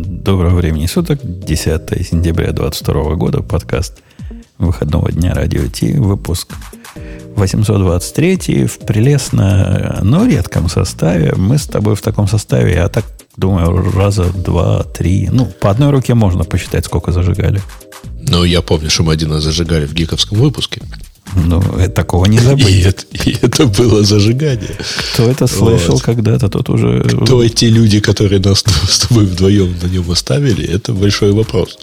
Доброго 0.00 0.54
времени 0.54 0.86
суток, 0.86 1.18
10 1.24 2.06
сентября 2.06 2.52
2022 2.52 3.14
года, 3.16 3.42
подкаст 3.42 3.94
выходного 4.56 5.10
дня 5.10 5.34
Радио 5.34 5.66
Ти, 5.66 5.94
выпуск 5.94 6.52
823 7.34 8.66
в 8.66 8.78
прелестно, 8.78 9.98
но 10.04 10.24
редком 10.24 10.68
составе. 10.68 11.34
Мы 11.36 11.58
с 11.58 11.66
тобой 11.66 11.96
в 11.96 12.00
таком 12.00 12.28
составе, 12.28 12.74
я 12.74 12.88
так 12.88 13.06
думаю, 13.36 13.90
раза 13.90 14.32
два, 14.32 14.84
три. 14.84 15.30
Ну, 15.32 15.46
по 15.46 15.68
одной 15.68 15.90
руке 15.90 16.14
можно 16.14 16.44
посчитать, 16.44 16.84
сколько 16.84 17.10
зажигали. 17.10 17.60
Ну, 18.20 18.44
я 18.44 18.62
помню, 18.62 18.90
что 18.90 19.02
мы 19.02 19.14
один 19.14 19.32
раз 19.32 19.42
зажигали 19.42 19.84
в 19.84 19.94
гиковском 19.94 20.38
выпуске. 20.38 20.80
Ну, 21.34 21.60
это, 21.78 21.90
такого 21.90 22.26
не 22.26 22.38
забыть. 22.38 22.68
И 22.68 22.80
это, 22.80 23.04
и 23.12 23.36
это 23.40 23.66
было 23.66 24.02
зажигание. 24.02 24.76
Кто 25.12 25.24
это 25.24 25.46
слышал 25.46 25.94
вот. 25.94 26.02
когда-то, 26.02 26.48
тот 26.48 26.68
уже... 26.70 27.02
Кто 27.02 27.42
эти 27.42 27.66
люди, 27.66 28.00
которые 28.00 28.40
нас 28.40 28.64
с 28.88 28.98
тобой 29.00 29.26
вдвоем 29.26 29.74
на 29.82 29.86
нем 29.86 30.10
оставили, 30.10 30.66
это 30.66 30.92
большой 30.92 31.32
вопрос. 31.32 31.78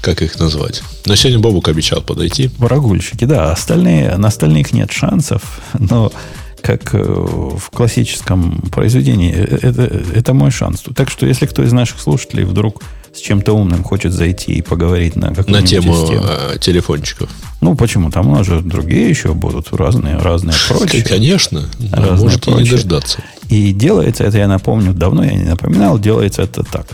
Как 0.00 0.22
их 0.22 0.38
назвать? 0.38 0.82
Но 1.06 1.14
сегодня 1.16 1.38
Бобук 1.38 1.68
обещал 1.68 2.02
подойти. 2.02 2.50
Врагульщики, 2.58 3.24
да. 3.24 3.52
Остальные, 3.52 4.16
на 4.16 4.28
остальных 4.28 4.72
нет 4.72 4.92
шансов, 4.92 5.42
но 5.78 6.12
как 6.62 6.94
э, 6.94 7.02
в 7.02 7.70
классическом 7.70 8.60
произведении, 8.72 9.32
э, 9.34 9.58
это, 9.62 9.82
это 10.14 10.32
мой 10.32 10.50
шанс. 10.50 10.84
Так 10.94 11.10
что, 11.10 11.26
если 11.26 11.46
кто 11.46 11.62
из 11.62 11.72
наших 11.72 12.00
слушателей 12.00 12.44
вдруг 12.44 12.82
с 13.14 13.18
чем-то 13.20 13.52
умным 13.52 13.82
хочет 13.84 14.12
зайти 14.12 14.52
и 14.52 14.62
поговорить 14.62 15.16
на 15.16 15.34
какую-нибудь 15.34 15.60
На 15.60 15.66
тему 15.66 16.06
тему. 16.06 16.24
Э, 16.24 16.58
телефончиков. 16.58 17.28
Ну, 17.60 17.74
почему? 17.76 18.10
Там 18.10 18.28
у 18.28 18.34
нас 18.36 18.46
же 18.46 18.60
другие 18.60 19.08
еще 19.08 19.34
будут 19.34 19.72
разные, 19.72 20.16
разные 20.16 20.54
прочие. 20.68 21.02
Конечно. 21.04 21.68
Разные 21.92 22.22
может 22.22 22.44
прочие. 22.44 22.60
и 22.60 22.64
не 22.64 22.70
дождаться. 22.70 23.22
И 23.48 23.72
делается 23.72 24.24
это, 24.24 24.38
я 24.38 24.48
напомню, 24.48 24.94
давно 24.94 25.24
я 25.24 25.34
не 25.34 25.44
напоминал, 25.44 25.98
делается 25.98 26.42
это 26.42 26.64
так. 26.64 26.86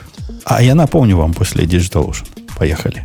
А 0.45 0.63
я 0.63 0.75
напомню 0.75 1.17
вам 1.17 1.35
после 1.35 1.65
Digital 1.65 2.09
Ocean. 2.09 2.27
Поехали. 2.59 3.05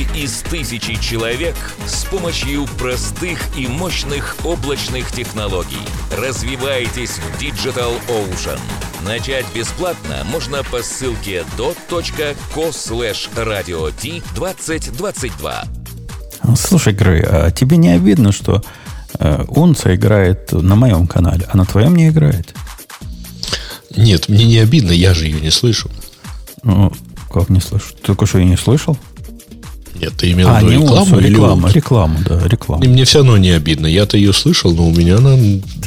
из 0.15 0.41
тысячи 0.41 0.95
человек 1.01 1.55
с 1.85 2.05
помощью 2.05 2.65
простых 2.77 3.39
и 3.57 3.67
мощных 3.67 4.35
облачных 4.43 5.11
технологий. 5.11 5.81
Развивайтесь 6.15 7.17
в 7.19 7.41
Digital 7.41 7.93
Ocean. 8.07 8.59
Начать 9.05 9.45
бесплатно 9.53 10.23
можно 10.31 10.63
по 10.63 10.81
ссылке 10.83 11.43
dot.co 11.57 12.69
slash 12.69 13.29
radio 13.35 13.93
2022. 14.35 15.63
Слушай, 16.55 16.93
Грей, 16.93 17.23
а 17.23 17.51
тебе 17.51 17.77
не 17.77 17.89
обидно, 17.89 18.31
что 18.31 18.61
Э, 19.19 19.43
Унца 19.47 19.93
играет 19.95 20.51
на 20.51 20.75
моем 20.75 21.07
канале, 21.07 21.47
а 21.51 21.57
на 21.57 21.65
твоем 21.65 21.95
не 21.95 22.09
играет. 22.09 22.53
Нет, 23.95 24.29
мне 24.29 24.45
не 24.45 24.57
обидно, 24.57 24.91
я 24.91 25.13
же 25.13 25.25
ее 25.25 25.41
не 25.41 25.51
слышу. 25.51 25.89
Ну, 26.63 26.93
как 27.31 27.49
не 27.49 27.59
слышу? 27.59 27.93
Только 28.01 28.25
что 28.25 28.39
я 28.39 28.45
не 28.45 28.57
слышал? 28.57 28.97
Нет, 30.01 30.13
ты 30.17 30.31
имел 30.31 30.49
а, 30.49 30.59
в 30.59 30.63
виду 30.63 30.81
рекламу? 30.81 31.19
Или 31.19 31.29
рекламу, 31.29 31.67
рекламу, 31.67 32.19
да, 32.27 32.47
рекламу. 32.47 32.83
И 32.83 32.87
мне 32.87 33.05
все 33.05 33.19
равно 33.19 33.37
не 33.37 33.51
обидно. 33.51 33.85
Я-то 33.85 34.17
ее 34.17 34.33
слышал, 34.33 34.73
но 34.73 34.87
у 34.87 34.91
меня 34.91 35.17
она... 35.17 35.37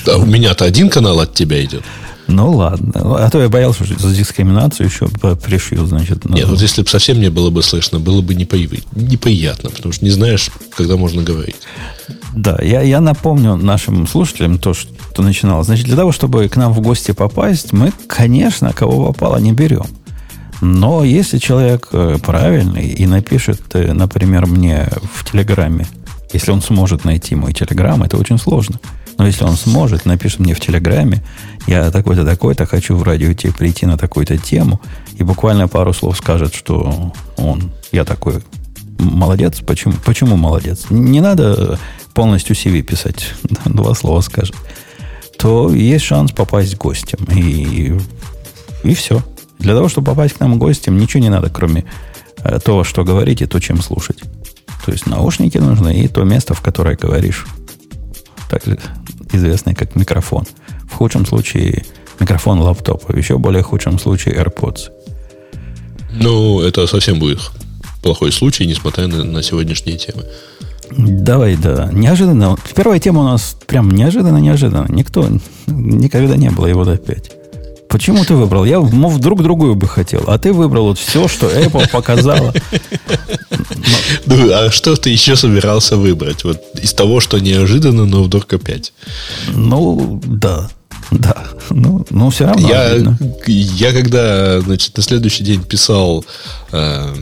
Да, 0.07 0.19
у 0.19 0.25
меня-то 0.25 0.65
один 0.65 0.89
канал 0.89 1.19
от 1.19 1.35
тебя 1.35 1.65
идет. 1.65 1.83
Ну 2.27 2.53
ладно. 2.53 2.93
А 2.95 3.29
то 3.29 3.43
я 3.43 3.49
боялся, 3.49 3.85
что 3.85 3.99
за 3.99 4.15
дискриминацию 4.15 4.87
еще 4.87 5.09
пришью, 5.45 5.85
значит. 5.87 6.25
Нет, 6.25 6.49
вот 6.49 6.61
если 6.61 6.83
бы 6.83 6.89
совсем 6.89 7.21
не 7.21 7.29
было 7.29 7.51
бы 7.51 7.63
слышно, 7.63 7.99
было 7.99 8.23
бы 8.23 8.35
неприятно, 8.35 9.71
потому 9.71 9.93
что 9.93 10.05
не 10.05 10.11
знаешь, 10.11 10.51
когда 10.77 10.97
можно 10.97 11.23
говорить. 11.23 11.57
Да, 12.35 12.59
я, 12.63 12.83
я 12.83 13.01
напомню 13.01 13.57
нашим 13.57 14.07
слушателям 14.07 14.59
то, 14.59 14.75
что 14.75 15.23
начинал. 15.23 15.65
Значит, 15.65 15.87
для 15.87 15.97
того, 15.97 16.13
чтобы 16.13 16.49
к 16.49 16.57
нам 16.57 16.73
в 16.73 16.81
гости 16.81 17.13
попасть, 17.13 17.73
мы, 17.73 17.93
конечно, 18.07 18.73
кого 18.73 19.13
попало 19.13 19.37
не 19.39 19.53
берем. 19.53 19.87
Но 20.65 21.05
если 21.05 21.37
человек 21.37 21.89
э, 21.93 22.17
правильный 22.25 22.89
и 22.89 23.07
напишет, 23.07 23.61
э, 23.75 23.93
например, 23.93 24.47
мне 24.47 24.89
в 25.13 25.31
Телеграме, 25.31 25.87
если 26.33 26.53
он 26.53 26.63
сможет 26.63 27.05
найти 27.05 27.35
мой 27.35 27.53
Телеграм, 27.53 28.03
это 28.03 28.17
очень 28.17 28.39
сложно. 28.39 28.81
Но 29.19 29.27
если 29.27 29.45
он 29.45 29.57
сможет, 29.57 30.07
напишет 30.07 30.41
мне 30.41 30.55
в 30.55 30.61
Телеграме, 30.61 31.23
я 31.67 31.91
такой-то, 31.91 32.25
такой-то, 32.25 32.65
хочу 32.65 32.97
в 32.97 33.03
радио 33.03 33.31
идти, 33.31 33.51
прийти 33.51 33.85
на 33.85 33.99
такую-то 33.99 34.39
тему, 34.39 34.81
и 35.19 35.23
буквально 35.23 35.69
пару 35.69 35.93
слов 35.93 36.17
скажет, 36.17 36.55
что 36.55 37.13
он, 37.37 37.71
я 37.93 38.07
такой 38.07 38.43
молодец. 38.99 39.61
Почему, 39.61 39.93
почему 40.03 40.37
молодец? 40.37 40.87
Не 40.89 41.21
надо 41.21 41.79
полностью 42.15 42.57
CV 42.57 42.81
писать, 42.81 43.35
два 43.67 43.95
слова 43.95 44.23
скажет. 44.23 44.57
То 45.39 45.71
есть 45.71 46.07
шанс 46.07 46.33
попасть 46.33 46.79
гостем. 46.79 47.19
И, 47.31 47.99
и 48.83 48.95
все. 48.95 49.23
Для 49.59 49.75
того, 49.75 49.89
чтобы 49.89 50.07
попасть 50.09 50.35
к 50.35 50.41
нам 50.41 50.59
гостем, 50.59 50.99
ничего 50.99 51.23
не 51.23 51.31
надо, 51.31 51.51
кроме 51.51 51.85
э, 52.39 52.59
того, 52.61 52.85
что 52.85 53.05
говорите, 53.05 53.47
то, 53.47 53.61
чем 53.61 53.83
слушать. 53.83 54.21
То 54.85 54.93
есть 54.93 55.07
наушники 55.07 55.59
нужны 55.59 56.01
и 56.01 56.09
то 56.09 56.25
место, 56.25 56.55
в 56.55 56.61
которое 56.61 56.97
говоришь. 56.97 57.47
Также 58.51 58.79
известный 59.33 59.75
как 59.75 59.97
микрофон. 59.97 60.45
В 60.91 60.95
худшем 60.95 61.27
случае 61.27 61.85
микрофон 62.21 62.61
лаптопа, 62.61 63.13
в 63.13 63.17
еще 63.17 63.39
более 63.39 63.63
худшем 63.63 63.99
случае 63.99 64.37
AirPods. 64.37 64.91
Ну, 66.13 66.61
это 66.61 66.87
совсем 66.87 67.19
будет 67.19 67.41
плохой 68.03 68.31
случай, 68.31 68.67
несмотря 68.67 69.07
на, 69.07 69.25
на 69.25 69.43
сегодняшние 69.43 69.97
темы. 69.97 70.25
Давай, 70.91 71.57
да. 71.57 71.91
Неожиданно. 71.93 72.57
Первая 72.75 73.01
тема 73.01 73.23
у 73.23 73.25
нас 73.25 73.57
прям 73.67 73.91
неожиданно-неожиданно. 73.91 74.87
Никто 74.91 75.27
никогда 75.67 76.37
не 76.37 76.51
было 76.51 76.67
его 76.67 76.85
до 76.85 76.97
5. 76.97 77.44
Почему 77.95 78.25
ты 78.25 78.35
выбрал? 78.35 78.65
Я 78.65 78.81
вдруг 78.81 79.45
другую 79.45 79.77
бы 79.77 79.87
хотел. 79.87 80.25
А 80.27 80.37
ты 80.37 80.53
выбрал 80.53 80.87
вот 80.87 80.99
все, 80.99 81.29
что 81.29 81.49
Apple 81.49 81.89
показала. 81.91 82.53
Ну, 84.27 84.53
а 84.53 84.71
что 84.71 84.97
ты 84.97 85.11
еще 85.11 85.37
собирался 85.37 85.97
выбрать? 85.97 86.45
Вот 86.45 86.61
из 86.83 86.93
того, 86.93 87.21
что 87.21 87.39
неожиданно, 87.39 88.07
но 88.07 88.23
вдруг 88.23 88.53
опять. 88.53 88.93
Ну, 89.53 90.21
да. 90.25 90.71
Да, 91.11 91.45
ну, 91.71 92.05
ну 92.11 92.31
все 92.31 92.47
равно. 92.47 92.69
Я, 92.69 92.95
я 93.47 93.93
когда, 93.93 94.61
значит, 94.61 94.97
на 94.97 95.03
следующий 95.03 95.45
день 95.45 95.63
писал, 95.63 96.25
э, 96.73 97.15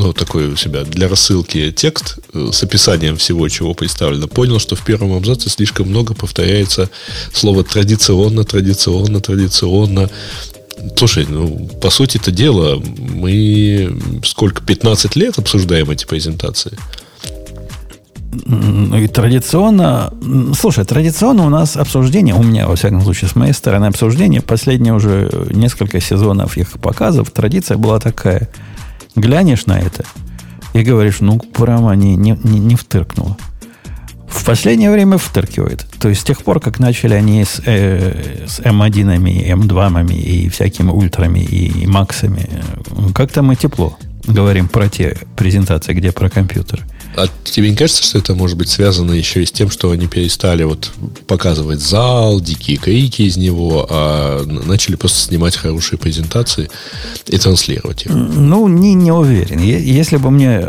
ну, 0.00 0.12
такой 0.14 0.48
у 0.48 0.56
себя 0.56 0.82
для 0.84 1.08
рассылки 1.08 1.70
текст 1.72 2.18
э, 2.32 2.48
с 2.52 2.62
описанием 2.62 3.16
всего, 3.16 3.46
чего 3.48 3.74
представлено, 3.74 4.28
понял, 4.28 4.58
что 4.58 4.74
в 4.74 4.82
первом 4.82 5.12
абзаце 5.12 5.50
слишком 5.50 5.88
много 5.88 6.14
повторяется 6.14 6.88
слово 7.34 7.64
традиционно, 7.64 8.44
традиционно, 8.44 9.20
традиционно. 9.20 10.08
Слушай, 10.96 11.26
ну, 11.28 11.68
по 11.82 11.90
сути 11.90 12.16
это 12.16 12.30
дело, 12.30 12.82
мы 12.82 13.94
сколько, 14.24 14.62
15 14.62 15.16
лет 15.16 15.38
обсуждаем 15.38 15.90
эти 15.90 16.06
презентации? 16.06 16.78
И 18.32 19.08
традиционно, 19.08 20.14
слушай, 20.58 20.84
традиционно 20.86 21.44
у 21.44 21.50
нас 21.50 21.76
обсуждение, 21.76 22.34
у 22.34 22.42
меня, 22.42 22.68
во 22.68 22.76
всяком 22.76 23.02
случае, 23.02 23.28
с 23.28 23.36
моей 23.36 23.52
стороны 23.52 23.86
обсуждение, 23.86 24.40
последние 24.40 24.94
уже 24.94 25.30
несколько 25.50 26.00
сезонов 26.00 26.56
их 26.56 26.70
показов, 26.80 27.30
традиция 27.32 27.76
была 27.76 27.98
такая. 27.98 28.48
Глянешь 29.16 29.66
на 29.66 29.78
это 29.78 30.04
и 30.72 30.82
говоришь, 30.82 31.20
ну, 31.20 31.38
прямо 31.38 31.92
не, 31.94 32.16
не, 32.16 32.38
не, 32.42 32.58
не 32.58 32.76
втыркнуло. 32.76 33.36
В 34.28 34.44
последнее 34.44 34.90
время 34.90 35.18
втыркивает. 35.18 35.86
То 36.00 36.08
есть 36.08 36.20
с 36.20 36.24
тех 36.24 36.42
пор, 36.44 36.60
как 36.60 36.78
начали 36.78 37.14
они 37.14 37.44
с, 37.44 37.60
э, 37.66 38.46
с 38.46 38.60
М1, 38.60 39.18
М2 39.18 40.12
и 40.14 40.48
всякими 40.48 40.90
ультрами 40.90 41.40
и 41.40 41.86
Максами, 41.86 42.48
как-то 43.14 43.42
мы 43.42 43.56
тепло 43.56 43.98
говорим 44.26 44.68
про 44.68 44.88
те 44.88 45.16
презентации, 45.36 45.92
где 45.92 46.12
про 46.12 46.28
компьютер. 46.28 46.84
А 47.16 47.26
тебе 47.44 47.70
не 47.70 47.76
кажется, 47.76 48.02
что 48.02 48.18
это 48.18 48.34
может 48.34 48.56
быть 48.56 48.68
связано 48.68 49.12
еще 49.12 49.42
и 49.42 49.46
с 49.46 49.50
тем, 49.50 49.70
что 49.70 49.90
они 49.90 50.06
перестали 50.06 50.62
вот 50.62 50.92
показывать 51.26 51.80
зал, 51.80 52.40
дикие 52.40 52.76
крики 52.76 53.22
из 53.22 53.36
него, 53.36 53.86
а 53.90 54.44
начали 54.44 54.96
просто 54.96 55.18
снимать 55.18 55.56
хорошие 55.56 55.98
презентации 55.98 56.70
и 57.26 57.36
транслировать 57.36 58.06
их? 58.06 58.12
Ну, 58.12 58.68
не, 58.68 58.94
не 58.94 59.12
уверен. 59.12 59.58
Если 59.58 60.16
бы 60.16 60.30
мне... 60.30 60.68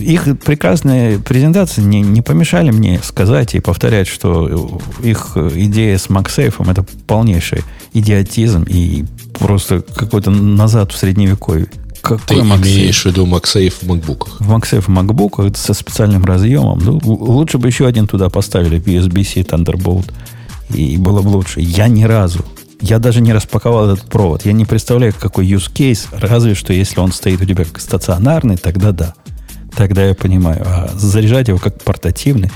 Их 0.00 0.38
прекрасные 0.40 1.18
презентации 1.18 1.82
не, 1.82 2.00
не 2.00 2.22
помешали 2.22 2.70
мне 2.70 3.00
сказать 3.04 3.54
и 3.54 3.60
повторять, 3.60 4.08
что 4.08 4.80
их 5.02 5.36
идея 5.36 5.98
с 5.98 6.08
Максейфом 6.08 6.70
это 6.70 6.84
полнейший 7.06 7.62
идиотизм 7.92 8.64
и 8.68 9.04
просто 9.38 9.82
какой-то 9.82 10.30
назад 10.30 10.92
в 10.92 10.96
средневековье. 10.96 11.68
Какой 12.02 12.18
Ты 12.26 12.34
MagSafe? 12.36 12.62
имеешь 12.62 13.02
в 13.02 13.06
виду 13.06 13.26
MagSafe 13.26 13.74
в 13.80 13.82
макбуках? 13.84 14.40
MagSafe 14.40 14.82
в 14.82 14.88
макбуках 14.88 15.56
со 15.56 15.74
специальным 15.74 16.24
разъемом. 16.24 16.78
Ну, 16.78 17.00
лучше 17.04 17.58
бы 17.58 17.68
еще 17.68 17.86
один 17.86 18.06
туда 18.06 18.28
поставили, 18.30 18.80
USB-C 18.80 19.40
Thunderbolt. 19.40 20.10
И 20.70 20.96
было 20.96 21.22
бы 21.22 21.28
лучше. 21.28 21.60
Я 21.60 21.88
ни 21.88 22.04
разу, 22.04 22.44
я 22.80 22.98
даже 22.98 23.20
не 23.20 23.32
распаковал 23.32 23.90
этот 23.90 24.08
провод. 24.08 24.44
Я 24.44 24.52
не 24.52 24.64
представляю, 24.64 25.14
какой 25.18 25.46
use 25.46 25.70
case, 25.72 26.06
разве 26.12 26.54
что 26.54 26.72
если 26.72 27.00
он 27.00 27.12
стоит 27.12 27.40
у 27.40 27.44
тебя 27.44 27.64
как 27.64 27.80
стационарный, 27.80 28.56
тогда 28.56 28.92
да. 28.92 29.14
Тогда 29.74 30.04
я 30.04 30.14
понимаю. 30.14 30.62
А 30.66 30.90
заряжать 30.94 31.48
его 31.48 31.58
как 31.58 31.82
портативный, 31.82 32.50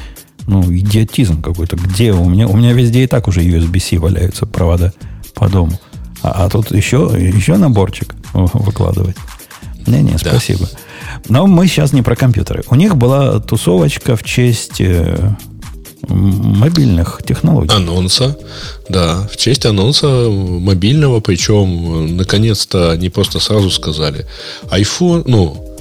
ну, 0.47 0.63
идиотизм 0.63 1.43
какой-то. 1.43 1.77
Где 1.77 2.13
у 2.13 2.29
меня? 2.29 2.49
У 2.49 2.57
меня 2.57 2.73
везде 2.73 3.05
и 3.05 3.07
так 3.07 3.29
уже 3.29 3.43
USB-C 3.43 3.99
валяются 3.99 4.47
провода 4.47 4.93
по 5.35 5.49
дому. 5.49 5.79
А, 6.23 6.45
а 6.45 6.49
тут 6.49 6.71
еще, 6.71 7.11
еще 7.17 7.57
наборчик 7.57 8.15
выкладывать. 8.33 9.17
Не-не, 9.87 10.19
спасибо. 10.19 10.69
Да. 10.73 11.19
Но 11.29 11.47
мы 11.47 11.67
сейчас 11.67 11.93
не 11.93 12.03
про 12.03 12.17
компьютеры. 12.17 12.63
У 12.69 12.75
них 12.75 12.97
была 12.97 13.41
тусовочка 13.41 14.17
в 14.17 14.23
честь 14.23 14.81
э, 14.81 15.35
мобильных 16.09 17.23
технологий. 17.27 17.75
Анонса, 17.75 18.37
да, 18.89 19.29
в 19.31 19.37
честь 19.37 19.67
анонса 19.67 20.07
мобильного, 20.09 21.21
причем 21.21 22.17
наконец-то 22.17 22.91
они 22.91 23.09
просто 23.09 23.41
сразу 23.41 23.71
сказали, 23.71 24.27
iPhone, 24.71 25.25
ну, 25.27 25.73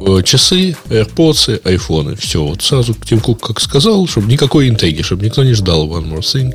Э, 0.00 0.22
часы, 0.24 0.76
AirPods, 0.88 1.60
айфоны. 1.64 2.16
Все, 2.16 2.42
вот 2.42 2.62
сразу 2.62 2.94
Тим 2.94 3.20
Кук 3.20 3.46
как 3.46 3.60
сказал, 3.60 4.06
чтобы 4.06 4.28
никакой 4.28 4.68
интриги, 4.68 5.02
чтобы 5.02 5.24
никто 5.24 5.44
не 5.44 5.52
ждал 5.52 5.86
One 5.88 6.10
More 6.10 6.20
Thing. 6.20 6.54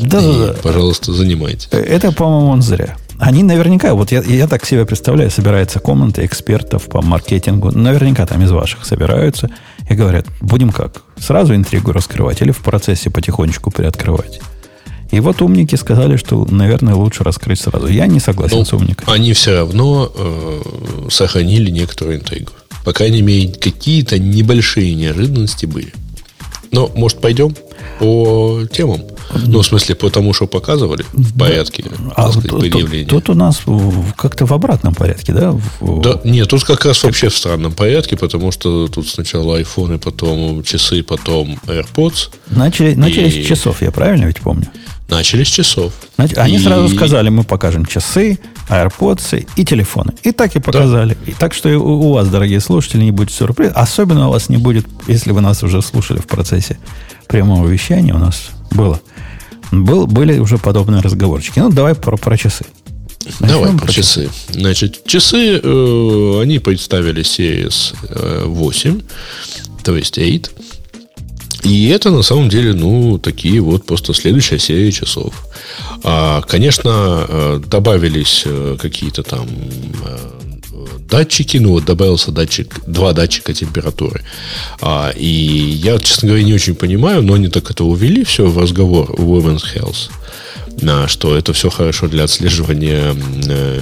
Да, 0.00 0.20
и, 0.20 0.22
да, 0.22 0.46
да. 0.46 0.54
Пожалуйста, 0.62 1.12
занимайте. 1.12 1.68
Э, 1.72 1.78
это, 1.78 2.12
по-моему, 2.12 2.50
он 2.50 2.62
зря. 2.62 2.96
Они 3.18 3.42
наверняка, 3.42 3.94
вот 3.94 4.12
я, 4.12 4.20
я 4.22 4.46
так 4.46 4.64
себе 4.66 4.84
представляю, 4.84 5.30
собирается 5.30 5.80
комната 5.80 6.24
экспертов 6.24 6.84
по 6.86 7.00
маркетингу, 7.02 7.70
наверняка 7.70 8.26
там 8.26 8.42
из 8.42 8.50
ваших 8.50 8.84
собираются 8.84 9.50
и 9.88 9.94
говорят, 9.94 10.26
будем 10.40 10.70
как, 10.70 11.02
сразу 11.18 11.54
интригу 11.54 11.92
раскрывать 11.92 12.42
или 12.42 12.50
в 12.50 12.58
процессе 12.58 13.10
потихонечку 13.10 13.70
приоткрывать. 13.70 14.40
И 15.10 15.20
вот 15.20 15.40
умники 15.40 15.76
сказали, 15.76 16.16
что, 16.16 16.44
наверное, 16.50 16.94
лучше 16.94 17.22
раскрыть 17.22 17.60
сразу. 17.60 17.86
Я 17.86 18.06
не 18.06 18.18
согласен 18.18 18.58
ну, 18.58 18.64
с 18.64 18.72
умниками. 18.72 19.08
Они 19.10 19.32
все 19.32 19.54
равно 19.54 20.10
э, 20.12 20.62
сохранили 21.10 21.70
некоторую 21.70 22.18
интригу. 22.18 22.50
По 22.84 22.92
крайней 22.92 23.22
мере, 23.22 23.52
какие-то 23.52 24.18
небольшие 24.18 24.94
неожиданности 24.94 25.66
были. 25.66 25.92
Но, 26.72 26.90
может, 26.94 27.20
пойдем 27.20 27.54
по 27.98 28.60
темам? 28.72 29.02
Ну, 29.34 29.60
в 29.60 29.66
смысле, 29.66 29.94
по 29.94 30.08
тому, 30.08 30.32
что 30.32 30.46
показывали 30.46 31.04
в 31.12 31.38
порядке, 31.38 31.84
а 32.14 32.30
сказать, 32.30 32.50
тут, 32.50 32.60
предъявления. 32.60 33.08
Тут, 33.08 33.24
тут 33.24 33.36
у 33.36 33.38
нас 33.38 33.62
как-то 34.16 34.46
в 34.46 34.52
обратном 34.52 34.94
порядке, 34.94 35.32
да? 35.32 35.52
В... 35.80 36.00
Да, 36.00 36.20
нет, 36.24 36.48
тут 36.48 36.64
как 36.64 36.84
раз 36.84 37.02
вообще 37.02 37.28
в 37.28 37.36
странном 37.36 37.72
порядке, 37.72 38.16
потому 38.16 38.52
что 38.52 38.86
тут 38.88 39.08
сначала 39.08 39.60
iPhone, 39.60 39.98
потом 39.98 40.62
часы, 40.62 41.02
потом 41.02 41.58
AirPods. 41.66 42.30
Начали, 42.50 42.94
начали 42.94 43.28
и... 43.28 43.44
с 43.44 43.46
часов, 43.46 43.82
я 43.82 43.90
правильно 43.90 44.26
ведь 44.26 44.40
помню? 44.40 44.68
Начали 45.08 45.44
с 45.44 45.48
часов. 45.48 45.92
Значит, 46.16 46.38
они 46.38 46.56
и... 46.56 46.58
сразу 46.58 46.88
сказали, 46.94 47.28
мы 47.28 47.44
покажем 47.44 47.86
часы, 47.86 48.38
AirPods 48.68 49.46
и 49.54 49.64
телефоны. 49.64 50.14
И 50.24 50.32
так 50.32 50.56
и 50.56 50.60
показали. 50.60 51.16
Да. 51.24 51.30
И 51.30 51.34
так 51.34 51.54
что 51.54 51.68
у 51.78 52.12
вас, 52.12 52.28
дорогие 52.28 52.60
слушатели, 52.60 53.04
не 53.04 53.12
будет 53.12 53.30
сюрприз. 53.30 53.70
Особенно 53.74 54.28
у 54.28 54.32
вас 54.32 54.48
не 54.48 54.56
будет, 54.56 54.86
если 55.06 55.30
вы 55.30 55.40
нас 55.40 55.62
уже 55.62 55.80
слушали 55.80 56.18
в 56.18 56.26
процессе 56.26 56.78
прямого 57.28 57.68
вещания, 57.68 58.14
у 58.14 58.18
нас 58.18 58.50
было. 58.72 59.00
Был, 59.70 60.06
были 60.06 60.38
уже 60.38 60.58
подобные 60.58 61.02
разговорчики. 61.02 61.60
Ну, 61.60 61.70
давай 61.70 61.94
про, 61.94 62.16
про 62.16 62.36
часы. 62.36 62.64
Начнем 63.40 63.48
Давай 63.48 63.76
про, 63.76 63.92
часы. 63.92 64.26
часы. 64.26 64.30
Значит, 64.52 65.04
часы, 65.04 65.60
э, 65.60 66.40
они 66.40 66.60
представили 66.60 67.22
Series 67.22 67.94
8, 68.46 69.00
э, 69.00 69.02
то 69.82 69.96
есть 69.96 70.16
8. 70.16 70.42
И 71.66 71.88
это 71.88 72.10
на 72.10 72.22
самом 72.22 72.48
деле, 72.48 72.74
ну, 72.74 73.18
такие 73.18 73.60
вот 73.60 73.84
просто 73.84 74.14
следующая 74.14 74.58
серия 74.60 74.92
часов. 74.92 75.34
А, 76.04 76.40
конечно, 76.42 77.26
э, 77.28 77.60
добавились 77.66 78.44
э, 78.46 78.76
какие-то 78.80 79.24
там 79.24 79.48
э, 80.04 80.18
датчики, 81.08 81.56
ну 81.56 81.70
вот 81.70 81.84
добавился 81.84 82.30
датчик, 82.30 82.80
два 82.86 83.12
датчика 83.12 83.52
температуры. 83.52 84.22
А, 84.80 85.10
и 85.10 85.26
я, 85.26 85.98
честно 85.98 86.28
говоря, 86.28 86.44
не 86.44 86.54
очень 86.54 86.76
понимаю, 86.76 87.22
но 87.22 87.34
они 87.34 87.48
так 87.48 87.68
это 87.68 87.82
увели 87.82 88.22
все 88.22 88.46
в 88.46 88.58
разговор 88.58 89.10
Women's 89.18 89.64
Health, 89.74 90.10
на, 90.80 91.08
что 91.08 91.36
это 91.36 91.52
все 91.52 91.70
хорошо 91.70 92.08
для 92.08 92.24
отслеживания 92.24 93.14
э, 93.48 93.80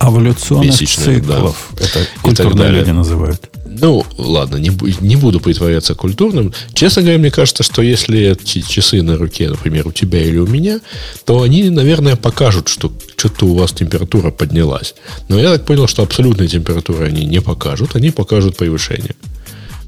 эволюционных 0.00 0.74
циклов. 0.74 1.70
Да, 1.78 1.84
это 1.84 2.06
культурные 2.22 2.70
люди 2.70 2.90
называют. 2.90 3.50
Ну, 3.78 4.06
ладно, 4.16 4.56
не, 4.56 4.70
не 5.00 5.16
буду 5.16 5.40
притворяться 5.40 5.94
культурным. 5.94 6.52
Честно 6.72 7.02
говоря, 7.02 7.18
мне 7.18 7.30
кажется, 7.30 7.62
что 7.62 7.82
если 7.82 8.36
часы 8.44 9.02
на 9.02 9.16
руке, 9.18 9.50
например, 9.50 9.86
у 9.86 9.92
тебя 9.92 10.22
или 10.22 10.38
у 10.38 10.46
меня, 10.46 10.80
то 11.24 11.42
они, 11.42 11.68
наверное, 11.68 12.16
покажут, 12.16 12.68
что 12.68 12.92
что-то 13.16 13.46
у 13.46 13.54
вас 13.54 13.72
температура 13.72 14.30
поднялась. 14.30 14.94
Но 15.28 15.38
я 15.38 15.52
так 15.52 15.66
понял, 15.66 15.86
что 15.88 16.02
абсолютной 16.02 16.48
температуры 16.48 17.06
они 17.06 17.26
не 17.26 17.40
покажут, 17.40 17.96
они 17.96 18.10
покажут 18.10 18.56
повышение. 18.56 19.14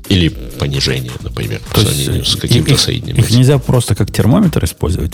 Или 0.08 0.28
понижение, 0.28 1.12
например, 1.22 1.60
по 1.72 1.80
сравнению 1.80 2.24
с 2.24 2.36
каким-то 2.36 2.76
средним. 2.76 3.16
Их 3.16 3.30
нельзя 3.30 3.58
просто 3.58 3.94
как 3.94 4.10
термометр 4.10 4.64
использовать? 4.64 5.12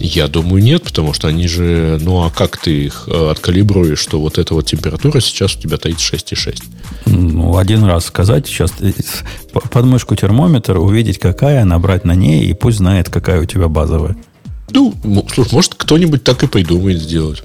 Я 0.00 0.28
думаю, 0.28 0.62
нет, 0.62 0.84
потому 0.84 1.12
что 1.12 1.28
они 1.28 1.48
же... 1.48 1.98
Ну, 2.00 2.22
а 2.22 2.30
как 2.30 2.56
ты 2.56 2.84
их 2.84 3.08
э, 3.08 3.30
откалибруешь, 3.30 3.98
что 3.98 4.20
вот 4.20 4.38
эта 4.38 4.54
вот 4.54 4.66
температура 4.66 5.20
сейчас 5.20 5.56
у 5.56 5.60
тебя 5.60 5.76
36,6? 5.76 6.62
Ну, 7.06 7.56
один 7.56 7.84
раз 7.84 8.06
сказать, 8.06 8.46
сейчас 8.46 8.72
э, 8.80 8.92
под 9.52 9.84
мышку 9.84 10.14
термометр, 10.14 10.78
увидеть 10.78 11.18
какая, 11.18 11.64
набрать 11.64 12.04
на 12.04 12.14
ней, 12.14 12.44
и 12.44 12.54
пусть 12.54 12.78
знает, 12.78 13.10
какая 13.10 13.40
у 13.40 13.44
тебя 13.44 13.68
базовая. 13.68 14.16
Ну, 14.70 14.94
слушай, 15.32 15.52
может, 15.52 15.74
кто-нибудь 15.74 16.22
так 16.22 16.42
и 16.42 16.46
придумает 16.46 17.00
сделать. 17.00 17.42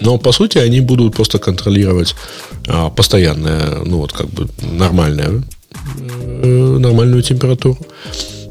Но, 0.00 0.18
по 0.18 0.32
сути, 0.32 0.58
они 0.58 0.80
будут 0.80 1.14
просто 1.14 1.38
контролировать 1.38 2.14
а, 2.66 2.90
постоянное, 2.90 3.82
ну, 3.84 3.98
вот 3.98 4.12
как 4.12 4.28
бы 4.28 4.48
нормальное, 4.60 5.42
э, 5.98 6.76
нормальную 6.78 7.22
температуру. 7.22 7.78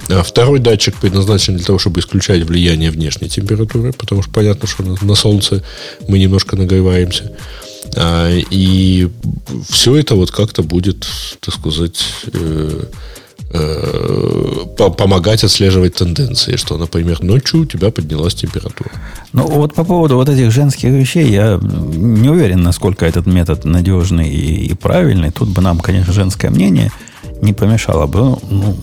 А 0.10 0.24
второй 0.24 0.60
датчик 0.60 0.96
предназначен 0.96 1.56
для 1.56 1.66
того, 1.66 1.80
чтобы 1.80 2.00
исключать 2.00 2.44
влияние 2.44 2.92
внешней 2.92 3.30
температуры, 3.30 3.94
потому 3.94 4.22
что 4.22 4.32
понятно, 4.32 4.68
что 4.68 4.84
на, 4.84 5.16
солнце 5.16 5.64
мы 6.08 6.20
немножко 6.20 6.56
нагреваемся. 6.56 7.32
А, 7.96 8.30
и 8.30 9.10
все 9.70 9.96
это 9.96 10.16
вот 10.16 10.32
как-то 10.32 10.64
будет, 10.64 11.08
так 11.40 11.54
сказать, 11.54 12.04
э, 12.34 12.84
э, 13.54 14.66
помогать 14.76 15.44
отслеживать 15.44 15.96
тенденции, 15.96 16.58
что, 16.58 16.78
например, 16.78 17.22
ночью 17.22 17.62
у 17.62 17.66
тебя 17.66 17.92
поднялась 17.92 18.36
температура. 18.36 18.92
Ну, 19.32 19.48
вот 19.48 19.74
по 19.74 19.84
поводу 19.84 20.16
вот 20.16 20.28
этих 20.28 20.52
женских 20.52 20.90
вещей, 20.90 21.30
я 21.30 21.60
не 21.62 22.30
уверен, 22.30 22.62
насколько 22.64 23.06
этот 23.06 23.26
метод 23.26 23.64
надежный 23.66 24.30
и, 24.30 24.68
и 24.68 24.74
правильный. 24.74 25.32
Тут 25.32 25.50
бы 25.50 25.62
нам, 25.62 25.80
конечно, 25.80 26.14
женское 26.14 26.50
мнение 26.52 26.92
не 27.42 27.54
помешало 27.54 28.08
бы. 28.08 28.38
Ну, 28.50 28.78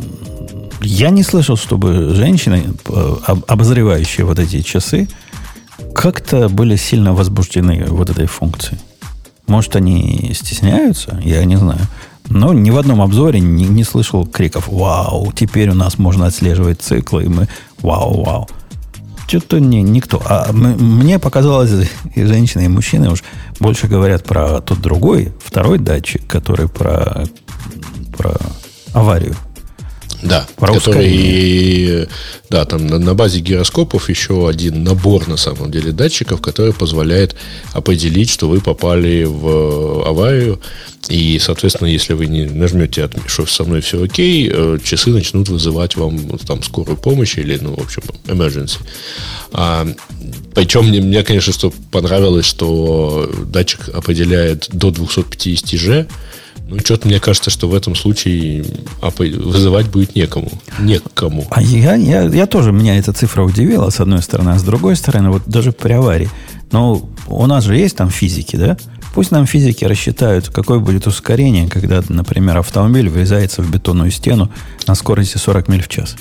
я 0.83 1.11
не 1.11 1.23
слышал, 1.23 1.57
чтобы 1.57 2.15
женщины, 2.15 2.75
э, 2.89 3.17
обозревающие 3.47 4.25
вот 4.25 4.39
эти 4.39 4.63
часы, 4.63 5.09
как-то 5.95 6.49
были 6.49 6.77
сильно 6.77 7.13
возбуждены 7.13 7.87
вот 7.89 8.11
этой 8.11 8.27
функцией. 8.27 8.81
Может, 9.47 9.77
они 9.77 10.33
стесняются? 10.35 11.21
Я 11.25 11.45
не 11.45 11.57
знаю. 11.57 11.81
Но 12.29 12.53
ни 12.53 12.71
в 12.71 12.79
одном 12.79 13.03
обзоре 13.03 13.41
не, 13.41 13.65
не 13.65 13.83
слышал 13.83 14.25
криков 14.27 14.69
«Вау, 14.69 15.33
теперь 15.33 15.71
у 15.71 15.75
нас 15.75 15.99
можно 15.99 16.27
отслеживать 16.27 16.81
циклы», 16.81 17.25
и 17.25 17.29
мы 17.29 17.49
«Вау, 17.83 18.23
вау». 18.23 18.49
Что-то 19.27 19.61
не, 19.61 19.83
никто. 19.83 20.23
А 20.25 20.53
мне 20.53 21.19
показалось, 21.19 21.89
и 22.15 22.25
женщины, 22.25 22.65
и 22.65 22.69
мужчины 22.69 23.11
уж 23.11 23.23
больше 23.59 23.87
говорят 23.87 24.25
про 24.25 24.61
тот 24.61 24.81
другой, 24.81 25.33
второй 25.45 25.79
датчик, 25.79 26.27
который 26.27 26.69
про, 26.69 27.25
про 28.17 28.37
аварию 28.93 29.37
Да, 30.23 30.47
Про 30.57 30.75
который, 30.75 32.07
да, 32.51 32.65
там 32.67 32.87
на, 32.87 32.99
на 32.99 33.15
базе 33.15 33.41
гироскопов 33.41 34.11
еще 34.11 34.49
один 34.49 34.85
набор, 34.85 35.27
на 35.29 35.37
самом 35.37 35.71
деле, 35.71 35.93
датчиков, 35.93 36.43
который 36.43 36.75
позволяет 36.75 37.37
определить, 37.73 38.29
что 38.29 38.49
вы 38.49 38.61
попали 38.61 39.25
в 39.25 40.07
аварию, 40.07 40.61
и, 41.09 41.39
соответственно, 41.39 41.89
если 41.89 42.13
вы 42.13 42.27
не 42.27 42.45
нажмете, 42.45 43.09
что 43.27 43.47
со 43.47 43.65
мной 43.65 43.81
все 43.81 44.03
окей, 44.03 44.51
э, 44.53 44.79
часы 44.85 45.11
начнут 45.11 45.49
вызывать 45.49 45.97
вам 45.97 46.39
там 46.39 46.63
скорую 46.63 46.99
помощь 46.99 47.39
или, 47.39 47.57
ну, 47.61 47.75
в 47.75 47.81
общем, 47.81 48.03
emergency. 48.27 48.79
А, 49.53 49.89
причем 50.55 50.89
мне, 50.89 51.01
мне, 51.01 51.23
конечно, 51.23 51.53
что 51.53 51.73
понравилось, 51.91 52.45
что 52.45 53.31
датчик 53.47 53.89
определяет 53.89 54.69
до 54.71 54.91
250 54.91 55.81
G, 55.81 56.07
ну, 56.71 56.79
что-то 56.79 57.09
мне 57.09 57.19
кажется, 57.19 57.51
что 57.51 57.69
в 57.69 57.75
этом 57.75 57.97
случае 57.97 58.65
вызывать 59.01 59.89
будет 59.89 60.15
некому. 60.15 60.51
Некому. 60.79 61.47
А 61.51 61.61
я, 61.61 61.97
я, 61.97 62.23
я 62.23 62.47
тоже, 62.47 62.71
меня 62.71 62.97
эта 62.97 63.13
цифра 63.13 63.43
удивила, 63.43 63.91
с 63.91 63.99
одной 63.99 64.23
стороны. 64.23 64.51
А 64.51 64.59
с 64.59 64.63
другой 64.63 64.95
стороны, 64.95 65.31
вот 65.31 65.43
даже 65.47 65.73
при 65.73 65.93
аварии. 65.93 66.31
Но 66.71 67.09
у 67.27 67.47
нас 67.47 67.65
же 67.65 67.77
есть 67.77 67.97
там 67.97 68.09
физики, 68.09 68.55
да? 68.55 68.77
Пусть 69.15 69.33
нам 69.33 69.47
физики 69.47 69.85
рассчитают, 69.85 70.49
какое 70.49 70.79
будет 70.79 71.09
ускорение, 71.09 71.69
когда, 71.69 72.03
например, 72.09 72.59
автомобиль 72.59 73.09
врезается 73.09 73.63
в 73.63 73.71
бетонную 73.71 74.13
стену 74.13 74.51
на 74.87 74.95
скорости 74.95 75.39
40 75.39 75.67
миль 75.67 75.83
в 75.83 75.89
час. 75.89 76.15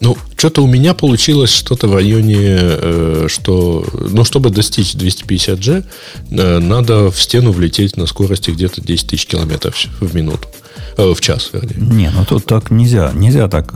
Ну, 0.00 0.16
что-то 0.36 0.62
у 0.62 0.66
меня 0.66 0.94
получилось 0.94 1.50
что-то 1.50 1.88
в 1.88 1.94
районе, 1.94 2.36
э, 2.38 3.26
что, 3.28 3.86
ну, 3.92 4.24
чтобы 4.24 4.50
достичь 4.50 4.94
250G, 4.94 5.84
э, 6.30 6.58
надо 6.58 7.10
в 7.10 7.20
стену 7.20 7.52
влететь 7.52 7.96
на 7.96 8.06
скорости 8.06 8.50
где-то 8.50 8.80
10 8.80 9.06
тысяч 9.06 9.26
километров 9.26 9.76
в 10.00 10.14
минуту. 10.14 10.48
Э, 10.96 11.12
в 11.14 11.20
час, 11.20 11.50
вернее. 11.52 11.76
Не, 11.76 12.10
ну 12.10 12.24
тут 12.24 12.44
так 12.46 12.70
нельзя. 12.70 13.12
Нельзя 13.14 13.48
так. 13.48 13.74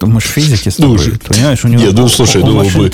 Мы 0.00 0.20
же 0.20 0.26
физики 0.26 0.68
с 0.68 0.76
тобой. 0.76 0.98
Ну, 1.06 1.18
понимаешь, 1.28 1.64
у 1.64 1.68
него... 1.68 1.82
Нет, 1.82 1.92
ну, 1.94 2.08
слушай, 2.08 2.42
у, 2.42 2.46
ну, 2.46 2.54
машин 2.54 2.90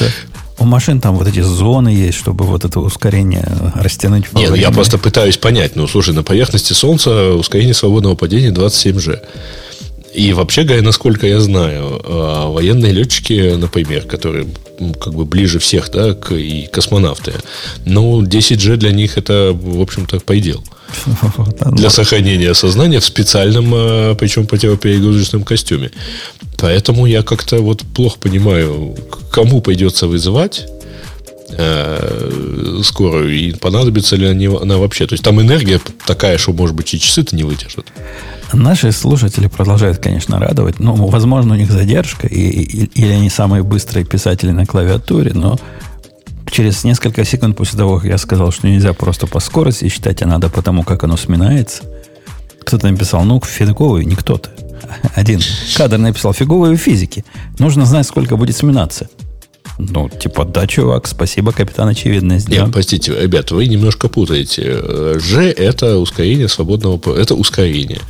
у 0.58 0.64
машин 0.64 1.00
там 1.00 1.16
вот 1.16 1.28
эти 1.28 1.40
зоны 1.40 1.88
есть, 1.88 2.18
чтобы 2.18 2.44
вот 2.44 2.64
это 2.64 2.80
ускорение 2.80 3.48
растянуть. 3.74 4.32
Не, 4.32 4.48
ну 4.48 4.54
я 4.54 4.70
просто 4.70 4.98
пытаюсь 4.98 5.36
понять. 5.36 5.76
Ну, 5.76 5.86
слушай, 5.86 6.12
на 6.12 6.22
поверхности 6.22 6.72
Солнца 6.72 7.32
ускорение 7.32 7.74
свободного 7.74 8.16
падения 8.16 8.50
27G. 8.50 9.20
И 10.14 10.32
вообще 10.32 10.62
говоря, 10.62 10.82
насколько 10.82 11.26
я 11.26 11.40
знаю, 11.40 12.00
а, 12.04 12.50
военные 12.50 12.92
летчики, 12.92 13.54
например, 13.56 14.04
которые 14.04 14.46
как 15.00 15.14
бы 15.14 15.24
ближе 15.24 15.58
всех, 15.58 15.90
да, 15.90 16.14
к, 16.14 16.32
и 16.32 16.66
космонавты, 16.66 17.34
ну, 17.84 18.22
10G 18.22 18.76
для 18.76 18.92
них 18.92 19.18
это, 19.18 19.52
в 19.52 19.80
общем-то, 19.80 20.20
предел. 20.20 20.64
Для 21.72 21.90
сохранения 21.90 22.54
сознания 22.54 23.00
в 23.00 23.04
специальном, 23.04 23.70
а, 23.74 24.14
причем 24.14 24.46
противоперегрузочном 24.46 25.44
костюме. 25.44 25.90
Поэтому 26.56 27.06
я 27.06 27.22
как-то 27.22 27.58
вот 27.60 27.82
плохо 27.94 28.18
понимаю, 28.18 28.96
кому 29.30 29.60
придется 29.60 30.06
вызывать 30.06 30.66
э, 31.50 32.80
скорую 32.82 33.34
и 33.34 33.52
понадобится 33.52 34.16
ли 34.16 34.26
она 34.26 34.78
вообще. 34.78 35.06
То 35.06 35.14
есть 35.14 35.24
там 35.24 35.40
энергия 35.40 35.80
такая, 36.06 36.38
что, 36.38 36.52
может 36.52 36.74
быть, 36.74 36.92
и 36.94 37.00
часы-то 37.00 37.36
не 37.36 37.44
выдержат. 37.44 37.86
Наши 38.52 38.92
слушатели 38.92 39.46
продолжают, 39.46 39.98
конечно, 39.98 40.38
радовать. 40.38 40.78
Ну, 40.78 40.94
возможно, 40.94 41.54
у 41.54 41.56
них 41.56 41.70
задержка, 41.70 42.26
и, 42.26 42.40
и, 42.40 42.84
или 42.94 43.12
они 43.12 43.28
самые 43.28 43.62
быстрые 43.62 44.06
писатели 44.06 44.50
на 44.50 44.64
клавиатуре, 44.64 45.32
но 45.34 45.58
через 46.50 46.82
несколько 46.84 47.24
секунд 47.24 47.56
после 47.56 47.78
того, 47.78 47.96
как 47.96 48.06
я 48.06 48.18
сказал, 48.18 48.50
что 48.52 48.68
нельзя 48.68 48.94
просто 48.94 49.26
по 49.26 49.40
скорости 49.40 49.88
считать, 49.88 50.22
а 50.22 50.26
надо 50.26 50.48
потому, 50.48 50.82
как 50.82 51.04
оно 51.04 51.16
сминается, 51.16 51.82
кто-то 52.64 52.88
написал, 52.88 53.24
ну, 53.24 53.40
фиговый, 53.40 54.04
не 54.04 54.14
кто-то. 54.14 54.50
Один 55.14 55.40
кадр 55.76 55.98
написал, 55.98 56.32
фиговые 56.32 56.76
физики. 56.76 57.24
Нужно 57.58 57.84
знать, 57.84 58.06
сколько 58.06 58.36
будет 58.36 58.56
сминаться. 58.56 59.08
Ну, 59.78 60.08
типа, 60.08 60.44
да, 60.44 60.66
чувак, 60.66 61.06
спасибо, 61.06 61.52
капитан 61.52 61.88
очевидность. 61.88 62.48
Нет, 62.48 62.64
да. 62.66 62.72
простите, 62.72 63.14
ребята, 63.20 63.54
вы 63.54 63.68
немножко 63.68 64.08
путаете. 64.08 65.18
Ж 65.20 65.52
это 65.56 65.98
ускорение 65.98 66.48
свободного... 66.48 66.98
Это 67.16 67.36
ускорение. 67.36 68.00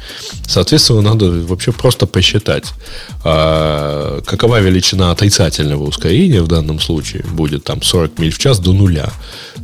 Соответственно, 0.46 1.02
надо 1.02 1.30
вообще 1.30 1.72
просто 1.72 2.06
посчитать, 2.06 2.64
а, 3.22 4.22
какова 4.22 4.60
величина 4.60 5.10
отрицательного 5.10 5.84
ускорения 5.84 6.40
в 6.40 6.48
данном 6.48 6.80
случае. 6.80 7.24
Будет 7.30 7.64
там 7.64 7.82
40 7.82 8.18
миль 8.18 8.32
в 8.32 8.38
час 8.38 8.58
до 8.60 8.72
нуля. 8.72 9.10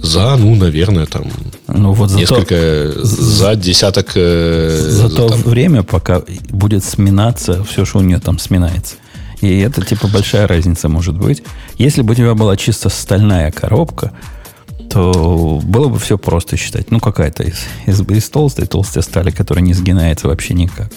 За, 0.02 0.36
ну, 0.36 0.54
наверное, 0.54 1.06
там 1.06 1.30
ну, 1.68 1.94
вот 1.94 2.10
несколько... 2.10 2.92
За, 3.02 3.04
за 3.04 3.56
десяток... 3.56 4.12
Э, 4.14 4.76
за, 4.78 5.08
за 5.08 5.16
то 5.16 5.28
там, 5.30 5.42
время, 5.42 5.82
пока 5.82 6.22
будет 6.50 6.84
сминаться 6.84 7.64
все, 7.64 7.86
что 7.86 8.00
у 8.00 8.02
нее 8.02 8.20
там 8.20 8.38
сминается. 8.38 8.96
И 9.40 9.58
это 9.58 9.84
типа 9.84 10.08
большая 10.08 10.46
разница 10.46 10.88
может 10.88 11.16
быть. 11.16 11.42
Если 11.78 12.02
бы 12.02 12.12
у 12.12 12.14
тебя 12.14 12.34
была 12.34 12.56
чисто 12.56 12.88
стальная 12.88 13.50
коробка, 13.50 14.12
то 14.90 15.60
было 15.62 15.88
бы 15.88 15.98
все 15.98 16.18
просто 16.18 16.56
считать. 16.56 16.90
Ну, 16.90 17.00
какая-то 17.00 17.42
из, 17.42 17.64
из, 17.86 18.00
из 18.00 18.30
толстой, 18.30 18.66
толстой 18.66 19.02
стали, 19.02 19.30
которая 19.30 19.64
не 19.64 19.74
сгинается 19.74 20.28
вообще 20.28 20.54
никак. 20.54 20.90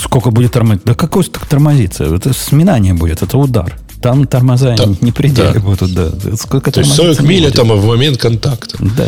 Сколько 0.00 0.30
будет 0.30 0.52
тормозить? 0.52 0.84
Да 0.84 0.94
какой 0.94 1.24
тормозиться? 1.24 2.04
Это 2.04 2.32
сминание 2.32 2.94
будет, 2.94 3.22
это 3.22 3.36
удар. 3.36 3.78
Там 4.00 4.26
тормоза 4.26 4.74
да, 4.76 4.86
не 5.00 5.12
пределе 5.12 5.52
да. 5.52 5.60
будут, 5.60 5.94
да. 5.94 6.10
Сколько 6.36 6.72
То 6.72 6.80
есть 6.80 6.92
40 6.94 7.20
миль 7.20 7.44
это 7.44 7.62
в 7.62 7.86
момент 7.86 8.18
контакта. 8.18 8.76
Да. 8.80 9.06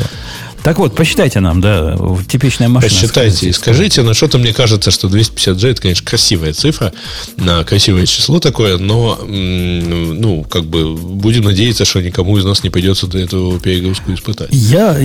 Так 0.64 0.78
вот, 0.78 0.94
посчитайте 0.94 1.40
нам, 1.40 1.60
да, 1.60 1.94
типичная 2.26 2.70
машина. 2.70 2.90
Посчитайте 2.90 3.50
и 3.50 3.52
скажите, 3.52 4.00
но 4.00 4.14
что-то 4.14 4.38
мне 4.38 4.54
кажется, 4.54 4.90
что 4.90 5.08
250G 5.08 5.70
это, 5.72 5.82
конечно, 5.82 6.06
красивая 6.06 6.54
цифра, 6.54 6.94
на 7.36 7.62
красивое 7.64 8.06
число 8.06 8.40
такое, 8.40 8.78
но, 8.78 9.18
ну, 9.26 10.42
как 10.48 10.64
бы, 10.64 10.96
будем 10.96 11.44
надеяться, 11.44 11.84
что 11.84 12.00
никому 12.00 12.38
из 12.38 12.46
нас 12.46 12.64
не 12.64 12.70
придется 12.70 13.06
до 13.06 13.18
этого 13.18 13.60
перегрузку 13.60 14.14
испытать. 14.14 14.48
Я 14.52 14.96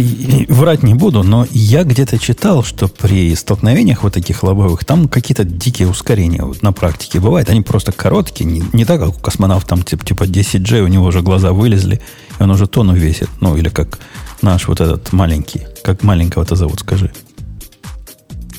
врать 0.48 0.82
не 0.84 0.94
буду, 0.94 1.24
но 1.24 1.46
я 1.52 1.84
где-то 1.84 2.20
читал, 2.20 2.64
что 2.64 2.88
при 2.88 3.36
столкновениях 3.36 4.04
вот 4.04 4.14
таких 4.14 4.44
лобовых, 4.44 4.86
там 4.86 5.10
какие-то 5.10 5.44
дикие 5.44 5.90
ускорения 5.90 6.42
вот 6.42 6.64
на 6.64 6.72
практике 6.72 7.20
бывают. 7.20 7.50
Они 7.50 7.60
просто 7.60 7.92
короткие, 7.92 8.46
не, 8.46 8.64
не 8.72 8.86
так, 8.86 9.02
как 9.02 9.10
у 9.10 9.20
космонавта, 9.20 9.68
там 9.68 9.84
типа, 9.84 10.06
типа 10.06 10.24
10G, 10.24 10.80
у 10.84 10.88
него 10.88 11.08
уже 11.08 11.22
глаза 11.22 11.52
вылезли, 11.52 12.00
и 12.40 12.44
он 12.44 12.50
уже 12.50 12.66
тонну 12.66 12.94
весит. 12.94 13.28
Ну, 13.42 13.58
или 13.58 13.68
как 13.68 14.00
Наш 14.42 14.68
вот 14.68 14.82
этот 14.82 15.12
маленький. 15.14 15.62
Как 15.84 16.04
маленького-то 16.04 16.56
зовут, 16.56 16.80
скажи. 16.80 17.12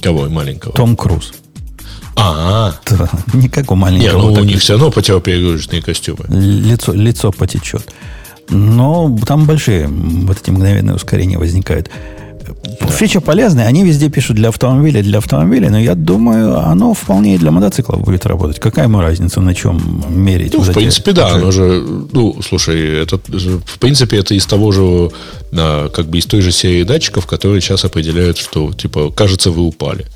Кого 0.03 0.29
маленького? 0.29 0.75
Том 0.75 0.97
Круз. 0.97 1.33
А, 2.17 2.73
-а, 2.85 2.97
-а. 2.97 3.37
не 3.37 3.49
как 3.49 3.71
у 3.71 3.75
маленького. 3.75 4.09
Не, 4.09 4.13
ну 4.13 4.33
у 4.33 4.45
них 4.45 4.61
все 4.61 4.75
равно 4.75 4.91
противоперегрузочные 4.91 5.83
костюмы. 5.83 6.25
Лицо, 6.29 6.93
лицо 6.93 7.33
потечет. 7.33 7.83
Но 8.49 9.17
там 9.27 9.47
большие 9.47 9.87
вот 9.89 10.39
эти 10.41 10.51
мгновенные 10.51 10.95
ускорения 10.95 11.39
возникают. 11.39 11.91
Фича 12.89 13.21
полезная, 13.21 13.67
они 13.67 13.85
везде 13.85 14.09
пишут 14.11 14.37
для 14.37 14.49
автомобиля, 14.49 15.03
для 15.03 15.19
автомобиля, 15.19 15.71
но 15.71 15.79
я 15.79 15.95
думаю, 15.95 16.59
оно 16.59 16.95
вполне 16.95 17.35
и 17.35 17.39
для 17.39 17.51
мотоциклов 17.51 18.03
будет 18.03 18.27
работать. 18.27 18.59
Какая 18.59 18.85
ему 18.87 19.01
разница, 19.01 19.41
на 19.41 19.55
чем 19.55 20.05
мерить? 20.09 20.53
Ну, 20.55 20.61
в 20.61 20.73
принципе, 20.73 21.13
да, 21.13 21.35
оно 21.35 21.51
же, 21.51 21.83
ну, 22.13 22.41
слушай, 22.43 23.03
это, 23.03 23.19
в 23.19 23.79
принципе, 23.79 24.19
это 24.19 24.35
из 24.35 24.47
того 24.47 24.73
же, 24.73 25.11
как 25.53 26.07
бы 26.07 26.19
из 26.19 26.27
той 26.27 26.41
же 26.41 26.53
серии 26.53 26.83
датчиков, 26.83 27.27
которые 27.27 27.61
сейчас 27.61 27.85
определяют, 27.85 28.39
что, 28.39 28.73
типа, 28.73 29.11
кажется, 29.11 29.51
вы 29.51 29.63
упали. 29.63 30.07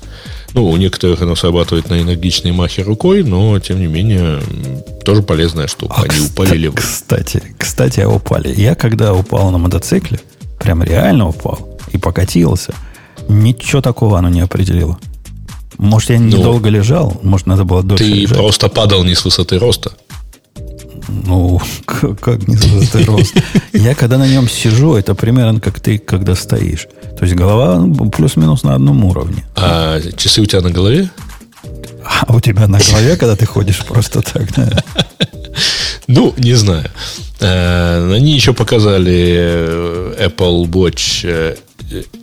Ну, 0.53 0.69
у 0.69 0.77
некоторых 0.77 1.21
оно 1.21 1.35
срабатывает 1.35 1.89
на 1.89 2.01
энергичной 2.01 2.53
махе 2.53 2.83
рукой, 2.83 3.23
но, 3.23 3.59
тем 3.59 3.77
не 3.79 3.87
менее, 3.87 4.39
тоже 5.03 5.21
полезная 5.21 5.67
штука. 5.67 5.95
А 5.97 6.03
Они 6.03 6.09
кстати, 6.11 6.31
упали 6.31 6.57
ли 6.57 6.67
вы? 6.69 6.75
Кстати, 6.75 7.43
кстати, 7.57 7.99
упали. 8.01 8.53
Я 8.55 8.75
когда 8.75 9.13
упал 9.13 9.51
на 9.51 9.57
мотоцикле, 9.57 10.21
прям 10.65 10.81
реально 10.81 11.27
упал, 11.27 11.77
и 11.93 11.97
покатился, 11.99 12.73
ничего 13.29 13.81
такого 13.81 14.17
оно 14.17 14.29
не 14.29 14.41
определило. 14.41 14.97
Может, 15.77 16.09
я 16.09 16.17
недолго 16.17 16.71
ну, 16.71 16.77
лежал, 16.77 17.19
может, 17.21 17.45
надо 17.45 17.65
было 17.65 17.83
дольше 17.83 18.03
Ты 18.03 18.09
лежать. 18.09 18.37
просто 18.37 18.67
падал 18.67 19.03
не 19.03 19.13
с 19.13 19.23
высоты 19.23 19.59
роста. 19.59 19.91
Ну, 21.07 21.61
как, 21.85 22.19
как 22.19 22.47
не 22.47 22.55
с 22.55 22.65
высоты 22.65 23.05
роста? 23.05 23.43
Я 23.73 23.93
когда 23.93 24.17
на 24.17 24.27
нем 24.27 24.49
сижу, 24.49 24.95
это 24.95 25.13
примерно 25.13 25.59
как 25.59 25.79
ты, 25.79 25.99
когда 25.99 26.33
стоишь. 26.33 26.87
То 27.15 27.25
есть 27.25 27.35
голова 27.35 27.77
ну, 27.79 28.09
плюс-минус 28.09 28.63
на 28.63 28.73
одном 28.73 29.05
уровне. 29.05 29.45
А 29.55 29.99
часы 30.17 30.41
у 30.41 30.45
тебя 30.45 30.61
на 30.61 30.71
голове? 30.71 31.11
А 32.03 32.33
у 32.33 32.39
тебя 32.39 32.67
на 32.67 32.79
голове, 32.79 33.17
когда 33.17 33.35
ты 33.35 33.45
ходишь 33.45 33.85
просто 33.85 34.21
так, 34.21 34.51
да? 34.55 34.83
Ну, 36.07 36.33
не 36.37 36.53
знаю. 36.53 36.89
Э, 37.39 38.13
они 38.13 38.33
еще 38.33 38.53
показали 38.53 39.35
э, 39.37 40.27
Apple 40.27 40.65
Watch 40.69 41.21
э, 41.23 41.55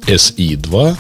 SE 0.07 0.57
2. 0.57 0.97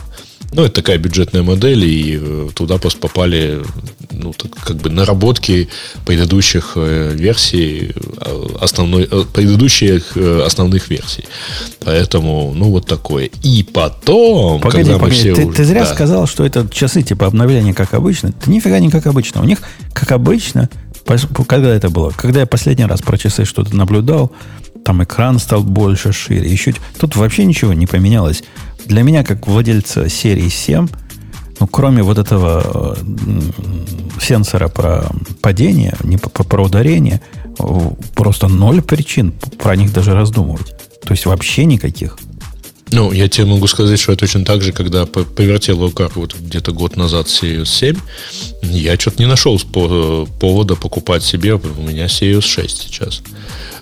Ну, 0.55 0.65
это 0.65 0.75
такая 0.75 0.99
бюджетная 0.99 1.43
модель, 1.43 1.83
и 1.83 2.51
туда 2.55 2.77
попали 2.77 3.63
ну, 4.11 4.35
так, 4.35 4.51
как 4.55 4.77
бы 4.77 4.91
наработки 4.91 5.71
предыдущих 6.05 6.77
версий, 6.77 7.95
основной, 8.61 9.09
предыдущих 9.33 10.15
основных 10.45 10.91
версий. 10.91 11.25
Поэтому, 11.81 12.53
ну, 12.55 12.67
вот 12.67 12.87
такое. 12.87 13.31
И 13.43 13.63
потом, 13.63 14.61
Погоди, 14.61 14.85
когда 14.85 14.99
мы 14.99 15.05
погоди, 15.05 15.21
все... 15.21 15.35
ты, 15.35 15.51
ты 15.51 15.65
зря 15.65 15.85
да. 15.85 15.95
сказал, 15.95 16.27
что 16.27 16.45
это 16.45 16.69
часы 16.71 17.03
типа 17.03 17.29
обновления 17.29 17.73
как 17.73 17.95
обычно. 17.95 18.29
Это 18.29 18.51
нифига 18.51 18.79
не 18.79 18.91
как 18.91 19.07
обычно. 19.07 19.41
У 19.41 19.45
них, 19.45 19.63
как 19.95 20.13
обычно, 20.13 20.69
когда 21.47 21.75
это 21.75 21.91
было? 21.91 22.11
Когда 22.11 22.41
я 22.41 22.47
последний 22.47 22.85
раз 22.85 23.03
про 23.03 23.19
часы 23.19 23.45
что-то 23.45 23.77
наблюдал, 23.77 24.33
там 24.85 25.03
экран 25.03 25.39
стал 25.39 25.63
больше, 25.63 26.13
шире. 26.13 26.51
Еще... 26.51 26.75
Тут 26.99 27.17
вообще 27.17 27.45
ничего 27.45 27.73
не 27.73 27.87
поменялось. 27.87 28.43
Для 28.85 29.03
меня, 29.03 29.25
как 29.25 29.47
владельца 29.47 30.09
серии 30.09 30.49
7, 30.49 30.89
ну, 31.61 31.67
кроме 31.69 32.03
вот 32.03 32.19
этого 32.19 32.97
э, 33.01 33.41
сенсора 34.21 34.69
про 34.69 35.07
падение, 35.41 35.95
не 36.03 36.17
про, 36.17 36.45
про 36.45 36.65
ударение, 36.65 37.21
просто 38.15 38.49
ноль 38.49 38.83
причин 38.83 39.33
про 39.59 39.77
них 39.77 39.93
даже 39.93 40.15
раздумывать. 40.15 40.75
То 41.05 41.13
есть 41.13 41.27
вообще 41.27 41.65
никаких. 41.65 42.19
Ну, 42.93 43.11
я 43.11 43.27
тебе 43.29 43.47
могу 43.47 43.67
сказать, 43.67 43.99
что 43.99 44.13
я 44.13 44.19
точно 44.19 44.45
так 44.45 44.61
же, 44.63 44.73
когда 44.73 45.07
по- 45.07 45.25
повертел 45.25 45.81
руках 45.81 46.17
вот 46.17 46.35
где-то 46.39 46.73
год 46.73 46.97
назад 46.97 47.27
Sirius 47.27 47.67
7, 47.67 47.97
я 48.63 48.99
что-то 48.99 49.23
не 49.23 49.27
нашел 49.27 49.59
повода 49.59 50.77
покупать 50.77 51.23
себе. 51.23 51.55
У 51.55 51.83
меня 51.83 52.05
Sirius 52.07 52.43
6 52.43 52.83
сейчас. 52.83 53.23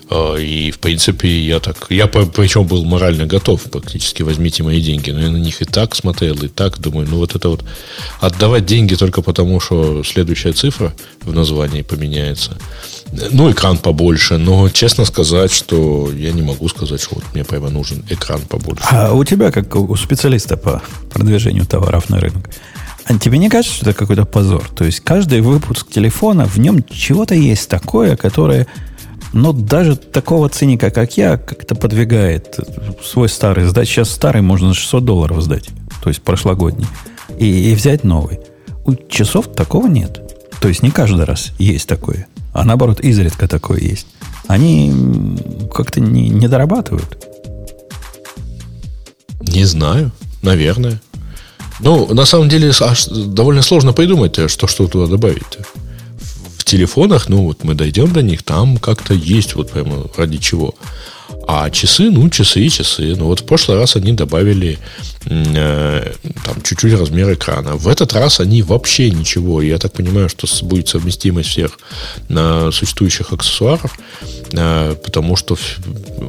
А, 0.09 0.35
И, 0.37 0.71
в 0.71 0.79
принципе, 0.79 1.27
я 1.27 1.59
так... 1.59 1.87
Я 1.89 2.07
причем 2.07 2.65
был 2.65 2.85
морально 2.85 3.25
готов 3.25 3.61
практически. 3.63 4.23
Возьмите 4.23 4.63
мои 4.63 4.81
деньги. 4.81 5.11
Но 5.11 5.19
я 5.19 5.29
на 5.29 5.37
них 5.37 5.61
и 5.61 5.65
так 5.65 5.93
смотрел, 5.93 6.35
и 6.43 6.47
так 6.47 6.79
думаю. 6.79 7.07
Ну, 7.09 7.17
вот 7.17 7.35
это 7.35 7.49
вот... 7.49 7.65
Отдавать 8.21 8.65
деньги 8.65 8.95
только 8.95 9.21
потому, 9.21 9.59
что 9.59 10.03
следующая 10.05 10.53
цифра 10.53 10.93
в 11.21 11.33
названии 11.33 11.81
поменяется. 11.81 12.57
Ну, 13.31 13.51
экран 13.51 13.77
побольше. 13.77 14.37
Но, 14.37 14.69
честно 14.69 15.05
сказать, 15.05 15.51
что 15.51 16.11
я 16.11 16.31
не 16.31 16.41
могу 16.41 16.67
сказать, 16.69 17.01
что 17.01 17.15
вот 17.15 17.25
мне 17.33 17.43
прямо 17.43 17.69
нужен 17.69 18.03
экран 18.09 18.41
побольше. 18.41 18.83
А 18.89 19.13
у 19.13 19.23
тебя, 19.23 19.51
как 19.51 19.75
у 19.75 19.95
специалиста 19.95 20.57
по 20.57 20.81
продвижению 21.11 21.65
товаров 21.65 22.09
на 22.09 22.19
рынок, 22.19 22.49
а 23.05 23.17
тебе 23.17 23.37
не 23.37 23.49
кажется, 23.49 23.75
что 23.75 23.89
это 23.89 23.99
какой-то 23.99 24.25
позор? 24.25 24.69
То 24.75 24.85
есть 24.85 25.01
каждый 25.01 25.41
выпуск 25.41 25.89
телефона, 25.89 26.45
в 26.45 26.57
нем 26.57 26.83
чего-то 26.83 27.35
есть 27.35 27.67
такое, 27.67 28.15
которое, 28.15 28.67
ну, 29.33 29.53
даже 29.53 29.95
такого 29.95 30.49
циника, 30.49 30.91
как 30.91 31.17
я, 31.17 31.37
как-то 31.37 31.75
подвигает 31.75 32.59
свой 33.03 33.27
старый 33.27 33.65
сдать. 33.65 33.87
Сейчас 33.87 34.09
старый 34.09 34.41
можно 34.41 34.69
за 34.69 34.75
600 34.75 35.03
долларов 35.03 35.41
сдать, 35.41 35.69
то 36.03 36.09
есть 36.09 36.21
прошлогодний, 36.21 36.87
и, 37.37 37.71
и 37.71 37.75
взять 37.75 38.03
новый. 38.03 38.39
У 38.85 38.93
часов 38.95 39.53
такого 39.53 39.87
нет. 39.87 40.21
То 40.61 40.67
есть 40.67 40.83
не 40.83 40.91
каждый 40.91 41.25
раз 41.25 41.51
есть 41.57 41.87
такое, 41.87 42.27
а 42.53 42.63
наоборот, 42.63 42.99
изредка 42.99 43.47
такое 43.47 43.79
есть. 43.79 44.07
Они 44.47 45.37
как-то 45.73 45.99
не, 45.99 46.29
не 46.29 46.47
дорабатывают. 46.47 47.27
Не 49.41 49.65
знаю, 49.65 50.11
наверное. 50.41 51.01
Ну, 51.79 52.13
на 52.13 52.25
самом 52.25 52.49
деле, 52.49 52.71
аж 52.79 53.05
довольно 53.07 53.61
сложно 53.61 53.93
придумать, 53.93 54.37
э, 54.37 54.47
что, 54.47 54.67
что 54.67 54.87
туда 54.87 55.07
добавить. 55.07 55.57
В 56.57 56.63
телефонах, 56.63 57.27
ну, 57.27 57.43
вот 57.43 57.63
мы 57.63 57.73
дойдем 57.73 58.13
до 58.13 58.21
них, 58.21 58.43
там 58.43 58.77
как-то 58.77 59.13
есть 59.13 59.55
вот 59.55 59.71
прямо 59.71 60.05
ради 60.15 60.37
чего. 60.37 60.75
А 61.47 61.69
часы, 61.69 62.09
ну, 62.09 62.29
часы 62.29 62.61
и 62.61 62.69
часы. 62.69 63.15
Ну, 63.17 63.25
вот 63.25 63.41
в 63.41 63.45
прошлый 63.45 63.77
раз 63.77 63.95
они 63.95 64.13
добавили 64.13 64.77
э, 65.25 66.13
там 66.45 66.61
чуть-чуть 66.63 66.93
размер 66.93 67.33
экрана. 67.33 67.75
В 67.75 67.87
этот 67.87 68.13
раз 68.13 68.39
они 68.39 68.61
вообще 68.61 69.09
ничего. 69.09 69.61
Я 69.61 69.77
так 69.77 69.93
понимаю, 69.93 70.29
что 70.29 70.47
будет 70.65 70.87
совместимость 70.87 71.49
всех 71.49 71.79
на 72.29 72.71
существующих 72.71 73.33
аксессуаров, 73.33 73.97
э, 74.53 74.95
потому 75.03 75.35
что 75.35 75.57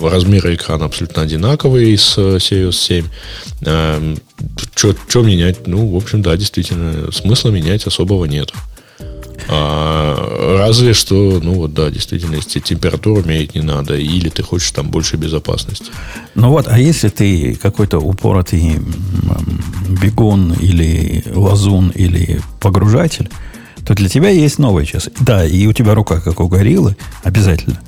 размеры 0.02 0.54
экрана 0.54 0.86
абсолютно 0.86 1.22
одинаковые 1.22 1.96
с 1.98 2.16
э, 2.18 2.36
Sirius 2.36 2.72
7. 2.72 4.16
Что 4.74 5.22
менять? 5.22 5.66
Ну, 5.66 5.86
в 5.88 5.96
общем, 5.96 6.22
да, 6.22 6.36
действительно, 6.36 7.12
смысла 7.12 7.50
менять 7.50 7.86
особого 7.86 8.24
нет. 8.24 8.52
А, 9.54 10.56
разве 10.58 10.94
что, 10.94 11.40
ну 11.42 11.54
вот 11.54 11.74
да, 11.74 11.90
действительно, 11.90 12.36
если 12.36 12.60
температуру 12.60 13.22
мерить 13.22 13.54
не 13.54 13.60
надо, 13.60 13.96
или 13.96 14.30
ты 14.30 14.42
хочешь 14.42 14.70
там 14.70 14.88
больше 14.88 15.16
безопасности. 15.16 15.90
Ну 16.34 16.48
вот, 16.50 16.68
а 16.68 16.78
если 16.78 17.08
ты 17.08 17.54
какой-то 17.60 17.98
упоротый 17.98 18.80
бегун 20.02 20.54
или 20.54 21.24
лазун 21.34 21.90
или 21.90 22.40
погружатель, 22.60 23.28
то 23.92 23.96
для 23.96 24.08
тебя 24.08 24.30
есть 24.30 24.58
новые 24.58 24.86
часы. 24.86 25.12
Да, 25.20 25.44
и 25.44 25.66
у 25.66 25.72
тебя 25.74 25.94
рука, 25.94 26.20
как 26.20 26.40
у 26.40 26.48
гориллы, 26.48 26.96
обязательно. 27.22 27.78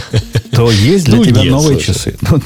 То 0.52 0.70
есть 0.70 1.06
для 1.06 1.16
Ну, 1.16 1.24
тебя 1.24 1.42
новые 1.44 1.80
часы. 1.80 2.16
Ну, 2.30 2.38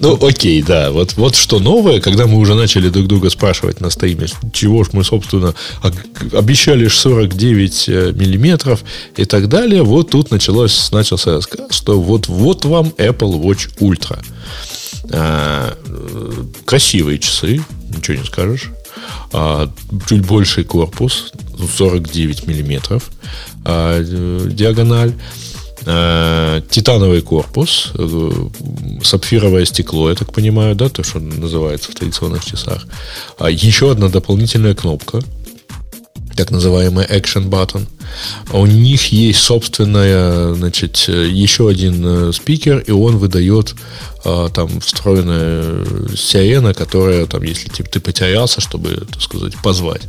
ну. 0.00 0.18
Ну, 0.18 0.26
окей, 0.26 0.62
да. 0.62 0.90
Вот, 0.92 1.14
вот 1.16 1.36
что 1.36 1.58
новое, 1.58 2.00
когда 2.00 2.26
мы 2.26 2.38
уже 2.38 2.54
начали 2.54 2.88
друг 2.88 3.06
друга 3.06 3.28
спрашивать 3.28 3.80
на 3.80 3.90
стриме, 3.90 4.26
чего 4.52 4.82
ж 4.84 4.88
мы, 4.92 5.04
собственно, 5.04 5.54
обещали 6.32 6.86
ж 6.86 6.94
49 6.94 7.88
э, 7.88 8.12
миллиметров 8.12 8.80
и 9.16 9.26
так 9.26 9.48
далее, 9.48 9.82
вот 9.82 10.10
тут 10.10 10.30
началось, 10.30 10.90
начался 10.92 11.32
рассказ, 11.32 11.66
что 11.70 12.00
вот, 12.00 12.28
вот 12.28 12.64
вам 12.64 12.94
Apple 12.96 13.42
Watch 13.42 13.70
Ultra. 13.78 14.24
А, 15.12 15.76
э, 15.84 16.44
красивые 16.64 17.18
часы, 17.18 17.60
ничего 17.94 18.16
не 18.16 18.24
скажешь. 18.24 18.70
А, 19.32 19.70
чуть 20.06 20.26
больший 20.26 20.64
корпус, 20.64 21.32
49 21.76 22.46
миллиметров 22.46 23.10
а, 23.64 24.02
диагональ. 24.02 25.14
Э, 25.86 26.60
титановый 26.68 27.22
корпус, 27.22 27.92
э, 27.94 28.30
сапфировое 29.02 29.64
стекло, 29.64 30.10
я 30.10 30.14
так 30.14 30.30
понимаю, 30.32 30.74
да, 30.74 30.90
то, 30.90 31.02
что 31.02 31.20
называется 31.20 31.90
в 31.90 31.94
традиционных 31.94 32.44
часах. 32.44 32.86
А 33.38 33.50
еще 33.50 33.90
одна 33.90 34.08
дополнительная 34.08 34.74
кнопка, 34.74 35.20
так 36.40 36.50
называемый 36.50 37.04
Action 37.04 37.48
Button. 37.50 37.86
У 38.50 38.64
них 38.66 39.12
есть 39.12 39.40
собственная, 39.40 40.54
значит, 40.54 40.96
еще 41.08 41.68
один 41.68 42.02
э, 42.04 42.32
спикер, 42.32 42.78
и 42.78 42.90
он 42.92 43.18
выдает 43.18 43.74
э, 44.24 44.48
там 44.54 44.80
встроенная 44.80 45.84
сирена, 46.16 46.72
которая 46.72 47.26
там, 47.26 47.42
если 47.42 47.68
типа, 47.68 47.90
ты 47.90 48.00
потерялся, 48.00 48.62
чтобы, 48.62 49.06
так 49.10 49.20
сказать, 49.20 49.52
позвать. 49.62 50.02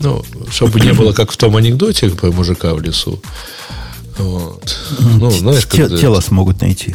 Ну, 0.00 0.22
чтобы 0.50 0.80
не 0.80 0.92
было 0.92 1.12
как 1.12 1.32
в 1.32 1.36
том 1.38 1.56
анекдоте 1.56 2.10
про 2.10 2.30
мужика 2.30 2.74
в 2.74 2.82
лесу. 2.82 3.20
Вот. 4.18 4.76
Ну, 5.00 5.30
знаешь, 5.30 5.66
Те- 5.66 5.82
когда- 5.82 5.96
Тело 5.96 6.20
смогут 6.20 6.60
найти. 6.60 6.94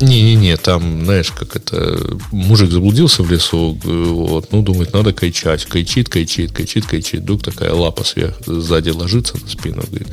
Не-не-не, 0.00 0.56
там, 0.56 1.04
знаешь, 1.04 1.30
как 1.30 1.56
это, 1.56 1.98
мужик 2.30 2.70
заблудился 2.70 3.22
в 3.22 3.30
лесу, 3.30 3.78
вот, 3.82 4.52
ну, 4.52 4.62
думает, 4.62 4.92
надо 4.92 5.12
кричать, 5.12 5.66
кричит, 5.66 6.08
кричит, 6.08 6.52
кричит, 6.52 6.86
кричит, 6.86 7.20
вдруг 7.22 7.42
такая 7.42 7.72
лапа 7.72 8.04
сверху, 8.04 8.42
сзади 8.60 8.90
ложится 8.90 9.36
на 9.42 9.48
спину, 9.48 9.82
говорит, 9.88 10.08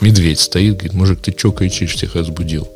медведь 0.00 0.40
стоит, 0.40 0.74
говорит, 0.74 0.94
мужик, 0.94 1.20
ты 1.20 1.34
что 1.36 1.50
кричишь, 1.50 1.94
всех 1.94 2.14
разбудил? 2.14 2.68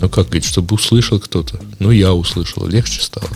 Ну, 0.00 0.08
как, 0.08 0.26
говорит, 0.26 0.44
чтобы 0.44 0.74
услышал 0.74 1.20
кто-то? 1.20 1.60
Ну, 1.78 1.90
я 1.90 2.14
услышал, 2.14 2.66
легче 2.66 3.02
стало. 3.02 3.28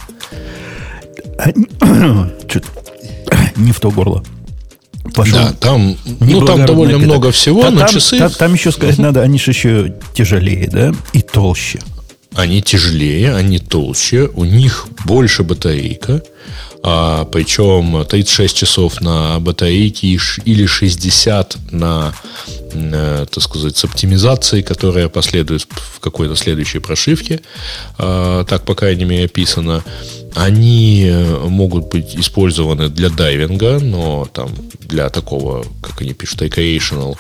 Чё-то 2.49 2.69
не 3.57 3.73
в 3.73 3.81
то 3.81 3.91
горло. 3.91 4.25
Пошел. 5.15 5.39
Да, 5.39 5.53
там, 5.53 5.97
ну, 6.21 6.47
там 6.47 6.65
довольно 6.65 6.99
много 6.99 7.31
всего, 7.31 7.63
Та- 7.63 7.71
но 7.71 7.81
там, 7.81 7.89
часы, 7.89 8.19
та- 8.19 8.31
там 8.31 8.55
еще 8.55 8.73
сказать 8.73 8.99
надо, 8.99 9.21
они 9.21 9.39
же 9.39 9.51
еще 9.51 9.95
тяжелее, 10.15 10.69
да? 10.69 10.95
И 11.13 11.21
толще. 11.21 11.81
Они 12.35 12.63
тяжелее, 12.63 13.35
они 13.35 13.59
толще, 13.59 14.31
у 14.35 14.45
них 14.45 14.87
больше 15.05 15.43
батарейка, 15.43 16.23
а, 16.83 17.25
причем 17.25 18.05
36 18.05 18.57
часов 18.57 19.01
на 19.01 19.39
батарейке 19.41 20.19
или 20.45 20.67
60 20.67 21.57
на, 21.71 22.15
так 22.75 23.43
сказать, 23.43 23.77
с 23.77 23.85
оптимизацией, 23.85 24.63
которая 24.63 25.09
последует 25.09 25.67
в 25.71 26.01
какой-то 26.01 26.37
следующей 26.37 26.81
прошивке. 26.81 27.41
А, 27.99 28.45
так, 28.45 28.65
по 28.65 28.75
крайней 28.75 29.05
мере, 29.05 29.25
описано. 29.25 29.83
Они 30.35 31.07
э, 31.09 31.47
могут 31.47 31.91
быть 31.91 32.17
использованы 32.17 32.89
для 32.89 33.09
дайвинга, 33.09 33.79
но 33.79 34.27
там 34.33 34.51
для 34.81 35.09
такого, 35.09 35.65
как 35.81 36.01
они 36.01 36.13
пишут, 36.13 36.43
recreational, 36.43 37.17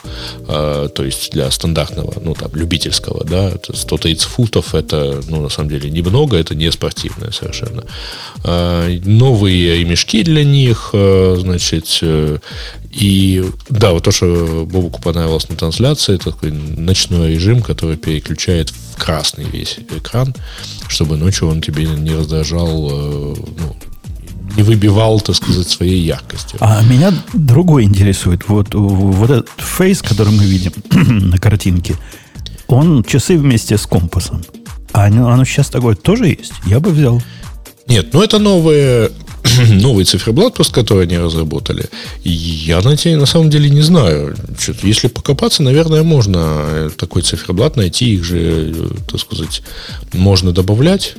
э, 0.49 0.88
то 0.93 1.05
есть 1.05 1.31
для 1.31 1.49
стандартного, 1.53 2.21
ну 2.21 2.35
там, 2.35 2.51
любительского, 2.55 3.25
да, 3.25 3.51
это 3.51 3.77
130 3.77 4.25
футов, 4.25 4.75
это, 4.75 5.21
ну, 5.29 5.43
на 5.43 5.49
самом 5.49 5.69
деле, 5.69 5.90
немного, 5.90 6.37
это 6.37 6.57
не 6.57 6.73
спортивное 6.73 7.31
совершенно. 7.31 7.85
Новые 8.43 9.79
ремешки 9.79 10.25
для 10.25 10.43
них, 10.43 10.90
э, 10.93 11.37
значит, 11.38 11.99
э, 12.03 12.38
и 12.90 13.45
да, 13.69 13.93
вот 13.93 14.05
то, 14.05 14.12
что 14.12 14.67
Бобуку 14.71 15.03
понравилось 15.03 15.43
на 15.48 15.57
трансляции, 15.57 16.16
такой 16.16 16.50
ночной 16.50 17.35
режим, 17.35 17.62
который 17.62 17.96
переключает 17.96 18.70
в 18.70 18.96
красный 18.96 19.44
весь 19.44 19.78
экран, 19.96 20.35
чтобы 20.88 21.16
ночью 21.16 21.48
он 21.48 21.61
тебе 21.61 21.85
не 21.85 22.14
раздражал, 22.14 22.88
э, 22.90 23.35
ну, 23.59 23.76
не 24.57 24.62
выбивал, 24.62 25.20
так 25.20 25.37
сказать, 25.37 25.68
своей 25.68 26.04
яркостью. 26.04 26.59
А 26.61 26.83
меня 26.83 27.12
другой 27.33 27.85
интересует. 27.85 28.48
Вот, 28.48 28.74
вот 28.74 29.30
этот 29.30 29.50
фейс, 29.57 30.02
который 30.02 30.33
мы 30.33 30.44
видим 30.44 30.72
на 31.30 31.38
картинке, 31.38 31.96
он 32.66 33.02
часы 33.04 33.37
вместе 33.37 33.76
с 33.76 33.87
компасом. 33.87 34.42
А 34.92 35.07
оно, 35.07 35.28
оно 35.28 35.44
сейчас 35.44 35.70
такое 35.70 35.96
тоже 35.96 36.28
есть? 36.28 36.52
Я 36.66 36.78
бы 36.80 36.90
взял. 36.90 37.20
Нет, 37.88 38.12
ну 38.12 38.22
это 38.22 38.38
новые 38.38 39.11
новый 39.71 40.05
циферблат, 40.05 40.55
просто 40.55 40.75
который 40.75 41.05
они 41.05 41.19
разработали. 41.19 41.87
Я 42.23 42.81
на, 42.81 42.97
те, 42.97 43.17
на 43.17 43.27
самом 43.27 43.51
деле 43.51 43.71
не 43.71 43.83
знаю. 43.83 44.37
Если 44.83 45.09
покопаться, 45.09 45.62
наверное, 45.62 46.03
можно 46.03 46.90
такой 46.97 47.23
циферблат 47.23 47.77
найти. 47.77 48.14
Их 48.14 48.25
же, 48.25 48.75
так 49.11 49.21
сказать, 49.21 49.62
можно 50.12 50.53
добавлять. 50.53 51.17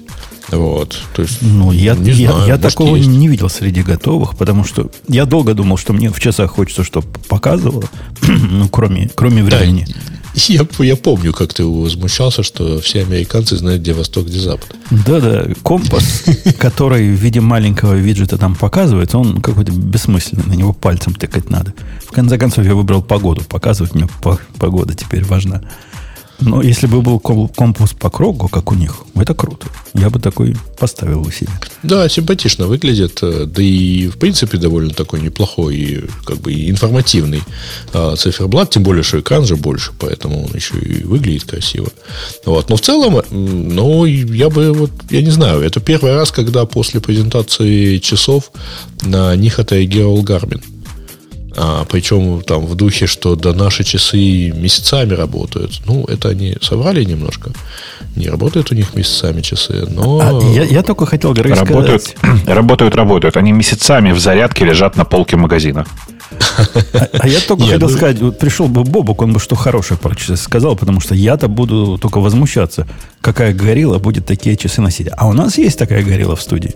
Вот, 0.52 1.00
то 1.16 1.24
есть, 1.24 1.42
ну, 1.42 1.72
я, 1.72 1.96
не 1.96 2.12
я, 2.12 2.32
знаю, 2.32 2.48
я 2.48 2.58
такого 2.60 2.96
есть. 2.98 3.10
не 3.10 3.28
видел 3.28 3.50
среди 3.50 3.82
готовых, 3.82 4.38
потому 4.38 4.64
что 4.64 4.92
я 5.08 5.26
долго 5.26 5.56
думал, 5.56 5.78
что 5.78 5.92
мне 5.92 6.10
в 6.12 6.20
часах 6.20 6.52
хочется, 6.52 6.84
чтобы 6.84 7.08
показывало, 7.28 7.86
ну, 8.28 8.70
кроме, 8.70 9.10
кроме 9.16 9.44
времени. 9.44 9.88
Да, 9.88 10.16
я, 10.48 10.68
я 10.80 10.96
помню, 10.96 11.34
как 11.34 11.54
ты 11.54 11.64
возмущался, 11.64 12.44
что 12.44 12.80
все 12.82 13.02
американцы 13.02 13.56
знают, 13.58 13.82
где 13.82 13.94
восток, 13.94 14.28
где 14.28 14.40
запад. 14.40 14.76
Да-да, 14.92 15.48
компас, 15.64 16.26
который 16.60 17.10
в 17.10 17.20
виде 17.20 17.40
маленького 17.42 17.94
виджета 17.94 18.25
там 18.28 18.56
показывается, 18.56 19.18
он 19.18 19.42
какой-то 19.42 19.72
бессмысленный, 19.72 20.46
на 20.46 20.54
него 20.54 20.74
пальцем 20.74 21.14
тыкать 21.14 21.50
надо. 21.50 21.74
В 22.06 22.12
конце 22.12 22.38
концов, 22.38 22.66
я 22.66 22.76
выбрал 22.76 23.02
погоду. 23.02 23.44
Показывать 23.44 23.96
мне 23.96 24.08
погода 24.58 24.94
теперь 24.94 25.24
важна. 25.24 25.62
Но 26.40 26.62
если 26.62 26.88
бы 26.88 27.02
был 27.02 27.20
компас 27.20 27.94
по 27.94 28.10
кругу, 28.10 28.48
как 28.48 28.72
у 28.72 28.76
них, 28.76 29.04
это 29.16 29.34
круто. 29.34 29.68
Я 29.94 30.10
бы 30.10 30.20
такой 30.20 30.56
поставил 30.78 31.22
у 31.22 31.32
себя. 31.32 31.52
Да, 31.84 32.10
симпатично 32.10 32.68
выглядит. 32.68 33.20
Э, 33.22 33.46
да 33.46 33.62
и, 33.62 34.08
в 34.08 34.18
принципе, 34.18 34.58
довольно 34.58 34.94
такой 34.94 35.22
неплохой 35.22 36.04
как 36.26 36.38
бы 36.38 36.54
информативный 36.70 37.42
а, 37.94 38.16
циферблат. 38.16 38.72
Тем 38.72 38.84
более, 38.84 39.04
что 39.04 39.20
экран 39.20 39.46
же 39.46 39.56
больше, 39.56 39.92
поэтому 39.98 40.46
он 40.46 40.54
еще 40.54 40.78
и 40.78 41.04
выглядит 41.04 41.46
красиво. 41.46 41.88
Вот. 42.46 42.70
Но 42.70 42.76
в 42.76 42.82
целом, 42.82 43.22
ну, 43.30 44.06
я 44.06 44.50
бы, 44.50 44.74
вот, 44.74 44.92
я 45.10 45.22
не 45.22 45.32
знаю, 45.32 45.62
это 45.62 45.80
первый 45.80 46.16
раз, 46.16 46.32
когда 46.32 46.66
после 46.66 47.00
презентации 47.00 47.98
часов 48.00 48.52
на 49.04 49.36
них 49.36 49.60
отреагировал 49.60 50.22
Гармин. 50.22 50.62
А, 51.58 51.86
причем 51.86 52.42
там 52.42 52.66
в 52.66 52.76
духе, 52.76 53.08
что 53.08 53.36
да 53.36 53.54
наши 53.54 53.84
часы 53.84 54.52
месяцами 54.52 55.14
работают. 55.14 55.82
Ну, 55.86 56.06
это 56.06 56.30
они 56.30 56.58
соврали 56.62 57.04
немножко. 57.04 57.52
Не 58.16 58.28
работают 58.28 58.72
у 58.72 58.76
них 58.76 58.94
месяцами 58.96 59.42
часы, 59.42 59.86
но... 59.90 60.20
А, 60.22 60.54
я, 60.54 60.64
я 60.64 60.84
только 60.84 61.06
хотел 61.06 61.34
говорить, 61.34 61.58
работают, 61.58 62.04
сказать... 62.04 62.48
Работают, 62.48 62.96
работают. 62.96 63.38
Они 63.38 63.52
месяцами 63.52 64.12
в 64.12 64.20
зарядке 64.20 64.66
лежат 64.66 64.98
на 64.98 65.06
полке 65.06 65.38
магазина. 65.38 65.86
А, 66.58 67.08
а 67.20 67.28
я 67.28 67.40
только 67.40 67.64
хотел 67.68 67.90
ну- 67.90 67.96
сказать, 67.96 68.20
вот 68.20 68.40
пришел 68.40 68.68
бы 68.68 68.84
Бобок, 68.84 69.22
он 69.22 69.34
бы 69.34 69.40
что 69.40 69.56
хорошее 69.56 70.00
про 70.00 70.16
часы 70.16 70.36
сказал, 70.36 70.76
потому 70.76 71.00
что 71.00 71.16
я-то 71.16 71.48
буду 71.48 71.98
только 71.98 72.20
возмущаться, 72.20 72.88
какая 73.22 73.54
горилла 73.54 73.98
будет 74.00 74.26
такие 74.26 74.58
часы 74.58 74.82
носить. 74.82 75.08
А 75.16 75.28
у 75.28 75.34
нас 75.34 75.58
есть 75.58 75.80
такая 75.80 76.04
горилла 76.04 76.36
в 76.36 76.42
студии. 76.42 76.76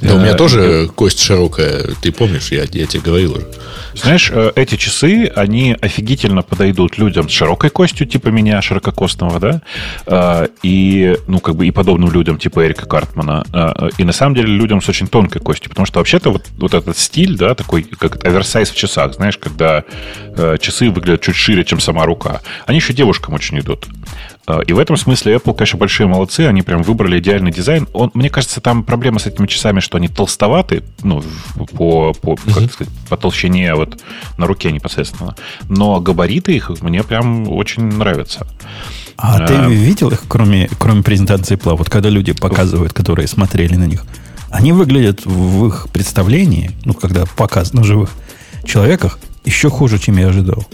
Да, 0.00 0.14
у 0.14 0.18
меня 0.18 0.32
э, 0.32 0.36
тоже 0.36 0.88
кость 0.94 1.20
широкая. 1.20 1.84
Ты 2.00 2.12
помнишь, 2.12 2.50
я, 2.50 2.64
я 2.70 2.86
тебе 2.86 3.02
говорил 3.02 3.36
уже. 3.36 3.46
Знаешь, 3.94 4.30
э, 4.32 4.52
эти 4.54 4.76
часы, 4.76 5.32
они 5.34 5.76
офигительно 5.80 6.42
подойдут 6.42 6.98
людям 6.98 7.28
с 7.28 7.32
широкой 7.32 7.70
костью, 7.70 8.06
типа 8.06 8.28
меня, 8.28 8.60
ширококостного, 8.60 9.40
да, 9.40 9.62
э, 10.06 10.48
и, 10.62 11.16
ну, 11.26 11.40
как 11.40 11.56
бы 11.56 11.66
и 11.66 11.70
подобным 11.70 12.10
людям, 12.12 12.38
типа 12.38 12.66
Эрика 12.66 12.86
Картмана, 12.86 13.44
и 13.98 14.04
на 14.04 14.12
самом 14.12 14.34
деле 14.34 14.48
людям 14.48 14.82
с 14.82 14.88
очень 14.88 15.06
тонкой 15.06 15.40
костью, 15.40 15.70
потому 15.70 15.86
что 15.86 15.98
вообще-то 15.98 16.30
вот, 16.30 16.46
вот 16.58 16.74
этот 16.74 16.98
стиль, 16.98 17.36
да, 17.36 17.54
такой, 17.54 17.82
как 17.82 18.24
оверсайз 18.24 18.70
в 18.70 18.76
часах, 18.76 19.14
знаешь, 19.14 19.38
когда 19.38 19.84
часы 20.60 20.90
выглядят 20.90 21.22
чуть 21.22 21.36
шире, 21.36 21.64
чем 21.64 21.80
сама 21.80 22.04
рука, 22.04 22.40
они 22.66 22.78
еще 22.78 22.92
девушкам 22.92 23.34
очень 23.34 23.58
идут. 23.58 23.86
А, 24.46 24.60
и 24.60 24.72
в 24.72 24.78
этом 24.78 24.96
смысле 24.96 25.36
Apple, 25.36 25.54
конечно, 25.54 25.78
большие 25.78 26.06
молодцы. 26.06 26.40
Они 26.42 26.62
прям 26.62 26.82
выбрали 26.82 27.18
идеальный 27.18 27.50
дизайн. 27.50 27.88
Он, 27.92 28.10
мне 28.14 28.30
кажется, 28.30 28.60
там 28.60 28.84
проблема 28.84 29.18
с 29.18 29.26
этими 29.26 29.46
часами, 29.46 29.80
что 29.80 29.96
они 29.98 30.08
толстоваты, 30.08 30.84
ну, 31.02 31.22
по, 31.76 32.12
по, 32.12 32.36
как 32.36 32.72
сказать, 32.72 32.92
по 33.08 33.16
толщине 33.16 33.74
вот 33.74 34.00
на 34.38 34.46
руке 34.46 34.70
непосредственно. 34.70 35.34
Но 35.68 36.00
габариты 36.00 36.54
их 36.54 36.70
мне 36.80 37.02
прям 37.02 37.48
очень 37.50 37.84
нравятся. 37.84 38.46
А, 39.16 39.36
а 39.36 39.46
ты 39.46 39.54
видел 39.74 40.10
их, 40.10 40.22
кроме, 40.28 40.68
кроме 40.78 41.02
презентации 41.02 41.56
Apple? 41.56 41.76
Вот 41.76 41.90
когда 41.90 42.08
люди 42.08 42.32
показывают, 42.32 42.92
которые 42.92 43.26
смотрели 43.26 43.74
на 43.74 43.86
них, 43.86 44.04
они 44.50 44.72
выглядят 44.72 45.24
в 45.24 45.66
их 45.66 45.88
представлении, 45.92 46.70
ну, 46.84 46.94
когда 46.94 47.24
показ 47.26 47.72
на 47.72 47.82
живых 47.82 48.10
человеках, 48.64 49.18
еще 49.44 49.70
хуже, 49.70 49.98
чем 49.98 50.18
я 50.18 50.28
ожидал. 50.28 50.66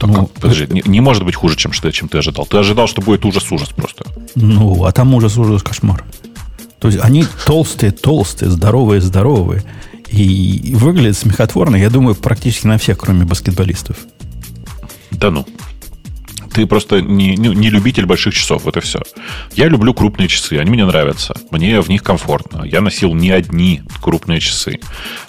Так, 0.00 0.08
ну, 0.08 0.30
подожди, 0.40 0.66
не, 0.70 0.82
не 0.86 1.00
может 1.02 1.24
быть 1.24 1.34
хуже, 1.34 1.56
чем, 1.56 1.72
чем 1.72 2.08
ты 2.08 2.18
ожидал. 2.18 2.46
Ты 2.46 2.56
ожидал, 2.56 2.88
что 2.88 3.02
будет 3.02 3.24
ужас-ужас 3.26 3.68
просто. 3.68 4.06
Ну, 4.34 4.84
а 4.86 4.92
там 4.92 5.14
ужас-ужас 5.14 5.62
кошмар. 5.62 6.04
То 6.78 6.88
есть 6.88 7.00
они 7.02 7.26
толстые, 7.44 7.92
толстые, 7.92 8.50
здоровые, 8.50 9.02
здоровые. 9.02 9.62
И 10.08 10.72
выглядят 10.74 11.18
смехотворно, 11.18 11.76
я 11.76 11.90
думаю, 11.90 12.14
практически 12.14 12.66
на 12.66 12.78
всех, 12.78 12.96
кроме 12.96 13.26
баскетболистов. 13.26 13.96
Да 15.10 15.30
ну. 15.30 15.46
Ты 16.60 16.66
просто 16.66 17.00
не, 17.00 17.36
не, 17.36 17.48
не 17.48 17.70
любитель 17.70 18.04
больших 18.04 18.34
часов, 18.34 18.64
вот 18.64 18.76
и 18.76 18.80
все. 18.80 19.00
Я 19.54 19.66
люблю 19.68 19.94
крупные 19.94 20.28
часы, 20.28 20.58
они 20.58 20.70
мне 20.70 20.84
нравятся. 20.84 21.34
Мне 21.50 21.80
в 21.80 21.88
них 21.88 22.02
комфортно. 22.02 22.64
Я 22.64 22.82
носил 22.82 23.14
не 23.14 23.30
одни 23.30 23.80
крупные 24.02 24.40
часы. 24.40 24.78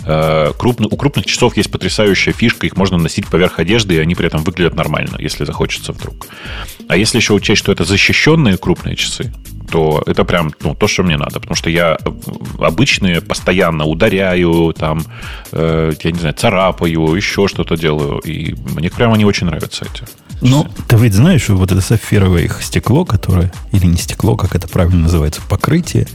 Э, 0.03 0.51
крупный, 0.59 0.89
у 0.91 0.97
крупных 0.97 1.25
часов 1.25 1.55
есть 1.55 1.71
потрясающая 1.71 2.33
фишка, 2.33 2.67
их 2.67 2.75
можно 2.75 2.97
носить 2.97 3.27
поверх 3.27 3.59
одежды, 3.59 3.95
и 3.95 3.99
они 3.99 4.13
при 4.13 4.27
этом 4.27 4.43
выглядят 4.43 4.75
нормально, 4.75 5.15
если 5.19 5.45
захочется 5.45 5.93
вдруг. 5.93 6.27
А 6.89 6.97
если 6.97 7.19
еще 7.19 7.31
учесть, 7.31 7.61
что 7.61 7.71
это 7.71 7.85
защищенные 7.85 8.57
крупные 8.57 8.97
часы, 8.97 9.31
то 9.71 10.03
это 10.05 10.25
прям 10.25 10.51
ну, 10.59 10.75
то, 10.75 10.89
что 10.89 11.03
мне 11.03 11.15
надо. 11.15 11.39
Потому 11.39 11.55
что 11.55 11.69
я 11.69 11.97
обычные 12.59 13.21
постоянно 13.21 13.85
ударяю, 13.85 14.73
там, 14.77 15.05
э, 15.53 15.93
я 16.03 16.11
не 16.11 16.19
знаю, 16.19 16.35
царапаю, 16.35 17.15
еще 17.15 17.47
что-то 17.47 17.77
делаю. 17.77 18.19
И 18.19 18.53
мне 18.75 18.89
прямо 18.89 19.15
не 19.15 19.23
очень 19.23 19.47
нравятся 19.47 19.85
эти. 19.85 20.03
Ну, 20.41 20.67
ты 20.87 20.97
ведь 20.97 21.13
знаешь, 21.13 21.49
вот 21.49 21.71
это 21.71 21.81
сапфировое 21.81 22.43
их 22.43 22.61
стекло, 22.63 23.05
которое, 23.05 23.51
или 23.71 23.85
не 23.85 23.97
стекло, 23.97 24.35
как 24.35 24.55
это 24.55 24.67
правильно 24.67 25.01
называется, 25.01 25.41
покрытие, 25.47 26.07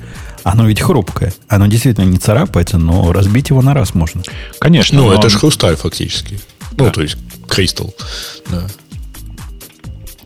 оно 0.42 0.66
ведь 0.66 0.80
хрупкое. 0.80 1.32
Оно 1.48 1.66
действительно 1.66 2.04
не 2.04 2.18
царапается, 2.18 2.78
но 2.78 3.12
разбить 3.12 3.50
его 3.50 3.62
на 3.62 3.74
раз 3.74 3.94
можно. 3.94 4.22
Конечно. 4.60 4.98
Ну, 4.98 5.12
это 5.12 5.28
же 5.28 5.38
хрусталь 5.38 5.76
фактически. 5.76 6.40
Ну, 6.72 6.76
да. 6.76 6.84
Ну, 6.84 6.90
то 6.90 7.02
есть 7.02 7.16
кристалл. 7.48 7.94
Да. 8.50 8.66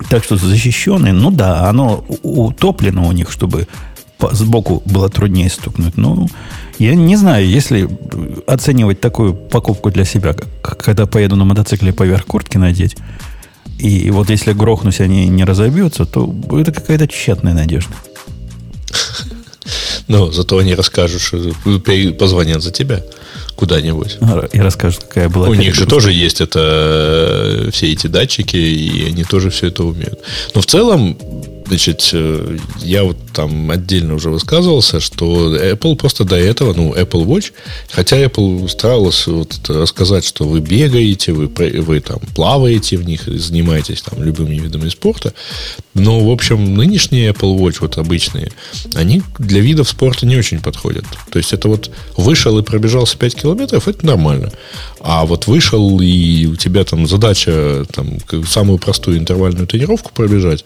Так 0.08 0.24
что 0.24 0.36
защищенный, 0.36 1.12
ну 1.12 1.30
да, 1.30 1.68
оно 1.68 2.04
утоплено 2.22 3.06
у 3.06 3.12
них, 3.12 3.30
чтобы 3.30 3.68
сбоку 4.32 4.82
было 4.86 5.08
труднее 5.08 5.48
стукнуть. 5.50 5.96
Ну, 5.96 6.28
я 6.78 6.94
не 6.94 7.16
знаю, 7.16 7.46
если 7.46 7.88
оценивать 8.46 9.00
такую 9.00 9.34
покупку 9.34 9.90
для 9.90 10.04
себя, 10.04 10.32
как 10.34 10.78
когда 10.78 11.06
поеду 11.06 11.36
на 11.36 11.44
мотоцикле 11.44 11.92
поверх 11.92 12.26
куртки 12.26 12.56
надеть, 12.56 12.96
и 13.88 14.10
вот 14.10 14.30
если 14.30 14.52
грохнусь, 14.52 15.00
они 15.00 15.28
не 15.28 15.44
разобьются, 15.44 16.04
то 16.04 16.34
это 16.52 16.72
какая-то 16.72 17.08
тщетная 17.08 17.54
надежда. 17.54 17.94
Ну, 20.08 20.32
зато 20.32 20.58
они 20.58 20.74
расскажут, 20.74 21.20
что 21.20 21.38
позвонят 22.18 22.64
за 22.64 22.72
тебя 22.72 23.00
куда-нибудь. 23.54 24.18
И 24.52 24.58
расскажут, 24.58 25.04
какая 25.04 25.28
была. 25.28 25.48
У 25.48 25.54
них 25.54 25.74
же 25.74 25.86
тоже 25.86 26.12
есть 26.12 26.40
это 26.40 26.58
э, 26.58 27.70
все 27.70 27.92
эти 27.92 28.08
датчики, 28.08 28.56
и 28.56 29.06
они 29.06 29.22
тоже 29.22 29.50
все 29.50 29.68
это 29.68 29.84
умеют. 29.84 30.18
Но 30.54 30.62
в 30.62 30.66
целом 30.66 31.16
Значит, 31.70 32.10
э, 32.14 32.58
я 32.80 33.04
вот 33.04 33.16
там 33.32 33.70
отдельно 33.70 34.14
уже 34.16 34.30
высказывался, 34.30 34.98
что 34.98 35.54
Apple 35.54 35.94
просто 35.94 36.24
до 36.24 36.34
этого, 36.34 36.74
ну, 36.74 36.92
Apple 36.94 37.24
Watch, 37.24 37.52
хотя 37.92 38.20
Apple 38.20 38.68
старалась 38.68 39.28
вот 39.28 39.68
рассказать, 39.68 40.24
что 40.24 40.46
вы 40.46 40.58
бегаете, 40.58 41.32
вы, 41.32 41.46
вы 41.46 42.00
там 42.00 42.18
плаваете 42.34 42.96
в 42.96 43.06
них, 43.06 43.22
занимаетесь 43.22 44.02
там 44.02 44.20
любыми 44.20 44.56
видами 44.56 44.88
спорта, 44.88 45.32
но, 45.94 46.18
в 46.18 46.32
общем, 46.32 46.74
нынешние 46.74 47.30
Apple 47.30 47.56
Watch, 47.56 47.76
вот 47.82 47.98
обычные, 47.98 48.50
они 48.96 49.22
для 49.38 49.60
видов 49.60 49.88
спорта 49.88 50.26
не 50.26 50.36
очень 50.36 50.60
подходят. 50.60 51.04
То 51.30 51.38
есть, 51.38 51.52
это 51.52 51.68
вот 51.68 51.88
вышел 52.16 52.58
и 52.58 52.64
пробежался 52.64 53.16
5 53.16 53.34
километров, 53.36 53.86
это 53.86 54.04
нормально. 54.04 54.50
А 54.98 55.24
вот 55.24 55.46
вышел, 55.46 56.00
и 56.00 56.46
у 56.46 56.56
тебя 56.56 56.84
там 56.84 57.06
задача 57.06 57.84
там, 57.94 58.18
самую 58.44 58.78
простую 58.78 59.18
интервальную 59.18 59.68
тренировку 59.68 60.10
пробежать, 60.12 60.64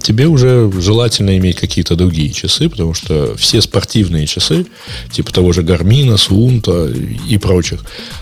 тебе 0.00 0.19
уже 0.28 0.70
желательно 0.80 1.36
иметь 1.38 1.56
какие-то 1.56 1.96
другие 1.96 2.30
часы, 2.30 2.68
потому 2.68 2.94
что 2.94 3.36
все 3.36 3.60
спортивные 3.60 4.26
часы, 4.26 4.66
типа 5.12 5.32
того 5.32 5.52
же 5.52 5.62
Гармина, 5.62 6.16
Сунта 6.16 6.88
и 7.28 7.38
прочих, 7.38 7.80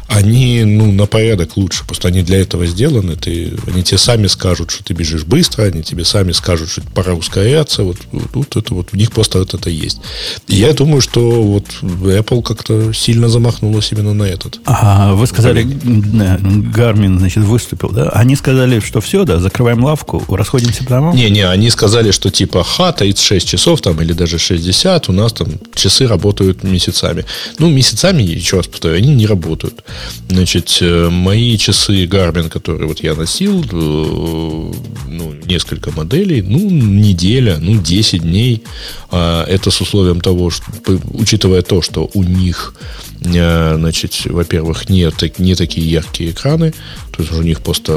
они 0.08 0.64
ну, 0.64 0.90
на 0.90 1.06
порядок 1.06 1.56
лучше. 1.56 1.84
Просто 1.84 2.08
они 2.08 2.22
для 2.22 2.40
этого 2.40 2.66
сделаны. 2.66 3.14
Ты, 3.14 3.52
они 3.66 3.82
тебе 3.82 3.98
сами 3.98 4.26
скажут, 4.26 4.70
что 4.70 4.82
ты 4.82 4.94
бежишь 4.94 5.24
быстро, 5.24 5.64
они 5.64 5.82
тебе 5.82 6.04
сами 6.04 6.32
скажут, 6.32 6.70
что 6.70 6.82
пора 6.94 7.12
ускоряться. 7.12 7.82
Вот, 7.82 7.98
вот, 8.10 8.56
это 8.56 8.74
вот 8.74 8.88
у 8.92 8.96
них 8.96 9.12
просто 9.12 9.38
вот 9.38 9.52
это 9.52 9.68
есть. 9.68 10.00
И 10.46 10.56
я 10.56 10.72
думаю, 10.72 11.02
что 11.02 11.42
вот 11.42 11.66
Apple 11.82 12.42
как-то 12.42 12.92
сильно 12.94 13.28
замахнулась 13.28 13.92
именно 13.92 14.14
на 14.14 14.24
этот. 14.24 14.60
А 14.64 15.12
вы 15.12 15.26
сказали, 15.26 15.62
Гармин, 15.62 17.18
значит, 17.18 17.44
выступил, 17.44 17.90
да? 17.90 18.08
Они 18.08 18.34
сказали, 18.34 18.80
что 18.80 19.02
все, 19.02 19.24
да, 19.24 19.38
закрываем 19.38 19.84
лавку, 19.84 20.24
расходимся 20.34 20.84
по 20.84 20.90
домам? 20.90 21.14
Не-не, 21.14 21.46
они 21.46 21.68
сказали, 21.68 22.12
что 22.12 22.30
типа, 22.30 22.64
ха, 22.64 22.92
36 22.92 23.46
часов 23.46 23.82
там, 23.82 24.00
или 24.00 24.14
даже 24.14 24.38
60, 24.38 25.10
у 25.10 25.12
нас 25.12 25.34
там 25.34 25.48
часы 25.74 26.06
работают 26.06 26.64
месяцами. 26.64 27.26
Ну, 27.58 27.68
месяцами, 27.68 28.22
еще 28.22 28.56
раз 28.56 28.68
повторю, 28.68 28.96
они 28.96 29.14
не 29.14 29.26
работают. 29.26 29.84
Значит, 30.28 30.78
э, 30.80 31.08
мои 31.08 31.56
часы 31.56 32.04
Garmin, 32.04 32.48
которые 32.48 32.87
вот 32.87 33.00
я 33.00 33.14
носил, 33.14 33.62
э, 33.62 34.72
ну, 35.08 35.34
несколько 35.46 35.90
моделей, 35.90 36.42
ну, 36.42 36.58
неделя, 36.70 37.58
ну, 37.61 37.80
10 37.80 38.22
дней. 38.22 38.62
А 39.11 39.44
это 39.44 39.70
с 39.70 39.80
условием 39.80 40.20
того, 40.20 40.50
что, 40.50 40.64
учитывая 41.12 41.62
то, 41.62 41.82
что 41.82 42.11
у 42.14 42.22
них, 42.22 42.74
э, 43.20 43.74
значит, 43.76 44.26
во-первых, 44.26 44.88
не, 44.90 45.11
не 45.38 45.54
такие 45.54 45.90
яркие 45.90 46.30
экраны, 46.30 46.74
то 47.12 47.22
есть 47.22 47.32
у 47.32 47.42
них 47.42 47.61
просто, 47.61 47.92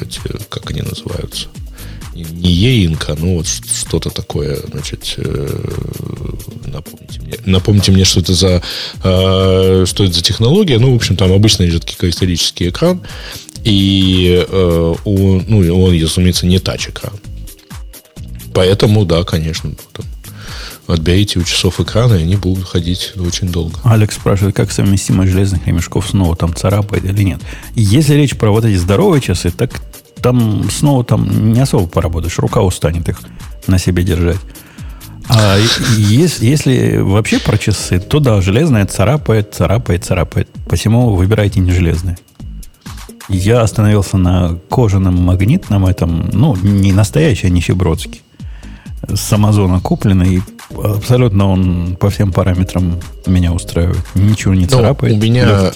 эти, 0.00 0.20
как 0.48 0.70
они 0.70 0.82
называются, 0.82 1.48
не 2.14 2.50
Еинка, 2.50 3.16
ну 3.18 3.38
вот 3.38 3.46
что-то 3.46 4.10
такое, 4.10 4.58
значит, 4.70 5.16
напомните 6.66 7.20
мне, 7.20 7.34
напомните 7.46 7.92
мне, 7.92 8.04
что 8.04 8.20
это 8.20 8.34
за, 8.34 8.62
э, 9.02 9.84
что 9.86 10.04
это 10.04 10.12
за 10.12 10.22
технология. 10.22 10.78
Ну, 10.78 10.92
в 10.92 10.96
общем, 10.96 11.16
там 11.16 11.32
обычный 11.32 11.70
жидкий 11.70 11.96
кристаллический 11.96 12.68
экран, 12.68 13.02
и 13.64 14.44
э, 14.48 14.94
у, 15.04 15.40
ну, 15.40 15.84
он, 15.84 16.00
разумеется, 16.00 16.46
не 16.46 16.58
тач-экран. 16.58 17.14
Поэтому, 18.52 19.04
да, 19.04 19.24
конечно, 19.24 19.72
отберите 20.86 21.38
у 21.38 21.42
часов 21.42 21.80
экрана, 21.80 22.14
и 22.14 22.22
они 22.22 22.36
будут 22.36 22.64
ходить 22.66 23.12
очень 23.16 23.48
долго. 23.48 23.78
Алекс 23.82 24.14
спрашивает, 24.14 24.54
как 24.54 24.70
совместимость 24.70 25.32
железных 25.32 25.66
ремешков 25.66 26.08
снова 26.08 26.36
там 26.36 26.54
царапает 26.54 27.04
или 27.04 27.22
нет. 27.22 27.40
Если 27.74 28.14
речь 28.14 28.36
про 28.36 28.50
вот 28.50 28.64
эти 28.64 28.76
здоровые 28.76 29.20
часы, 29.20 29.50
так 29.50 29.80
там 30.24 30.70
снова 30.70 31.04
там 31.04 31.52
не 31.52 31.60
особо 31.60 31.86
поработаешь, 31.86 32.38
рука 32.38 32.62
устанет 32.62 33.06
их 33.10 33.20
на 33.66 33.78
себе 33.78 34.02
держать. 34.02 34.40
А 35.28 35.58
если, 35.98 36.46
если 36.46 36.96
вообще 36.96 37.38
про 37.38 37.58
часы, 37.58 38.00
то 38.00 38.20
да, 38.20 38.40
железная 38.40 38.86
царапает, 38.86 39.54
царапает, 39.54 40.02
царапает. 40.02 40.48
Посему 40.66 41.14
выбирайте 41.14 41.60
не 41.60 41.72
железные. 41.72 42.16
Я 43.28 43.60
остановился 43.60 44.16
на 44.16 44.58
кожаном 44.70 45.22
магнитном 45.22 45.84
этом, 45.84 46.30
ну, 46.32 46.56
не 46.56 46.94
настоящий, 46.94 47.48
а 47.48 47.50
нищебродский. 47.50 48.22
С 49.06 49.30
Амазона 49.30 49.80
купленный, 49.80 50.42
абсолютно 50.70 51.50
он 51.50 51.96
по 51.96 52.10
всем 52.10 52.32
параметрам 52.32 53.00
меня 53.26 53.52
устраивает. 53.52 53.98
Ничего 54.14 54.54
не 54.54 54.64
ну, 54.64 54.68
царапает. 54.68 55.14
У 55.14 55.18
меня, 55.18 55.72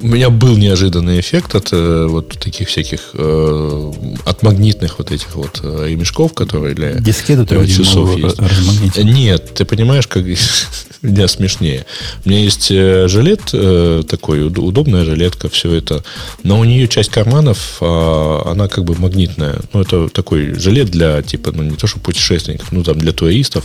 у 0.00 0.06
меня 0.06 0.30
был 0.30 0.56
неожиданный 0.56 1.20
эффект 1.20 1.54
от 1.54 1.72
э, 1.72 2.06
вот 2.06 2.38
таких 2.38 2.68
всяких 2.68 3.10
э, 3.14 3.92
от 4.24 4.42
магнитных 4.42 4.98
вот 4.98 5.10
этих 5.10 5.34
вот 5.34 5.60
э, 5.62 5.96
которые 6.34 6.74
для, 6.74 6.94
Дискету 6.94 7.44
для 7.44 7.66
часов 7.66 8.16
есть. 8.16 8.98
Нет, 8.98 9.54
ты 9.54 9.64
понимаешь, 9.64 10.06
как 10.06 10.24
меня 11.02 11.28
смешнее. 11.28 11.86
У 12.24 12.28
меня 12.28 12.40
есть 12.40 12.70
э, 12.70 13.08
жилет 13.08 13.40
э, 13.52 14.02
такой, 14.08 14.46
удобная 14.46 15.04
жилетка, 15.04 15.48
все 15.48 15.72
это. 15.72 16.02
Но 16.42 16.58
у 16.58 16.64
нее 16.64 16.88
часть 16.88 17.10
карманов, 17.10 17.78
а, 17.80 18.42
она 18.50 18.68
как 18.68 18.84
бы 18.84 18.94
магнитная. 18.98 19.60
Ну, 19.72 19.80
это 19.80 20.08
такой 20.08 20.54
жилет 20.54 20.90
для, 20.90 21.22
типа, 21.22 21.52
ну, 21.52 21.62
не 21.62 21.76
то, 21.76 21.86
что 21.86 22.00
путешественников, 22.00 22.72
ну, 22.72 22.82
там, 22.82 22.98
для 22.98 23.12
туристов. 23.12 23.64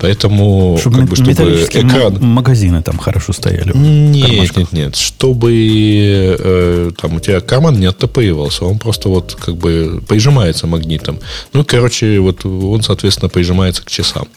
Поэтому, 0.00 0.76
чтобы 0.80 0.98
как 0.98 1.08
бы, 1.08 1.16
чтобы 1.16 1.66
экран... 1.72 2.18
магазины 2.20 2.82
там 2.82 2.98
хорошо 2.98 3.32
стояли. 3.32 3.72
Нет, 3.74 4.56
нет, 4.56 4.72
нет. 4.72 4.96
Чтобы 4.96 6.36
э, 6.38 6.90
там 7.00 7.16
у 7.16 7.20
тебя 7.20 7.40
карман 7.40 7.78
не 7.78 7.86
оттопыривался, 7.86 8.64
он 8.64 8.78
просто 8.78 9.08
вот 9.08 9.36
как 9.40 9.56
бы 9.56 10.02
прижимается 10.06 10.66
магнитом. 10.66 11.18
Ну, 11.52 11.64
короче, 11.64 12.18
вот 12.20 12.44
он, 12.44 12.82
соответственно, 12.82 13.28
прижимается 13.28 13.82
к 13.82 13.90
часам. 13.90 14.28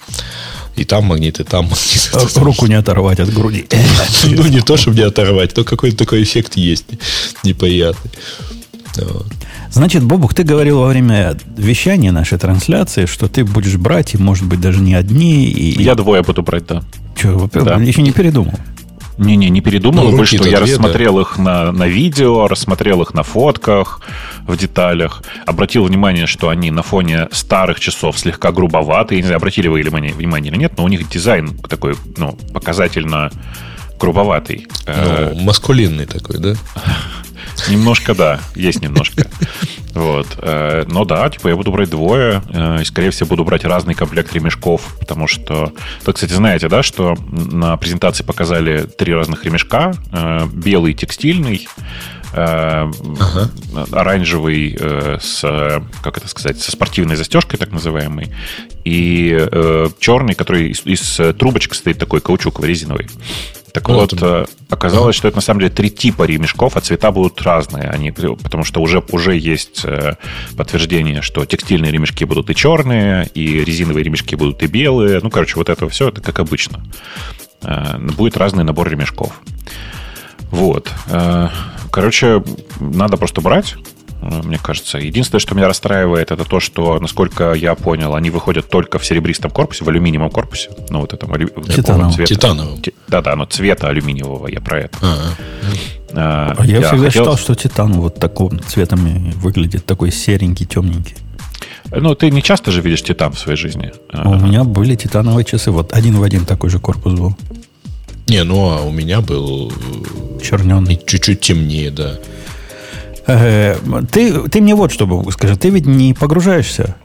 И 0.75 0.83
там 0.83 1.05
магнит, 1.05 1.39
и 1.39 1.43
там 1.43 1.65
магнит. 1.65 2.11
А 2.13 2.39
руку 2.39 2.67
не 2.67 2.75
оторвать 2.75 3.19
от 3.19 3.33
груди. 3.33 3.65
Ну, 4.23 4.47
не 4.47 4.61
то, 4.61 4.77
чтобы 4.77 4.97
не 4.97 5.03
оторвать, 5.03 5.55
но 5.57 5.63
какой-то 5.63 5.97
такой 5.97 6.23
эффект 6.23 6.55
есть 6.55 6.85
неприятный. 7.43 8.11
Значит, 9.71 10.03
Бобук, 10.03 10.33
ты 10.33 10.43
говорил 10.43 10.79
во 10.79 10.87
время 10.87 11.37
вещания 11.57 12.11
нашей 12.11 12.37
трансляции, 12.37 13.05
что 13.05 13.27
ты 13.27 13.45
будешь 13.45 13.77
брать, 13.77 14.13
и, 14.13 14.17
может 14.17 14.45
быть, 14.45 14.59
даже 14.59 14.79
не 14.79 14.95
одни. 14.95 15.45
И... 15.45 15.81
Я 15.81 15.95
двое 15.95 16.23
буду 16.23 16.43
брать, 16.43 16.65
да. 16.67 16.83
Че, 17.15 17.29
во-первых, 17.29 17.77
да. 17.77 17.81
еще 17.81 18.01
не 18.01 18.11
передумал? 18.11 18.53
Не-не, 19.21 19.49
не 19.49 19.61
передумал. 19.61 20.09
Ну, 20.09 20.17
больше 20.17 20.37
что, 20.37 20.45
я 20.47 20.57
две, 20.57 20.73
рассмотрел 20.73 21.15
да. 21.15 21.21
их 21.21 21.37
на, 21.37 21.71
на 21.71 21.87
видео, 21.87 22.47
рассмотрел 22.47 23.03
их 23.03 23.13
на 23.13 23.21
фотках 23.21 24.01
в 24.47 24.57
деталях. 24.57 25.21
Обратил 25.45 25.85
внимание, 25.85 26.25
что 26.25 26.49
они 26.49 26.71
на 26.71 26.81
фоне 26.81 27.27
старых 27.31 27.79
часов 27.79 28.17
слегка 28.17 28.51
грубоваты. 28.51 29.13
Я 29.13 29.21
не 29.21 29.27
знаю, 29.27 29.37
обратили 29.37 29.67
вы 29.67 29.81
или 29.81 29.89
внимание 29.89 30.51
или 30.51 30.57
нет, 30.57 30.73
но 30.75 30.83
у 30.83 30.87
них 30.87 31.07
дизайн 31.07 31.55
такой, 31.69 31.95
ну, 32.17 32.35
показательно 32.51 33.29
грубоватый. 34.01 34.67
Ну, 34.87 34.93
э, 34.93 35.33
маскулинный 35.35 36.07
такой, 36.07 36.39
да? 36.39 36.55
Немножко, 37.69 38.15
да, 38.15 38.39
есть 38.55 38.81
немножко. 38.81 39.27
Вот. 39.93 40.27
Э, 40.37 40.83
но 40.87 41.05
да, 41.05 41.29
типа 41.29 41.49
я 41.49 41.55
буду 41.55 41.71
брать 41.71 41.89
двое, 41.89 42.41
э, 42.49 42.81
и, 42.81 42.85
скорее 42.85 43.11
всего, 43.11 43.27
буду 43.27 43.43
брать 43.43 43.65
разный 43.65 43.93
комплект 43.93 44.33
ремешков, 44.33 44.95
потому 44.99 45.27
что... 45.27 45.73
Вы, 46.05 46.13
кстати, 46.13 46.33
знаете, 46.33 46.69
да, 46.69 46.81
что 46.81 47.15
на 47.31 47.77
презентации 47.77 48.23
показали 48.23 48.83
три 48.83 49.13
разных 49.13 49.45
ремешка. 49.45 49.93
Белый 50.53 50.93
текстильный, 50.93 51.67
ага. 52.31 53.49
оранжевый 53.91 54.79
с, 55.19 55.41
как 56.01 56.17
это 56.17 56.27
сказать, 56.29 56.59
со 56.59 56.71
спортивной 56.71 57.17
застежкой, 57.17 57.59
так 57.59 57.71
называемой, 57.71 58.31
и 58.85 59.47
черный, 59.99 60.35
который 60.35 60.71
из, 60.71 60.85
из 60.85 61.35
трубочек 61.37 61.75
стоит 61.75 61.99
такой 61.99 62.21
каучуковый, 62.21 62.69
резиновый. 62.69 63.07
Так 63.73 63.87
ну, 63.87 63.95
вот, 63.95 64.13
это... 64.13 64.47
оказалось, 64.69 65.15
что 65.15 65.27
это 65.27 65.37
на 65.37 65.41
самом 65.41 65.61
деле 65.61 65.71
три 65.71 65.89
типа 65.89 66.23
ремешков, 66.23 66.75
а 66.75 66.81
цвета 66.81 67.11
будут 67.11 67.41
разные. 67.41 67.89
Они, 67.89 68.11
потому 68.11 68.63
что 68.63 68.81
уже, 68.81 69.03
уже 69.11 69.37
есть 69.37 69.85
э, 69.85 70.15
подтверждение, 70.57 71.21
что 71.21 71.45
текстильные 71.45 71.91
ремешки 71.91 72.25
будут 72.25 72.49
и 72.49 72.55
черные, 72.55 73.27
и 73.33 73.63
резиновые 73.63 74.03
ремешки 74.03 74.35
будут 74.35 74.61
и 74.63 74.67
белые. 74.67 75.19
Ну, 75.23 75.29
короче, 75.29 75.55
вот 75.55 75.69
это 75.69 75.87
все, 75.87 76.09
это 76.09 76.21
как 76.21 76.39
обычно. 76.39 76.83
Э, 77.63 77.97
будет 77.97 78.37
разный 78.37 78.63
набор 78.63 78.89
ремешков. 78.89 79.39
Вот. 80.49 80.91
Э, 81.07 81.47
короче, 81.91 82.43
надо 82.79 83.17
просто 83.17 83.41
брать 83.41 83.75
мне 84.21 84.59
кажется. 84.59 84.99
Единственное, 84.99 85.39
что 85.39 85.55
меня 85.55 85.67
расстраивает, 85.67 86.31
это 86.31 86.45
то, 86.45 86.59
что, 86.59 86.99
насколько 86.99 87.53
я 87.53 87.75
понял, 87.75 88.15
они 88.15 88.29
выходят 88.29 88.69
только 88.69 88.99
в 88.99 89.05
серебристом 89.05 89.51
корпусе, 89.51 89.83
в 89.83 89.89
алюминиевом 89.89 90.29
корпусе. 90.29 90.69
Ну, 90.89 91.01
вот 91.01 91.13
этом 91.13 91.31
Титановом. 91.65 92.13
Цвета. 92.13 92.35
Титановом. 92.35 92.79
Да-да, 93.07 93.35
но 93.35 93.45
цвета 93.45 93.89
алюминиевого, 93.89 94.47
я 94.47 94.61
про 94.61 94.81
это. 94.81 94.97
А, 95.01 95.35
а, 96.13 96.55
а 96.57 96.65
я, 96.65 96.79
я 96.79 96.87
всегда 96.87 97.05
хотел... 97.05 97.23
считал, 97.23 97.37
что 97.37 97.55
титан 97.55 97.93
вот 97.93 98.15
таким 98.15 98.59
цветом 98.61 99.31
выглядит, 99.33 99.85
такой 99.85 100.11
серенький, 100.11 100.65
темненький. 100.65 101.15
Ну, 101.93 102.15
ты 102.15 102.29
не 102.29 102.41
часто 102.41 102.71
же 102.71 102.81
видишь 102.81 103.03
титан 103.03 103.33
в 103.33 103.39
своей 103.39 103.57
жизни. 103.57 103.91
А 104.09 104.29
у 104.29 104.35
меня 104.35 104.63
были 104.63 104.95
титановые 104.95 105.45
часы, 105.45 105.71
вот 105.71 105.93
один 105.93 106.17
в 106.17 106.23
один 106.23 106.45
такой 106.45 106.69
же 106.69 106.79
корпус 106.79 107.13
был. 107.13 107.35
Не, 108.27 108.43
ну 108.43 108.69
а 108.69 108.81
у 108.81 108.91
меня 108.91 109.19
был 109.19 109.73
черненный. 110.41 111.01
Чуть-чуть 111.05 111.41
темнее, 111.41 111.91
да. 111.91 112.17
Э, 113.27 113.75
ты, 114.11 114.49
ты 114.49 114.61
мне 114.61 114.75
вот 114.75 114.91
что 114.91 115.31
скажи, 115.31 115.55
ты 115.57 115.69
ведь 115.69 115.85
не 115.85 116.13
погружаешься 116.13 116.95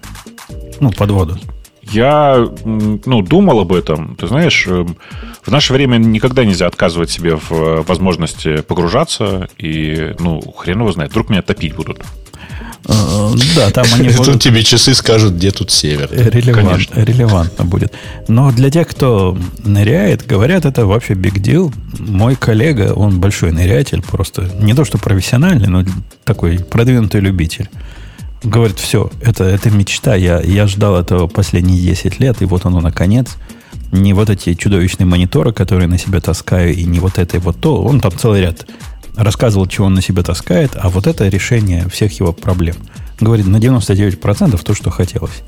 ну, 0.81 0.91
под 0.91 1.11
воду? 1.11 1.39
Я 1.83 2.49
ну, 2.65 3.23
думал 3.23 3.61
об 3.61 3.73
этом. 3.73 4.17
Ты 4.17 4.27
знаешь, 4.27 4.67
эм, 4.67 4.97
в 5.43 5.51
наше 5.51 5.73
время 5.73 5.99
никогда 5.99 6.45
нельзя 6.45 6.67
отказывать 6.67 7.11
себе 7.11 7.37
в 7.37 7.83
возможности 7.83 8.61
погружаться. 8.63 9.49
И, 9.57 10.15
ну, 10.19 10.41
хрен 10.41 10.81
его 10.81 10.91
знает, 10.91 11.13
вдруг 11.13 11.31
меня 11.31 11.43
топить 11.43 11.77
будут. 11.77 12.03
Э, 12.89 13.35
да, 13.57 13.71
там 13.71 13.87
они 13.95 14.11
будут... 14.11 14.27
Тут 14.27 14.43
тебе 14.43 14.63
часы 14.63 14.95
скажут, 14.95 15.35
где 15.35 15.51
тут 15.51 15.71
север. 15.71 16.09
Релевант, 16.11 16.89
релевантно 16.95 17.65
будет. 17.65 17.93
Но 18.29 18.53
для 18.53 18.71
тех, 18.71 18.87
кто 18.87 19.37
ныряет, 19.65 20.27
говорят, 20.27 20.65
это 20.65 20.87
вообще 20.87 21.15
big 21.15 21.35
deal. 21.35 21.75
Мой 21.99 22.37
коллега, 22.37 22.93
он 22.95 23.21
большой 23.21 23.53
нырятель, 23.53 24.03
просто 24.03 24.49
не 24.61 24.75
то 24.75 24.85
что 24.85 24.99
профессиональный, 24.99 25.69
но 25.69 25.85
такой 26.25 26.59
продвинутый 26.59 27.21
любитель. 27.21 27.69
Говорит, 28.45 28.79
все, 28.79 29.11
это, 29.21 29.45
это 29.45 29.71
мечта. 29.71 30.15
Я, 30.15 30.41
я 30.41 30.67
ждал 30.67 30.97
этого 30.97 31.27
последние 31.27 31.81
10 31.81 32.21
лет, 32.21 32.43
и 32.43 32.45
вот 32.45 32.67
оно 32.67 32.81
наконец. 32.81 33.37
Не 33.93 34.13
вот 34.13 34.31
эти 34.31 34.55
чудовищные 34.55 35.07
мониторы, 35.07 35.53
которые 35.53 35.89
на 35.89 35.99
себя 35.99 36.21
таскаю, 36.21 36.75
и 36.75 36.85
не 36.85 37.01
вот 37.01 37.19
это 37.19 37.37
и 37.37 37.41
вот 37.41 37.59
то. 37.61 37.83
Он 37.83 38.01
там 38.01 38.13
целый 38.17 38.43
ряд 38.43 38.67
рассказывал, 39.17 39.67
чего 39.67 39.87
он 39.87 39.95
на 39.95 40.03
себя 40.03 40.23
таскает, 40.23 40.73
а 40.75 40.89
вот 40.89 41.07
это 41.07 41.29
решение 41.29 41.89
всех 41.89 42.19
его 42.21 42.33
проблем. 42.33 42.77
Говорит, 43.21 43.47
на 43.47 43.57
99% 43.57 44.63
то, 44.63 44.75
что 44.75 44.91
хотелось. 44.91 45.43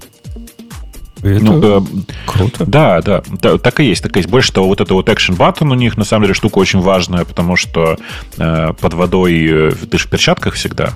Это 1.22 1.44
ну, 1.44 1.78
э, 1.78 1.81
круто. 2.26 2.64
Да, 2.64 3.02
да, 3.02 3.22
да, 3.40 3.59
так 3.59 3.81
и 3.81 3.85
есть, 3.85 4.02
так 4.02 4.16
и 4.16 4.20
есть. 4.20 4.31
Больше 4.31 4.52
того, 4.52 4.68
вот 4.68 4.81
это 4.81 4.94
вот 4.94 5.09
action 5.09 5.37
button 5.37 5.70
у 5.70 5.74
них, 5.74 5.96
на 5.96 6.04
самом 6.04 6.24
деле, 6.24 6.35
штука 6.35 6.59
очень 6.59 6.81
важная, 6.81 7.24
потому 7.24 7.57
что 7.57 7.96
э, 8.37 8.72
под 8.81 8.94
водой 8.94 9.46
э, 9.50 9.72
ты 9.72 9.98
же 9.98 10.07
в 10.07 10.11
перчатках 10.11 10.54
всегда, 10.54 10.92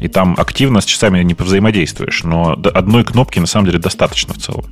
и 0.00 0.08
там 0.08 0.34
активно 0.38 0.80
с 0.80 0.86
часами 0.86 1.22
не 1.22 1.34
взаимодействуешь, 1.34 2.24
но 2.24 2.52
одной 2.52 3.04
кнопки, 3.04 3.38
на 3.38 3.46
самом 3.46 3.66
деле, 3.66 3.78
достаточно 3.78 4.32
в 4.32 4.38
целом. 4.38 4.64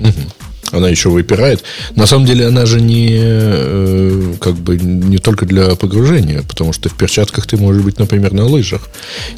Угу 0.00 0.12
она 0.72 0.88
еще 0.88 1.08
выпирает. 1.08 1.64
На 1.94 2.06
самом 2.06 2.26
деле 2.26 2.46
она 2.46 2.66
же 2.66 2.80
не 2.80 3.10
э, 3.12 4.34
как 4.40 4.54
бы 4.54 4.76
не 4.76 5.18
только 5.18 5.46
для 5.46 5.76
погружения, 5.76 6.42
потому 6.42 6.72
что 6.72 6.88
в 6.88 6.94
перчатках 6.94 7.46
ты 7.46 7.56
можешь 7.56 7.82
быть, 7.82 7.98
например, 7.98 8.32
на 8.32 8.44
лыжах 8.44 8.88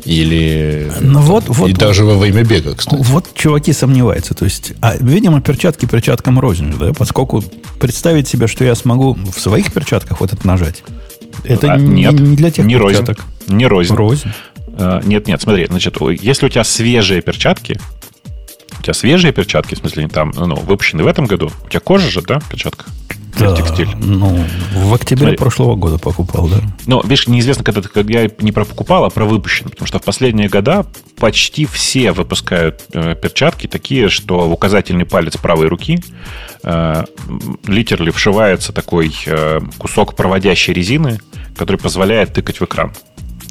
или 0.05 0.91
ну, 1.01 1.21
вот, 1.21 1.45
вот, 1.49 1.69
и 1.69 1.73
вот, 1.73 1.81
даже 1.81 2.05
во 2.05 2.17
время 2.17 2.45
бега, 2.45 2.75
кстати. 2.75 3.03
Вот 3.03 3.35
чуваки 3.35 3.73
сомневаются, 3.73 4.35
то 4.35 4.45
есть, 4.45 4.73
а, 4.81 4.97
видимо, 4.99 5.41
перчатки 5.41 5.87
перчаткам 5.87 6.39
рознь, 6.41 6.75
да, 6.79 6.93
поскольку 6.93 7.45
представить 7.81 8.29
себе, 8.29 8.47
что 8.47 8.65
я 8.65 8.75
смогу 8.75 9.15
в 9.15 9.41
своих 9.41 9.73
перчатках 9.73 10.21
вот 10.21 10.33
это 10.33 10.47
нажать, 10.47 10.83
это 11.45 11.73
а, 11.73 11.79
не, 11.79 12.03
нет, 12.03 12.13
не 12.13 12.37
для 12.37 12.51
тех 12.51 12.65
не 12.65 12.75
перчаток. 12.75 13.19
Рознь. 13.19 13.57
Не 13.57 13.67
рознь. 13.67 13.95
Рознь. 13.95 14.31
Uh, 14.79 15.05
нет, 15.05 15.27
нет, 15.27 15.43
смотри, 15.43 15.67
значит, 15.67 15.97
если 16.21 16.47
у 16.47 16.49
тебя 16.49 16.63
свежие 16.63 17.21
перчатки, 17.21 17.81
у 18.79 18.83
тебя 18.83 18.95
свежие 18.95 19.33
перчатки, 19.33 19.75
в 19.75 19.79
смысле, 19.79 20.09
там, 20.09 20.33
ну, 20.37 20.57
выпущены 20.57 21.03
в 21.03 21.07
этом 21.07 21.27
году. 21.27 21.51
У 21.65 21.69
тебя 21.69 21.81
кожа 21.81 22.11
же, 22.11 22.23
да, 22.23 22.41
перчатка? 22.51 22.87
Да, 23.39 23.55
текстиль. 23.55 23.89
Ну, 23.97 24.45
в 24.75 24.95
октябре 24.95 25.27
Смотри. 25.27 25.37
прошлого 25.37 25.77
года 25.77 25.99
покупал, 25.99 26.49
да. 26.49 26.61
Но, 26.87 27.01
видишь, 27.03 27.29
неизвестно, 27.29 27.63
когда, 27.63 27.83
когда 27.83 28.23
я 28.23 28.31
не 28.41 28.51
про 28.51 28.65
покупал, 28.65 29.05
а 29.05 29.11
про 29.11 29.25
выпущенный. 29.25 29.71
Потому 29.71 29.87
что 29.87 30.01
в 30.01 30.03
последние 30.03 30.49
года 30.49 30.87
почти 31.17 31.65
все 31.67 32.11
выпускают 32.13 32.85
э, 32.93 33.15
перчатки 33.15 33.69
такие, 33.69 34.09
что 34.09 34.49
в 34.49 34.53
указательный 34.53 35.05
палец 35.05 35.37
правой 35.37 35.69
руки 35.69 36.01
э, 36.65 37.05
литерли 37.67 38.11
вшивается 38.11 38.73
такой 38.73 39.15
э, 39.27 39.61
кусок 39.79 40.17
проводящей 40.17 40.73
резины, 40.73 41.21
который 41.57 41.77
позволяет 41.77 42.35
тыкать 42.35 42.61
в 42.61 42.65
экран. 42.65 42.93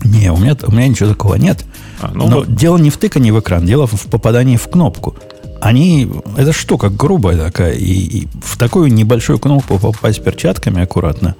Не, 0.03 0.31
у 0.31 0.37
меня, 0.37 0.55
у 0.63 0.71
меня 0.71 0.87
ничего 0.87 1.09
такого 1.09 1.35
нет. 1.35 1.65
А, 2.01 2.11
ну, 2.13 2.27
Но 2.27 2.35
вот. 2.37 2.55
дело 2.55 2.77
не 2.77 2.89
в 2.89 2.97
тыкании 2.97 3.31
в 3.31 3.39
экран, 3.39 3.65
дело 3.65 3.87
в 3.87 4.07
попадании 4.07 4.57
в 4.57 4.67
кнопку. 4.67 5.15
Они, 5.59 6.07
это 6.37 6.53
штука 6.53 6.89
грубая 6.89 7.37
такая, 7.37 7.73
и, 7.73 7.93
и 7.93 8.27
в 8.41 8.57
такую 8.57 8.93
небольшую 8.93 9.39
кнопку 9.39 9.79
попасть 9.79 10.23
перчатками 10.23 10.83
аккуратно. 10.83 11.35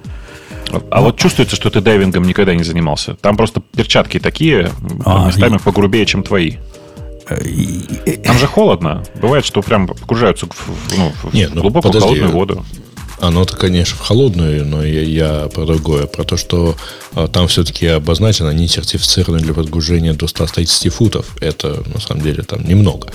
А 0.90 0.96
Но... 0.96 1.04
вот 1.04 1.18
чувствуется, 1.18 1.56
что 1.56 1.70
ты 1.70 1.80
дайвингом 1.80 2.24
никогда 2.24 2.54
не 2.54 2.64
занимался. 2.64 3.14
Там 3.14 3.36
просто 3.36 3.60
перчатки 3.60 4.18
такие, 4.18 4.70
а, 5.04 5.28
местами 5.28 5.56
и... 5.56 5.58
погрубее, 5.58 6.04
чем 6.04 6.22
твои. 6.22 6.56
Там 8.24 8.38
же 8.38 8.46
холодно. 8.46 9.02
Бывает, 9.20 9.44
что 9.44 9.62
прям 9.62 9.86
погружаются 9.86 10.46
в, 10.46 10.96
ну, 10.96 11.12
Нет, 11.32 11.50
ну, 11.54 11.60
глубокую 11.60 11.92
подожди. 11.92 12.08
холодную 12.08 12.32
воду. 12.32 12.64
Оно-то, 13.20 13.56
конечно, 13.56 13.96
в 13.96 14.00
холодную, 14.00 14.64
но 14.64 14.84
я, 14.84 15.02
я 15.02 15.48
про 15.48 15.66
другое. 15.66 16.06
Про 16.06 16.24
то, 16.24 16.36
что 16.36 16.76
а, 17.14 17.26
там 17.26 17.48
все-таки 17.48 17.86
обозначено, 17.86 18.48
они 18.48 18.68
сертифицированы 18.68 19.40
для 19.42 19.54
подгружения 19.54 20.12
до 20.12 20.28
130 20.28 20.92
футов. 20.92 21.36
Это, 21.40 21.82
на 21.92 22.00
самом 22.00 22.22
деле, 22.22 22.42
там 22.42 22.64
немного. 22.66 23.08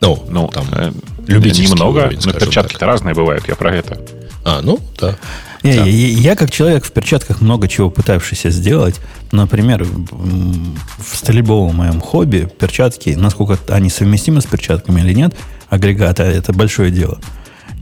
Ну, 0.00 0.24
ну 0.28 0.48
там 0.48 0.66
э, 0.72 0.90
немного, 1.28 1.98
уровень, 1.98 2.20
но 2.24 2.32
перчатки-то 2.32 2.84
разные 2.86 3.14
бывают, 3.14 3.46
я 3.46 3.54
про 3.54 3.74
это. 3.74 4.00
А, 4.44 4.60
ну, 4.62 4.80
да. 4.98 5.16
Я, 5.62 5.76
да. 5.76 5.84
я, 5.84 6.08
я, 6.08 6.36
как 6.36 6.50
человек 6.50 6.84
в 6.84 6.90
перчатках 6.90 7.40
много 7.40 7.68
чего 7.68 7.88
пытавшийся 7.88 8.50
сделать, 8.50 8.96
например, 9.30 9.84
в 9.84 11.16
стрельбовом 11.16 11.76
моем 11.76 12.00
хобби 12.00 12.48
перчатки, 12.58 13.10
насколько 13.10 13.58
они 13.68 13.90
совместимы 13.90 14.40
с 14.40 14.46
перчатками 14.46 15.00
или 15.00 15.14
нет, 15.14 15.36
агрегата, 15.68 16.24
это 16.24 16.52
большое 16.52 16.90
дело. 16.90 17.20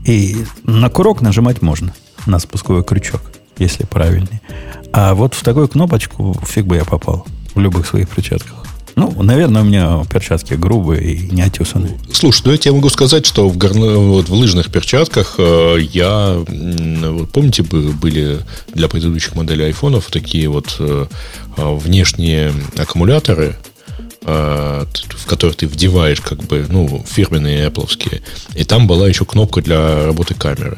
И 0.05 0.37
на 0.63 0.89
курок 0.89 1.21
нажимать 1.21 1.61
можно, 1.61 1.93
на 2.25 2.39
спусковой 2.39 2.83
крючок, 2.83 3.21
если 3.57 3.85
правильный. 3.85 4.41
А 4.91 5.13
вот 5.13 5.33
в 5.33 5.43
такую 5.43 5.67
кнопочку 5.67 6.35
фиг 6.45 6.65
бы 6.65 6.77
я 6.77 6.85
попал 6.85 7.25
в 7.53 7.59
любых 7.59 7.85
своих 7.85 8.09
перчатках. 8.09 8.65
Ну, 8.95 9.23
наверное, 9.23 9.61
у 9.61 9.65
меня 9.65 10.03
перчатки 10.11 10.53
грубые 10.53 11.13
и 11.13 11.31
не 11.31 11.41
отесанные. 11.41 11.97
Слушай, 12.11 12.41
ну 12.45 12.51
я 12.51 12.57
тебе 12.57 12.73
могу 12.73 12.89
сказать, 12.89 13.25
что 13.25 13.47
в, 13.47 13.57
горно, 13.57 13.97
вот 13.97 14.27
в 14.27 14.33
лыжных 14.33 14.69
перчатках 14.69 15.35
э, 15.37 15.77
я... 15.79 16.43
Вот 16.45 17.31
помните, 17.31 17.63
были 17.63 18.39
для 18.73 18.89
предыдущих 18.89 19.35
моделей 19.35 19.65
айфонов 19.65 20.07
такие 20.11 20.49
вот 20.49 20.75
э, 20.79 21.05
внешние 21.55 22.53
аккумуляторы, 22.77 23.55
Э, 23.55 23.70
в 24.23 25.25
который 25.25 25.53
ты 25.53 25.67
вдеваешь 25.67 26.21
как 26.21 26.43
бы, 26.43 26.65
ну, 26.69 27.03
фирменные 27.07 27.67
Apple. 27.67 28.21
И 28.55 28.63
там 28.63 28.87
была 28.87 29.07
еще 29.07 29.25
кнопка 29.25 29.61
для 29.61 30.05
работы 30.05 30.35
камеры. 30.35 30.77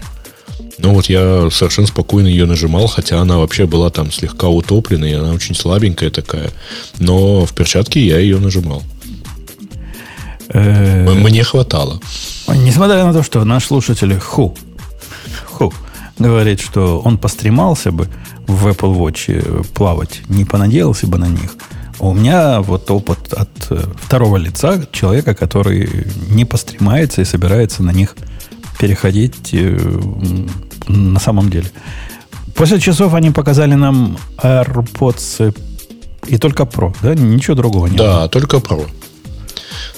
Ну 0.79 0.93
вот 0.93 1.05
я 1.05 1.49
совершенно 1.51 1.87
спокойно 1.87 2.27
ее 2.27 2.45
нажимал, 2.45 2.87
хотя 2.87 3.19
она 3.19 3.37
вообще 3.37 3.65
была 3.65 3.89
там 3.89 4.11
слегка 4.11 4.47
утоплена, 4.47 5.07
и 5.07 5.13
она 5.13 5.31
очень 5.31 5.55
слабенькая 5.55 6.09
такая. 6.09 6.49
Но 6.99 7.45
в 7.45 7.53
перчатке 7.53 8.05
я 8.05 8.19
ее 8.19 8.39
нажимал. 8.39 8.83
Э, 10.49 11.09
мне 11.13 11.43
хватало. 11.43 11.99
Несмотря 12.47 13.05
на 13.05 13.13
то, 13.13 13.23
что 13.23 13.43
наш 13.45 13.65
слушатель 13.65 14.17
Ху, 14.19 14.55
Ху 15.45 15.73
говорит, 16.17 16.59
что 16.59 16.99
он 16.99 17.17
постремался 17.17 17.91
бы 17.91 18.07
в 18.47 18.67
Apple 18.67 18.97
Watch 18.97 19.67
плавать, 19.73 20.21
не 20.27 20.45
понадеялся 20.45 21.07
бы 21.07 21.17
на 21.17 21.27
них– 21.27 21.55
у 21.99 22.13
меня 22.13 22.61
вот 22.61 22.89
опыт 22.91 23.33
от 23.33 23.49
э, 23.69 23.83
второго 24.01 24.37
лица 24.37 24.85
человека, 24.91 25.33
который 25.35 26.07
не 26.29 26.45
постремается 26.45 27.21
и 27.21 27.25
собирается 27.25 27.83
на 27.83 27.91
них 27.91 28.15
переходить 28.79 29.53
э, 29.53 29.77
на 30.87 31.19
самом 31.19 31.49
деле. 31.49 31.67
После 32.55 32.79
часов 32.79 33.13
они 33.13 33.31
показали 33.31 33.75
нам 33.75 34.17
AirPods 34.37 35.55
и 36.27 36.37
только 36.37 36.63
Pro, 36.63 36.95
да? 37.01 37.15
Ничего 37.15 37.55
другого 37.55 37.87
нет. 37.87 37.97
Да, 37.97 38.27
только 38.27 38.57
Pro. 38.57 38.87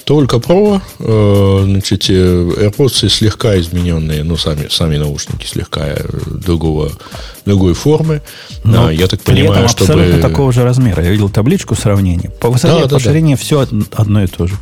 Только 0.06 0.38
Pro, 0.38 0.82
э, 1.00 1.64
значит, 1.66 2.10
AirPods 2.10 3.10
слегка 3.10 3.60
измененные, 3.60 4.24
ну, 4.24 4.38
сами, 4.38 4.68
сами 4.70 4.98
наушники 4.98 5.48
слегка 5.48 5.96
другого 6.26 6.92
другой 7.46 7.74
формы. 7.74 8.22
Но 8.64 8.90
я 8.92 9.08
так 9.08 9.22
при 9.22 9.34
понимаю, 9.34 9.66
этом 9.66 9.70
чтобы... 9.70 9.94
абсолютно 9.94 10.22
такого 10.22 10.52
же 10.52 10.64
размера. 10.64 11.04
Я 11.04 11.12
видел 11.12 11.30
табличку 11.30 11.76
сравнения. 11.76 12.30
По 12.40 12.50
высоте 12.50 12.82
да, 12.82 12.84
по 12.84 12.90
да, 12.90 13.00
ширине 13.00 13.36
да. 13.36 13.42
все 13.42 13.68
одно 13.92 14.24
и 14.24 14.28
то 14.28 14.48
же. 14.48 14.56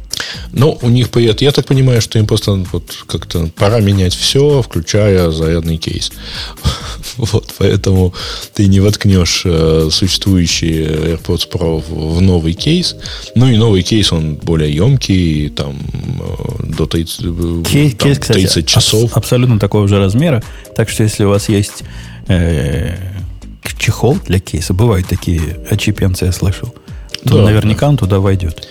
Но 0.52 0.78
у 0.82 0.90
них, 0.90 1.10
я 1.16 1.52
так 1.52 1.66
понимаю, 1.66 2.02
что 2.02 2.20
им 2.20 2.26
просто 2.26 2.64
вот 2.72 3.04
как-то 3.08 3.50
пора 3.56 3.80
менять 3.80 4.14
все, 4.14 4.62
включая 4.62 5.32
зарядный 5.32 5.78
кейс. 5.78 6.12
Вот, 7.18 7.54
поэтому 7.60 8.14
ты 8.54 8.66
не 8.68 8.80
воткнешь 8.80 9.44
э, 9.46 9.90
существующий 9.92 10.84
AirPods 10.84 11.48
Pro 11.52 11.84
в, 11.88 12.22
новый 12.22 12.54
кейс. 12.54 12.96
Ну 13.36 13.48
и 13.52 13.58
новый 13.58 13.84
кейс, 13.84 14.12
он 14.12 14.36
более 14.36 14.74
емкий, 14.74 15.50
там 15.50 15.78
э, 15.80 16.76
до 16.76 16.88
30, 16.88 17.20
э, 17.20 17.64
кейс, 17.70 17.92
там, 17.92 18.08
кейс, 18.08 18.20
кстати, 18.20 18.40
30 18.40 18.66
часов. 18.66 19.12
Аб- 19.12 19.18
абсолютно 19.18 19.60
такого 19.60 19.88
же 19.88 20.00
размера. 20.00 20.42
Так 20.76 20.90
что 20.90 21.04
если 21.04 21.26
у 21.26 21.30
вас 21.30 21.50
есть 21.50 21.84
э, 22.30 22.96
чехол 23.78 24.18
для 24.26 24.40
кейса. 24.40 24.74
Бывают 24.74 25.08
такие 25.08 25.60
очипенцы, 25.70 26.26
я 26.26 26.32
слышал. 26.32 26.74
То 27.24 27.38
да, 27.38 27.44
наверняка 27.44 27.82
да. 27.82 27.90
он 27.90 27.98
туда 27.98 28.20
войдет. 28.20 28.68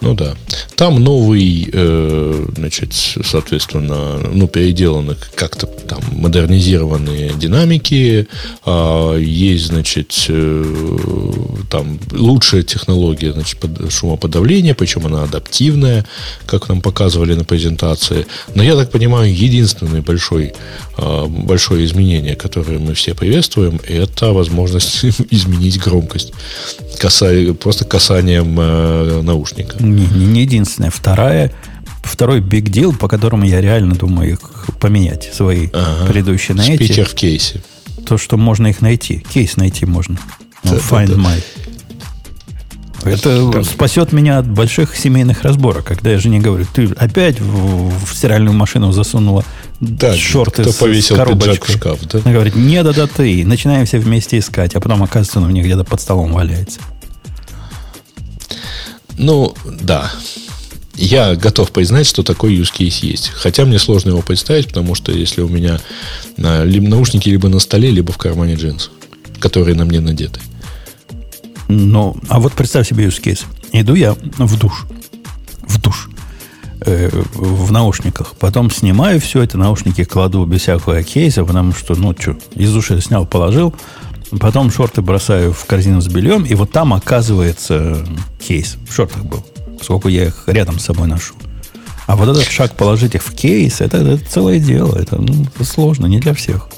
Ну 0.00 0.14
да. 0.14 0.34
Там 0.76 1.02
новый, 1.02 1.68
э, 1.72 2.46
значит, 2.54 2.92
соответственно, 2.92 4.18
ну, 4.32 4.46
переделаны 4.46 5.16
как-то 5.34 5.66
там 5.66 6.00
модернизированные 6.12 7.32
динамики. 7.34 8.28
Э, 8.66 9.18
есть, 9.18 9.66
значит, 9.66 10.26
э, 10.28 10.64
там 11.70 11.98
лучшая 12.12 12.62
технология 12.62 13.32
значит, 13.32 13.58
под, 13.58 13.90
шумоподавления, 13.90 14.74
причем 14.74 15.06
она 15.06 15.22
адаптивная, 15.22 16.04
как 16.46 16.68
нам 16.68 16.80
показывали 16.82 17.34
на 17.34 17.44
презентации. 17.44 18.26
Но 18.54 18.62
я 18.62 18.76
так 18.76 18.90
понимаю, 18.90 19.34
единственное 19.34 20.02
большой, 20.02 20.52
э, 20.98 21.26
большое 21.26 21.84
изменение, 21.86 22.36
которое 22.36 22.78
мы 22.78 22.94
все 22.94 23.14
приветствуем, 23.14 23.80
это 23.86 24.32
возможность 24.32 25.04
изменить 25.30 25.80
громкость. 25.80 26.32
Каса, 26.98 27.54
просто 27.54 27.84
касанием 27.84 28.56
э, 28.60 29.22
наушника. 29.22 29.76
Не, 29.94 30.06
не 30.06 30.42
единственная. 30.42 30.90
Вторая, 30.90 31.52
второй 32.02 32.40
big 32.40 32.64
deal, 32.64 32.96
по 32.96 33.08
которому 33.08 33.44
я 33.44 33.60
реально 33.60 33.94
думаю 33.94 34.32
их 34.32 34.40
поменять, 34.80 35.30
свои 35.32 35.68
ага. 35.72 36.06
предыдущие 36.06 36.56
на 36.56 36.62
эти. 36.62 36.84
Спикер 36.84 37.06
в 37.06 37.14
кейсе. 37.14 37.62
То, 38.06 38.18
что 38.18 38.36
можно 38.36 38.68
их 38.68 38.80
найти. 38.80 39.24
Кейс 39.32 39.56
найти 39.56 39.86
можно. 39.86 40.18
Ну, 40.64 40.72
да, 40.72 40.76
find 40.76 41.08
да, 41.08 41.14
my. 41.14 41.42
Это 43.04 43.52
так. 43.52 43.64
спасет 43.64 44.12
меня 44.12 44.38
от 44.38 44.48
больших 44.48 44.96
семейных 44.96 45.42
разборок, 45.42 45.84
когда 45.84 46.10
я 46.10 46.18
жене 46.18 46.40
говорю, 46.40 46.66
ты 46.72 46.86
опять 46.96 47.40
в, 47.40 48.04
в 48.04 48.14
стиральную 48.14 48.54
машину 48.54 48.90
засунула 48.90 49.44
Да, 49.80 50.16
шорты 50.16 50.62
кто 50.62 50.72
с, 50.72 50.76
повесил 50.76 51.14
с 51.14 51.18
пиджак 51.20 51.36
в 51.36 51.38
коробочкой. 51.38 51.74
шкаф, 51.76 52.00
да? 52.10 52.20
Она 52.24 52.32
говорит, 52.32 52.56
не, 52.56 52.82
да, 52.82 52.92
да, 52.92 53.06
ты. 53.06 53.46
Начинаем 53.46 53.86
все 53.86 53.98
вместе 53.98 54.38
искать, 54.38 54.74
а 54.74 54.80
потом 54.80 55.02
оказывается, 55.02 55.38
он 55.38 55.44
у 55.44 55.50
них 55.50 55.64
где-то 55.64 55.84
под 55.84 56.00
столом 56.00 56.32
валяется. 56.32 56.80
Ну, 59.16 59.54
да. 59.80 60.12
Я 60.94 61.36
готов 61.36 61.70
признать, 61.72 62.06
что 62.06 62.22
такой 62.22 62.56
use 62.56 62.72
case 62.72 63.06
есть. 63.06 63.28
Хотя 63.28 63.64
мне 63.64 63.78
сложно 63.78 64.10
его 64.10 64.22
представить, 64.22 64.68
потому 64.68 64.94
что 64.94 65.12
если 65.12 65.42
у 65.42 65.48
меня 65.48 65.78
либо 66.36 66.88
наушники 66.88 67.28
либо 67.28 67.48
на 67.48 67.58
столе, 67.58 67.90
либо 67.90 68.12
в 68.12 68.18
кармане 68.18 68.54
джинсов, 68.54 68.92
которые 69.38 69.76
на 69.76 69.84
мне 69.84 70.00
надеты. 70.00 70.40
Ну, 71.68 72.16
а 72.28 72.40
вот 72.40 72.52
представь 72.54 72.88
себе 72.88 73.06
use 73.06 73.20
case. 73.20 73.44
Иду 73.72 73.94
я 73.94 74.14
в 74.38 74.58
душ. 74.58 74.86
В 75.62 75.80
душ. 75.80 76.08
Э, 76.80 77.10
в 77.34 77.72
наушниках. 77.72 78.34
Потом 78.38 78.70
снимаю 78.70 79.20
все 79.20 79.42
это, 79.42 79.58
наушники 79.58 80.04
кладу 80.04 80.44
без 80.44 80.60
всякого 80.60 81.02
кейса, 81.02 81.44
потому 81.44 81.72
что, 81.72 81.94
ну, 81.96 82.14
что, 82.18 82.36
из 82.54 82.74
уши 82.76 83.00
снял, 83.00 83.26
положил. 83.26 83.74
Потом 84.38 84.70
шорты 84.70 85.02
бросаю 85.02 85.52
в 85.52 85.64
корзину 85.64 86.00
с 86.00 86.08
бельем, 86.08 86.44
и 86.44 86.54
вот 86.54 86.70
там 86.70 86.92
оказывается 86.92 88.06
кейс. 88.38 88.76
В 88.88 88.94
шортах 88.94 89.24
был. 89.24 89.44
Сколько 89.82 90.08
я 90.08 90.26
их 90.26 90.44
рядом 90.46 90.78
с 90.78 90.84
собой 90.84 91.06
ношу. 91.06 91.34
А 92.06 92.16
вот 92.16 92.28
этот 92.28 92.44
шаг 92.44 92.76
положить 92.76 93.14
их 93.14 93.22
в 93.22 93.34
кейс, 93.34 93.80
это, 93.80 93.98
это 93.98 94.24
целое 94.24 94.58
дело. 94.58 94.96
Это, 94.96 95.16
ну, 95.16 95.44
это 95.54 95.64
сложно, 95.64 96.06
не 96.06 96.20
для 96.20 96.34
всех. 96.34 96.68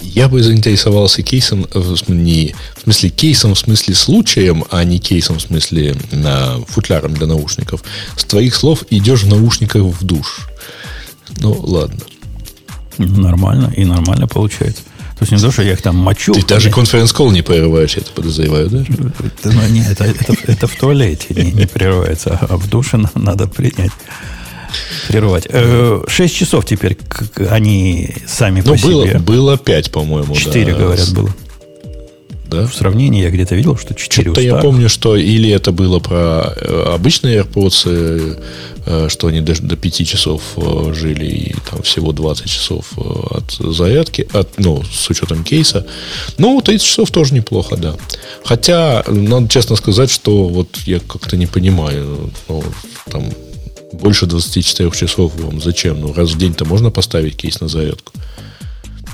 Я 0.00 0.28
бы 0.28 0.42
заинтересовался 0.42 1.22
кейсом, 1.22 1.66
не, 2.08 2.54
в 2.76 2.82
смысле 2.82 3.10
кейсом, 3.10 3.54
в 3.54 3.58
смысле 3.58 3.94
случаем, 3.94 4.64
а 4.70 4.84
не 4.84 4.98
кейсом, 4.98 5.38
в 5.38 5.42
смысле 5.42 5.96
на, 6.10 6.58
футляром 6.66 7.14
для 7.14 7.26
наушников. 7.26 7.82
С 8.16 8.24
твоих 8.24 8.54
слов 8.54 8.84
идешь 8.90 9.22
в 9.22 9.28
наушниках 9.28 9.82
в 9.82 10.04
душ. 10.04 10.48
Ну, 11.40 11.52
ладно. 11.52 12.00
Нормально, 12.98 13.72
и 13.74 13.84
нормально 13.84 14.26
получается. 14.26 14.82
То 15.22 15.24
есть 15.34 15.40
не 15.44 15.48
то, 15.48 15.52
что 15.52 15.62
я 15.62 15.74
их 15.74 15.82
там 15.82 15.94
мочу. 15.94 16.32
Ты 16.32 16.44
даже 16.44 16.68
конференц-колл 16.70 17.30
не 17.30 17.42
прерываешь, 17.42 17.94
я 17.94 18.02
это 18.02 18.10
подозреваю, 18.10 18.68
да? 18.68 18.84
Ну, 19.44 19.68
нет, 19.68 19.92
это, 19.92 20.04
это, 20.04 20.34
это 20.48 20.66
в 20.66 20.74
туалете 20.74 21.28
не, 21.30 21.52
не 21.52 21.66
прерывается, 21.68 22.36
а 22.40 22.56
в 22.56 22.68
душе 22.68 22.96
на- 22.96 23.10
надо 23.14 23.46
принять. 23.46 23.92
Прерывать. 25.06 25.46
Э, 25.48 26.02
Шесть 26.08 26.34
часов 26.34 26.66
теперь 26.66 26.98
они 27.50 28.12
сами 28.26 28.62
Ну, 28.66 28.74
по 28.74 28.82
было, 28.82 29.06
себе. 29.06 29.18
было 29.20 29.56
5, 29.58 29.92
по-моему, 29.92 30.34
Четыре, 30.34 30.72
да. 30.72 30.78
говорят, 30.80 31.12
было. 31.12 31.32
Да? 32.52 32.66
В 32.66 32.74
сравнении 32.74 33.22
я 33.22 33.30
где-то 33.30 33.54
видел, 33.54 33.78
что 33.78 33.94
четыре 33.94 34.30
Что-то 34.30 34.40
у 34.40 34.44
я 34.44 34.56
помню, 34.56 34.88
что 34.90 35.16
или 35.16 35.48
это 35.48 35.72
было 35.72 36.00
про 36.00 36.52
э, 36.54 36.92
обычные 36.94 37.40
AirPods, 37.40 37.82
э, 37.86 38.36
э, 38.84 39.08
что 39.08 39.28
они 39.28 39.40
даже 39.40 39.62
до 39.62 39.76
5 39.76 40.06
часов 40.06 40.42
жили 40.92 41.24
и 41.24 41.54
там 41.70 41.82
всего 41.82 42.12
20 42.12 42.50
часов 42.50 42.92
от 42.96 43.52
зарядки, 43.52 44.28
от, 44.34 44.58
ну, 44.58 44.82
с 44.84 45.08
учетом 45.08 45.44
кейса. 45.44 45.86
Ну, 46.36 46.60
30 46.60 46.86
часов 46.86 47.10
тоже 47.10 47.32
неплохо, 47.32 47.76
да. 47.76 47.96
Хотя, 48.44 49.02
надо 49.08 49.48
честно 49.48 49.76
сказать, 49.76 50.10
что 50.10 50.48
вот 50.48 50.76
я 50.84 51.00
как-то 51.00 51.38
не 51.38 51.46
понимаю, 51.46 52.30
ну, 52.48 52.62
там 53.10 53.24
больше 53.92 54.26
24 54.26 54.90
часов 54.90 55.32
вам 55.36 55.62
зачем? 55.62 56.00
Ну, 56.00 56.12
раз 56.12 56.32
в 56.32 56.38
день-то 56.38 56.66
можно 56.66 56.90
поставить 56.90 57.36
кейс 57.36 57.60
на 57.60 57.68
зарядку. 57.68 58.12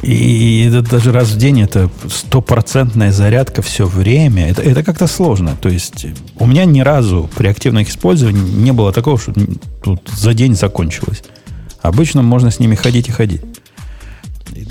И 0.03 0.65
это 0.69 0.83
даже 0.83 1.13
раз 1.13 1.29
в 1.31 1.39
день 1.39 1.63
это 1.63 1.91
стопроцентная 2.09 3.11
зарядка 3.11 3.63
все 3.63 3.87
время. 3.87 4.49
Это, 4.49 4.63
это 4.63 4.83
как-то 4.85 5.07
сложно. 5.07 5.57
То 5.61 5.69
есть 5.69 6.07
у 6.39 6.47
меня 6.47 6.65
ни 6.65 6.81
разу 6.81 7.29
при 7.37 7.49
активном 7.49 7.83
использовании 7.83 8.41
не 8.41 8.73
было 8.73 8.93
такого, 8.93 9.19
что 9.19 9.33
тут 9.83 10.01
за 10.17 10.35
день 10.35 10.55
закончилось. 10.55 11.23
Обычно 11.83 12.23
можно 12.23 12.51
с 12.51 12.61
ними 12.61 12.77
ходить 12.77 13.09
и 13.09 13.13
ходить. 13.13 13.41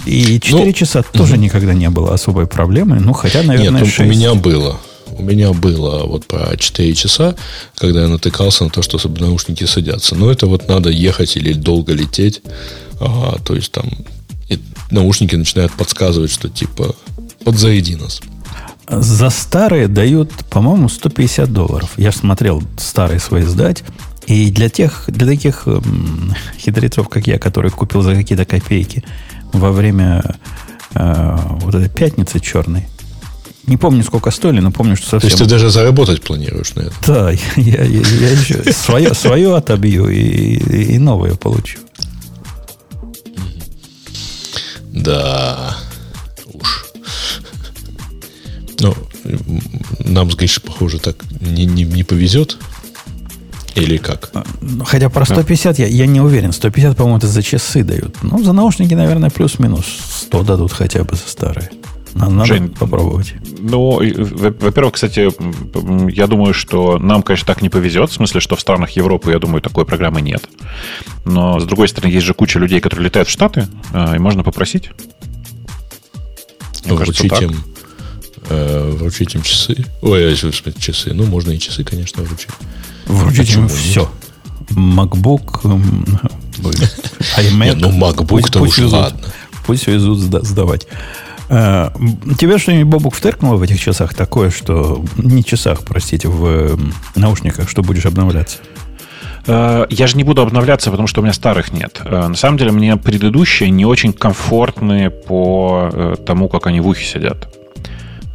И 0.06 0.40
4 0.40 0.66
Ну, 0.66 0.72
часа 0.74 1.04
тоже 1.04 1.38
никогда 1.38 1.74
не 1.74 1.90
было 1.90 2.14
особой 2.14 2.48
проблемой. 2.48 3.00
Ну, 3.00 3.14
хотя, 3.14 3.44
наверное, 3.44 3.82
Нет, 3.82 3.82
ну, 3.82 3.86
6. 3.86 4.00
у 4.00 4.04
меня 4.04 4.34
было. 4.34 4.78
У 5.12 5.24
меня 5.24 5.52
было 5.54 6.06
вот 6.06 6.26
про 6.26 6.56
4 6.58 6.94
часа, 6.94 7.36
когда 7.76 8.04
я 8.04 8.08
натыкался 8.08 8.66
на 8.66 8.70
то, 8.70 8.82
что 8.82 8.98
наушники 9.10 9.66
садятся. 9.66 10.16
Но 10.16 10.32
это 10.32 10.48
вот 10.48 10.68
надо 10.68 10.90
ехать 10.90 11.38
или 11.38 11.54
долго 11.54 11.94
лететь. 11.94 12.42
Ага, 13.00 13.40
то 13.44 13.56
есть 13.56 13.72
там 13.72 13.90
и 14.50 14.60
наушники 14.92 15.36
начинают 15.36 15.74
подсказывать, 15.74 16.32
что 16.32 16.50
типа 16.50 16.96
подзаряди 17.44 17.96
нас. 17.96 18.22
За 18.90 19.30
старые 19.30 19.88
дают, 19.88 20.32
по-моему, 20.50 20.88
150 20.88 21.52
долларов. 21.52 21.92
Я 21.98 22.12
же 22.12 22.18
смотрел 22.18 22.64
старые 22.78 23.20
свои 23.20 23.44
сдать. 23.44 23.84
И 24.28 24.52
для 24.52 24.70
тех, 24.70 25.06
для 25.08 25.26
таких 25.26 25.64
эм, 25.68 26.34
хитрецов, 26.58 27.08
как 27.08 27.28
я, 27.28 27.40
который 27.40 27.72
купил 27.72 28.02
за 28.02 28.14
какие-то 28.14 28.46
копейки 28.46 29.04
во 29.54 29.72
время 29.72 30.36
э, 30.94 31.38
вот 31.62 31.76
этой 31.76 31.90
пятницы 31.90 32.40
черной, 32.42 32.88
не 33.68 33.76
помню, 33.76 34.04
сколько 34.04 34.32
стоили, 34.32 34.60
но 34.62 34.72
помню, 34.72 34.96
что 34.96 35.06
То 35.06 35.10
совсем... 35.12 35.30
есть 35.30 35.38
ты 35.40 35.46
даже 35.46 35.70
заработать 35.70 36.22
планируешь 36.22 36.74
на 36.76 36.82
это. 36.82 36.94
Да, 37.06 37.32
я, 37.56 37.84
я, 37.84 38.02
я 38.02 38.32
еще 38.32 38.72
свое, 38.72 39.14
свое 39.14 39.56
отобью 39.56 40.10
и, 40.10 40.94
и 40.94 40.98
новое 40.98 41.36
получу. 41.36 41.80
Да. 45.04 45.78
Уж. 46.54 46.86
Ну, 48.80 48.96
нам 50.00 50.32
с 50.32 50.36
Гришей, 50.36 50.64
похоже, 50.64 51.00
так 51.00 51.16
не, 51.40 51.66
не, 51.66 51.84
не 51.84 52.04
повезет. 52.04 52.58
Или 53.76 53.98
как? 53.98 54.32
Ну, 54.62 54.86
Хотя 54.86 55.10
про 55.10 55.26
150 55.26 55.80
я, 55.80 55.88
я 55.88 56.08
не 56.08 56.20
уверен. 56.20 56.52
150, 56.52 56.98
по-моему, 56.98 57.18
это 57.18 57.28
за 57.28 57.44
часы 57.44 57.84
дают. 57.84 58.16
Ну, 58.24 58.44
за 58.44 58.54
наушники, 58.54 58.96
наверное, 58.96 59.30
плюс-минус 59.30 59.86
100 60.28 60.44
дадут 60.44 60.74
хотя 60.74 61.04
бы 61.04 61.16
за 61.16 61.28
старые. 61.28 61.70
Надо, 62.18 62.46
Жень, 62.46 62.70
попробовать. 62.70 63.34
Ну, 63.60 64.00
во-первых, 64.00 64.96
кстати, 64.96 65.30
я 66.12 66.28
думаю, 66.28 66.54
что 66.54 66.98
нам, 66.98 67.22
конечно, 67.22 67.46
так 67.46 67.62
не 67.62 67.70
повезет. 67.70 68.10
В 68.10 68.14
смысле, 68.14 68.42
что 68.42 68.56
в 68.56 68.62
странах 68.62 68.92
Европы, 68.92 69.32
я 69.32 69.40
думаю, 69.40 69.62
такой 69.62 69.86
программы 69.86 70.22
нет. 70.22 70.50
Но, 71.26 71.60
с 71.60 71.66
другой 71.66 71.88
стороны, 71.88 72.12
есть 72.12 72.26
же 72.26 72.34
куча 72.34 72.60
людей, 72.60 72.80
которые 72.80 73.06
летают 73.06 73.28
в 73.28 73.32
Штаты, 73.32 73.68
э, 73.94 74.16
и 74.16 74.20
можно 74.20 74.44
попросить. 74.44 74.90
Кажется, 76.88 77.24
вручить 77.24 77.42
им, 77.42 77.64
э, 78.50 78.92
вручить 78.98 79.36
им 79.36 79.42
часы. 79.42 79.86
Ой, 80.02 80.36
часы. 80.80 81.14
Ну, 81.14 81.26
можно 81.26 81.52
и 81.52 81.60
часы, 81.60 81.84
конечно, 81.84 82.24
вручить. 82.24 82.50
Вручить 83.06 83.56
нет? 83.56 83.72
все. 83.72 84.10
MacBook, 84.70 85.62
iMac. 87.38 87.76
Ну, 87.76 87.92
MacBook-то 87.92 88.62
уж 88.62 88.78
везут. 88.78 88.94
ладно. 88.94 89.34
Пусть 89.66 89.88
везут 89.88 90.20
сда- 90.20 90.44
сдавать. 90.44 90.88
Э, 91.50 91.90
м, 91.96 92.36
Тебе 92.38 92.58
что-нибудь, 92.58 92.88
Бобук, 92.92 93.16
втыркнуло 93.16 93.56
в 93.56 93.62
этих 93.62 93.80
часах 93.80 94.14
такое, 94.14 94.50
что... 94.50 95.04
Не 95.18 95.44
часах, 95.44 95.82
простите, 95.86 96.28
в 96.28 96.78
наушниках, 97.16 97.70
что 97.70 97.82
будешь 97.82 98.06
обновляться? 98.06 98.58
Э, 99.46 99.86
Я 99.90 100.08
же 100.08 100.18
не 100.18 100.24
буду 100.24 100.42
обновляться, 100.42 100.92
потому 100.92 101.08
что 101.08 101.22
у 101.22 101.24
меня 101.24 101.34
старых 101.34 101.72
нет. 101.72 102.02
Э, 102.04 102.28
На 102.28 102.36
самом 102.36 102.58
деле, 102.58 102.72
мне 102.72 102.98
предыдущие 102.98 103.70
не 103.70 103.86
очень 103.86 104.12
комфортны 104.14 105.10
по 105.10 106.16
тому, 106.26 106.50
как 106.50 106.68
они 106.68 106.82
в 106.82 106.88
ухе 106.88 107.06
сидят. 107.06 107.48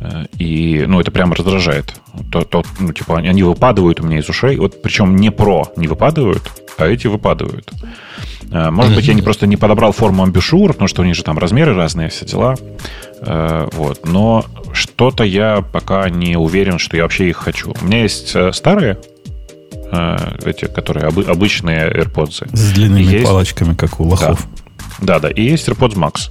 Э, 0.04 0.24
И, 0.38 0.84
ну, 0.88 1.00
это 1.00 1.10
прямо 1.10 1.34
раздражает. 1.36 1.94
То, 2.30 2.42
то, 2.42 2.62
ну, 2.80 2.92
типа, 2.92 3.18
они- 3.18 3.42
выпадают 3.42 4.00
у 4.00 4.04
меня 4.04 4.18
из 4.18 4.28
ушей. 4.28 4.56
Вот, 4.56 4.82
причем 4.82 5.16
не 5.16 5.30
про 5.30 5.68
не 5.76 5.86
выпадают, 5.86 6.42
а 6.78 6.86
эти 6.86 7.06
выпадают. 7.06 7.70
Э, 8.50 8.70
Может 8.70 8.94
быть, 8.96 9.06
я 9.06 9.14
не 9.14 9.22
просто 9.22 9.46
не 9.46 9.56
подобрал 9.56 9.92
форму 9.92 10.22
амбушюр, 10.24 10.72
потому 10.72 10.88
что 10.88 11.02
у 11.02 11.04
них 11.04 11.14
же 11.14 11.22
там 11.22 11.38
размеры 11.38 11.74
разные, 11.74 12.08
все 12.08 12.24
дела. 12.26 12.56
Э, 13.20 13.68
Вот. 13.72 14.06
Но 14.06 14.44
что-то 14.72 15.22
я 15.24 15.62
пока 15.72 16.08
не 16.10 16.36
уверен, 16.36 16.78
что 16.78 16.96
я 16.96 17.02
вообще 17.04 17.28
их 17.28 17.36
хочу. 17.36 17.74
У 17.80 17.84
меня 17.84 18.02
есть 18.02 18.34
старые, 18.54 18.98
эти, 20.46 20.64
которые 20.66 21.06
обы- 21.08 21.24
обычные 21.30 21.90
AirPods. 21.90 22.48
С 22.56 22.72
длинными 22.72 23.02
Есть. 23.02 23.26
палочками, 23.26 23.74
как 23.74 24.00
у 24.00 24.04
лохов. 24.04 24.46
Да, 25.00 25.18
да. 25.18 25.28
И 25.28 25.42
есть 25.42 25.68
AirPods 25.68 25.96
Max 25.96 26.30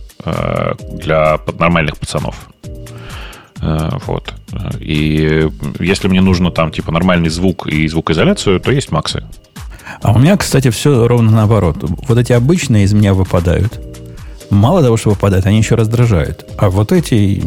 для 0.97 1.39
нормальных 1.59 1.97
пацанов. 1.97 2.36
Э, 3.62 3.97
Вот. 4.07 4.34
И 4.80 5.47
если 5.80 6.07
мне 6.07 6.22
нужно 6.22 6.51
там 6.51 6.72
типа 6.72 6.91
нормальный 6.91 7.30
звук 7.30 7.68
и 7.68 7.88
звукоизоляцию, 7.88 8.59
то 8.59 8.72
есть 8.72 8.91
Максы. 8.91 9.24
А 10.01 10.14
у 10.14 10.20
меня, 10.20 10.38
кстати, 10.38 10.70
все 10.70 11.07
ровно 11.07 11.32
наоборот. 11.32 11.78
Вот 11.82 12.18
эти 12.18 12.34
обычные 12.34 12.86
из 12.86 12.93
меня 12.93 13.14
выпадают. 13.14 13.80
Мало 14.49 14.82
того, 14.82 14.97
что 14.97 15.12
выпадают, 15.12 15.45
они 15.45 15.57
еще 15.59 15.76
раздражают. 15.76 16.45
А 16.57 16.70
вот 16.70 16.91
эти 16.91 17.41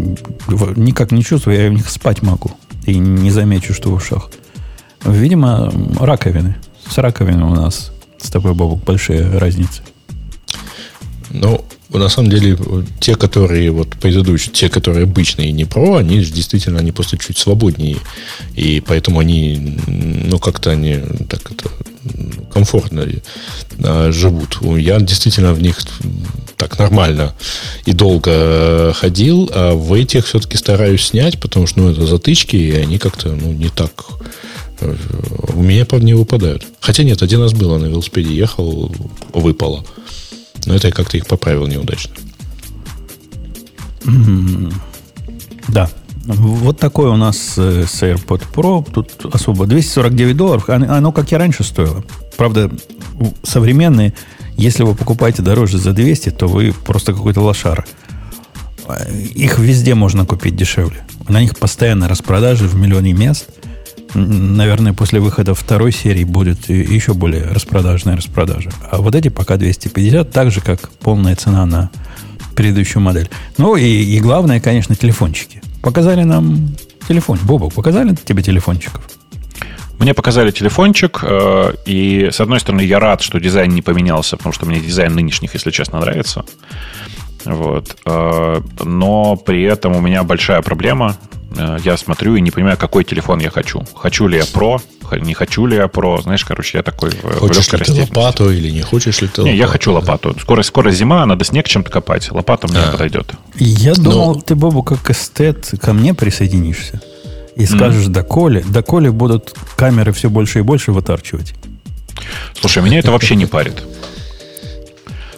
никак 0.76 1.12
не 1.12 1.22
чувствую, 1.22 1.60
я 1.60 1.68
в 1.68 1.72
них 1.74 1.88
спать 1.90 2.22
могу. 2.22 2.52
И 2.86 2.98
не 2.98 3.30
замечу, 3.30 3.74
что 3.74 3.90
в 3.90 3.94
ушах. 3.94 4.30
Видимо, 5.04 5.70
раковины. 5.98 6.56
С 6.88 6.98
раковиной 6.98 7.44
у 7.44 7.54
нас 7.54 7.92
с 8.18 8.30
тобой, 8.30 8.54
Бобок, 8.54 8.82
большие 8.84 9.38
разницы. 9.38 9.82
Ну, 11.30 11.64
на 11.98 12.08
самом 12.08 12.30
деле, 12.30 12.56
те, 13.00 13.14
которые 13.14 13.70
вот 13.70 13.90
предыдущие, 13.90 14.52
те, 14.52 14.68
которые 14.68 15.04
обычные 15.04 15.52
не 15.52 15.64
про, 15.64 15.96
они 15.96 16.20
же 16.20 16.32
действительно, 16.32 16.80
они 16.80 16.92
просто 16.92 17.18
чуть 17.18 17.38
свободнее. 17.38 17.98
И 18.54 18.82
поэтому 18.86 19.20
они, 19.20 19.78
ну, 19.86 20.38
как-то 20.38 20.70
они 20.70 21.00
так 21.28 21.50
это, 21.50 21.70
комфортно 22.52 23.06
э, 23.78 24.12
живут. 24.12 24.58
Я 24.78 25.00
действительно 25.00 25.54
в 25.54 25.62
них 25.62 25.78
так 26.56 26.78
нормально 26.78 27.34
и 27.86 27.92
долго 27.92 28.92
ходил, 28.94 29.50
а 29.52 29.74
в 29.74 29.92
этих 29.92 30.26
все-таки 30.26 30.56
стараюсь 30.56 31.06
снять, 31.06 31.40
потому 31.40 31.66
что 31.66 31.80
ну, 31.80 31.90
это 31.90 32.06
затычки, 32.06 32.56
и 32.56 32.72
они 32.72 32.98
как-то 32.98 33.30
ну, 33.30 33.52
не 33.52 33.68
так 33.68 33.92
у 35.54 35.62
меня, 35.62 35.84
правда, 35.86 36.06
не 36.06 36.14
выпадают. 36.14 36.66
Хотя 36.80 37.04
нет, 37.04 37.22
один 37.22 37.40
раз 37.40 37.52
было 37.52 37.78
на 37.78 37.86
велосипеде 37.86 38.34
ехал, 38.34 38.92
выпало. 39.32 39.84
Но 40.66 40.74
это 40.74 40.88
я 40.88 40.92
как-то 40.92 41.16
их 41.16 41.26
поправил 41.26 41.66
неудачно. 41.66 42.14
Да. 45.68 45.88
Вот 46.26 46.78
такой 46.78 47.10
у 47.10 47.16
нас 47.16 47.54
э, 47.58 47.84
с 47.86 48.02
AirPod 48.02 48.42
Pro. 48.54 48.90
Тут 48.90 49.26
особо 49.34 49.66
249 49.66 50.36
долларов. 50.36 50.68
Оно, 50.68 51.12
как 51.12 51.30
и 51.32 51.36
раньше 51.36 51.64
стоило. 51.64 52.02
Правда, 52.36 52.70
современные, 53.42 54.14
если 54.56 54.84
вы 54.84 54.94
покупаете 54.94 55.42
дороже 55.42 55.78
за 55.78 55.92
200, 55.92 56.30
то 56.30 56.46
вы 56.46 56.72
просто 56.72 57.12
какой-то 57.12 57.42
лошар. 57.42 57.86
Их 59.34 59.58
везде 59.58 59.94
можно 59.94 60.24
купить 60.24 60.56
дешевле. 60.56 61.04
На 61.28 61.42
них 61.42 61.58
постоянно 61.58 62.08
распродажи 62.08 62.66
в 62.66 62.74
миллионе 62.74 63.12
мест– 63.12 63.48
наверное, 64.14 64.92
после 64.92 65.20
выхода 65.20 65.54
второй 65.54 65.92
серии 65.92 66.24
будет 66.24 66.68
еще 66.68 67.14
более 67.14 67.44
распродажная 67.44 68.16
распродажа. 68.16 68.70
А 68.90 68.98
вот 68.98 69.14
эти 69.14 69.28
пока 69.28 69.56
250, 69.56 70.30
так 70.30 70.50
же, 70.50 70.60
как 70.60 70.90
полная 71.00 71.36
цена 71.36 71.66
на 71.66 71.90
предыдущую 72.54 73.02
модель. 73.02 73.28
Ну 73.58 73.76
и, 73.76 73.84
и 73.84 74.20
главное, 74.20 74.60
конечно, 74.60 74.94
телефончики. 74.94 75.62
Показали 75.82 76.22
нам 76.22 76.76
телефон. 77.08 77.38
Бобок, 77.42 77.74
показали 77.74 78.14
тебе 78.14 78.42
телефончиков? 78.42 79.02
Мне 79.98 80.12
показали 80.12 80.50
телефончик, 80.50 81.20
э, 81.22 81.74
и, 81.86 82.28
с 82.32 82.40
одной 82.40 82.60
стороны, 82.60 82.82
я 82.82 82.98
рад, 82.98 83.22
что 83.22 83.38
дизайн 83.38 83.70
не 83.70 83.82
поменялся, 83.82 84.36
потому 84.36 84.52
что 84.52 84.66
мне 84.66 84.80
дизайн 84.80 85.14
нынешних, 85.14 85.54
если 85.54 85.70
честно, 85.70 86.00
нравится. 86.00 86.44
Вот. 87.44 87.96
Э, 88.04 88.60
но 88.84 89.36
при 89.36 89.62
этом 89.62 89.96
у 89.96 90.00
меня 90.00 90.22
большая 90.24 90.62
проблема. 90.62 91.16
Э, 91.56 91.78
я 91.84 91.96
смотрю 91.96 92.36
и 92.36 92.40
не 92.40 92.50
понимаю, 92.50 92.76
какой 92.76 93.04
телефон 93.04 93.40
я 93.40 93.50
хочу. 93.50 93.82
Хочу 93.94 94.26
ли 94.26 94.38
я 94.38 94.44
Pro, 94.44 94.80
не 95.20 95.34
хочу 95.34 95.66
ли 95.66 95.76
я 95.76 95.84
Pro. 95.84 96.22
Знаешь, 96.22 96.44
короче, 96.44 96.78
я 96.78 96.82
такой 96.82 97.10
Хочешь 97.38 97.72
ли 97.72 97.78
ты 97.78 97.92
лопату 97.92 98.50
или 98.50 98.70
не 98.70 98.82
хочешь 98.82 99.20
ли 99.20 99.28
ты 99.28 99.42
лопату? 99.42 99.52
Не, 99.52 99.56
я 99.56 99.66
хочу 99.66 99.92
лопату. 99.92 100.36
Скоро, 100.40 100.62
скоро 100.62 100.90
зима, 100.90 101.24
надо 101.26 101.44
снег 101.44 101.68
чем-то 101.68 101.90
копать. 101.90 102.30
Лопата 102.30 102.68
мне 102.68 102.78
а. 102.78 102.92
подойдет. 102.92 103.32
Я 103.56 103.94
Но... 103.96 104.10
думал, 104.10 104.42
ты, 104.42 104.54
Бобу, 104.54 104.82
как 104.82 105.10
эстет 105.10 105.72
ко 105.80 105.92
мне 105.92 106.14
присоединишься. 106.14 107.00
И 107.56 107.66
скажешь, 107.66 108.06
mm. 108.06 108.10
доколе, 108.10 108.64
доколе 108.66 109.12
будут 109.12 109.54
камеры 109.76 110.12
все 110.12 110.28
больше 110.28 110.58
и 110.58 110.62
больше 110.62 110.90
вытарчивать. 110.90 111.54
Слушай, 112.58 112.82
меня 112.82 112.98
это 112.98 113.12
вообще 113.12 113.36
не 113.36 113.46
парит. 113.46 113.84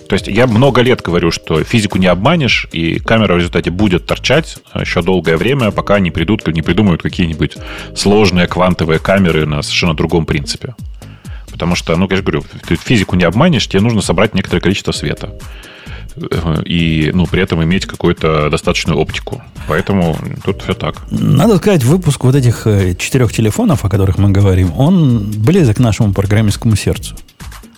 То 0.09 0.15
есть 0.15 0.29
я 0.29 0.47
много 0.47 0.83
лет 0.83 1.03
говорю, 1.03 1.31
что 1.31 1.63
физику 1.65 1.99
не 1.99 2.07
обманешь, 2.07 2.69
и 2.73 2.99
камера 2.99 3.35
в 3.35 3.39
результате 3.39 3.71
будет 3.71 4.07
торчать 4.07 4.59
еще 4.75 5.03
долгое 5.03 5.37
время, 5.37 5.71
пока 5.71 5.99
не 5.99 6.11
придут, 6.11 6.47
не 6.47 6.63
придумают 6.63 7.03
какие-нибудь 7.03 7.57
сложные 7.95 8.47
квантовые 8.47 8.99
камеры 8.99 9.47
на 9.47 9.63
совершенно 9.63 9.95
другом 9.95 10.27
принципе. 10.27 10.75
Потому 11.51 11.75
что, 11.75 11.97
ну, 11.97 12.07
я 12.11 12.17
же 12.17 12.23
говорю, 12.23 12.45
ты 12.69 12.77
физику 12.77 13.17
не 13.17 13.25
обманешь, 13.25 13.67
тебе 13.67 13.81
нужно 13.81 14.03
собрать 14.03 14.35
некоторое 14.35 14.61
количество 14.61 14.93
света. 14.93 15.33
И, 16.65 17.11
ну, 17.13 17.27
при 17.27 17.43
этом 17.43 17.63
иметь 17.63 17.87
какую-то 17.87 18.49
достаточную 18.51 18.99
оптику. 18.99 19.43
Поэтому 19.69 20.17
тут 20.45 20.63
все 20.63 20.75
так. 20.75 21.03
Надо 21.11 21.57
сказать, 21.57 21.85
выпуск 21.85 22.25
вот 22.25 22.35
этих 22.35 22.67
э, 22.67 22.95
четырех 22.95 23.33
телефонов, 23.33 23.85
о 23.85 23.91
которых 23.91 24.17
мы 24.17 24.31
говорим, 24.31 24.73
он 24.79 25.31
близок 25.31 25.77
к 25.77 25.81
нашему 25.81 26.15
программистскому 26.15 26.75
сердцу. 26.77 27.17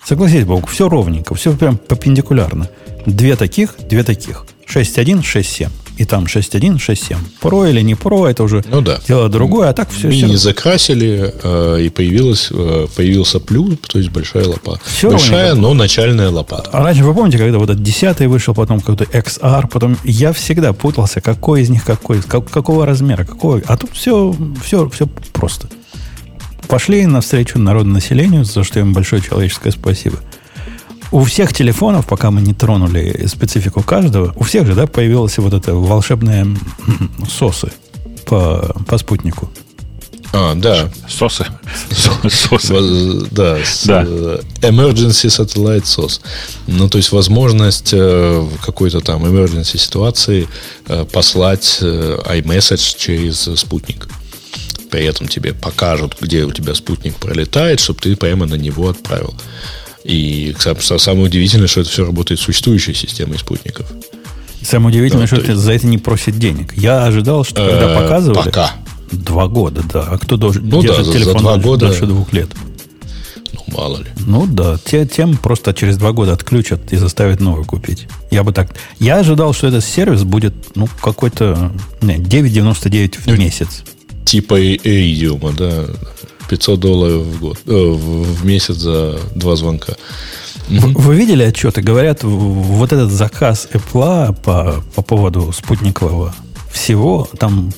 Согласитесь, 0.09 0.45
Бог, 0.45 0.67
все 0.67 0.89
ровненько, 0.89 1.35
все 1.35 1.55
прям 1.55 1.77
перпендикулярно. 1.77 2.67
Две 3.05 3.35
таких, 3.35 3.75
две 3.87 4.03
таких. 4.03 4.43
6.1, 4.67 5.21
6.7. 5.21 5.69
И 5.97 6.05
там 6.05 6.23
6.1, 6.23 6.77
6.7. 6.77 7.17
Про 7.39 7.67
или 7.67 7.81
не 7.81 7.93
про, 7.93 8.25
это 8.25 8.41
уже 8.41 8.63
ну, 8.71 8.81
да. 8.81 8.99
дело 9.07 9.29
другое, 9.29 9.69
а 9.69 9.73
так 9.73 9.91
все... 9.91 10.07
Мини 10.07 10.29
все... 10.29 10.37
закрасили, 10.37 11.31
э, 11.43 11.81
и 11.83 11.89
появилась, 11.89 12.47
э, 12.49 12.87
появился 12.95 13.39
плюс, 13.39 13.77
то 13.87 13.99
есть 13.99 14.09
большая 14.09 14.47
лопата. 14.47 14.81
Все 14.83 15.11
большая, 15.11 15.49
ровненько. 15.49 15.61
но 15.61 15.73
начальная 15.75 16.31
лопата. 16.31 16.71
А 16.73 16.83
раньше, 16.83 17.03
вы 17.03 17.13
помните, 17.13 17.37
когда 17.37 17.59
вот 17.59 17.69
этот 17.69 17.83
10 17.83 18.21
вышел, 18.21 18.55
потом 18.55 18.79
какой-то 18.79 19.03
XR, 19.03 19.69
потом 19.71 19.95
я 20.03 20.33
всегда 20.33 20.73
путался, 20.73 21.21
какой 21.21 21.61
из 21.61 21.69
них 21.69 21.85
какой, 21.85 22.23
как, 22.23 22.49
какого 22.49 22.87
размера, 22.87 23.25
какой. 23.25 23.61
А 23.67 23.77
тут 23.77 23.91
все, 23.93 24.35
все, 24.63 24.89
все 24.89 25.05
просто 25.33 25.69
пошли 26.69 27.05
навстречу 27.05 27.59
народному 27.59 27.95
населению, 27.95 28.45
за 28.45 28.63
что 28.63 28.79
им 28.79 28.93
большое 28.93 29.21
человеческое 29.21 29.71
спасибо. 29.71 30.17
У 31.11 31.23
всех 31.23 31.51
телефонов, 31.51 32.05
пока 32.07 32.29
мы 32.29 32.41
не 32.41 32.53
тронули 32.53 33.25
специфику 33.25 33.81
каждого, 33.81 34.31
у 34.35 34.43
всех 34.43 34.67
же 34.67 34.75
да, 34.75 34.85
появилась 34.85 35.37
вот 35.39 35.53
эта 35.53 35.73
волшебная 35.73 36.47
сосы 37.27 37.71
по, 38.25 38.75
по 38.87 38.97
спутнику. 38.99 39.49
А, 40.31 40.53
да. 40.53 40.91
Сосы. 41.07 41.47
Сосы. 42.29 42.73
Да, 43.31 43.57
да. 43.85 44.03
Emergency 44.61 45.25
Satellite 45.25 45.85
SOS. 45.85 46.21
Ну, 46.67 46.87
то 46.87 46.99
есть 46.99 47.11
возможность 47.11 47.93
э, 47.93 48.39
в 48.39 48.63
какой-то 48.63 48.99
там 49.01 49.25
emergency 49.25 49.79
ситуации 49.79 50.47
э, 50.87 51.03
послать 51.11 51.79
э, 51.81 52.19
iMessage 52.27 52.95
через 52.95 53.49
спутник 53.59 54.07
при 54.89 55.05
этом 55.05 55.27
тебе 55.27 55.53
покажут, 55.53 56.17
где 56.19 56.45
у 56.45 56.51
тебя 56.51 56.75
спутник 56.75 57.15
пролетает, 57.15 57.79
чтобы 57.79 57.99
ты 57.99 58.15
прямо 58.15 58.45
на 58.45 58.55
него 58.55 58.89
отправил. 58.89 59.33
И 60.03 60.55
самое 60.59 61.25
удивительное, 61.25 61.67
что 61.67 61.81
это 61.81 61.89
все 61.89 62.05
работает 62.05 62.39
с 62.39 62.43
существующей 62.43 62.93
системой 62.93 63.37
спутников. 63.37 63.91
Самое 64.61 64.89
удивительное, 64.89 65.27
да, 65.27 65.35
что 65.35 65.45
есть... 65.45 65.59
за 65.59 65.73
это 65.73 65.87
не 65.87 65.97
просит 65.97 66.37
денег. 66.37 66.73
Я 66.75 67.05
ожидал, 67.05 67.43
что 67.43 67.65
когда 67.65 67.93
э, 67.93 68.01
показывали... 68.01 68.45
Пока. 68.45 68.71
Два 69.11 69.47
года, 69.47 69.81
да. 69.91 70.07
А 70.09 70.17
кто 70.17 70.37
должен 70.37 70.67
ну, 70.67 70.81
держит 70.81 71.07
да, 71.07 71.13
телефон 71.13 71.33
за 71.33 71.39
два 71.39 71.57
года... 71.57 71.87
дольше 71.87 72.05
двух 72.05 72.31
лет? 72.31 72.49
Ну, 73.53 73.63
мало 73.75 73.97
ли. 73.97 74.05
Ну 74.25 74.45
да, 74.45 74.77
те, 74.83 75.05
тем 75.07 75.37
просто 75.37 75.73
через 75.73 75.97
два 75.97 76.11
года 76.11 76.33
отключат 76.33 76.93
и 76.93 76.97
заставят 76.97 77.39
новый 77.39 77.65
купить. 77.65 78.07
Я 78.29 78.43
бы 78.43 78.51
так... 78.51 78.75
Я 78.99 79.17
ожидал, 79.17 79.53
что 79.53 79.67
этот 79.67 79.83
сервис 79.83 80.23
будет, 80.23 80.53
ну, 80.75 80.87
какой-то... 81.01 81.71
Не, 82.01 82.17
9,99 82.17 83.21
в 83.21 83.27
ну, 83.27 83.35
месяц 83.35 83.83
типа 84.29 84.61
Iridium, 84.61 85.55
да, 85.57 85.85
500 86.49 86.79
долларов 86.79 87.23
в 87.23 87.39
год, 87.39 87.57
э, 87.65 87.71
в 87.71 88.45
месяц 88.45 88.75
за 88.75 89.19
два 89.33 89.55
звонка. 89.55 89.93
Вы, 90.69 90.93
вы 90.93 91.15
видели 91.15 91.41
отчеты? 91.41 91.81
Говорят, 91.81 92.23
вот 92.23 92.93
этот 92.93 93.11
заказ 93.11 93.67
Apple 93.73 94.35
по, 94.43 94.83
по 94.93 95.01
поводу 95.01 95.51
спутникового 95.51 96.35
всего, 96.71 97.27
там 97.39 97.73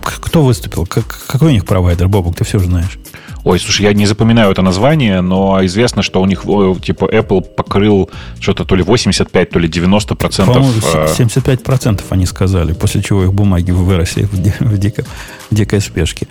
кто 0.00 0.42
выступил? 0.42 0.84
Как, 0.84 1.04
какой 1.28 1.50
у 1.50 1.52
них 1.52 1.64
провайдер, 1.64 2.08
Бобок, 2.08 2.34
ты 2.34 2.44
все 2.44 2.58
знаешь. 2.58 2.98
Ой, 3.44 3.60
слушай, 3.60 3.82
я 3.82 3.92
не 3.92 4.06
запоминаю 4.06 4.52
это 4.52 4.62
название, 4.62 5.20
но 5.20 5.62
известно, 5.66 6.02
что 6.02 6.22
у 6.22 6.26
них, 6.26 6.44
типа, 6.82 7.04
Apple 7.04 7.42
покрыл 7.42 8.10
что-то 8.40 8.64
то 8.64 8.74
ли 8.74 8.82
85, 8.82 9.50
то 9.50 9.58
ли 9.58 9.68
90 9.68 10.14
процентов. 10.14 10.54
По-моему, 10.54 10.80
75 11.14 11.60
э, 11.60 11.62
процентов 11.62 12.06
они 12.10 12.24
сказали, 12.24 12.72
после 12.72 13.02
чего 13.02 13.22
их 13.22 13.34
бумаги 13.34 13.70
выросли 13.70 14.22
в, 14.22 14.78
дико, 14.78 15.04
в 15.50 15.54
дикой 15.54 15.80
спешке. 15.82 16.26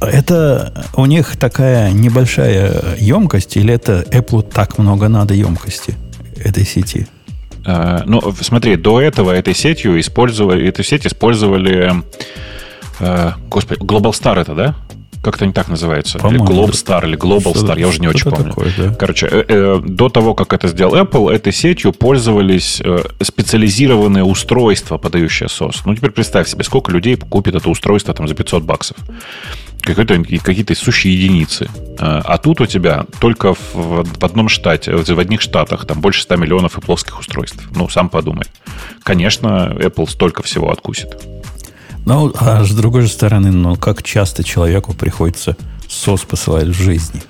Это 0.00 0.86
у 0.94 1.06
них 1.06 1.36
такая 1.38 1.92
небольшая 1.92 2.96
емкость, 2.98 3.56
или 3.56 3.72
это 3.72 4.04
Apple 4.10 4.42
так 4.42 4.76
много 4.76 5.08
надо 5.08 5.32
емкости 5.32 5.94
этой 6.36 6.66
сети? 6.66 7.08
Uh, 7.62 8.02
ну, 8.04 8.20
смотри, 8.38 8.76
до 8.76 9.00
этого 9.00 9.30
этой 9.30 9.54
сетью 9.54 9.98
использовали, 9.98 10.68
эту 10.68 10.82
сеть 10.82 11.06
использовали, 11.06 11.90
господи, 13.48 13.80
Global 13.80 14.10
Star 14.10 14.38
это, 14.38 14.54
да? 14.54 14.74
Как-то 15.24 15.46
не 15.46 15.52
так 15.52 15.68
называется. 15.68 16.18
Или 16.18 16.38
Globstar, 16.38 17.06
или 17.06 17.16
Global 17.16 17.54
Star, 17.54 17.80
я 17.80 17.88
уже 17.88 17.98
не 17.98 18.08
очень 18.08 18.30
помню. 18.30 18.50
Такое, 18.50 18.72
да? 18.76 18.94
Короче, 18.94 19.26
э, 19.26 19.44
э, 19.48 19.80
до 19.82 20.10
того, 20.10 20.34
как 20.34 20.52
это 20.52 20.68
сделал 20.68 20.94
Apple, 20.94 21.32
этой 21.32 21.50
сетью 21.50 21.92
пользовались 21.92 22.82
э, 22.84 22.98
специализированные 23.22 24.22
устройства, 24.22 24.98
подающие 24.98 25.48
SOS. 25.48 25.76
Ну, 25.86 25.96
теперь 25.96 26.10
представь 26.10 26.46
себе, 26.46 26.62
сколько 26.62 26.92
людей 26.92 27.16
купит 27.16 27.54
это 27.54 27.70
устройство 27.70 28.12
там 28.12 28.28
за 28.28 28.34
500 28.34 28.64
баксов. 28.64 28.98
Какие-то 29.82 30.74
сущие 30.74 31.14
единицы. 31.14 31.70
А, 31.98 32.20
а 32.24 32.38
тут 32.38 32.60
у 32.60 32.66
тебя 32.66 33.06
только 33.18 33.54
в, 33.54 34.04
в 34.04 34.24
одном 34.24 34.48
штате, 34.50 34.94
в 34.94 35.18
одних 35.18 35.40
штатах, 35.40 35.86
там 35.86 36.00
больше 36.00 36.22
100 36.22 36.36
миллионов 36.36 36.76
и 36.76 36.80
плоских 36.82 37.18
устройств. 37.18 37.62
Ну, 37.74 37.88
сам 37.88 38.10
подумай. 38.10 38.46
Конечно, 39.02 39.74
Apple 39.74 40.08
столько 40.08 40.42
всего 40.42 40.70
откусит. 40.70 41.16
Ну, 42.06 42.32
а 42.38 42.64
с 42.64 42.70
другой 42.72 43.08
стороны, 43.08 43.50
ну, 43.50 43.76
как 43.76 44.02
часто 44.02 44.44
человеку 44.44 44.92
приходится 44.92 45.56
сос 45.88 46.22
посылать 46.22 46.68
в 46.68 46.74
жизни? 46.74 47.22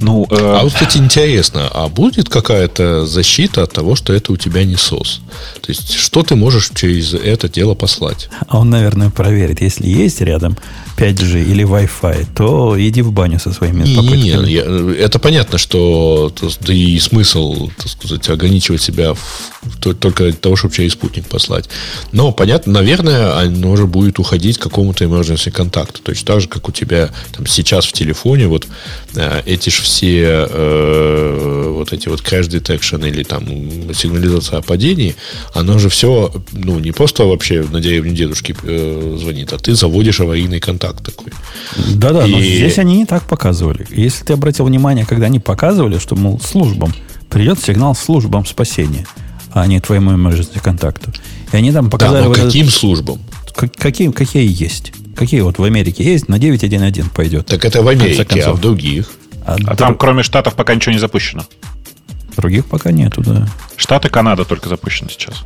Ну, 0.00 0.26
э... 0.30 0.36
А 0.36 0.62
вот, 0.62 0.72
кстати, 0.72 0.98
интересно, 0.98 1.68
а 1.72 1.88
будет 1.88 2.28
какая-то 2.28 3.06
защита 3.06 3.62
от 3.62 3.72
того, 3.72 3.96
что 3.96 4.12
это 4.12 4.32
у 4.32 4.36
тебя 4.36 4.64
не 4.64 4.76
сос? 4.76 5.20
То 5.60 5.70
есть, 5.70 5.92
что 5.94 6.22
ты 6.22 6.36
можешь 6.36 6.70
через 6.74 7.14
это 7.14 7.48
дело 7.48 7.74
послать? 7.74 8.28
А 8.48 8.58
он, 8.58 8.70
наверное, 8.70 9.10
проверит. 9.10 9.60
Если 9.60 9.86
есть 9.86 10.20
рядом 10.20 10.56
5G 10.96 11.44
или 11.44 11.64
Wi-Fi, 11.64 12.26
то 12.36 12.76
иди 12.78 13.02
в 13.02 13.12
баню 13.12 13.38
со 13.38 13.52
своими 13.52 13.82
не, 13.82 13.96
попытками. 13.96 14.46
Не, 14.46 14.52
не, 14.52 14.94
это 14.94 15.18
понятно, 15.18 15.58
что 15.58 16.32
да 16.60 16.72
и 16.72 16.98
смысл, 16.98 17.70
так 17.76 17.88
сказать, 17.88 18.28
ограничивать 18.28 18.82
себя 18.82 19.14
в, 19.14 19.78
только 19.78 20.24
для 20.24 20.32
того, 20.32 20.56
чтобы 20.56 20.74
через 20.74 20.92
спутник 20.92 21.26
послать. 21.26 21.68
Но, 22.12 22.32
понятно, 22.32 22.72
наверное, 22.72 23.38
оно 23.38 23.70
уже 23.70 23.86
будет 23.86 24.18
уходить 24.18 24.58
к 24.58 24.62
какому-то 24.62 25.04
emergency 25.04 25.50
контакту. 25.50 26.02
Точно 26.02 26.26
так 26.26 26.40
же, 26.40 26.48
как 26.48 26.68
у 26.68 26.72
тебя 26.72 27.10
там, 27.36 27.46
сейчас 27.46 27.86
в 27.86 27.92
телефоне 27.92 28.46
вот 28.46 28.66
э, 29.14 29.42
эти 29.46 29.70
же 29.70 29.89
все 29.90 30.46
э, 30.48 31.72
вот 31.76 31.92
эти 31.92 32.08
вот 32.08 32.20
crash 32.20 32.48
detection 32.48 33.08
или 33.08 33.24
там 33.24 33.44
сигнализация 33.92 34.60
о 34.60 34.62
падении, 34.62 35.16
оно 35.52 35.78
же 35.78 35.88
все, 35.88 36.32
ну, 36.52 36.78
не 36.78 36.92
просто 36.92 37.24
вообще 37.24 37.64
на 37.68 37.80
деревне 37.80 38.12
дедушки 38.12 38.54
э, 38.62 39.16
звонит, 39.20 39.52
а 39.52 39.58
ты 39.58 39.74
заводишь 39.74 40.20
аварийный 40.20 40.60
контакт 40.60 41.04
такой. 41.04 41.32
Да-да, 41.96 42.24
И... 42.24 42.30
но 42.30 42.40
здесь 42.40 42.78
они 42.78 42.98
не 42.98 43.04
так 43.04 43.24
показывали. 43.24 43.84
Если 43.90 44.24
ты 44.24 44.34
обратил 44.34 44.66
внимание, 44.66 45.04
когда 45.04 45.26
они 45.26 45.40
показывали, 45.40 45.98
что, 45.98 46.14
мол, 46.14 46.40
службам 46.40 46.94
придет 47.28 47.58
сигнал 47.58 47.96
службам 47.96 48.46
спасения, 48.46 49.06
а 49.52 49.66
не 49.66 49.80
твоему 49.80 50.12
emergency 50.12 50.60
контакту. 50.62 51.12
И 51.52 51.56
они 51.56 51.72
там 51.72 51.90
показали... 51.90 52.22
Да, 52.22 52.28
но 52.28 52.34
каким 52.34 52.66
этот... 52.66 52.78
службам? 52.78 53.18
Какие, 53.76 54.12
какие 54.12 54.48
есть? 54.48 54.92
Какие 55.16 55.40
вот 55.40 55.58
в 55.58 55.64
Америке 55.64 56.04
есть? 56.04 56.28
На 56.28 56.36
9.1.1 56.36 57.06
пойдет. 57.12 57.46
Так 57.46 57.64
это 57.64 57.82
в 57.82 57.88
Америке, 57.88 58.40
а 58.42 58.52
в 58.52 58.60
других? 58.60 59.10
А, 59.50 59.56
а 59.72 59.76
там, 59.76 59.96
кроме 59.96 60.22
Штатов, 60.22 60.54
пока 60.54 60.74
ничего 60.74 60.92
не 60.92 60.98
запущено. 60.98 61.44
Других 62.36 62.66
пока 62.66 62.92
нету, 62.92 63.22
да. 63.22 63.48
Штаты, 63.76 64.08
Канада 64.08 64.44
только 64.44 64.68
запущены 64.68 65.10
сейчас. 65.10 65.44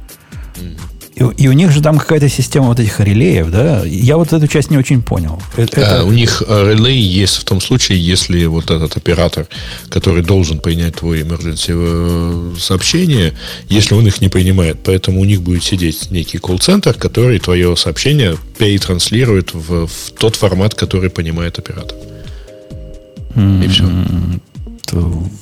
И, 1.15 1.23
и 1.23 1.49
у 1.49 1.53
них 1.53 1.71
же 1.71 1.81
там 1.81 1.99
какая-то 1.99 2.29
система 2.29 2.67
вот 2.67 2.81
этих 2.81 2.99
релеев, 2.99 3.51
да? 3.51 3.83
Я 3.85 4.17
вот 4.17 4.33
эту 4.33 4.49
часть 4.49 4.71
не 4.71 4.77
очень 4.77 5.01
понял. 5.01 5.41
Это... 5.57 6.01
А, 6.01 6.05
у 6.05 6.11
них 6.11 6.43
э, 6.47 6.73
релей 6.73 7.01
есть 7.01 7.37
в 7.37 7.45
том 7.45 7.61
случае, 7.61 8.05
если 8.05 8.45
вот 8.47 8.71
этот 8.71 8.97
оператор, 8.97 9.47
который 9.89 10.23
должен 10.23 10.59
принять 10.59 10.97
твой 10.97 11.23
emergency 11.23 11.71
э, 11.71 12.55
сообщение, 12.59 13.33
если 13.69 13.95
он 13.95 14.07
их 14.07 14.21
не 14.21 14.29
принимает. 14.29 14.81
Поэтому 14.83 15.21
у 15.21 15.25
них 15.25 15.41
будет 15.41 15.63
сидеть 15.63 16.11
некий 16.11 16.39
колл-центр, 16.39 16.95
который 16.95 17.39
твое 17.39 17.77
сообщение 17.77 18.37
перетранслирует 18.59 19.55
в, 19.55 19.87
в 19.87 20.11
тот 20.19 20.35
формат, 20.37 20.75
который 20.75 21.11
понимает 21.11 21.59
оператор. 21.59 21.97
И 23.37 23.69
все. 23.69 23.85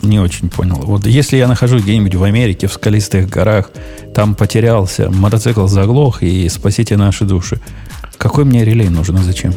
Не 0.03 0.19
очень 0.19 0.49
понял. 0.49 0.77
Вот 0.77 1.07
если 1.07 1.37
я 1.37 1.47
нахожусь 1.47 1.83
где-нибудь 1.83 2.15
в 2.15 2.23
Америке, 2.23 2.69
в 2.69 2.73
скалистых 2.73 3.29
горах, 3.29 3.71
там 4.15 4.35
потерялся, 4.35 5.11
мотоцикл 5.11 5.67
заглох, 5.67 6.23
и 6.23 6.49
спасите 6.49 6.97
наши 6.97 7.25
души. 7.25 7.61
Какой 8.17 8.45
мне 8.45 8.65
релей 8.65 8.89
нужен 8.89 9.17
и 9.17 9.23
зачем? 9.23 9.53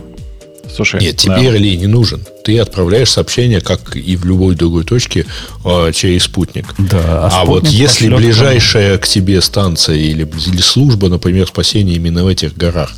Слушай, 0.75 1.01
Нет, 1.01 1.17
тебе 1.17 1.35
да. 1.35 1.41
релей 1.53 1.77
не 1.77 1.87
нужен. 1.87 2.21
Ты 2.43 2.59
отправляешь 2.59 3.09
сообщение, 3.09 3.61
как 3.61 3.95
и 3.95 4.15
в 4.17 4.25
любой 4.25 4.55
другой 4.55 4.83
точке, 4.83 5.25
э, 5.63 5.91
через 5.93 6.23
спутник. 6.23 6.65
Да, 6.77 7.27
а, 7.27 7.41
а 7.41 7.45
вот 7.45 7.67
если 7.67 8.13
ближайшая 8.13 8.97
к 8.97 9.07
тебе 9.07 9.41
станция 9.41 9.95
или, 9.95 10.29
или 10.47 10.61
служба, 10.61 11.07
например, 11.07 11.47
спасения 11.47 11.93
именно 11.93 12.25
в 12.25 12.27
этих 12.27 12.57
горах, 12.57 12.91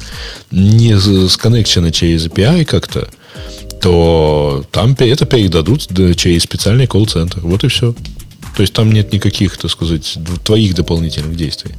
не 0.49 0.97
сконнекчена 1.27 1.91
через 1.91 2.25
API 2.25 2.65
как-то, 2.65 3.09
то 3.88 4.65
там 4.69 4.97
это 4.99 5.25
передадут 5.25 5.88
через 6.17 6.43
специальный 6.43 6.88
колл-центр. 6.88 7.39
Вот 7.39 7.63
и 7.63 7.69
все. 7.69 7.93
То 8.53 8.61
есть 8.61 8.73
там 8.73 8.91
нет 8.91 9.13
никаких, 9.13 9.57
так 9.57 9.71
сказать, 9.71 10.17
твоих 10.43 10.75
дополнительных 10.75 11.38
действий. 11.38 11.71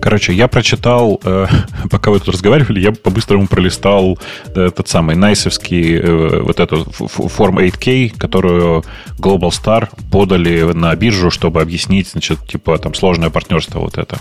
Короче, 0.00 0.32
я 0.32 0.48
прочитал, 0.48 1.20
э, 1.22 1.46
пока 1.90 2.10
вы 2.10 2.18
тут 2.18 2.30
разговаривали, 2.30 2.80
я 2.80 2.92
по-быстрому 2.92 3.46
пролистал 3.46 4.18
э, 4.54 4.68
этот 4.68 4.88
самый 4.88 5.14
найсовский, 5.14 5.98
э, 5.98 6.40
вот 6.40 6.58
эту 6.60 6.84
форм 6.86 7.58
8K, 7.58 8.16
которую 8.18 8.82
Global 9.18 9.50
Star 9.50 9.90
подали 10.10 10.72
на 10.72 10.96
биржу, 10.96 11.30
чтобы 11.30 11.60
объяснить, 11.60 12.08
значит, 12.08 12.38
типа 12.48 12.78
там 12.78 12.94
сложное 12.94 13.30
партнерство 13.30 13.80
вот 13.80 13.98
это. 13.98 14.18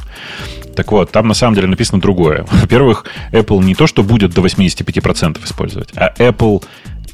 Так 0.75 0.91
вот, 0.91 1.11
там 1.11 1.27
на 1.27 1.33
самом 1.33 1.55
деле 1.55 1.67
написано 1.67 1.99
другое. 1.99 2.45
Во-первых, 2.51 3.05
Apple 3.31 3.63
не 3.63 3.75
то, 3.75 3.87
что 3.87 4.03
будет 4.03 4.33
до 4.33 4.41
85% 4.41 5.43
использовать, 5.43 5.89
а 5.95 6.13
Apple 6.17 6.63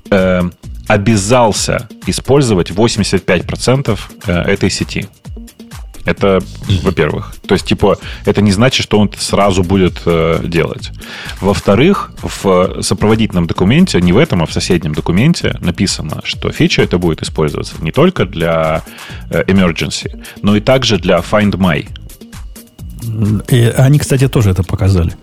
э, 0.10 0.42
обязался 0.88 1.88
использовать 2.06 2.72
85% 2.72 4.00
э, 4.26 4.32
этой 4.32 4.70
сети. 4.70 5.08
Это, 6.08 6.40
во-первых. 6.84 7.36
То 7.46 7.56
есть, 7.56 7.66
типа, 7.66 7.98
это 8.24 8.42
не 8.42 8.54
значит, 8.54 8.82
что 8.82 8.98
он 8.98 9.12
сразу 9.18 9.62
будет 9.62 10.02
э, 10.06 10.40
делать. 10.46 10.92
Во-вторых, 11.42 12.12
в 12.22 12.82
сопроводительном 12.82 13.46
документе, 13.46 14.00
не 14.00 14.14
в 14.14 14.18
этом, 14.18 14.42
а 14.42 14.46
в 14.46 14.54
соседнем 14.54 14.96
документе 14.96 15.58
написано, 15.60 16.22
что 16.24 16.50
фича 16.50 16.82
это 16.82 16.98
будет 16.98 17.24
использоваться 17.24 17.76
не 17.82 17.92
только 17.92 18.26
для 18.26 18.84
э, 19.30 19.44
emergency, 19.44 20.24
но 20.42 20.56
и 20.56 20.62
также 20.62 20.98
для 20.98 21.18
Find 21.18 21.52
My. 21.52 21.86
И 23.50 23.74
они, 23.78 24.00
кстати, 24.00 24.30
тоже 24.30 24.52
это 24.52 24.64
показали. 24.64 25.14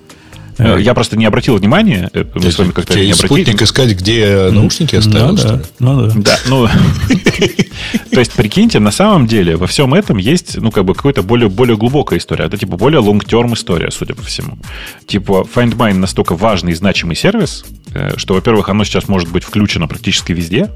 Э, 0.59 0.79
я 0.81 0.95
просто 0.95 1.17
не 1.17 1.25
обратил 1.25 1.57
внимания, 1.57 2.11
э, 2.13 2.25
мы 2.35 2.51
с 2.51 2.59
вами 2.59 2.71
как-то 2.71 2.95
не 2.95 3.13
обратили. 3.13 3.27
спутник 3.27 3.63
искать, 3.63 3.91
где 3.93 4.51
наушники 4.51 4.97
оставил, 4.97 5.29
ну, 5.29 5.37
да. 5.37 5.63
Ну, 5.79 6.07
да. 6.07 6.13
да, 6.17 6.39
ну, 6.49 6.69
то 8.13 8.21
есть, 8.21 8.33
прикиньте, 8.33 8.79
на 8.79 8.91
самом 8.91 9.27
деле 9.27 9.57
во 9.57 9.67
всем 9.67 9.95
этом 9.95 10.19
есть, 10.19 10.57
ну, 10.61 10.71
как 10.71 10.85
бы 10.85 10.95
какая-то 10.95 11.23
более, 11.23 11.49
более 11.49 11.77
глубокая 11.77 12.19
история. 12.19 12.45
Это, 12.45 12.57
типа, 12.57 12.77
более 12.77 13.01
long-term 13.01 13.55
история, 13.55 13.91
судя 13.91 14.15
по 14.15 14.23
всему. 14.23 14.59
Типа, 15.07 15.47
Find 15.55 15.77
My 15.77 15.93
настолько 15.93 16.37
важный 16.37 16.73
и 16.73 16.75
значимый 16.75 17.17
сервис, 17.17 17.65
э, 17.93 18.17
что, 18.17 18.35
во-первых, 18.35 18.69
оно 18.69 18.85
сейчас 18.85 19.09
может 19.09 19.31
быть 19.31 19.45
включено 19.45 19.89
практически 19.89 20.33
везде, 20.33 20.71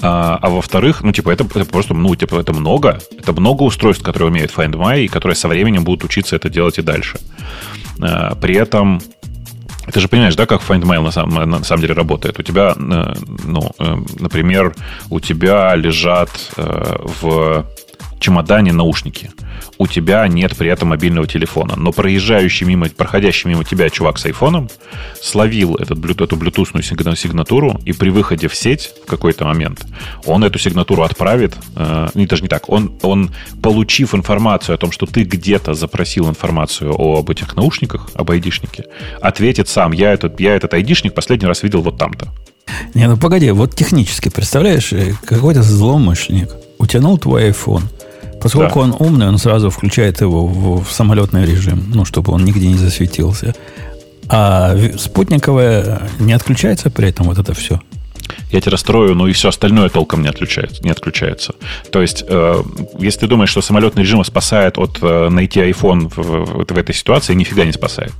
а, 0.00 0.38
а 0.40 0.48
во-вторых, 0.48 1.02
ну, 1.02 1.12
типа, 1.12 1.30
это, 1.30 1.44
это 1.44 1.64
просто, 1.64 1.94
ну, 1.94 2.14
типа, 2.14 2.36
это 2.36 2.52
много. 2.52 3.00
Это 3.18 3.32
много 3.32 3.64
устройств, 3.64 4.04
которые 4.04 4.30
умеют 4.30 4.52
Find 4.56 4.74
My, 4.74 5.04
и 5.04 5.08
которые 5.08 5.34
со 5.34 5.48
временем 5.48 5.84
будут 5.84 6.04
учиться 6.04 6.36
это 6.36 6.48
делать 6.48 6.78
и 6.78 6.82
дальше. 6.82 7.18
А, 8.00 8.34
при 8.34 8.54
этом 8.54 9.00
ты 9.92 10.00
же 10.00 10.08
понимаешь, 10.08 10.36
да, 10.36 10.46
как 10.46 10.60
Find 10.60 10.82
My 10.82 11.00
на 11.00 11.10
самом, 11.10 11.50
на 11.50 11.64
самом 11.64 11.82
деле 11.82 11.94
работает? 11.94 12.38
У 12.38 12.42
тебя, 12.42 12.74
э, 12.76 13.14
ну, 13.44 13.70
э, 13.78 13.96
например, 14.18 14.74
у 15.08 15.20
тебя 15.20 15.74
лежат 15.76 16.30
э, 16.56 16.96
в 17.22 17.64
чемодане 18.18 18.72
наушники 18.72 19.30
у 19.78 19.86
тебя 19.86 20.26
нет 20.28 20.56
при 20.56 20.70
этом 20.70 20.88
мобильного 20.88 21.26
телефона. 21.26 21.74
Но 21.76 21.92
проезжающий 21.92 22.66
мимо, 22.66 22.88
проходящий 22.88 23.48
мимо 23.48 23.64
тебя 23.64 23.88
чувак 23.90 24.18
с 24.18 24.26
айфоном 24.26 24.68
словил 25.20 25.76
этот, 25.76 25.98
эту 26.20 26.36
блютусную 26.36 26.82
сигнатуру, 26.82 27.80
и 27.84 27.92
при 27.92 28.10
выходе 28.10 28.48
в 28.48 28.54
сеть 28.54 28.92
в 29.04 29.06
какой-то 29.06 29.44
момент 29.44 29.86
он 30.26 30.44
эту 30.44 30.58
сигнатуру 30.58 31.02
отправит, 31.02 31.56
э, 31.76 32.08
не 32.14 32.26
даже 32.26 32.42
не 32.42 32.48
так, 32.48 32.68
он, 32.68 32.92
он, 33.02 33.30
получив 33.62 34.14
информацию 34.14 34.74
о 34.74 34.78
том, 34.78 34.90
что 34.92 35.06
ты 35.06 35.22
где-то 35.22 35.74
запросил 35.74 36.28
информацию 36.28 36.92
об 36.92 37.30
этих 37.30 37.56
наушниках, 37.56 38.10
об 38.14 38.30
айдишнике, 38.30 38.84
ответит 39.20 39.68
сам, 39.68 39.92
я 39.92 40.12
этот, 40.12 40.40
я 40.40 40.54
этот 40.54 40.74
айдишник 40.74 41.14
последний 41.14 41.46
раз 41.46 41.62
видел 41.62 41.82
вот 41.82 41.98
там-то. 41.98 42.28
Не, 42.94 43.08
ну 43.08 43.16
погоди, 43.16 43.50
вот 43.50 43.74
технически, 43.74 44.28
представляешь, 44.28 44.92
э, 44.92 45.14
какой-то 45.24 45.62
злоумышленник 45.62 46.50
утянул 46.78 47.18
твой 47.18 47.50
iPhone– 47.50 47.82
Поскольку 48.40 48.80
да. 48.80 48.84
он 48.84 48.96
умный, 48.98 49.28
он 49.28 49.38
сразу 49.38 49.70
включает 49.70 50.20
его 50.20 50.46
в, 50.46 50.84
в 50.84 50.92
самолетный 50.92 51.44
режим, 51.44 51.84
ну, 51.94 52.04
чтобы 52.04 52.32
он 52.32 52.44
нигде 52.44 52.68
не 52.68 52.76
засветился. 52.76 53.54
А 54.28 54.76
спутниковая 54.98 56.02
не 56.18 56.32
отключается 56.32 56.90
при 56.90 57.08
этом 57.08 57.26
вот 57.26 57.38
это 57.38 57.54
все 57.54 57.80
я 58.50 58.60
тебя 58.60 58.72
расстрою, 58.72 59.14
ну 59.14 59.26
и 59.26 59.32
все 59.32 59.48
остальное 59.48 59.88
толком 59.88 60.22
не 60.22 60.28
отключается. 60.28 60.82
Не 60.82 60.90
отключается. 60.90 61.54
То 61.90 62.02
есть, 62.02 62.24
э, 62.26 62.62
если 62.98 63.20
ты 63.20 63.26
думаешь, 63.26 63.50
что 63.50 63.62
самолетный 63.62 64.02
режим 64.02 64.24
спасает 64.24 64.78
от 64.78 64.98
э, 65.02 65.28
найти 65.28 65.60
iPhone 65.60 66.08
в, 66.08 66.16
в, 66.16 66.64
в 66.64 66.78
этой 66.78 66.94
ситуации, 66.94 67.34
нифига 67.34 67.64
не 67.64 67.72
спасает. 67.72 68.12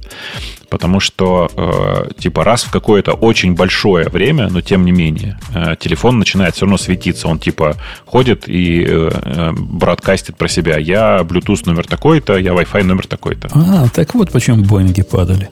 Потому 0.71 1.01
что, 1.01 1.51
э, 1.55 2.11
типа, 2.21 2.45
раз 2.45 2.65
в 2.65 2.71
какое-то 2.71 3.13
очень 3.13 3.55
большое 3.55 4.09
время, 4.09 4.49
но 4.49 4.61
тем 4.61 4.85
не 4.85 4.93
менее, 4.93 5.39
э, 5.55 5.77
телефон 5.81 6.19
начинает 6.19 6.55
все 6.55 6.67
равно 6.67 6.77
светиться. 6.77 7.29
Он, 7.29 7.39
типа, 7.39 7.77
ходит 8.05 8.49
и 8.49 8.85
э, 8.87 9.11
э 9.25 9.53
бродкастит 9.53 10.37
про 10.37 10.49
себя. 10.49 10.77
Я 10.79 11.21
Bluetooth 11.21 11.63
номер 11.67 11.87
такой-то, 11.87 12.37
я 12.37 12.53
Wi-Fi 12.53 12.83
номер 12.83 13.07
такой-то. 13.07 13.49
А, 13.53 13.89
так 13.89 14.15
вот 14.15 14.31
почему 14.31 14.63
Боинги 14.65 15.03
падали. 15.03 15.51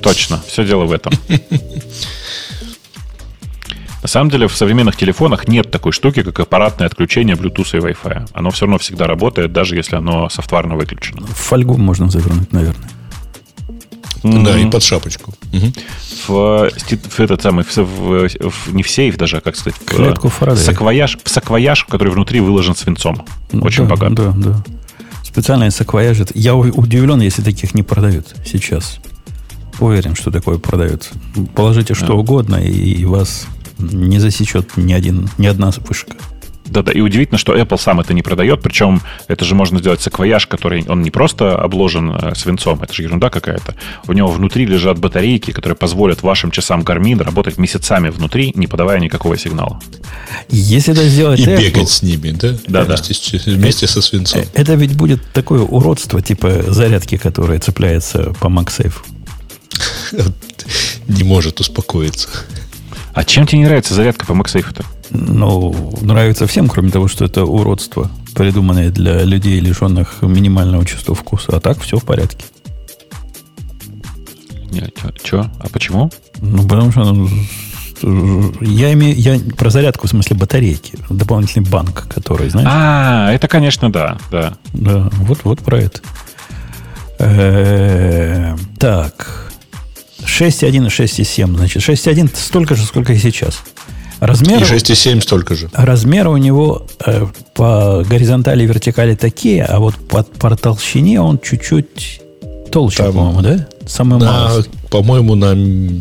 Точно, 0.00 0.40
все 0.46 0.64
дело 0.64 0.84
в 0.84 0.92
этом. 0.92 1.12
На 4.02 4.08
самом 4.08 4.30
деле 4.30 4.46
в 4.46 4.56
современных 4.56 4.96
телефонах 4.96 5.48
нет 5.48 5.70
такой 5.70 5.92
штуки, 5.92 6.22
как 6.22 6.38
аппаратное 6.40 6.86
отключение 6.86 7.34
Bluetooth 7.36 7.76
и 7.76 7.80
Wi-Fi. 7.80 8.30
Оно 8.32 8.50
все 8.50 8.66
равно 8.66 8.78
всегда 8.78 9.06
работает, 9.06 9.52
даже 9.52 9.74
если 9.76 9.96
оно 9.96 10.28
софтварно 10.28 10.76
выключено. 10.76 11.26
В 11.26 11.32
фольгу 11.34 11.76
можно 11.76 12.08
завернуть, 12.08 12.52
наверное. 12.52 12.88
Да, 14.22 14.58
и 14.58 14.68
под 14.70 14.82
шапочку. 14.82 15.32
Мгм. 15.52 15.72
в, 16.26 16.70
в 16.70 17.20
этот 17.20 17.40
самый, 17.42 17.64
в, 17.64 17.76
в- 17.76 18.28
в- 18.28 18.74
не 18.74 18.82
в 18.82 18.90
сейф 18.90 19.16
даже, 19.16 19.36
а 19.38 19.40
как 19.40 19.56
сказать, 19.56 19.78
в, 19.80 19.84
Клетку 19.84 20.28
Фарадея. 20.28 20.64
саквояж, 20.64 21.16
в 21.22 21.28
саквояж, 21.28 21.84
который 21.84 22.12
внутри 22.12 22.40
выложен 22.40 22.74
свинцом. 22.74 23.24
Очень 23.52 23.84
да, 23.86 23.90
богат. 23.94 24.14
Да, 24.14 24.32
да. 24.36 24.62
Специальные 25.22 25.70
саквояжи. 25.70 26.26
Я 26.34 26.56
удивлен, 26.56 27.20
если 27.20 27.42
таких 27.42 27.74
не 27.74 27.82
продают 27.84 28.34
сейчас. 28.44 28.98
Уверен, 29.78 30.16
что 30.16 30.32
такое 30.32 30.58
продают. 30.58 31.10
Положите 31.54 31.94
что 31.94 32.08
Да. 32.08 32.14
угодно, 32.14 32.56
и 32.56 33.04
вас 33.04 33.46
не 33.78 34.18
засечет 34.18 34.76
ни, 34.76 34.92
один, 34.92 35.28
ни 35.38 35.46
одна 35.46 35.70
вспышка. 35.70 36.14
Да-да, 36.70 36.92
и 36.92 37.00
удивительно, 37.00 37.38
что 37.38 37.56
Apple 37.56 37.80
сам 37.80 38.00
это 38.00 38.12
не 38.12 38.22
продает, 38.22 38.60
причем 38.62 39.00
это 39.26 39.44
же 39.44 39.54
можно 39.54 39.78
сделать 39.78 40.00
саквояж, 40.00 40.46
который, 40.46 40.84
он 40.88 41.02
не 41.02 41.10
просто 41.10 41.56
обложен 41.56 42.10
э, 42.10 42.34
свинцом, 42.34 42.82
это 42.82 42.92
же 42.92 43.02
ерунда 43.02 43.30
какая-то. 43.30 43.74
У 44.06 44.12
него 44.12 44.28
внутри 44.28 44.66
лежат 44.66 44.98
батарейки, 44.98 45.52
которые 45.52 45.76
позволят 45.76 46.22
вашим 46.22 46.50
часам 46.50 46.82
Garmin 46.82 47.22
работать 47.22 47.58
месяцами 47.58 48.10
внутри, 48.10 48.52
не 48.54 48.66
подавая 48.66 49.00
никакого 49.00 49.38
сигнала. 49.38 49.80
Если 50.50 50.92
это 50.92 51.08
сделать 51.08 51.40
И 51.40 51.44
Apple, 51.44 51.58
бегать 51.58 51.88
с 51.88 52.02
ними, 52.02 52.30
да? 52.32 52.54
Да-да. 52.66 52.96
Вместе, 52.96 53.14
с, 53.14 53.46
вместе 53.46 53.86
со 53.86 54.02
свинцом. 54.02 54.42
э, 54.42 54.44
это 54.54 54.74
ведь 54.74 54.96
будет 54.96 55.22
такое 55.32 55.60
уродство, 55.60 56.20
типа 56.20 56.64
зарядки, 56.68 57.16
которая 57.16 57.58
цепляется 57.60 58.34
по 58.40 58.48
MagSafe. 58.48 58.94
Не 61.08 61.22
может 61.22 61.60
успокоиться. 61.60 62.28
А 63.18 63.24
чем 63.24 63.48
тебе 63.48 63.58
не 63.58 63.64
нравится 63.64 63.94
зарядка 63.94 64.24
по 64.26 64.30
MagSafe-то? 64.30 64.84
Ну, 65.10 65.74
нравится 66.02 66.46
всем, 66.46 66.68
кроме 66.68 66.90
того, 66.90 67.08
что 67.08 67.24
это 67.24 67.44
уродство, 67.44 68.08
придуманное 68.32 68.90
для 68.90 69.24
людей, 69.24 69.58
лишенных 69.58 70.22
минимального 70.22 70.86
чувства 70.86 71.16
вкуса. 71.16 71.56
А 71.56 71.60
так 71.60 71.80
все 71.80 71.96
в 71.96 72.04
порядке. 72.04 72.44
Че? 75.20 75.50
А 75.58 75.68
почему? 75.72 76.12
Ну, 76.40 76.62
потому 76.62 76.92
что 76.92 77.12
ну, 78.02 78.54
я 78.60 78.92
имею 78.92 79.16
я 79.18 79.40
про 79.56 79.70
зарядку 79.70 80.06
в 80.06 80.10
смысле 80.10 80.36
батарейки, 80.36 80.96
дополнительный 81.10 81.68
банк, 81.68 82.06
который, 82.06 82.50
знаешь, 82.50 82.68
А, 82.70 83.32
это, 83.32 83.48
конечно, 83.48 83.90
да, 83.90 84.16
да. 84.30 84.56
да, 84.72 85.10
вот 85.14 85.40
вот 85.42 85.58
про 85.58 85.80
это. 85.80 86.00
Э, 87.18 88.54
Так, 88.78 89.47
6.1 90.28 90.68
и 90.68 90.78
6.7, 90.88 91.56
значит, 91.56 91.82
6.1 91.82 92.30
столько 92.34 92.74
же, 92.74 92.84
сколько 92.84 93.12
и 93.12 93.18
сейчас. 93.18 93.60
Размер, 94.20 94.58
И 94.58 94.62
6,7 94.62 95.20
столько 95.22 95.54
же. 95.54 95.70
размеры 95.72 96.30
у 96.30 96.36
него 96.36 96.86
э, 97.06 97.26
по 97.54 98.04
горизонтали 98.08 98.64
и 98.64 98.66
вертикали 98.66 99.14
такие, 99.14 99.64
а 99.64 99.78
вот 99.78 99.94
по, 99.94 100.24
по 100.24 100.56
толщине 100.56 101.20
он 101.20 101.38
чуть-чуть 101.38 102.20
толще, 102.72 103.04
Там 103.04 103.12
по-моему, 103.12 103.40
да? 103.42 103.68
Самый 103.86 104.18
На, 104.18 104.50
по-моему, 104.90 105.34
на, 105.34 105.54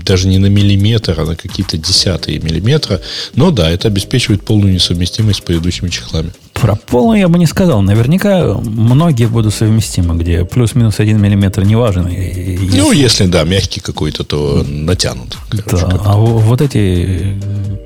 даже 0.03 0.27
не 0.27 0.39
на 0.39 0.47
миллиметр, 0.47 1.15
а 1.19 1.25
на 1.25 1.35
какие-то 1.35 1.77
десятые 1.77 2.39
миллиметра. 2.39 3.01
Но 3.35 3.51
да, 3.51 3.69
это 3.69 3.87
обеспечивает 3.87 4.43
полную 4.43 4.73
несовместимость 4.73 5.39
с 5.39 5.41
предыдущими 5.41 5.89
чехлами. 5.89 6.31
Про 6.61 6.75
полную 6.75 7.19
я 7.19 7.27
бы 7.27 7.37
не 7.37 7.45
сказал. 7.45 7.81
Наверняка 7.81 8.55
многие 8.55 9.25
будут 9.27 9.53
совместимы, 9.53 10.15
где 10.15 10.43
плюс-минус 10.43 10.99
один 10.99 11.21
миллиметр 11.21 11.63
не 11.63 11.75
важен. 11.75 12.07
И- 12.07 12.15
и- 12.15 12.55
и- 12.55 12.77
Ну, 12.77 12.91
если, 12.91 13.27
да, 13.27 13.43
мягкий 13.43 13.79
какой-то, 13.79 14.23
то 14.23 14.65
натянут. 14.67 15.37
короче, 15.65 15.85
да. 15.87 16.01
А 16.03 16.17
во- 16.17 16.37
вот 16.39 16.61
эти 16.61 17.35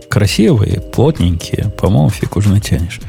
красивые, 0.10 0.80
плотненькие, 0.80 1.72
по-моему, 1.78 2.10
фиг 2.10 2.38
уже 2.38 2.50
натянешь. 2.50 3.00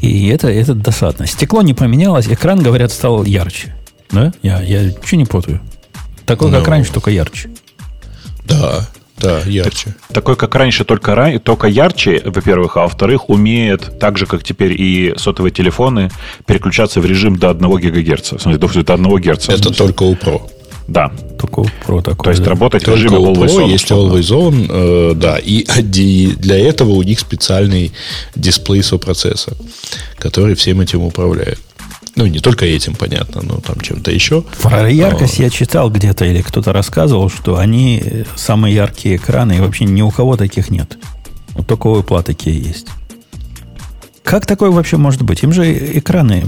И 0.00 0.28
это, 0.28 0.48
это 0.48 0.74
досадно. 0.74 1.26
Стекло 1.26 1.62
не 1.62 1.74
поменялось, 1.74 2.26
экран, 2.28 2.62
говорят, 2.62 2.92
стал 2.92 3.24
ярче. 3.24 3.74
Да? 4.12 4.32
Я, 4.42 4.62
я 4.62 4.90
что 5.04 5.16
не 5.16 5.24
путаю? 5.24 5.60
Такой, 6.26 6.50
как 6.52 6.64
Ну. 6.64 6.70
раньше, 6.70 6.92
только 6.92 7.10
ярче. 7.10 7.50
Да, 8.46 8.88
да, 9.20 9.40
ярче. 9.46 9.94
Такой, 10.12 10.36
как 10.36 10.54
раньше, 10.54 10.84
только, 10.84 11.38
только 11.40 11.66
ярче, 11.66 12.22
во-первых, 12.24 12.76
а 12.76 12.82
во-вторых, 12.82 13.28
умеет, 13.28 13.98
так 13.98 14.18
же, 14.18 14.26
как 14.26 14.44
теперь 14.44 14.80
и 14.80 15.14
сотовые 15.16 15.52
телефоны, 15.52 16.10
переключаться 16.46 17.00
в 17.00 17.06
режим 17.06 17.36
до 17.36 17.50
1 17.50 17.70
ГГц. 17.70 18.32
В 18.32 18.40
смысле, 18.40 18.58
до, 18.58 18.82
до 18.82 18.94
1 18.94 19.16
Гц. 19.16 19.48
Это 19.48 19.72
только 19.72 20.02
у 20.04 20.14
Pro. 20.14 20.42
Да. 20.88 21.12
Только 21.38 21.64
про 21.84 22.00
такое. 22.00 22.24
То 22.24 22.30
есть 22.30 22.42
да. 22.42 22.50
работать 22.50 22.82
в 22.82 22.86
Только 22.86 22.98
режиме 22.98 23.18
у 23.18 23.34
Always 23.34 23.48
Pro 23.48 23.64
On, 23.64 23.70
есть. 23.70 23.90
Always 23.90 24.30
On, 24.30 24.66
э, 24.70 25.14
да, 25.14 25.38
и, 25.38 25.64
и 25.94 26.34
для 26.34 26.58
этого 26.58 26.92
у 26.92 27.02
них 27.02 27.20
специальный 27.20 27.92
дисплей 28.34 28.82
сопроцессор, 28.82 29.54
который 30.16 30.54
всем 30.54 30.80
этим 30.80 31.02
управляет. 31.02 31.58
Ну, 32.18 32.26
не 32.26 32.40
только 32.40 32.66
этим, 32.66 32.96
понятно, 32.96 33.42
но 33.44 33.60
там 33.60 33.80
чем-то 33.80 34.10
еще. 34.10 34.42
Про 34.60 34.90
яркость 34.90 35.38
я 35.38 35.50
читал 35.50 35.88
где-то, 35.88 36.24
или 36.24 36.42
кто-то 36.42 36.72
рассказывал, 36.72 37.30
что 37.30 37.58
они 37.58 38.02
э, 38.04 38.24
самые 38.34 38.74
яркие 38.74 39.16
экраны, 39.16 39.58
и 39.58 39.60
вообще 39.60 39.84
ни 39.84 40.02
у 40.02 40.10
кого 40.10 40.36
таких 40.36 40.68
нет. 40.68 40.98
Вот 41.50 41.68
только 41.68 41.86
у 41.86 42.00
Apple 42.00 42.24
такие 42.24 42.58
есть. 42.58 42.88
Как 44.24 44.46
такое 44.46 44.70
вообще 44.70 44.96
может 44.96 45.22
быть? 45.22 45.44
Им 45.44 45.52
же 45.52 45.72
экраны 45.98 46.42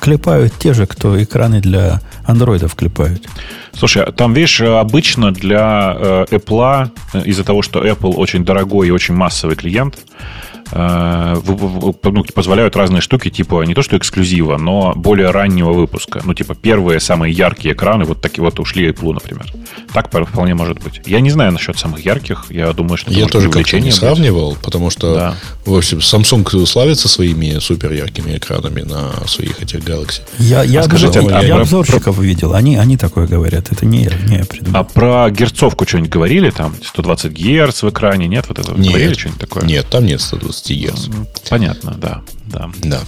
клепают 0.00 0.54
те 0.58 0.72
же, 0.72 0.86
кто 0.86 1.22
экраны 1.22 1.60
для 1.60 2.00
андроидов 2.24 2.74
клепают. 2.74 3.28
Слушай, 3.74 4.04
а 4.04 4.12
там, 4.12 4.32
видишь, 4.32 4.62
обычно 4.62 5.32
для 5.32 5.96
э, 5.98 6.24
Apple, 6.30 6.90
э, 7.12 7.22
из-за 7.26 7.44
того, 7.44 7.60
что 7.60 7.86
Apple 7.86 8.14
очень 8.14 8.42
дорогой 8.42 8.88
и 8.88 8.90
очень 8.90 9.14
массовый 9.14 9.54
клиент, 9.54 9.98
э, 9.98 10.49
ну, 10.72 12.24
позволяют 12.34 12.76
разные 12.76 13.00
штуки, 13.00 13.30
типа 13.30 13.62
не 13.64 13.74
то 13.74 13.82
что 13.82 13.96
эксклюзива, 13.96 14.56
но 14.56 14.92
более 14.94 15.30
раннего 15.30 15.72
выпуска. 15.72 16.20
Ну, 16.24 16.34
типа 16.34 16.54
первые 16.54 17.00
самые 17.00 17.32
яркие 17.32 17.74
экраны, 17.74 18.04
вот 18.04 18.20
такие 18.20 18.42
вот 18.44 18.58
ушли 18.60 18.88
Apple, 18.90 19.12
например. 19.14 19.52
Так 19.92 20.10
вполне 20.10 20.54
может 20.54 20.78
быть. 20.82 21.00
Я 21.06 21.20
не 21.20 21.30
знаю 21.30 21.52
насчет 21.52 21.78
самых 21.78 22.04
ярких. 22.04 22.46
Я 22.50 22.72
думаю, 22.72 22.96
что 22.96 23.10
это 23.10 23.18
Я 23.18 23.24
может 23.24 23.32
тоже 23.32 23.50
как-то 23.50 23.76
не 23.78 23.86
быть. 23.86 23.94
сравнивал, 23.94 24.56
потому 24.62 24.90
что, 24.90 25.14
Да. 25.14 25.34
в 25.64 25.74
общем, 25.74 25.98
Samsung 25.98 26.66
славится 26.66 27.08
своими 27.08 27.58
супер 27.58 27.92
яркими 27.92 28.36
экранами 28.36 28.82
на 28.82 29.26
своих 29.26 29.60
этих 29.62 29.80
Galaxy. 29.80 30.20
Я, 30.38 30.62
я, 30.62 30.80
А 30.80 30.82
скажите, 30.84 31.20
обзор- 31.20 31.32
а 31.34 31.42
я 31.44 31.54
про- 31.54 31.62
обзорщиков 31.62 32.18
видел, 32.18 32.54
они, 32.54 32.76
они 32.76 32.96
такое 32.96 33.26
говорят. 33.26 33.72
Это 33.72 33.86
не 33.86 34.04
я, 34.04 34.10
не 34.26 34.36
я 34.38 34.44
придумал. 34.44 34.80
А 34.80 34.84
про 34.84 35.30
герцовку 35.30 35.86
что-нибудь 35.86 36.10
говорили? 36.10 36.50
Там 36.50 36.74
120 36.84 37.32
Гц 37.32 37.82
в 37.82 37.88
экране? 37.90 38.26
Нет? 38.28 38.46
Вот 38.48 38.58
это 38.58 38.72
Нет. 38.74 38.88
говорили 38.88 39.14
что-нибудь 39.14 39.40
такое? 39.40 39.64
Нет, 39.64 39.86
там 39.90 40.04
нет 40.06 40.20
120 40.20 40.59
Гц. 40.68 41.06
М, 41.08 41.26
Понятно, 41.48 41.92
да. 41.98 42.22
да. 42.46 42.70
Да. 42.82 42.98
Там 42.98 43.06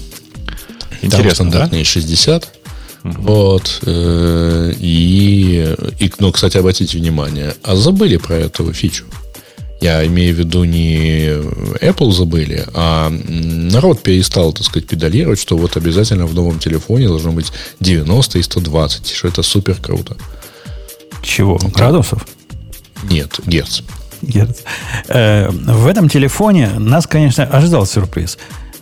Интересно, 1.03 1.29
да? 1.29 1.51
стандартные 1.51 1.85
60. 1.85 2.49
Вот. 3.03 3.81
э, 3.85 4.73
И, 4.79 5.75
и, 5.99 6.13
ну, 6.19 6.31
кстати, 6.33 6.57
обратите 6.57 6.99
внимание, 6.99 7.55
а 7.63 7.75
забыли 7.77 8.17
про 8.17 8.37
эту 8.37 8.73
фичу. 8.73 9.05
Я 9.81 10.07
имею 10.07 10.33
в 10.37 10.39
виду 10.39 10.63
не 10.63 11.27
Apple 11.81 12.13
забыли, 12.13 12.65
а 12.73 13.11
народ 13.11 14.01
перестал, 14.01 14.53
так 14.53 14.65
сказать, 14.65 14.87
педалировать, 14.89 15.41
что 15.41 15.57
вот 15.57 15.77
обязательно 15.77 16.27
в 16.27 16.35
новом 16.35 16.61
телефоне 16.61 17.09
должно 17.09 17.33
быть 17.33 17.51
90 17.81 18.39
и 18.39 18.43
120, 18.43 19.11
что 19.11 19.27
это 19.27 19.43
супер 19.43 19.75
круто. 19.75 20.17
Чего? 21.21 21.57
Градусов? 21.59 22.25
Нет, 23.11 23.41
Герц. 23.45 23.81
Герц. 24.23 24.61
Э, 25.09 25.51
в 25.51 25.87
этом 25.87 26.09
телефоне 26.09 26.71
нас, 26.79 27.07
конечно, 27.07 27.45
ожидал 27.45 27.87
сюрприз. 27.87 28.39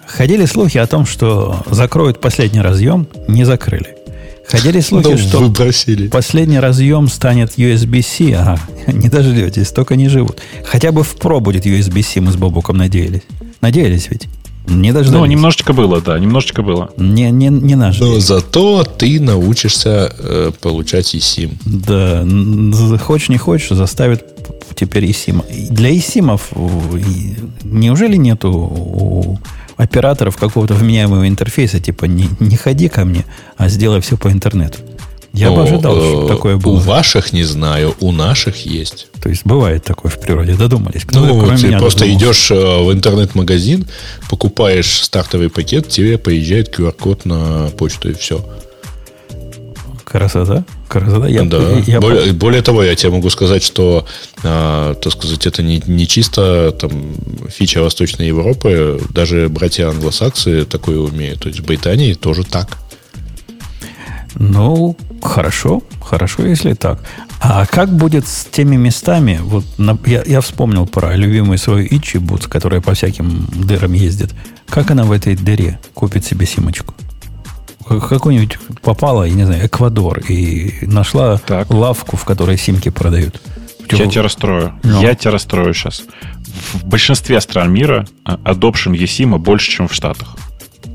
Ходили 0.07 0.45
слухи 0.45 0.78
о 0.78 0.86
том, 0.86 1.07
что 1.07 1.62
закроют 1.70 2.20
последний 2.20 2.61
разъем, 2.61 3.07
не 3.28 3.45
закрыли. 3.45 3.97
Ходили 4.49 4.80
слухи, 4.80 5.07
Ну, 5.07 5.16
что 5.16 5.38
выбросили. 5.38 6.09
последний 6.09 6.59
разъем 6.59 7.07
станет 7.09 7.57
USB-C. 7.57 8.34
Ага, 8.34 8.59
не 8.93 9.09
дождетесь, 9.09 9.70
только 9.70 9.95
не 9.95 10.09
живут. 10.09 10.41
Хотя 10.64 10.91
бы 10.91 11.05
в 11.05 11.14
Pro 11.16 11.38
будет 11.41 11.66
USB-C, 11.66 12.20
мы 12.20 12.32
с 12.32 12.36
Бобуком 12.36 12.76
надеялись. 12.76 13.22
Надеялись 13.61 14.09
ведь? 14.11 14.26
Не 14.67 14.93
дождались. 14.93 15.19
Ну, 15.19 15.27
немножечко 15.27 15.73
было, 15.73 16.01
да, 16.01 16.19
немножечко 16.19 16.63
было. 16.63 16.91
Не, 16.97 17.31
не, 17.31 17.49
не 17.49 17.75
наш. 17.75 17.99
Но 17.99 18.21
зато 18.21 18.85
ты 18.85 19.21
научишься 19.21 20.13
э, 20.19 20.53
получать 20.61 21.15
eSIM. 21.15 21.53
Да, 21.65 22.99
хочешь 22.99 23.29
не 23.29 23.39
хочешь, 23.39 23.71
заставит 23.71 24.25
теперь 24.75 25.05
eSIM. 25.07 25.45
Для 25.71 25.91
eSIM 25.91 26.39
неужели 27.65 28.17
нету 28.17 28.51
у 28.51 29.39
операторов 29.77 30.37
какого-то 30.37 30.75
вменяемого 30.75 31.27
интерфейса, 31.27 31.81
типа 31.81 32.05
не, 32.05 32.29
не 32.39 32.57
ходи 32.57 32.89
ко 32.89 33.05
мне, 33.05 33.25
а 33.57 33.69
сделай 33.69 34.01
все 34.01 34.17
по 34.17 34.31
интернету? 34.31 34.79
Я 35.33 35.51
бы 35.51 35.57
Ну, 35.59 35.62
ожидал, 35.62 35.97
э, 35.97 36.01
что 36.01 36.28
такое 36.28 36.57
У 36.57 36.59
было. 36.59 36.78
ваших 36.81 37.33
не 37.33 37.45
знаю, 37.45 37.95
у 38.01 38.11
наших 38.11 38.66
есть. 38.66 39.07
То 39.22 39.28
есть 39.28 39.43
бывает 39.47 39.85
такое 39.85 40.11
в 40.11 40.18
природе, 40.20 40.55
додумались. 40.55 41.05
Кто 41.05 41.20
Ну, 41.20 41.26
ты 41.26 41.41
просто 41.78 42.01
додумался? 42.01 42.12
идешь 42.12 42.51
э, 42.51 42.55
в 42.85 42.93
интернет-магазин, 42.93 43.87
покупаешь 44.28 45.03
стартовый 45.05 45.49
пакет, 45.49 45.89
тебе 45.89 46.18
поезжает 46.18 46.76
QR-код 46.76 47.26
на 47.26 47.68
почту 47.78 48.11
и 48.11 48.14
все. 48.14 48.45
Красота. 50.05 50.64
Красота. 50.89 51.28
Я, 51.28 51.45
да. 51.45 51.78
я- 51.87 52.01
более, 52.01 52.33
более 52.33 52.62
того, 52.62 52.83
я 52.83 52.97
тебе 52.97 53.11
могу 53.12 53.31
сказать, 53.31 53.62
что, 53.62 54.07
а, 54.43 54.95
так 54.95 55.12
сказать, 55.12 55.47
это 55.47 55.62
не, 55.62 55.81
не 55.87 56.09
чисто 56.09 56.72
там, 56.72 57.14
фича 57.49 57.81
Восточной 57.81 58.26
Европы. 58.26 59.01
Даже 59.11 59.49
братья 59.49 59.89
англосаксы 59.89 60.64
такое 60.64 60.99
умеют. 60.99 61.41
То 61.43 61.49
есть 61.49 61.61
в 61.61 61.64
Британии 61.64 62.14
тоже 62.14 62.43
так. 62.43 62.78
Ну, 64.35 64.97
хорошо, 65.22 65.83
хорошо, 66.03 66.45
если 66.47 66.74
так. 66.74 67.01
А 67.41 67.66
как 67.66 67.91
будет 67.91 68.26
с 68.26 68.45
теми 68.45 68.76
местами? 68.76 69.41
Вот 69.43 69.64
на, 69.78 69.99
я, 70.07 70.22
я 70.26 70.41
вспомнил 70.41 70.87
про 70.87 71.16
любимую 71.16 71.59
свою 71.59 71.87
Ичибут, 71.87 72.47
которая 72.47 72.81
по 72.81 72.95
всяким 72.95 73.47
дырам 73.55 73.93
ездит. 73.93 74.35
Как 74.68 74.91
она 74.91 75.05
в 75.05 75.12
этой 75.12 75.37
дыре 75.37 75.81
купит 75.95 76.24
себе 76.24 76.47
симочку? 76.47 76.95
Какой-нибудь 77.87 78.59
попала, 78.83 79.24
я 79.24 79.35
не 79.35 79.45
знаю, 79.45 79.66
Эквадор 79.66 80.20
и 80.20 80.87
нашла 80.87 81.39
так. 81.39 81.70
лавку, 81.70 82.16
в 82.16 82.24
которой 82.24 82.57
симки 82.57 82.89
продают. 82.89 83.41
Я 83.91 84.07
тебя 84.07 84.22
расстрою. 84.22 84.74
Но. 84.85 85.03
Я 85.03 85.14
тебя 85.14 85.33
расстрою 85.33 85.74
сейчас. 85.74 86.05
В 86.74 86.85
большинстве 86.85 87.41
стран 87.41 87.72
мира 87.72 88.07
а, 88.24 88.37
adoption 88.45 88.93
eSIM 88.93 89.37
больше, 89.39 89.70
чем 89.70 89.89
в 89.89 89.95
Штатах. 89.95 90.37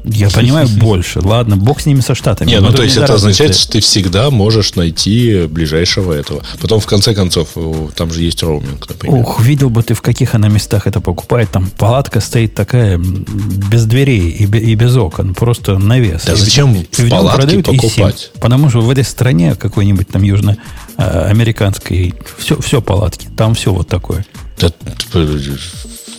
Я 0.07 0.29
понимаю 0.29 0.67
больше. 0.77 1.19
Ладно, 1.19 1.57
бог 1.57 1.81
с 1.81 1.85
ними 1.85 2.01
со 2.01 2.15
штатами. 2.15 2.49
Не, 2.49 2.59
ну 2.59 2.71
то 2.71 2.83
есть 2.83 2.97
это 2.97 3.13
означает, 3.13 3.55
что 3.55 3.73
ты 3.73 3.79
всегда 3.79 4.29
можешь 4.29 4.75
найти 4.75 5.45
ближайшего 5.47 6.13
этого. 6.13 6.43
Потом, 6.59 6.79
в 6.79 6.85
конце 6.85 7.13
концов, 7.13 7.49
там 7.95 8.11
же 8.11 8.21
есть 8.21 8.43
роуминг, 8.43 8.87
например. 8.87 9.19
Ух, 9.19 9.41
видел 9.41 9.69
бы 9.69 9.83
ты, 9.83 9.93
в 9.93 10.01
каких 10.01 10.35
она 10.35 10.47
местах 10.47 10.87
это 10.87 11.01
покупает. 11.01 11.49
Там 11.51 11.69
палатка 11.77 12.19
стоит 12.19 12.53
такая 12.55 12.97
без 12.97 13.85
дверей 13.85 14.29
и 14.29 14.75
без 14.75 14.95
окон. 14.95 15.33
Просто 15.33 15.77
навес. 15.77 16.25
Да 16.25 16.33
и 16.33 16.35
зачем 16.35 16.75
и, 16.75 16.85
в 16.91 17.09
палатке 17.09 17.63
покупать? 17.63 18.31
Потому 18.39 18.69
что 18.69 18.81
в 18.81 18.89
этой 18.89 19.03
стране 19.03 19.55
какой-нибудь 19.55 20.07
там 20.07 20.23
южноамериканской 20.23 22.13
все, 22.37 22.59
все 22.61 22.81
палатки. 22.81 23.27
Там 23.35 23.55
все 23.55 23.73
вот 23.73 23.87
такое. 23.87 24.25
Да, 24.59 24.71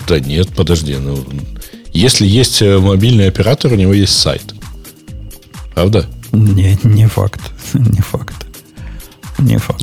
да 0.08 0.20
нет, 0.20 0.48
подожди. 0.54 0.96
Ну, 0.96 1.24
если 1.96 2.26
есть 2.26 2.62
э, 2.62 2.78
мобильный 2.78 3.28
оператор, 3.28 3.72
у 3.72 3.76
него 3.76 3.92
есть 3.92 4.18
сайт. 4.18 4.54
Правда? 5.74 6.06
Не, 6.32 6.78
не 6.84 7.06
факт. 7.06 7.40
Не 7.74 8.00
факт. 8.00 8.34
Не 9.38 9.58
факт. 9.58 9.82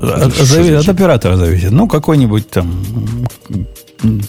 Да. 0.00 0.14
От, 0.14 0.34
зависит, 0.34 0.76
от 0.76 0.88
оператора 0.88 1.36
зависит. 1.36 1.70
Ну, 1.70 1.88
какой-нибудь 1.88 2.50
там 2.50 2.84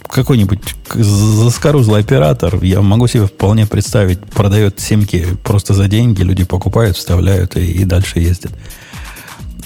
какой-нибудь 0.08 0.76
заскорузлый 0.96 2.02
оператор, 2.02 2.64
я 2.64 2.82
могу 2.82 3.08
себе 3.08 3.28
вполне 3.28 3.68
представить, 3.68 4.20
продает 4.20 4.80
симки 4.80 5.28
просто 5.44 5.76
за 5.76 5.88
деньги, 5.88 6.24
люди 6.24 6.44
покупают, 6.44 6.98
вставляют 6.98 7.56
и, 7.56 7.66
и 7.66 7.86
дальше 7.86 8.20
ездят. 8.20 8.52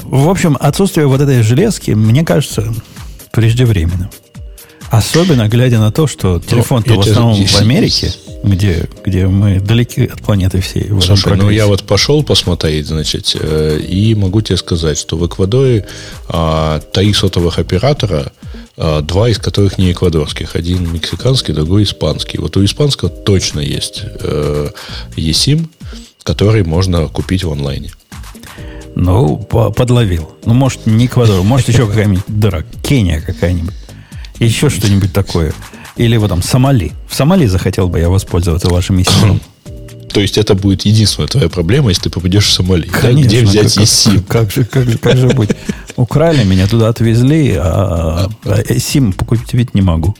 В 0.01 0.29
общем, 0.29 0.57
отсутствие 0.59 1.07
вот 1.07 1.21
этой 1.21 1.41
железки, 1.41 1.91
мне 1.91 2.25
кажется, 2.25 2.73
преждевременно. 3.31 4.09
Особенно 4.93 5.47
глядя 5.49 5.79
на 5.79 5.91
то, 5.91 6.05
что 6.05 6.39
телефон-то 6.39 6.93
в 6.93 6.99
основном 6.99 7.47
в 7.47 7.55
Америке, 7.55 8.13
где, 8.43 8.87
где 9.03 9.25
мы 9.25 9.59
далеки 9.59 10.05
от 10.05 10.21
планеты 10.21 10.61
всей. 10.61 10.83
В 10.83 11.01
Слушай, 11.01 11.35
ну 11.35 11.49
я 11.49 11.65
вот 11.65 11.81
пошел 11.81 12.21
посмотреть, 12.21 12.85
значит, 12.85 13.35
э, 13.39 13.79
и 13.79 14.13
могу 14.13 14.41
тебе 14.41 14.55
сказать, 14.55 14.99
что 14.99 15.17
в 15.17 15.25
Эквадоре 15.25 15.87
а, 16.29 16.79
три 16.79 17.11
сотовых 17.11 17.57
оператора, 17.57 18.33
а, 18.77 19.01
два 19.01 19.29
из 19.29 19.39
которых 19.39 19.79
не 19.79 19.91
эквадорских. 19.91 20.55
Один 20.55 20.93
мексиканский, 20.93 21.55
другой 21.55 21.85
испанский. 21.85 22.37
Вот 22.37 22.55
у 22.55 22.63
испанского 22.63 23.09
точно 23.09 23.61
есть 23.61 24.03
э, 24.03 24.69
eSIM, 25.15 25.69
который 26.21 26.63
можно 26.63 27.07
купить 27.07 27.43
в 27.43 27.51
онлайне. 27.51 27.91
Ну, 28.95 29.37
подловил. 29.39 30.35
Ну, 30.45 30.53
может, 30.53 30.85
не 30.85 31.07
Эквадор, 31.07 31.41
может, 31.41 31.67
еще 31.69 31.87
какая-нибудь 31.87 32.25
дыра. 32.27 32.63
Кения 32.83 33.21
какая-нибудь 33.21 33.73
еще 34.43 34.69
что-нибудь 34.69 35.13
такое. 35.13 35.53
Или 35.95 36.17
вот 36.17 36.29
там 36.29 36.41
Сомали. 36.41 36.91
В 37.07 37.15
Сомали 37.15 37.45
захотел 37.45 37.87
бы 37.87 37.99
я 37.99 38.09
воспользоваться 38.09 38.69
вашим 38.69 38.97
мессенджером. 38.97 39.41
То 40.13 40.19
есть 40.19 40.37
это 40.37 40.53
будет 40.53 40.83
единственная 40.83 41.27
твоя 41.27 41.49
проблема, 41.49 41.89
если 41.89 42.03
ты 42.03 42.09
попадешь 42.09 42.47
в 42.47 42.51
Сомали. 42.51 42.87
Конечно, 42.87 43.21
да? 43.21 43.27
Где 43.27 43.41
взять 43.43 43.73
как, 43.73 43.83
eSIM? 43.83 44.15
Как, 44.15 44.25
как, 44.27 44.51
же, 44.51 44.65
как, 44.65 44.89
же, 44.89 44.97
как 44.97 45.17
же 45.17 45.27
быть? 45.29 45.49
Украли 45.95 46.43
меня, 46.43 46.67
туда 46.67 46.89
отвезли, 46.89 47.55
а, 47.57 48.29
а 48.45 48.61
SIM 48.73 49.13
купить 49.13 49.53
ведь 49.53 49.73
не 49.73 49.81
могу. 49.81 50.15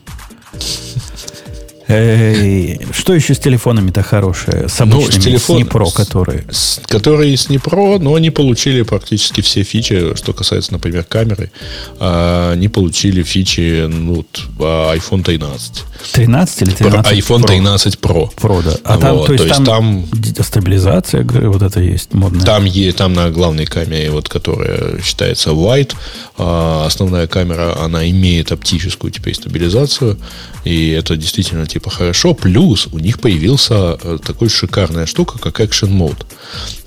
Что 1.86 3.14
еще 3.14 3.34
с 3.34 3.40
телефонами-то 3.40 4.04
хорошее? 4.04 4.70
С 4.70 4.80
обычными, 4.80 5.06
ну, 5.06 5.12
с, 5.12 5.24
телефон, 5.24 5.58
с 5.58 5.60
Непро, 5.60 5.90
которые? 5.90 6.46
С, 6.50 6.82
которые 6.88 7.36
с 7.36 7.50
Непро, 7.50 8.00
но 8.00 8.16
они 8.16 8.30
получили 8.30 8.84
практически 8.84 9.42
все 9.42 9.64
фичи, 9.64 10.16
что 10.16 10.34
касается, 10.34 10.72
например, 10.74 11.04
камеры. 11.04 11.52
А, 12.00 12.54
они 12.54 12.70
получили 12.70 13.24
фичи 13.24 13.86
ну, 13.88 14.26
iPhone 14.58 15.24
13. 15.24 15.84
13 16.14 16.62
или 16.62 16.72
13 16.72 17.14
iPhone 17.20 17.42
Pro? 17.42 17.48
13 17.48 18.00
Pro. 18.00 18.30
Pro, 18.36 18.64
да. 18.64 18.78
А 18.84 18.98
там, 18.98 19.18
вот, 19.18 19.28
то 19.28 19.34
есть, 19.34 19.44
то 19.44 19.50
есть 19.50 19.66
там, 19.66 20.06
там 20.36 20.44
стабилизация, 20.44 21.24
вот 21.24 21.62
это 21.62 21.80
есть 21.82 22.14
модная? 22.14 22.46
Там, 22.46 22.66
есть, 22.66 22.98
там 22.98 23.14
на 23.14 23.30
главной 23.30 23.66
камере, 23.66 24.10
вот, 24.10 24.30
которая 24.30 25.02
считается 25.02 25.50
wide, 25.50 25.94
а 26.38 26.86
основная 26.86 27.28
камера, 27.28 27.78
она 27.80 28.10
имеет 28.10 28.52
оптическую 28.52 29.12
теперь 29.12 29.36
стабилизацию, 29.36 30.18
и 30.64 30.90
это 30.92 31.18
действительно 31.18 31.66
типа 31.74 31.90
хорошо. 31.90 32.34
Плюс 32.34 32.88
у 32.92 33.00
них 33.00 33.20
появился 33.20 33.98
э, 34.02 34.18
такой 34.24 34.50
шикарная 34.50 35.06
штука, 35.06 35.40
как 35.40 35.60
Action 35.60 35.90
Mode. 35.90 36.26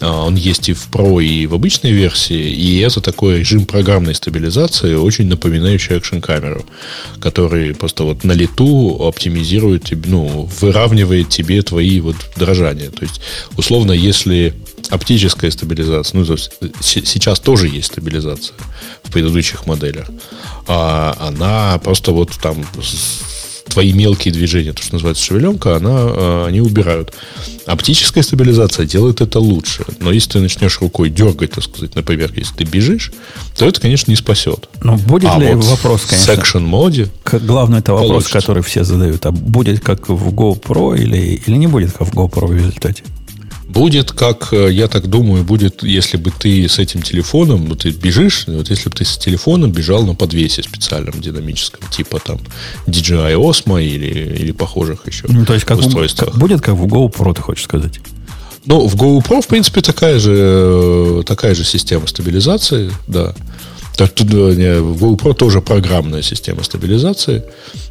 А, 0.01 0.22
он 0.22 0.37
есть 0.37 0.68
и 0.68 0.72
в 0.72 0.89
Pro, 0.93 1.22
и 1.22 1.47
в 1.47 1.55
обычной 1.55 1.93
версии, 1.93 2.51
и 2.55 2.78
это 2.78 3.01
такой 3.01 3.41
режим 3.41 3.66
программной 3.66 4.14
стабилизации, 4.14 4.95
очень 4.95 5.26
напоминающий 5.26 5.97
Action 5.97 6.20
камеру, 6.20 6.64
который 7.20 7.74
просто 7.74 8.05
вот 8.05 8.24
на 8.24 8.32
лету 8.32 8.97
оптимизирует, 9.01 9.91
ну, 10.07 10.49
выравнивает 10.61 11.28
тебе 11.28 11.62
твои 11.62 12.01
вот 12.01 12.16
дрожания. 12.37 12.91
То 12.91 13.03
есть, 13.03 13.20
условно, 13.57 13.93
если 13.93 14.55
оптическая 14.91 15.51
стабилизация, 15.51 16.18
ну, 16.18 16.24
то 16.24 16.34
есть 16.34 16.51
э, 16.61 16.68
сейчас 16.80 17.41
тоже 17.41 17.66
есть 17.66 17.89
стабилизация 17.89 18.55
в 19.03 19.11
предыдущих 19.11 19.66
моделях, 19.66 20.07
а 20.68 21.16
она 21.18 21.78
просто 21.78 22.12
вот 22.12 22.30
там 22.41 22.64
твои 23.77 23.93
мелкие 23.93 24.33
движения, 24.33 24.72
то, 24.72 24.83
что 24.83 24.95
называется 24.95 25.22
шевеленка, 25.22 25.77
она, 25.77 26.07
э, 26.09 26.45
они 26.47 26.62
убирают. 26.62 27.12
Оптическая 27.66 28.22
стабилизация 28.22 28.87
делает 28.87 29.20
это 29.20 29.39
лучше. 29.39 29.85
Но 30.01 30.12
если 30.12 30.31
ты 30.31 30.41
начнешь 30.41 30.81
рукой 30.81 31.11
дергать, 31.11 31.51
так 31.51 31.64
сказать, 31.64 31.95
например, 31.95 32.33
если 32.35 32.55
ты 32.55 32.64
бежишь, 32.64 33.12
то 33.55 33.68
это, 33.68 33.79
конечно, 33.79 34.11
не 34.11 34.16
спасет. 34.16 34.70
Но 34.83 34.97
будет 34.97 35.29
а 35.31 35.39
ли 35.39 35.53
вот 35.53 35.66
вопрос, 35.66 36.07
конечно, 36.07 36.35
в 36.35 36.39
section 36.39 36.61
моде 36.61 37.09
главный 37.27 37.81
это 37.81 37.93
вопрос, 37.93 38.09
получится. 38.09 38.33
который 38.33 38.62
все 38.62 38.83
задают. 38.83 39.27
А 39.27 39.31
будет 39.31 39.81
как 39.81 40.09
в 40.09 40.33
GoPro 40.33 40.99
или, 40.99 41.43
или 41.47 41.57
не 41.57 41.66
будет 41.66 41.93
как 41.93 42.09
в 42.09 42.14
GoPro 42.14 42.47
в 42.47 42.57
результате? 42.57 43.03
Будет, 43.69 44.12
как 44.12 44.53
э, 44.53 44.73
я 44.73 44.87
так 44.87 45.09
думаю, 45.09 45.43
будет, 45.43 45.83
если 45.83 46.17
бы 46.17 46.31
ты 46.31 46.69
с 46.69 46.79
этим 46.79 47.03
телефоном, 47.03 47.69
ну, 47.69 47.75
ты 47.75 47.91
бежишь, 47.91 48.45
вот 48.47 48.71
если 48.71 48.89
бы 48.89 48.95
ты 48.95 49.05
с 49.05 49.19
телефоном 49.19 49.73
бежал 49.73 50.07
на 50.07 50.14
подвесе 50.14 50.62
специальном 50.62 51.21
динамическом, 51.21 51.81
типа 51.91 52.21
там 52.21 52.39
DJI 52.87 53.35
Osmo 53.35 53.83
или, 53.83 54.37
или 54.37 54.53
похожих 54.53 55.07
еще 55.07 55.25
ну, 55.29 55.45
то 55.45 55.55
есть 55.55 55.67
как 55.67 55.79
устройствах. 55.79 56.31
Как, 56.31 56.39
будет 56.39 56.61
как 56.61 56.77
в 56.77 56.87
GoPro, 56.87 57.35
ты 57.35 57.43
хочешь 57.43 57.64
сказать? 57.64 57.99
Ну, 58.67 58.87
в 58.87 58.95
GoPro, 58.95 59.43
в 59.43 59.49
принципе, 59.49 59.81
такая 59.81 60.21
же, 60.21 60.35
э, 60.37 61.23
такая 61.27 61.57
же 61.57 61.64
система 61.64 62.07
стабилизации, 62.07 62.93
да. 63.09 63.35
Так, 63.97 64.11
в 64.11 65.05
GoPro 65.05 65.35
тоже 65.35 65.61
программная 65.61 66.23
система 66.23 66.62
стабилизации. 66.62 67.43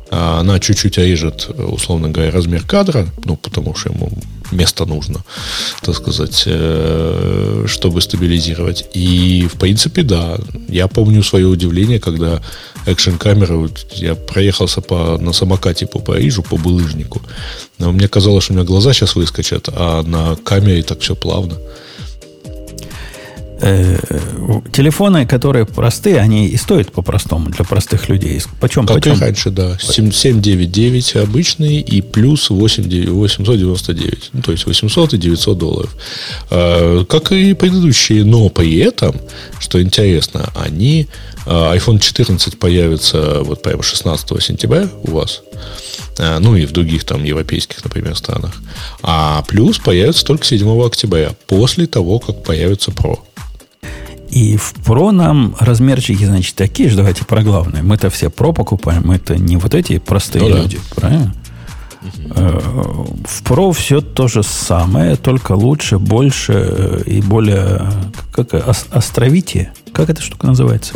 А 0.10 0.40
она 0.40 0.60
чуть-чуть 0.60 0.98
режет, 1.00 1.50
условно 1.58 2.10
говоря, 2.10 2.32
размер 2.32 2.64
кадра, 2.64 3.08
ну, 3.26 3.36
потому 3.36 3.76
что 3.76 3.90
ему 3.90 4.12
место 4.52 4.86
нужно, 4.86 5.24
так 5.82 5.96
сказать, 5.96 6.44
э, 6.46 7.66
чтобы 7.68 8.02
стабилизировать. 8.02 8.86
И, 8.94 9.48
в 9.54 9.58
принципе, 9.58 10.04
да. 10.04 10.38
Я 10.70 10.88
помню 10.88 11.24
свое 11.24 11.48
удивление, 11.48 12.00
когда 12.00 12.42
экшен 12.86 13.18
камера 13.18 13.56
вот, 13.56 13.86
я 13.94 14.16
проехался 14.16 14.82
по, 14.82 15.18
на 15.18 15.34
самокате 15.34 15.88
по 15.88 16.00
Парижу, 16.00 16.44
по 16.44 16.58
булыжнику. 16.58 17.22
Но 17.80 17.92
мне 17.92 18.08
казалось, 18.08 18.44
что 18.44 18.54
у 18.54 18.56
меня 18.56 18.66
глаза 18.66 18.94
сейчас 18.94 19.16
выскочат, 19.16 19.70
а 19.72 20.04
на 20.04 20.36
камере 20.36 20.84
так 20.84 21.00
все 21.00 21.16
плавно. 21.16 21.58
Э, 23.62 23.98
телефоны, 24.74 25.26
которые 25.26 25.66
простые, 25.66 26.20
они 26.20 26.48
и 26.48 26.58
стоят 26.58 26.92
по-простому 26.92 27.50
для 27.50 27.64
простых 27.64 28.10
людей. 28.10 28.42
Почем? 28.60 28.86
Как 28.86 28.98
почем? 28.98 29.14
и 29.14 29.20
раньше, 29.20 29.50
да. 29.50 29.78
799 29.80 31.16
обычный 31.16 31.80
и 31.80 32.02
плюс 32.02 32.50
8, 32.50 33.10
899. 33.10 34.30
Ну, 34.34 34.42
то 34.42 34.52
есть 34.52 34.66
800 34.66 35.14
и 35.14 35.18
900 35.18 35.58
долларов. 35.58 35.96
Э, 36.50 37.06
как 37.08 37.32
и 37.32 37.54
предыдущие, 37.54 38.26
но 38.26 38.50
при 38.50 38.78
этом, 38.80 39.16
что 39.60 39.82
интересно, 39.82 40.52
они 40.54 41.08
э, 41.46 41.50
iPhone 41.50 42.00
14 42.00 42.60
появится 42.60 43.40
вот 43.42 43.62
прямо 43.62 43.84
16 43.84 44.44
сентября 44.44 44.90
у 45.04 45.12
вас. 45.12 45.42
Ну 46.18 46.56
и 46.56 46.66
в 46.66 46.72
других 46.72 47.04
там 47.04 47.26
европейских, 47.26 47.84
например, 47.84 48.16
странах. 48.16 48.54
А 49.04 49.44
плюс 49.50 49.80
появится 49.80 50.24
только 50.24 50.46
7 50.46 50.86
октября, 50.86 51.36
после 51.46 51.88
того, 51.88 52.20
как 52.20 52.42
появится 52.42 52.92
Pro. 52.92 53.20
И 54.30 54.58
в 54.58 54.74
Pro 54.86 55.12
нам 55.12 55.56
размерчики, 55.60 56.24
значит, 56.26 56.56
такие 56.56 56.90
же. 56.90 56.98
Давайте 56.98 57.24
про 57.26 57.42
главное. 57.44 57.84
Мы-то 57.84 58.10
все 58.10 58.28
Pro 58.28 58.54
покупаем. 58.54 59.04
Мы-то 59.06 59.38
не 59.38 59.58
вот 59.58 59.74
эти 59.74 59.98
простые 60.00 60.44
ну, 60.44 60.58
люди, 60.58 60.78
да. 60.78 61.02
правильно? 61.02 61.36
Э, 62.36 62.60
В 63.26 63.44
Pro 63.44 63.74
все 63.74 64.02
то 64.02 64.28
же 64.28 64.44
самое, 64.44 65.16
только 65.16 65.54
лучше, 65.54 66.00
больше 66.00 66.54
э, 66.54 67.02
и 67.06 67.22
более 67.22 67.90
как 68.32 68.54
ос- 68.54 68.88
островитие. 68.92 69.74
Как 69.94 70.10
эта 70.10 70.22
штука 70.22 70.48
называется? 70.48 70.96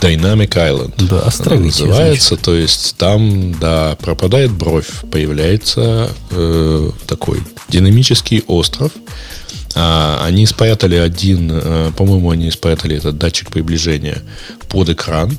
Dynamic 0.00 0.50
Island. 0.50 1.08
Да, 1.08 1.20
островитие, 1.22 1.86
Называется, 1.88 2.36
то 2.36 2.54
есть 2.54 2.96
там, 2.98 3.54
да, 3.58 3.96
пропадает 4.00 4.52
бровь, 4.52 4.88
появляется 5.10 6.10
э, 6.30 6.90
такой 7.06 7.42
динамический 7.68 8.44
остров. 8.46 8.92
А, 9.78 10.24
они 10.24 10.46
спрятали 10.46 10.94
один, 10.96 11.50
э, 11.52 11.92
по-моему, 11.94 12.30
они 12.30 12.50
спрятали 12.50 12.96
этот 12.96 13.18
датчик 13.18 13.50
приближения 13.50 14.22
под 14.70 14.88
экран, 14.88 15.38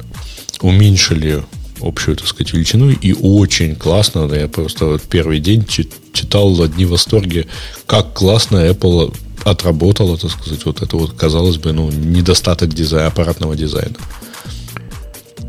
уменьшили 0.61 1.43
общую, 1.81 2.17
так 2.17 2.27
сказать, 2.27 2.53
величину, 2.53 2.91
и 2.91 3.13
очень 3.13 3.75
классно, 3.75 4.27
да, 4.27 4.37
я 4.37 4.47
просто 4.47 4.85
вот 4.85 5.01
первый 5.01 5.39
день 5.39 5.65
чи- 5.67 5.89
читал 6.13 6.61
одни 6.61 6.85
восторги, 6.85 7.47
как 7.87 8.13
классно 8.13 8.57
Apple 8.57 9.11
отработала, 9.43 10.17
так 10.17 10.29
сказать, 10.29 10.65
вот 10.65 10.83
это 10.83 10.97
вот, 10.97 11.13
казалось 11.13 11.57
бы, 11.57 11.73
ну, 11.73 11.89
недостаток 11.89 12.73
дизайна, 12.73 13.07
аппаратного 13.07 13.55
дизайна. 13.55 13.95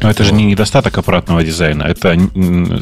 Но 0.01 0.11
это 0.11 0.24
же 0.24 0.32
не 0.32 0.44
недостаток 0.44 0.96
аппаратного 0.99 1.42
дизайна, 1.42 1.82
это 1.82 2.16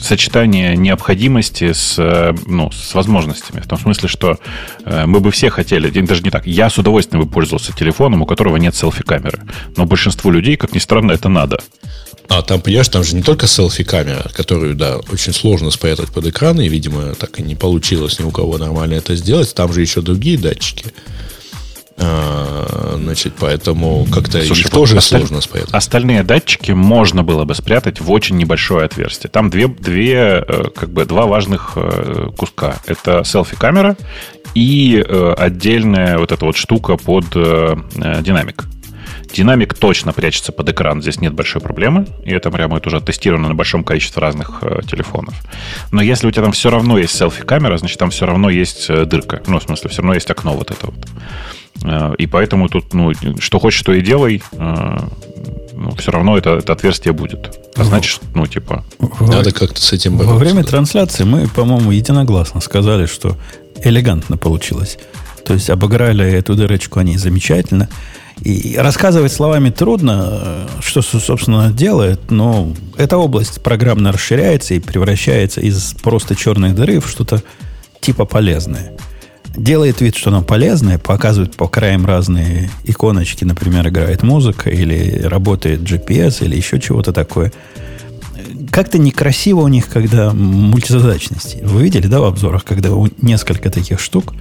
сочетание 0.00 0.76
необходимости 0.76 1.72
с, 1.72 1.98
э, 1.98 2.34
ну, 2.46 2.70
с 2.70 2.94
возможностями. 2.94 3.60
В 3.60 3.66
том 3.66 3.78
смысле, 3.78 4.08
что 4.08 4.38
э, 4.84 5.06
мы 5.06 5.20
бы 5.20 5.30
все 5.30 5.50
хотели, 5.50 5.88
даже 6.00 6.22
не 6.22 6.30
так, 6.30 6.46
я 6.46 6.68
с 6.68 6.78
удовольствием 6.78 7.24
бы 7.24 7.30
пользовался 7.30 7.72
телефоном, 7.72 8.22
у 8.22 8.26
которого 8.26 8.56
нет 8.56 8.74
селфи-камеры. 8.74 9.40
Но 9.76 9.86
большинству 9.86 10.30
людей, 10.30 10.56
как 10.56 10.74
ни 10.74 10.78
странно, 10.78 11.12
это 11.12 11.28
надо. 11.28 11.58
А 12.28 12.42
там, 12.42 12.60
понимаешь, 12.60 12.88
там 12.88 13.04
же 13.04 13.14
не 13.14 13.22
только 13.22 13.46
селфи-камера, 13.46 14.28
которую, 14.32 14.74
да, 14.74 14.98
очень 15.12 15.32
сложно 15.32 15.70
спрятать 15.70 16.10
под 16.10 16.26
экран, 16.26 16.60
и, 16.60 16.68
видимо, 16.68 17.14
так 17.14 17.38
и 17.38 17.42
не 17.42 17.54
получилось 17.54 18.18
ни 18.18 18.24
у 18.24 18.30
кого 18.30 18.58
нормально 18.58 18.94
это 18.94 19.14
сделать. 19.14 19.54
Там 19.54 19.72
же 19.72 19.80
еще 19.80 20.00
другие 20.00 20.36
датчики. 20.36 20.86
А, 21.98 22.94
значит, 22.96 23.34
поэтому 23.38 24.06
как-то 24.12 24.42
Слушай, 24.42 24.62
их 24.62 24.70
тоже 24.70 24.96
осталь- 24.98 25.20
сложно 25.20 25.40
спрятать. 25.40 25.72
Остальные 25.72 26.22
датчики 26.24 26.72
можно 26.72 27.22
было 27.24 27.44
бы 27.44 27.54
спрятать 27.54 28.00
в 28.00 28.10
очень 28.10 28.36
небольшое 28.36 28.84
отверстие. 28.84 29.30
Там 29.30 29.48
две, 29.50 29.66
две 29.68 30.44
э, 30.46 30.64
как 30.74 30.90
бы 30.90 31.04
два 31.06 31.26
важных 31.26 31.72
э, 31.76 32.28
куска. 32.36 32.76
Это 32.86 33.24
селфи-камера 33.24 33.96
и 34.54 35.02
э, 35.06 35.34
отдельная 35.38 36.18
вот 36.18 36.32
эта 36.32 36.44
вот 36.44 36.56
штука 36.56 36.96
под 36.96 37.30
динамик. 37.30 38.64
Динамик 39.36 39.74
точно 39.74 40.12
прячется 40.12 40.52
под 40.52 40.68
экран, 40.70 41.02
здесь 41.02 41.20
нет 41.20 41.32
большой 41.34 41.60
проблемы, 41.60 42.06
и 42.24 42.30
это 42.32 42.50
прямо 42.50 42.78
это 42.78 42.88
уже 42.88 43.00
тестировано 43.00 43.48
на 43.48 43.54
большом 43.54 43.84
количестве 43.84 44.20
разных 44.22 44.58
э, 44.62 44.80
телефонов. 44.90 45.34
Но 45.92 46.02
если 46.02 46.26
у 46.26 46.30
тебя 46.30 46.42
там 46.44 46.52
все 46.52 46.70
равно 46.70 46.98
есть 46.98 47.14
селфи-камера, 47.14 47.76
значит 47.78 47.98
там 47.98 48.10
все 48.10 48.26
равно 48.26 48.50
есть 48.50 48.86
э, 48.88 49.04
дырка. 49.04 49.42
Ну, 49.46 49.58
в 49.58 49.62
смысле, 49.62 49.90
все 49.90 50.02
равно 50.02 50.14
есть 50.14 50.30
окно 50.30 50.54
вот 50.54 50.70
это 50.70 50.86
вот. 50.86 51.06
Э, 51.84 52.14
И 52.18 52.26
поэтому 52.26 52.68
тут, 52.68 52.94
ну, 52.94 53.12
что 53.38 53.58
хочешь, 53.58 53.82
то 53.82 53.92
и 53.92 54.00
делай. 54.00 54.42
э, 54.52 54.98
Ну, 55.78 55.90
все 55.96 56.10
равно 56.10 56.38
это, 56.38 56.50
это 56.56 56.72
отверстие 56.72 57.12
будет. 57.12 57.58
А 57.76 57.84
значит, 57.84 58.20
ну, 58.34 58.46
типа, 58.46 58.82
Надо 59.20 59.52
как-то 59.52 59.80
с 59.82 59.92
этим 59.92 60.12
Во 60.16 60.24
бороться. 60.24 60.38
время 60.44 60.62
да. 60.64 60.70
трансляции 60.70 61.24
мы, 61.24 61.46
по-моему, 61.48 61.90
единогласно 61.92 62.60
сказали, 62.62 63.04
что 63.06 63.36
элегантно 63.84 64.38
получилось. 64.38 64.96
То 65.44 65.52
есть 65.54 65.68
обыграли 65.70 66.24
эту 66.32 66.54
дырочку 66.54 66.98
они 67.00 67.18
замечательно. 67.18 67.88
И 68.42 68.76
рассказывать 68.76 69.32
словами 69.32 69.70
трудно, 69.70 70.68
что, 70.80 71.02
собственно, 71.02 71.72
делает, 71.72 72.30
но 72.30 72.72
эта 72.96 73.16
область 73.16 73.62
программно 73.62 74.12
расширяется 74.12 74.74
и 74.74 74.78
превращается 74.78 75.60
из 75.60 75.94
просто 76.02 76.36
черной 76.36 76.72
дыры 76.72 77.00
в 77.00 77.08
что-то 77.08 77.42
типа 78.00 78.24
полезное. 78.24 78.92
Делает 79.56 80.02
вид, 80.02 80.16
что 80.16 80.28
оно 80.28 80.42
полезное, 80.42 80.98
показывает 80.98 81.56
по 81.56 81.66
краям 81.66 82.04
разные 82.04 82.70
иконочки, 82.84 83.44
например, 83.44 83.88
играет 83.88 84.22
музыка, 84.22 84.68
или 84.68 85.22
работает 85.22 85.80
GPS, 85.80 86.44
или 86.44 86.56
еще 86.56 86.78
чего-то 86.78 87.12
такое 87.12 87.52
как-то 88.70 88.98
некрасиво 88.98 89.60
у 89.60 89.68
них, 89.68 89.88
когда 89.88 90.32
мультизадачности. 90.32 91.60
Вы 91.62 91.82
видели, 91.82 92.06
да, 92.06 92.20
в 92.20 92.24
обзорах, 92.24 92.64
когда 92.64 92.90
несколько 93.22 93.70
таких 93.70 94.00
штук, 94.00 94.34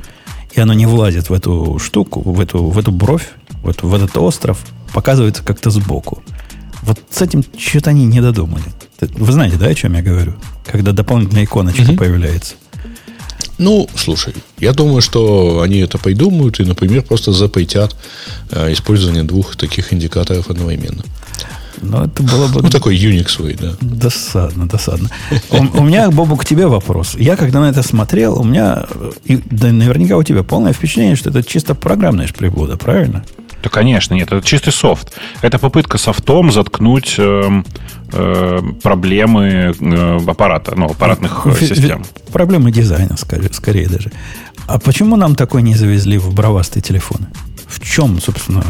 и 0.54 0.60
оно 0.60 0.74
не 0.74 0.86
влазит 0.86 1.30
в 1.30 1.34
эту 1.34 1.80
штуку, 1.80 2.22
в 2.22 2.40
эту, 2.40 2.66
в 2.66 2.78
эту 2.78 2.92
бровь, 2.92 3.30
в, 3.66 3.70
эту- 3.70 3.88
в 3.88 3.94
этот 3.94 4.16
остров, 4.18 4.60
показывается 4.94 5.44
как-то 5.44 5.70
сбоку. 5.70 6.24
Вот 6.84 7.00
с 7.10 7.22
этим 7.22 7.44
что-то 7.58 7.90
они 7.90 8.06
не 8.06 8.22
додумали. 8.22 8.64
Вы 9.02 9.32
знаете, 9.32 9.58
да, 9.58 9.66
о 9.68 9.74
чем 9.76 9.94
я 9.96 10.02
говорю? 10.02 10.36
Когда 10.72 10.92
дополнительная 10.92 11.44
иконочка 11.46 11.94
появляется. 11.94 12.56
Ну, 13.58 13.88
слушай, 13.96 14.34
я 14.60 14.74
думаю, 14.74 15.02
что 15.02 15.62
они 15.62 15.78
это 15.80 15.98
придумают 15.98 16.60
и, 16.60 16.66
например, 16.66 17.04
просто 17.04 17.32
запретят 17.32 17.96
э, 18.52 18.74
использование 18.74 19.24
двух 19.24 19.56
таких 19.56 19.94
индикаторов 19.94 20.50
одновременно. 20.50 21.04
Но 21.82 22.06
это 22.06 22.22
было 22.24 22.48
бы 22.48 22.62
Ну, 22.62 22.70
такой 22.70 22.98
Unix 22.98 23.58
да. 23.60 23.76
Досадно, 23.82 24.68
досадно. 24.68 25.10
У, 25.52 25.58
у 25.80 25.84
меня, 25.84 26.10
Бобу, 26.12 26.36
к 26.36 26.46
тебе 26.46 26.68
вопрос. 26.68 27.16
Я, 27.18 27.38
когда 27.38 27.62
на 27.62 27.70
это 27.70 27.82
смотрел, 27.84 28.40
у 28.40 28.44
меня, 28.44 28.86
э, 28.90 29.12
и, 29.24 29.38
да 29.50 29.72
наверняка 29.72 30.18
у 30.18 30.24
тебя 30.24 30.44
полное 30.44 30.74
впечатление, 30.74 31.16
что 31.16 31.30
это 31.30 31.42
чисто 31.44 31.76
программная 31.76 32.28
приблуда, 32.28 32.76
правильно? 32.76 33.24
Да, 33.66 33.70
конечно, 33.72 34.14
нет, 34.14 34.32
это 34.32 34.46
чистый 34.46 34.72
софт. 34.72 35.12
Это 35.42 35.58
попытка 35.58 35.98
софтом 35.98 36.52
заткнуть 36.52 37.16
эм, 37.18 37.66
э, 38.14 38.60
проблемы 38.84 39.74
э, 39.80 40.20
аппарата, 40.28 40.76
ну, 40.76 40.86
аппаратных 40.86 41.42
э, 41.46 41.50
Ви- 41.50 41.56
ви- 41.66 41.68
систем. 41.76 42.06
Проблемы 42.32 42.72
дизайна, 42.72 43.18
скорее, 43.18 43.52
скорее 43.52 43.88
даже. 43.88 44.12
А 44.68 44.78
почему 44.78 45.16
нам 45.16 45.36
такой 45.36 45.64
не 45.64 45.74
завезли 45.76 46.20
в 46.20 46.32
бровастые 46.34 46.84
телефоны? 46.84 47.28
В 47.68 47.80
чем, 47.80 48.22
собственно... 48.22 48.64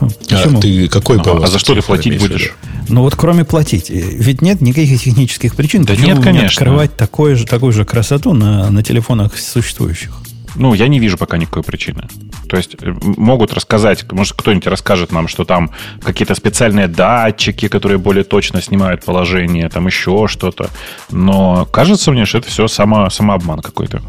Почему? 0.00 0.58
А 0.58 0.60
ты 0.60 0.88
какой 0.88 1.20
Ага, 1.20 1.44
а 1.44 1.46
за 1.46 1.60
что 1.60 1.74
ты 1.76 1.80
платить 1.82 2.16
в 2.20 2.20
будешь? 2.20 2.54
Ну 2.88 3.02
вот 3.02 3.14
кроме 3.14 3.44
платить. 3.44 3.88
э, 3.88 3.94
Ведь 4.00 4.42
нет 4.42 4.60
никаких 4.60 5.00
технических 5.00 5.54
причин. 5.54 5.84
Да 5.84 5.94
почему 5.94 6.14
нет, 6.14 6.24
конечно. 6.24 6.46
открывать 6.48 6.96
такое 6.96 7.36
же, 7.36 7.46
такую 7.46 7.72
же 7.72 7.84
красоту 7.84 8.32
на, 8.34 8.68
на 8.70 8.82
телефонах 8.82 9.38
существующих. 9.38 10.10
Ну, 10.56 10.74
я 10.74 10.88
не 10.88 10.98
вижу 10.98 11.16
пока 11.18 11.38
никакой 11.38 11.62
причины. 11.62 12.08
То 12.48 12.56
есть 12.56 12.76
э, 12.80 12.92
могут 13.02 13.52
рассказать, 13.52 14.10
может, 14.12 14.32
кто-нибудь 14.34 14.66
расскажет 14.66 15.12
нам, 15.12 15.28
что 15.28 15.44
там 15.44 15.70
какие-то 16.02 16.34
специальные 16.34 16.88
датчики, 16.88 17.68
которые 17.68 17.98
более 17.98 18.24
точно 18.24 18.62
снимают 18.62 19.04
положение, 19.04 19.68
там 19.68 19.86
еще 19.86 20.26
что-то. 20.28 20.70
Но 21.10 21.66
кажется 21.66 22.10
мне, 22.12 22.24
что 22.24 22.38
это 22.38 22.48
все 22.48 22.68
само, 22.68 23.10
самообман 23.10 23.60
какой-то. 23.60 24.02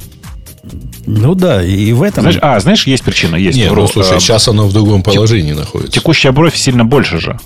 Ну 1.06 1.36
да, 1.36 1.64
и 1.64 1.94
в 1.94 2.04
этом... 2.04 2.24
Знаешь, 2.24 2.40
а, 2.42 2.60
знаешь, 2.60 2.86
есть 2.88 3.04
причина, 3.04 3.36
есть. 3.36 3.58
Не, 3.58 3.70
Вру. 3.70 3.84
ну 3.84 3.88
слушай, 3.88 4.18
Э, 4.18 4.20
сейчас 4.20 4.48
оно 4.48 4.68
в 4.68 4.74
другом 4.74 5.04
положении 5.04 5.54
находится. 5.54 5.92
Текущая 5.94 6.32
бровь 6.32 6.56
сильно 6.56 6.84
больше 6.84 7.20
же. 7.20 7.40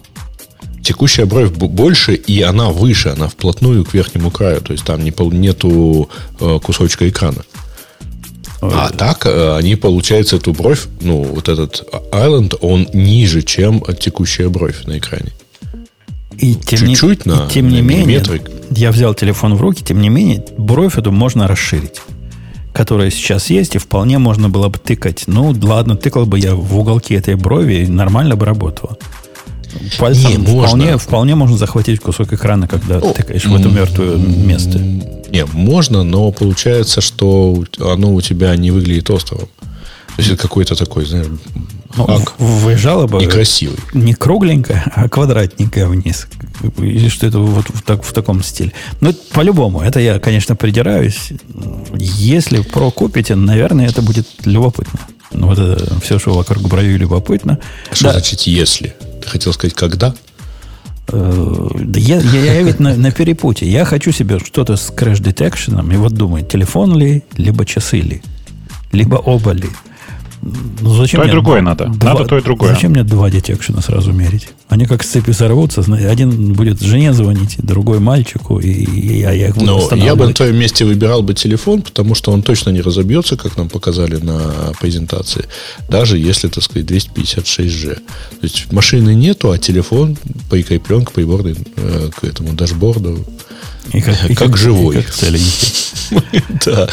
Текущая 0.84 1.26
бровь 1.26 1.52
больше, 1.52 2.16
и 2.16 2.42
она 2.42 2.70
выше, 2.70 3.10
она 3.10 3.28
вплотную 3.28 3.86
к 3.86 3.94
верхнему 3.94 4.32
краю. 4.32 4.62
То 4.62 4.74
есть 4.74 4.84
там 4.84 5.04
не, 5.04 5.12
пол- 5.12 5.32
нету 5.32 6.10
э, 6.40 6.60
кусочка 6.64 7.08
экрана. 7.08 7.44
А 8.62 8.90
так 8.92 9.26
э, 9.26 9.56
они, 9.58 9.76
получается, 9.76 10.36
эту 10.36 10.54
бровь, 10.54 10.86
ну, 11.02 11.24
вот 11.24 11.50
этот 11.50 11.84
island, 12.12 12.56
он 12.62 12.88
ниже, 12.94 13.42
чем 13.42 13.84
текущая 14.00 14.50
бровь 14.50 14.86
на 14.86 14.98
экране. 15.00 15.32
И 16.38 16.56
тем 16.56 16.80
Чуть-чуть 16.80 17.26
не, 17.26 17.32
на- 17.34 17.46
и 17.48 17.50
тем 17.50 17.70
на 17.70 17.74
не 17.76 17.82
менее, 17.82 18.06
миллиметрик. 18.06 18.50
я 18.70 18.92
взял 18.92 19.14
телефон 19.14 19.56
в 19.56 19.62
руки, 19.62 19.84
тем 19.84 20.00
не 20.02 20.10
менее, 20.10 20.44
бровь 20.58 20.98
эту 20.98 21.12
можно 21.12 21.48
расширить, 21.48 22.02
которая 22.74 23.10
сейчас 23.12 23.50
есть, 23.50 23.76
и 23.76 23.80
вполне 23.80 24.18
можно 24.20 24.48
было 24.50 24.70
бы 24.70 24.78
тыкать. 24.80 25.24
Ну, 25.28 25.56
ладно, 25.62 25.96
тыкал 25.96 26.26
бы 26.26 26.40
я 26.40 26.56
в 26.56 26.78
уголке 26.78 27.16
этой 27.16 27.36
брови, 27.36 27.84
и 27.84 27.88
нормально 27.88 28.36
бы 28.36 28.46
работало. 28.46 28.98
Пальцем 30.00 30.32
Не, 30.32 30.38
можно. 30.38 30.68
вполне, 30.68 30.98
вполне 30.98 31.36
можно 31.36 31.58
захватить 31.58 32.00
кусок 32.00 32.34
экрана, 32.34 32.68
когда 32.68 33.00
Ну, 33.00 33.14
тыкаешь 33.14 33.46
в 33.46 33.56
это 33.56 33.70
мертвое 33.70 34.18
место. 34.18 34.80
Не, 34.80 35.46
можно, 35.46 36.04
но 36.04 36.32
получается, 36.32 37.02
что 37.02 37.64
оно 37.80 38.14
у 38.14 38.22
тебя 38.22 38.56
не 38.58 38.72
выглядит 38.72 39.10
островом. 39.10 39.48
То 40.16 40.22
есть 40.24 40.30
это 40.32 40.42
какой-то 40.42 40.76
такой, 40.76 41.06
знаешь, 41.06 41.28
Ну, 41.96 42.06
хак 42.06 42.34
выезжала 42.38 43.08
бы 43.08 43.20
некрасивый. 43.22 43.78
не 43.94 44.14
кругленькая, 44.14 44.84
а 44.94 45.08
квадратненькая 45.08 45.88
вниз. 45.88 46.28
Или 46.78 47.08
что 47.10 47.26
это 47.28 47.40
вот 47.40 47.66
в, 47.70 47.82
так- 47.82 48.04
в 48.04 48.12
таком 48.14 48.44
стиле. 48.44 48.74
Ну, 49.00 49.10
это 49.12 49.20
по-любому, 49.34 49.82
это 49.82 50.00
я, 50.02 50.20
конечно, 50.20 50.56
придираюсь. 50.56 51.30
Если 51.98 52.62
про 52.62 52.92
купите, 52.92 53.36
наверное, 53.36 53.88
это 53.88 54.02
будет 54.02 54.28
любопытно. 54.46 55.00
Ну, 55.34 55.48
вот 55.48 55.58
это 55.58 56.00
все, 56.02 56.20
что 56.20 56.34
вокруг 56.34 56.68
брови 56.68 56.98
любопытно. 56.98 57.58
Что 57.94 58.06
Да, 58.06 58.12
значит 58.14 58.42
если? 58.42 58.94
Ты 59.22 59.30
хотел 59.30 59.54
сказать 59.54 59.76
когда? 59.76 60.14
э, 61.12 61.68
да 61.76 62.00
я, 62.00 62.20
я, 62.20 62.54
я 62.54 62.62
ведь 62.62 62.80
на, 62.80 62.96
на 62.96 63.12
перепутье. 63.12 63.70
Я 63.70 63.86
хочу 63.86 64.12
себе 64.12 64.40
что-то 64.40 64.76
с 64.76 64.92
detection, 65.22 65.94
и 65.94 65.98
вот 65.98 66.14
думаю, 66.14 66.46
телефон 66.46 66.98
ли, 66.98 67.24
либо 67.38 67.66
часы 67.66 67.98
ли, 67.98 68.22
либо 68.92 69.16
оба 69.16 69.52
ли. 69.52 69.70
Ну, 70.44 70.96
зачем 70.96 71.22
то 71.22 71.28
и 71.28 71.32
другое 71.32 71.62
надо. 71.62 71.86
два- 71.86 72.14
Надо 72.14 72.26
то 72.26 72.38
и 72.38 72.42
другое. 72.42 72.74
Зачем 72.74 72.92
мне 72.92 73.04
два 73.04 73.30
детекшена 73.30 73.82
сразу 73.82 74.12
мерить? 74.12 74.50
Они 74.70 74.86
как 74.86 75.04
с 75.04 75.08
цепи 75.08 75.32
сорвутся. 75.32 75.82
Один 75.82 76.54
будет 76.54 76.82
жене 76.82 77.14
звонить, 77.14 77.58
другой 77.60 78.00
мальчику, 78.00 78.60
и, 78.60 78.70
и 78.72 79.20
я, 79.20 79.32
я 79.32 79.48
их 79.50 79.54
буду 79.56 79.66
Но 79.66 79.96
я 79.96 80.16
бы 80.16 80.26
на 80.28 80.34
твоем 80.34 80.56
месте 80.56 80.84
выбирал 80.86 81.22
бы 81.22 81.34
телефон, 81.36 81.82
потому 81.84 82.16
что 82.16 82.32
он 82.32 82.42
точно 82.42 82.72
не 82.72 82.82
разобьется, 82.82 83.38
как 83.38 83.56
нам 83.58 83.70
показали 83.70 84.16
на 84.16 84.74
презентации, 84.80 85.46
даже 85.90 86.18
если, 86.18 86.48
так 86.48 86.64
сказать, 86.64 86.90
256G. 86.90 87.94
То 87.96 88.02
есть 88.42 88.72
машины 88.72 89.14
нету, 89.14 89.52
а 89.52 89.58
телефон 89.60 90.18
прикреплен 90.50 91.06
к 91.06 91.12
приборной, 91.12 91.56
э, 91.76 92.10
к 92.20 92.24
этому 92.24 92.54
дашборду. 92.54 93.20
И 93.94 93.98
и 94.30 94.36
как 94.36 94.58
живой. 94.58 94.98
и 94.98 95.02
как 95.02 95.14
целенький. 95.14 95.74
Да. 96.66 96.90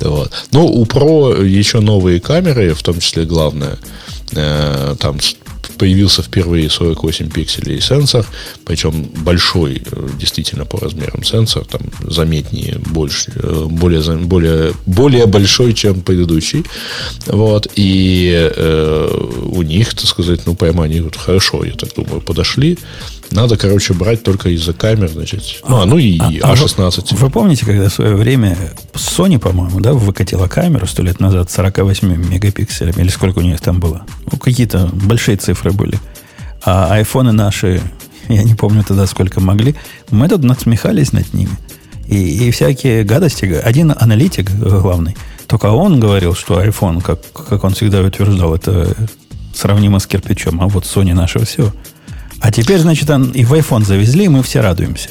Вот. 0.00 0.32
Но 0.50 0.66
у 0.66 0.84
Pro 0.86 1.46
еще 1.46 1.80
новые 1.80 2.20
камеры, 2.20 2.72
в 2.74 2.82
том 2.82 2.98
числе 3.00 3.24
главное. 3.24 3.76
э, 4.34 4.96
Там 4.98 5.18
появился 5.78 6.22
впервые 6.22 6.68
48 6.70 7.30
пикселей 7.30 7.80
сенсор, 7.80 8.24
причем 8.64 9.02
большой, 9.24 9.82
э, 9.84 10.08
действительно 10.18 10.64
по 10.64 10.78
размерам 10.78 11.24
сенсор, 11.24 11.64
там 11.64 11.82
заметнее, 12.02 12.78
больше, 12.78 13.32
э, 13.36 13.66
более, 13.68 14.02
более, 14.18 14.72
более 14.86 15.26
большой, 15.26 15.72
чем 15.74 16.00
предыдущий. 16.02 16.64
Вот. 17.26 17.66
И 17.76 18.30
э, 18.56 19.28
у 19.52 19.62
них, 19.62 19.94
так 19.94 20.06
сказать, 20.06 20.40
ну, 20.46 20.54
прямо 20.54 20.84
они 20.84 21.00
вот 21.00 21.16
хорошо, 21.16 21.64
я 21.64 21.72
так 21.72 21.94
думаю, 21.94 22.20
подошли. 22.20 22.78
Надо, 23.30 23.56
короче, 23.56 23.94
брать 23.94 24.22
только 24.22 24.50
из-за 24.50 24.74
камер, 24.74 25.08
значит. 25.08 25.42
Ну, 25.66 25.80
а, 25.80 25.86
ну 25.86 25.96
и 25.96 26.18
А- 26.18 26.26
а 26.26 26.54
вы- 26.54 26.64
А16. 26.66 27.14
Вы 27.16 27.30
помните, 27.30 27.64
когда 27.64 27.88
в 27.88 27.92
свое 27.94 28.14
время 28.14 28.58
Sony, 28.92 29.38
по-моему, 29.38 29.80
да, 29.80 29.94
выкатила 29.94 30.48
камеру 30.48 30.86
сто 30.86 31.02
лет 31.02 31.18
назад 31.18 31.50
с 31.50 31.54
48 31.54 32.14
мегапикселями, 32.28 33.00
или 33.00 33.08
сколько 33.08 33.38
у 33.38 33.42
них 33.42 33.58
там 33.62 33.80
было? 33.80 34.04
Ну, 34.30 34.38
какие-то 34.38 34.90
большие 34.92 35.38
цифры 35.38 35.61
были. 35.70 35.98
А 36.64 36.92
айфоны 36.92 37.32
наши, 37.32 37.80
я 38.28 38.42
не 38.42 38.54
помню 38.54 38.82
тогда, 38.82 39.06
сколько 39.06 39.40
могли, 39.40 39.74
мы 40.10 40.28
тут 40.28 40.42
насмехались 40.42 41.12
над 41.12 41.32
ними. 41.32 41.52
И, 42.08 42.48
и 42.48 42.50
всякие 42.50 43.04
гадости. 43.04 43.44
Один 43.44 43.94
аналитик 43.96 44.50
главный, 44.50 45.16
только 45.46 45.66
он 45.66 46.00
говорил, 46.00 46.34
что 46.34 46.62
iPhone, 46.62 47.00
как, 47.00 47.20
как 47.32 47.64
он 47.64 47.74
всегда 47.74 48.00
утверждал, 48.00 48.54
это 48.54 48.94
сравнимо 49.54 49.98
с 49.98 50.06
кирпичом, 50.06 50.60
а 50.60 50.66
вот 50.66 50.84
Sony 50.84 51.14
наше 51.14 51.44
все. 51.44 51.72
А 52.40 52.50
теперь, 52.50 52.80
значит, 52.80 53.08
он 53.08 53.30
и 53.30 53.44
в 53.44 53.52
iPhone 53.54 53.84
завезли, 53.84 54.24
и 54.24 54.28
мы 54.28 54.42
все 54.42 54.60
радуемся. 54.60 55.10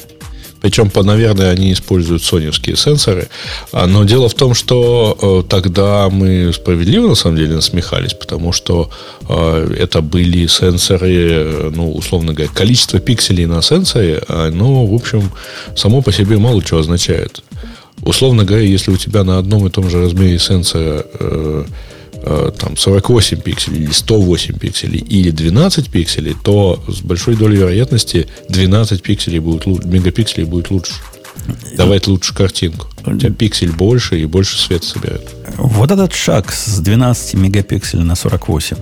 Причем, 0.62 0.90
по, 0.90 1.02
наверное, 1.02 1.50
они 1.50 1.72
используют 1.72 2.22
соневские 2.22 2.76
сенсоры. 2.76 3.28
А, 3.72 3.86
Но 3.86 4.04
дело 4.04 4.28
в 4.28 4.34
том, 4.34 4.54
что 4.54 5.18
э, 5.20 5.50
тогда 5.50 6.08
мы 6.08 6.52
справедливо, 6.54 7.08
на 7.08 7.14
самом 7.16 7.36
деле, 7.36 7.56
насмехались, 7.56 8.14
потому 8.14 8.52
что 8.52 8.88
э, 9.28 9.74
это 9.78 10.00
были 10.00 10.46
сенсоры, 10.46 11.12
э, 11.12 11.70
ну, 11.74 11.92
условно 11.92 12.32
говоря, 12.32 12.50
количество 12.54 13.00
пикселей 13.00 13.46
на 13.46 13.60
сенсоре, 13.60 14.22
оно, 14.28 14.86
в 14.86 14.94
общем, 14.94 15.32
само 15.76 16.00
по 16.00 16.12
себе 16.12 16.38
мало 16.38 16.62
чего 16.62 16.78
означает. 16.80 17.42
Условно 18.02 18.44
говоря, 18.44 18.64
если 18.64 18.92
у 18.92 18.96
тебя 18.96 19.24
на 19.24 19.38
одном 19.38 19.66
и 19.66 19.70
том 19.70 19.90
же 19.90 20.00
размере 20.00 20.38
сенсора 20.38 21.04
там 22.58 22.76
48 22.76 23.40
пикселей 23.40 23.82
или 23.84 23.90
108 23.92 24.58
пикселей 24.58 25.00
или 25.00 25.30
12 25.30 25.90
пикселей, 25.90 26.34
то 26.42 26.82
с 26.88 27.00
большой 27.00 27.36
долей 27.36 27.56
вероятности 27.56 28.28
12 28.48 29.02
пикселей 29.02 29.38
будет 29.40 29.64
лу- 29.66 29.86
мегапикселей 29.86 30.46
будет 30.46 30.70
лучше. 30.70 30.92
Давать 31.76 32.06
лучше 32.06 32.34
картинку. 32.34 32.86
У 33.04 33.16
тебя 33.16 33.30
пиксель 33.30 33.72
больше 33.72 34.20
и 34.20 34.26
больше 34.26 34.58
света 34.58 34.86
собирает. 34.86 35.28
Вот 35.56 35.90
этот 35.90 36.12
шаг 36.12 36.52
с 36.52 36.78
12 36.78 37.34
мегапикселей 37.34 38.04
на 38.04 38.14
48, 38.14 38.76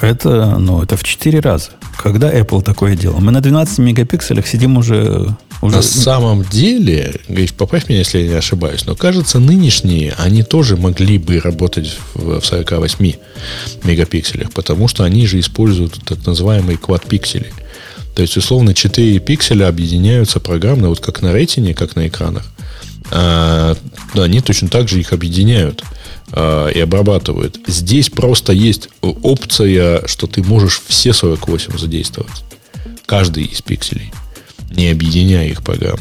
это, 0.00 0.56
ну, 0.58 0.82
это 0.82 0.96
в 0.96 1.04
4 1.04 1.40
раза. 1.40 1.70
Когда 1.96 2.32
Apple 2.32 2.62
такое 2.62 2.96
делал? 2.96 3.20
Мы 3.20 3.32
на 3.32 3.40
12 3.40 3.78
мегапикселях 3.78 4.46
сидим 4.46 4.76
уже... 4.76 5.34
уже 5.62 5.76
На 5.76 5.82
самом 5.82 6.44
деле, 6.44 7.20
Гриш, 7.28 7.52
поправь 7.52 7.88
меня, 7.88 8.00
если 8.00 8.18
я 8.18 8.28
не 8.28 8.34
ошибаюсь, 8.34 8.84
но 8.86 8.94
кажется, 8.94 9.38
нынешние, 9.38 10.14
они 10.18 10.42
тоже 10.42 10.76
могли 10.76 11.18
бы 11.18 11.40
работать 11.40 11.96
в 12.14 12.40
в 12.40 12.44
48 12.44 13.12
мегапикселях, 13.84 14.52
потому 14.52 14.88
что 14.88 15.04
они 15.04 15.26
же 15.26 15.40
используют 15.40 15.98
так 16.04 16.24
называемые 16.26 16.78
квад-пиксели. 16.78 17.52
То 18.14 18.22
есть, 18.22 18.36
условно, 18.36 18.74
4 18.74 19.18
пикселя 19.20 19.68
объединяются 19.68 20.40
программно, 20.40 20.88
вот 20.88 21.00
как 21.00 21.22
на 21.22 21.32
рейтине, 21.32 21.74
как 21.74 21.96
на 21.96 22.08
экранах. 22.08 22.44
А, 23.10 23.76
они 24.14 24.40
точно 24.40 24.68
так 24.68 24.88
же 24.88 24.98
их 24.98 25.12
объединяют 25.12 25.84
а, 26.32 26.68
и 26.68 26.80
обрабатывают. 26.80 27.58
Здесь 27.66 28.10
просто 28.10 28.52
есть 28.52 28.88
опция, 29.02 30.06
что 30.06 30.26
ты 30.26 30.42
можешь 30.42 30.82
все 30.86 31.12
48 31.12 31.78
задействовать. 31.78 32.44
Каждый 33.06 33.44
из 33.44 33.62
пикселей. 33.62 34.12
Не 34.70 34.88
объединяя 34.88 35.46
их 35.48 35.62
программ. 35.62 35.98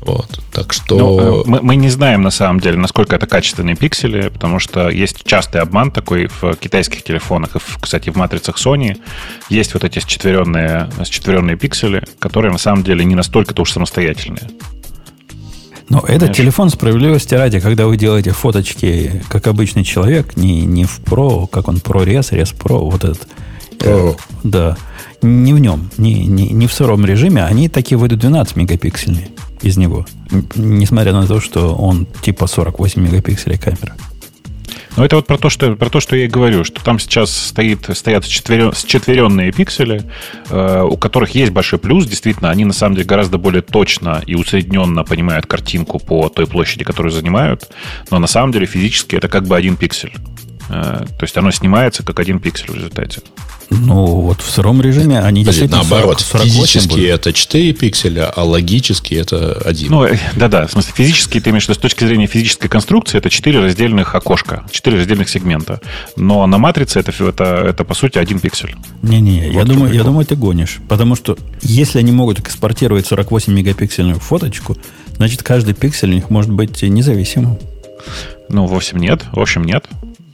Вот. 0.00 0.40
Так 0.52 0.72
что... 0.72 0.98
Ну, 0.98 1.40
э, 1.40 1.44
мы, 1.46 1.60
мы 1.62 1.76
не 1.76 1.90
знаем 1.90 2.22
на 2.22 2.30
самом 2.30 2.60
деле, 2.60 2.78
насколько 2.78 3.14
это 3.14 3.26
качественные 3.26 3.76
пиксели, 3.76 4.28
потому 4.28 4.58
что 4.58 4.88
есть 4.88 5.24
частый 5.24 5.60
обман 5.60 5.90
такой 5.90 6.28
в 6.40 6.56
китайских 6.56 7.02
телефонах, 7.02 7.56
и, 7.56 7.58
в, 7.58 7.78
кстати, 7.78 8.08
в 8.08 8.16
матрицах 8.16 8.56
Sony 8.56 8.98
есть 9.50 9.74
вот 9.74 9.84
эти 9.84 9.98
счетверенные, 9.98 10.88
счетверенные 11.04 11.56
пиксели, 11.56 12.02
которые 12.18 12.50
на 12.50 12.58
самом 12.58 12.82
деле 12.82 13.04
не 13.04 13.14
настолько-то 13.14 13.62
уж 13.62 13.72
самостоятельные. 13.72 14.48
Но 15.90 15.98
этот 15.98 16.20
Конечно. 16.20 16.34
телефон 16.34 16.70
справедливости 16.70 17.34
ради, 17.34 17.58
когда 17.58 17.86
вы 17.86 17.96
делаете 17.96 18.30
фоточки, 18.30 19.22
как 19.28 19.48
обычный 19.48 19.82
человек, 19.82 20.36
не, 20.36 20.64
не 20.64 20.84
в 20.84 21.00
Pro, 21.00 21.48
как 21.48 21.66
он, 21.66 21.76
ProRes, 21.78 22.30
Res 22.30 22.56
Pro, 22.56 22.88
вот 22.88 23.02
этот. 23.02 23.26
Pro. 23.78 24.12
Э, 24.12 24.38
да. 24.44 24.76
Не 25.20 25.52
в 25.52 25.58
нем, 25.58 25.90
не, 25.98 26.26
не, 26.26 26.48
не 26.50 26.66
в 26.68 26.72
сыром 26.72 27.04
режиме, 27.04 27.44
они 27.44 27.68
такие 27.68 27.98
выйдут 27.98 28.20
12 28.20 28.54
мегапиксельные 28.54 29.28
из 29.62 29.76
него. 29.76 30.06
Несмотря 30.54 31.12
на 31.12 31.26
то, 31.26 31.40
что 31.40 31.74
он 31.74 32.06
типа 32.22 32.46
48 32.46 33.02
мегапикселей 33.02 33.58
камера. 33.58 33.96
Но 34.96 35.04
это 35.04 35.16
вот 35.16 35.26
про 35.26 35.38
то, 35.38 35.48
что, 35.50 35.76
про 35.76 35.88
то, 35.88 36.00
что 36.00 36.16
я 36.16 36.24
и 36.24 36.28
говорю, 36.28 36.64
что 36.64 36.82
там 36.82 36.98
сейчас 36.98 37.34
стоит, 37.34 37.86
стоят 37.96 38.24
счетверен- 38.24 38.74
счетверенные 38.74 39.52
пиксели, 39.52 40.02
э, 40.48 40.82
у 40.82 40.96
которых 40.96 41.34
есть 41.34 41.52
большой 41.52 41.78
плюс. 41.78 42.06
Действительно, 42.06 42.50
они 42.50 42.64
на 42.64 42.72
самом 42.72 42.96
деле 42.96 43.06
гораздо 43.06 43.38
более 43.38 43.62
точно 43.62 44.22
и 44.26 44.34
усредненно 44.34 45.04
понимают 45.04 45.46
картинку 45.46 45.98
по 45.98 46.28
той 46.28 46.46
площади, 46.46 46.84
которую 46.84 47.12
занимают. 47.12 47.68
Но 48.10 48.18
на 48.18 48.26
самом 48.26 48.52
деле 48.52 48.66
физически 48.66 49.16
это 49.16 49.28
как 49.28 49.46
бы 49.46 49.56
один 49.56 49.76
пиксель. 49.76 50.12
Э, 50.70 51.04
то 51.18 51.22
есть 51.22 51.36
оно 51.36 51.50
снимается 51.50 52.02
как 52.04 52.20
один 52.20 52.38
пиксель 52.38 52.70
в 52.70 52.74
результате. 52.76 53.22
Ну, 53.72 54.04
вот 54.22 54.40
в 54.40 54.50
сыром 54.50 54.82
режиме 54.82 55.20
они 55.20 55.42
Подожди, 55.42 55.62
действительно 55.62 55.84
40 55.84 55.90
наоборот, 55.90 56.20
48 56.20 56.50
физически 56.60 56.88
будут. 56.88 57.04
это 57.06 57.32
4 57.32 57.72
пикселя, 57.72 58.30
а 58.34 58.42
логически 58.42 59.14
это 59.14 59.62
1. 59.64 59.90
Ну, 59.90 60.04
э, 60.04 60.18
да-да, 60.34 60.66
в 60.66 60.72
смысле, 60.72 60.92
физически, 60.96 61.40
ты 61.40 61.50
имеешь 61.50 61.66
в 61.66 61.68
виду, 61.68 61.78
с 61.78 61.82
точки 61.82 62.04
зрения 62.04 62.26
физической 62.26 62.68
конструкции, 62.68 63.18
это 63.18 63.30
четыре 63.30 63.60
раздельных 63.60 64.14
окошка, 64.16 64.64
четыре 64.72 64.96
раздельных 64.98 65.28
сегмента. 65.28 65.80
Но 66.16 66.44
на 66.48 66.58
матрице 66.58 66.98
это, 66.98 67.12
это, 67.24 67.44
это 67.68 67.84
по 67.84 67.94
сути, 67.94 68.18
один 68.18 68.40
пиксель. 68.40 68.74
Не-не, 69.02 69.48
я, 69.48 69.60
Вот 69.60 69.68
думаю, 69.68 69.88
прикол. 69.88 69.98
я 69.98 70.04
думаю, 70.04 70.26
ты 70.26 70.34
гонишь. 70.34 70.78
Потому 70.88 71.14
что 71.14 71.36
если 71.62 72.00
они 72.00 72.10
могут 72.10 72.40
экспортировать 72.40 73.06
48 73.06 73.52
мегапиксельную 73.52 74.18
фоточку, 74.18 74.76
значит, 75.16 75.44
каждый 75.44 75.74
пиксель 75.74 76.10
у 76.10 76.14
них 76.14 76.28
может 76.30 76.50
быть 76.50 76.82
независимым. 76.82 77.56
Ну, 78.48 78.66
в 78.66 78.74
общем, 78.74 78.98
нет. 78.98 79.22
В 79.32 79.38
общем, 79.38 79.62
нет. 79.62 79.84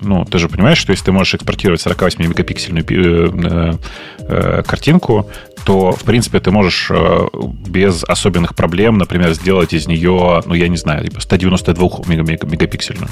Ну, 0.01 0.25
ты 0.25 0.39
же 0.39 0.49
понимаешь, 0.49 0.79
что 0.79 0.93
если 0.93 1.07
ты 1.07 1.13
можешь 1.13 1.35
экспортировать 1.35 1.85
48-мегапиксельную 1.85 2.85
э, 2.89 3.79
э, 4.21 4.63
картинку, 4.63 5.31
то, 5.65 5.93
в 5.93 6.05
принципе, 6.05 6.39
ты 6.39 6.51
можешь 6.51 6.89
э, 6.91 7.27
без 7.67 8.05
особенных 8.05 8.55
проблем, 8.55 8.99
например, 8.99 9.33
сделать 9.33 9.73
из 9.73 9.87
нее, 9.87 10.43
ну, 10.45 10.55
я 10.55 10.69
не 10.69 10.77
знаю, 10.77 11.05
типа 11.05 11.21
192 11.21 11.89
мегапиксельную. 12.07 13.09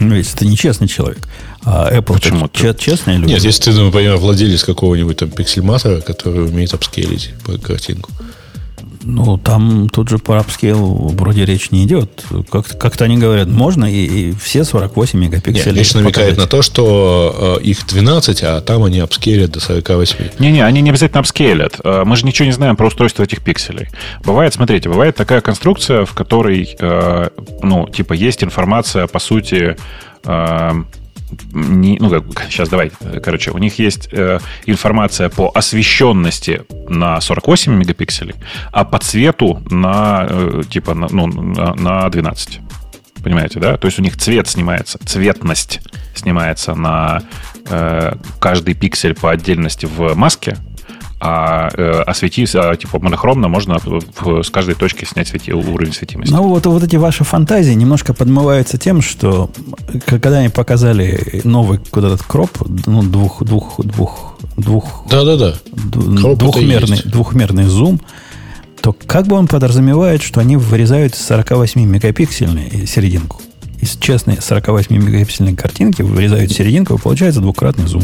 Ну, 0.00 0.14
если 0.14 0.38
ты 0.38 0.46
нечестный 0.46 0.88
человек. 0.88 1.20
А 1.64 1.92
Apple 1.92 2.14
Почему 2.14 2.48
ты? 2.48 2.60
че- 2.60 2.74
честные 2.74 3.18
люди. 3.18 3.32
Нет, 3.32 3.44
если 3.44 3.70
ты, 3.70 3.80
например, 3.80 4.16
владелец 4.16 4.64
какого-нибудь 4.64 5.18
там 5.18 5.30
пиксельматора, 5.30 6.00
который 6.00 6.44
умеет 6.44 6.72
апскейлить 6.74 7.34
по 7.44 7.58
картинку. 7.58 8.10
Ну, 9.04 9.36
там 9.38 9.88
тут 9.88 10.08
же 10.08 10.18
по 10.18 10.38
апскейлу 10.38 11.08
вроде 11.08 11.44
речь 11.44 11.70
не 11.70 11.84
идет. 11.84 12.24
Как- 12.50 12.78
Как-то 12.78 13.04
они 13.04 13.18
говорят, 13.18 13.48
можно 13.48 13.84
и, 13.84 14.30
и 14.30 14.32
все 14.32 14.64
48 14.64 15.18
Нет, 15.20 15.30
мегапикселей. 15.32 15.78
речь 15.78 15.94
намекает 15.94 16.36
показать. 16.36 16.38
на 16.38 16.46
то, 16.46 16.62
что 16.62 17.58
э, 17.60 17.62
их 17.64 17.86
12, 17.86 18.42
а 18.42 18.60
там 18.60 18.84
они 18.84 19.00
апскейлят 19.00 19.50
до 19.50 19.60
48. 19.60 20.16
Не-не, 20.38 20.64
они 20.64 20.80
не 20.82 20.90
обязательно 20.90 21.20
апскейлят. 21.20 21.80
Э, 21.84 22.04
Мы 22.04 22.16
же 22.16 22.24
ничего 22.26 22.46
не 22.46 22.52
знаем 22.52 22.76
про 22.76 22.86
устройство 22.86 23.22
этих 23.24 23.42
пикселей. 23.42 23.88
Бывает, 24.24 24.54
смотрите, 24.54 24.88
бывает 24.88 25.16
такая 25.16 25.40
конструкция, 25.40 26.04
в 26.04 26.12
которой, 26.14 26.76
э, 26.78 27.28
ну, 27.62 27.88
типа, 27.88 28.12
есть 28.12 28.44
информация, 28.44 29.06
по 29.06 29.18
сути, 29.18 29.76
э, 30.24 30.70
не, 31.52 31.98
ну, 32.00 32.10
как, 32.10 32.50
сейчас 32.50 32.68
давай, 32.68 32.92
э, 33.00 33.20
короче, 33.20 33.50
у 33.50 33.58
них 33.58 33.78
есть 33.78 34.08
э, 34.12 34.38
информация 34.66 35.28
по 35.28 35.50
освещенности 35.54 36.62
на 36.88 37.20
48 37.20 37.72
мегапикселей, 37.72 38.34
а 38.72 38.84
по 38.84 38.98
цвету 38.98 39.62
на, 39.70 40.26
э, 40.28 40.62
типа, 40.68 40.94
на, 40.94 41.08
ну, 41.10 41.26
на, 41.26 41.74
на 41.74 42.08
12. 42.08 42.60
Понимаете, 43.22 43.60
да? 43.60 43.76
То 43.76 43.86
есть 43.86 43.98
у 43.98 44.02
них 44.02 44.16
цвет 44.16 44.48
снимается, 44.48 44.98
цветность 45.04 45.80
снимается 46.14 46.74
на 46.74 47.22
э, 47.68 48.14
каждый 48.40 48.74
пиксель 48.74 49.14
по 49.14 49.30
отдельности 49.30 49.86
в 49.86 50.14
маске, 50.14 50.56
а 51.24 51.70
э, 51.76 52.02
осветить, 52.02 52.52
а, 52.56 52.74
типа 52.74 52.98
монохромно 52.98 53.46
можно 53.46 53.78
в, 53.78 54.42
с 54.42 54.50
каждой 54.50 54.74
точки 54.74 55.04
снять 55.04 55.28
свети, 55.28 55.52
уровень 55.52 55.92
светимости. 55.92 56.32
Ну, 56.32 56.48
вот, 56.48 56.66
вот 56.66 56.82
эти 56.82 56.96
ваши 56.96 57.22
фантазии 57.22 57.74
немножко 57.74 58.12
подмываются 58.12 58.76
тем, 58.76 59.00
что 59.00 59.48
когда 60.04 60.38
они 60.38 60.48
показали 60.48 61.40
новый 61.44 61.78
вот 61.92 62.04
этот 62.04 62.24
кроп, 62.24 62.50
ну, 62.86 63.04
двух, 63.04 63.44
двух, 63.44 63.78
двух, 63.78 64.36
двух, 64.56 65.06
да, 65.08 65.24
да, 65.24 65.36
да. 65.36 65.54
двухмерный, 65.72 67.02
двухмерный 67.04 67.64
зум, 67.66 68.00
то 68.80 68.92
как 68.92 69.28
бы 69.28 69.36
он 69.36 69.46
подразумевает, 69.46 70.22
что 70.22 70.40
они 70.40 70.56
вырезают 70.56 71.12
48-мегапиксельную 71.12 72.84
серединку. 72.86 73.40
Из 73.80 73.96
честной 73.96 74.38
48-мегапиксельной 74.38 75.54
картинки 75.54 76.02
вырезают 76.02 76.50
серединку, 76.50 76.94
и 76.94 76.98
получается 76.98 77.40
двукратный 77.40 77.86
зум. 77.86 78.02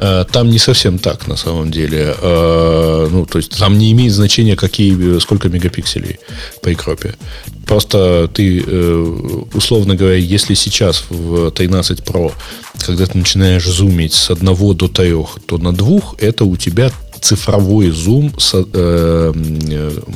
Э, 0.00 0.24
там 0.30 0.50
не 0.50 0.58
совсем 0.58 0.98
так, 0.98 1.26
на 1.26 1.36
самом 1.36 1.70
деле. 1.70 2.14
Э, 2.20 3.08
ну, 3.10 3.26
то 3.26 3.38
есть 3.38 3.58
там 3.58 3.78
не 3.78 3.92
имеет 3.92 4.12
значения, 4.12 4.56
какие, 4.56 5.18
сколько 5.18 5.48
мегапикселей 5.48 6.18
по 6.62 6.74
кропе. 6.74 7.14
Просто 7.66 8.30
ты, 8.32 8.64
э, 8.66 9.44
условно 9.54 9.94
говоря, 9.94 10.16
если 10.16 10.54
сейчас 10.54 11.04
в 11.10 11.50
13 11.50 12.00
Pro, 12.00 12.32
когда 12.86 13.06
ты 13.06 13.18
начинаешь 13.18 13.66
зумить 13.66 14.14
с 14.14 14.30
одного 14.30 14.72
до 14.72 14.88
трех, 14.88 15.38
то 15.46 15.58
на 15.58 15.72
двух 15.72 16.14
это 16.18 16.44
у 16.44 16.56
тебя 16.56 16.90
цифровой 17.20 17.90
зум 17.90 18.32
с 18.38 18.54
э, 18.54 19.32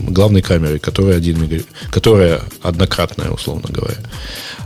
главной 0.08 0.42
камерой, 0.42 0.78
которая, 0.78 1.16
один 1.16 1.62
которая 1.90 2.42
однократная, 2.62 3.30
условно 3.30 3.68
говоря. 3.68 3.98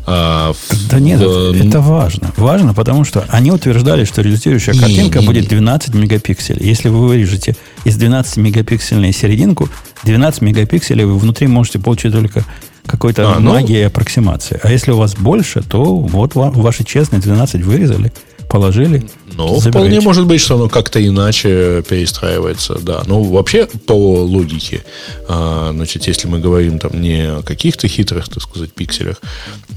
А, 0.07 0.53
да 0.89 1.01
нет, 1.01 1.21
в... 1.21 1.67
это 1.67 1.81
важно. 1.81 2.33
Важно, 2.37 2.75
потому 2.75 3.05
что 3.05 3.25
они 3.29 3.51
утверждали, 3.51 4.05
что 4.05 4.23
результирующая 4.23 4.75
не, 4.75 4.81
картинка 4.81 5.19
не, 5.21 5.27
будет 5.27 5.49
12 5.49 5.95
мегапикселей. 5.95 6.65
Если 6.65 6.89
вы 6.89 7.09
вырежете 7.09 7.57
из 7.85 7.97
12 7.97 8.37
мегапиксельной 8.37 9.13
серединку, 9.13 9.69
12 10.05 10.43
мегапикселей 10.43 11.05
вы 11.05 11.19
внутри 11.19 11.49
можете 11.49 11.81
получить 11.81 12.13
только 12.13 12.45
какой-то 12.87 13.35
а, 13.35 13.41
ну... 13.41 13.51
магия 13.51 13.81
и 13.81 13.85
аппроксимация. 13.85 14.61
А 14.63 14.71
если 14.71 14.93
у 14.93 14.97
вас 14.97 15.17
больше, 15.17 15.63
то 15.63 15.85
вот 15.85 16.37
вам, 16.37 16.53
ваши 16.53 16.85
честные 16.85 17.21
12 17.21 17.63
вырезали– 17.65 18.13
положили. 18.49 19.07
Ну, 19.35 19.61
вполне 19.61 20.01
может 20.01 20.27
быть, 20.27 20.41
что 20.41 20.55
оно 20.55 20.69
как-то 20.69 21.05
иначе 21.05 21.83
перестраивается, 21.89 22.79
да. 22.81 23.03
Ну, 23.07 23.23
вообще, 23.23 23.67
по 23.67 23.93
логике, 23.93 24.85
а, 25.29 25.73
значит, 25.75 26.07
если 26.07 26.27
мы 26.27 26.39
говорим 26.39 26.79
там 26.79 27.01
не 27.01 27.29
о 27.29 27.43
каких-то 27.43 27.87
хитрых, 27.89 28.29
так 28.29 28.43
сказать, 28.43 28.73
пикселях, 28.73 29.21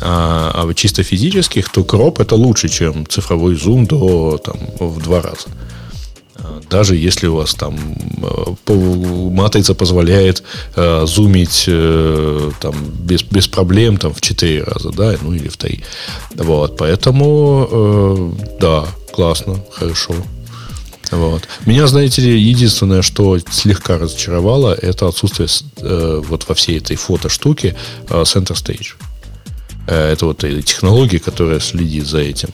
а, 0.01 0.51
а 0.55 0.73
чисто 0.73 1.03
физических, 1.03 1.69
то 1.69 1.83
кроп 1.83 2.19
это 2.19 2.35
лучше, 2.35 2.69
чем 2.69 3.05
цифровой 3.07 3.55
зум 3.55 3.85
до 3.85 4.37
там, 4.37 4.59
в 4.79 5.01
два 5.01 5.21
раза. 5.21 5.47
Даже 6.69 6.95
если 6.95 7.27
у 7.27 7.35
вас 7.35 7.53
там 7.55 7.77
э, 8.21 8.73
матрица 9.31 9.73
позволяет 9.73 10.43
э, 10.75 11.05
зумить 11.07 11.65
э, 11.67 12.51
там, 12.59 12.75
без, 12.99 13.23
без 13.23 13.47
проблем 13.47 13.97
там, 13.97 14.13
в 14.13 14.21
4 14.21 14.63
раза, 14.63 14.91
да, 14.91 15.15
ну 15.21 15.33
или 15.33 15.47
в 15.47 15.57
3. 15.57 15.83
Вот, 16.35 16.77
поэтому, 16.77 18.35
да, 18.59 18.85
классно, 19.11 19.63
хорошо. 19.71 20.13
Вот. 21.11 21.47
Меня, 21.65 21.87
знаете 21.87 22.21
ли, 22.21 22.39
единственное, 22.39 23.01
что 23.01 23.39
слегка 23.51 23.97
разочаровало, 23.97 24.73
это 24.73 25.07
отсутствие 25.07 25.47
вот 26.21 26.47
во 26.47 26.53
всей 26.53 26.77
этой 26.77 26.97
фото-штуке 26.97 27.75
Center 28.07 28.53
Stage. 28.53 28.93
Это 29.87 30.27
вот 30.27 30.37
технология, 30.37 31.19
которая 31.19 31.59
следит 31.59 32.05
за 32.05 32.19
этим. 32.19 32.49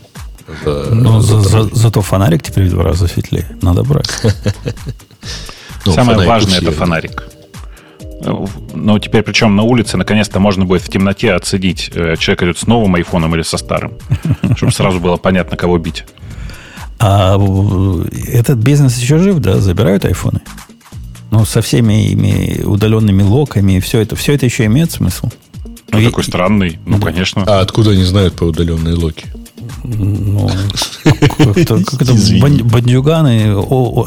За, 0.64 0.90
Но 0.94 1.22
за, 1.22 1.40
за, 1.42 1.64
зато 1.64 2.02
фонарик 2.02 2.44
теперь 2.44 2.66
в 2.66 2.70
два 2.72 2.84
раза 2.84 3.08
светлее. 3.08 3.48
Надо 3.62 3.84
брать. 3.84 4.10
Ну, 5.86 5.94
Самое 5.94 6.28
важное 6.28 6.58
это 6.58 6.72
фонарик. 6.72 7.28
Но 8.74 8.98
теперь, 8.98 9.22
причем 9.22 9.56
на 9.56 9.62
улице, 9.62 9.98
наконец-то 9.98 10.40
можно 10.40 10.66
будет 10.66 10.82
в 10.82 10.90
темноте 10.90 11.34
отследить, 11.34 11.92
э, 11.94 12.16
человек 12.18 12.42
идет 12.42 12.58
с 12.58 12.66
новым 12.66 12.96
айфоном 12.96 13.36
или 13.36 13.44
со 13.44 13.58
старым. 13.58 13.94
Чтобы 14.56 14.72
сразу 14.72 15.00
было 15.00 15.18
понятно, 15.18 15.58
кого 15.58 15.78
бить. 15.78 16.04
А 16.98 17.38
этот 18.28 18.58
бизнес 18.58 18.98
еще 18.98 19.20
жив, 19.20 19.38
да? 19.40 19.60
Забирают 19.60 20.06
айфоны? 20.06 20.42
Ну, 21.30 21.46
со 21.46 21.62
всеми 21.62 22.08
ими 22.08 22.64
удаленными 22.64 23.22
локами, 23.22 23.80
все 23.80 24.00
это, 24.00 24.16
все 24.16 24.34
это 24.34 24.46
еще 24.46 24.66
имеет 24.66 24.92
смысл? 24.92 25.30
Ну, 25.92 26.04
такой 26.04 26.24
странный, 26.24 26.80
ну, 26.86 27.00
конечно. 27.00 27.44
А 27.46 27.62
откуда 27.62 27.92
они 27.92 28.04
знают 28.04 28.36
про 28.36 28.46
удаленные 28.46 28.96
локи? 28.96 29.28
Ну, 29.86 30.50
как-то 31.04 31.82
бандюганы, 32.64 33.56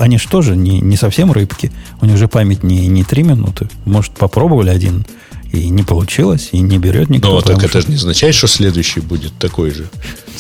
они 0.01 0.19
же 0.19 0.29
тоже 0.29 0.57
не, 0.57 0.81
не 0.81 0.97
совсем 0.97 1.33
рыбки. 1.33 1.71
У 2.01 2.07
них 2.07 2.17
же 2.17 2.29
память 2.29 2.63
не, 2.63 2.87
не 2.87 3.05
3 3.05 3.23
минуты. 3.23 3.69
Может, 3.85 4.13
попробовали 4.13 4.71
один, 4.71 5.07
и 5.53 5.69
не 5.69 5.83
получилось, 5.83 6.51
и 6.53 6.61
не 6.61 6.79
берет 6.79 7.09
никто. 7.09 7.35
Но 7.35 7.41
так 7.41 7.63
это 7.63 7.81
же 7.81 7.89
не 7.89 7.95
означает, 7.95 8.35
что 8.35 8.47
следующий 8.47 9.01
будет 9.01 9.33
такой 9.39 9.71
же. 9.71 9.89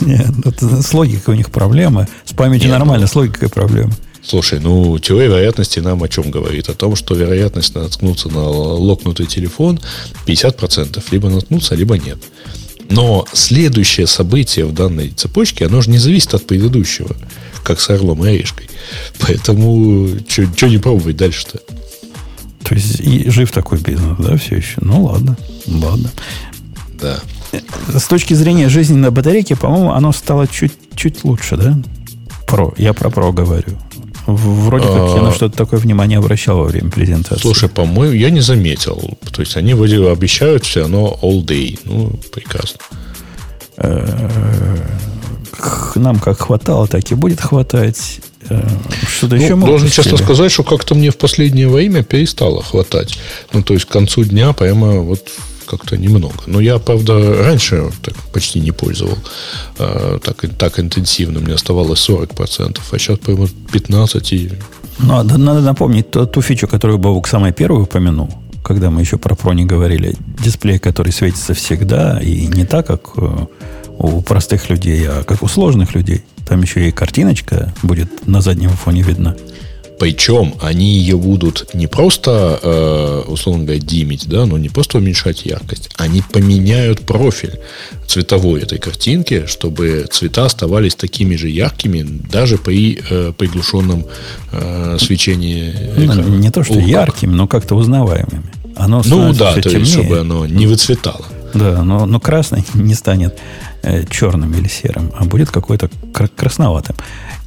Нет, 0.00 0.30
это, 0.44 0.82
с 0.82 0.92
логикой 0.92 1.34
у 1.34 1.36
них 1.36 1.50
проблемы. 1.50 2.06
С 2.24 2.32
памятью 2.32 2.68
Нет, 2.68 2.78
нормально, 2.78 3.02
ну, 3.02 3.08
с 3.08 3.16
логикой 3.16 3.48
проблемы. 3.48 3.92
Слушай, 4.22 4.60
ну, 4.60 4.98
теория 4.98 5.28
вероятности 5.28 5.80
нам 5.80 6.02
о 6.02 6.08
чем 6.08 6.30
говорит? 6.30 6.68
О 6.68 6.74
том, 6.74 6.96
что 6.96 7.14
вероятность 7.14 7.74
наткнуться 7.74 8.28
на 8.28 8.46
локнутый 8.46 9.26
телефон 9.26 9.80
50%. 10.26 11.02
Либо 11.10 11.30
наткнуться, 11.30 11.74
либо 11.74 11.96
нет. 11.96 12.18
Но 12.90 13.26
следующее 13.32 14.06
событие 14.06 14.64
в 14.64 14.72
данной 14.72 15.10
цепочке, 15.10 15.66
оно 15.66 15.80
же 15.80 15.90
не 15.90 15.98
зависит 15.98 16.34
от 16.34 16.46
предыдущего, 16.46 17.14
как 17.62 17.80
с 17.80 17.90
Орлом 17.90 18.24
и 18.24 18.30
Орешкой. 18.30 18.68
Поэтому 19.18 20.08
что 20.26 20.68
не 20.68 20.78
пробовать 20.78 21.16
дальше-то? 21.16 21.60
То 22.64 22.74
есть 22.74 23.00
и 23.00 23.28
жив 23.30 23.50
такой 23.50 23.78
бизнес, 23.78 24.16
да, 24.18 24.36
все 24.36 24.56
еще? 24.56 24.76
Ну 24.80 25.04
ладно, 25.04 25.36
ладно. 25.66 26.10
Да. 27.00 27.20
С 27.94 28.04
точки 28.04 28.34
зрения 28.34 28.68
жизни 28.68 28.96
на 28.96 29.10
батарейке, 29.10 29.56
по-моему, 29.56 29.92
оно 29.92 30.12
стало 30.12 30.46
чуть-чуть 30.46 31.24
лучше, 31.24 31.56
да? 31.56 31.78
Про, 32.46 32.74
я 32.76 32.92
про 32.92 33.10
про 33.10 33.32
говорю. 33.32 33.78
Вроде 34.28 34.86
как 34.86 35.16
я 35.16 35.22
на 35.22 35.28
а. 35.30 35.32
что-то 35.32 35.56
такое 35.56 35.80
внимание 35.80 36.18
обращал 36.18 36.58
во 36.58 36.64
время 36.64 36.90
презентации. 36.90 37.40
Слушай, 37.40 37.70
по-моему, 37.70 38.14
я 38.14 38.28
не 38.28 38.40
заметил. 38.40 39.16
То 39.32 39.40
есть 39.40 39.56
они 39.56 39.72
вроде 39.72 40.06
обещают 40.06 40.66
все 40.66 40.80
равно 40.80 41.18
all 41.22 41.42
day. 41.42 41.78
Ну, 41.84 42.12
прекрасно. 42.30 42.78
Нам 45.94 46.18
как 46.18 46.40
хватало, 46.40 46.86
так 46.86 47.10
и 47.10 47.14
будет 47.14 47.40
хватать. 47.40 48.20
Э, 48.50 48.68
что-то 49.08 49.36
ну, 49.36 49.42
еще 49.42 49.56
Должен 49.56 49.88
честно 49.88 50.18
сказать, 50.18 50.52
что 50.52 50.62
как-то 50.62 50.94
мне 50.94 51.10
в 51.10 51.16
последнее 51.16 51.68
время 51.68 52.02
перестало 52.02 52.62
хватать. 52.62 53.18
Ну, 53.54 53.62
то 53.62 53.72
есть 53.72 53.86
к 53.86 53.88
концу 53.88 54.24
дня 54.24 54.52
прямо 54.52 55.00
вот 55.00 55.26
как-то 55.68 55.96
немного. 55.96 56.34
Но 56.46 56.60
я, 56.60 56.78
правда, 56.78 57.44
раньше 57.44 57.90
так 58.02 58.14
почти 58.32 58.60
не 58.60 58.72
пользовал 58.72 59.18
э, 59.78 60.18
так, 60.22 60.44
так 60.56 60.78
интенсивно. 60.78 61.40
Мне 61.40 61.54
оставалось 61.54 62.08
40%, 62.08 62.78
а 62.90 62.98
сейчас, 62.98 63.18
по-моему, 63.18 63.48
15%. 63.72 64.34
И... 64.34 64.52
Ну, 64.98 65.22
надо 65.22 65.60
напомнить 65.60 66.10
ту, 66.10 66.26
ту 66.26 66.42
фичу, 66.42 66.66
которую 66.68 66.98
Бабук 66.98 67.28
самый 67.28 67.52
первый 67.52 67.82
упомянул, 67.82 68.30
когда 68.64 68.90
мы 68.90 69.00
еще 69.00 69.18
про 69.18 69.34
Pro 69.34 69.54
не 69.54 69.64
говорили. 69.64 70.16
Дисплей, 70.42 70.78
который 70.78 71.12
светится 71.12 71.54
всегда, 71.54 72.18
и 72.20 72.46
не 72.46 72.64
так, 72.64 72.86
как 72.86 73.10
э, 73.16 73.46
у 73.98 74.20
простых 74.22 74.70
людей, 74.70 75.06
а 75.08 75.22
как 75.24 75.42
у 75.42 75.48
сложных 75.48 75.94
людей. 75.94 76.24
Там 76.46 76.62
еще 76.62 76.88
и 76.88 76.92
картиночка 76.92 77.72
будет 77.82 78.26
на 78.26 78.40
заднем 78.40 78.70
фоне 78.70 79.02
видна. 79.02 79.36
Причем 79.98 80.54
они 80.60 80.98
ее 80.98 81.16
будут 81.16 81.74
не 81.74 81.86
просто, 81.86 82.58
э, 82.62 83.22
условно 83.26 83.64
говоря, 83.64 83.80
димить, 83.80 84.28
да, 84.28 84.46
но 84.46 84.56
не 84.58 84.68
просто 84.68 84.98
уменьшать 84.98 85.44
яркость, 85.44 85.90
они 85.96 86.22
поменяют 86.22 87.00
профиль 87.00 87.58
цветовой 88.06 88.62
этой 88.62 88.78
картинки, 88.78 89.46
чтобы 89.46 90.06
цвета 90.10 90.44
оставались 90.46 90.94
такими 90.94 91.36
же 91.36 91.48
яркими 91.48 92.02
даже 92.02 92.58
при 92.58 93.00
э, 93.10 93.32
приглушенном 93.36 94.06
э, 94.52 94.98
свечении. 95.00 95.74
Ну, 95.96 96.22
не 96.28 96.50
то, 96.50 96.62
что 96.62 96.78
яркими, 96.78 97.34
но 97.34 97.46
как-то 97.46 97.74
узнаваемыми. 97.74 98.44
Оно 98.76 99.02
ну 99.04 99.32
да, 99.34 99.54
то 99.54 99.68
есть, 99.68 99.92
чтобы 99.92 100.20
оно 100.20 100.46
не 100.46 100.66
выцветало. 100.66 101.24
Да, 101.58 101.82
но, 101.82 102.06
но 102.06 102.20
красный 102.20 102.64
не 102.74 102.94
станет 102.94 103.38
э, 103.82 104.04
черным 104.08 104.54
или 104.54 104.68
серым, 104.68 105.10
а 105.18 105.24
будет 105.24 105.50
какой-то 105.50 105.90
красноватым. 106.36 106.96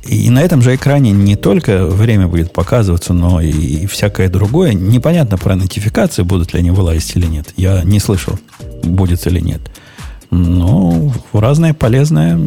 И 0.04 0.30
на 0.30 0.42
этом 0.42 0.62
же 0.62 0.76
экране 0.76 1.12
не 1.12 1.36
только 1.36 1.86
время 1.86 2.28
будет 2.28 2.52
показываться, 2.52 3.14
но 3.14 3.40
и 3.40 3.86
всякое 3.86 4.30
другое. 4.30 4.74
Непонятно 4.74 5.38
про 5.38 5.56
нотификации, 5.56 6.24
будут 6.24 6.54
ли 6.54 6.60
они 6.60 6.72
вылазить 6.72 7.16
или 7.16 7.28
нет. 7.28 7.54
Я 7.56 7.84
не 7.84 8.00
слышал, 8.00 8.40
будет 8.84 9.26
или 9.28 9.40
нет. 9.40 9.62
Но 10.32 11.14
разное 11.34 11.74
полезное 11.74 12.40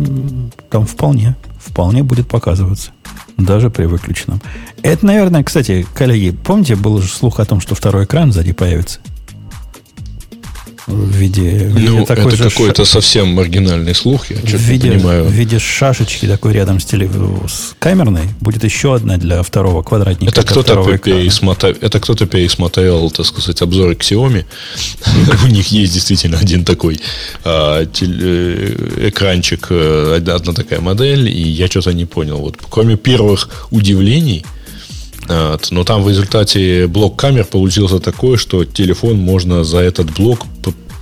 там 0.71 0.87
вполне, 0.87 1.37
вполне 1.59 2.03
будет 2.03 2.27
показываться. 2.27 2.91
Даже 3.37 3.71
при 3.71 3.85
выключенном. 3.85 4.41
Это, 4.83 5.07
наверное, 5.07 5.43
кстати, 5.43 5.87
коллеги, 5.95 6.31
помните, 6.31 6.77
был 6.77 7.01
же 7.01 7.09
слух 7.09 7.41
о 7.41 7.45
том, 7.45 7.61
что 7.61 7.75
второй 7.75 8.05
экран 8.05 8.33
сзади 8.33 8.53
появится? 8.53 9.01
В 10.87 11.09
виде, 11.17 11.43
в 11.69 11.77
виде 11.79 11.91
Ну, 11.91 12.05
такой 12.05 12.35
это 12.35 12.51
какой-то 12.51 12.85
совсем 12.85 13.29
маргинальный 13.29 13.95
слух, 13.95 14.31
я 14.31 14.37
в 14.37 14.45
виде, 14.45 14.91
понимаю. 14.93 15.25
в 15.25 15.31
виде 15.33 15.59
шашечки 15.59 16.27
такой 16.27 16.53
рядом 16.53 16.79
с, 16.79 16.85
теле, 16.85 17.09
с 17.49 17.75
камерной 17.79 18.29
будет 18.41 18.65
еще 18.65 18.95
одна 18.95 19.17
для 19.17 19.43
второго 19.43 19.83
квадратника. 19.83 20.31
Это 20.33 20.43
кто-то, 20.43 20.63
второго 20.73 20.91
пе- 20.91 20.97
экрана. 20.97 21.21
пересмота- 21.23 21.77
это 21.81 22.01
кто-то 22.01 22.27
пересмотрел, 22.27 23.11
так 23.11 23.27
сказать, 23.27 23.63
обзоры 23.63 23.95
Xiaomi. 23.95 24.45
У 25.45 25.47
них 25.49 25.69
есть 25.69 25.95
действительно 25.95 26.39
один 26.39 26.65
такой 26.65 27.01
а, 27.45 27.83
э, 27.85 29.09
экранчик, 29.09 29.67
э, 29.71 30.17
одна 30.17 30.53
такая 30.53 30.81
модель, 30.81 31.29
и 31.29 31.43
я 31.49 31.67
что-то 31.69 31.93
не 31.93 32.05
понял. 32.05 32.39
Вот 32.39 32.57
кроме 32.69 32.97
первых 32.97 33.49
удивлений, 33.71 34.45
но 35.29 35.85
там 35.85 36.03
в 36.03 36.09
результате 36.09 36.87
блок 36.87 37.17
камер 37.17 37.45
получился 37.45 37.99
такой, 37.99 38.37
что 38.37 38.65
телефон 38.65 39.17
можно 39.17 39.65
за 39.65 39.79
этот 39.79 40.11
блок 40.13 40.41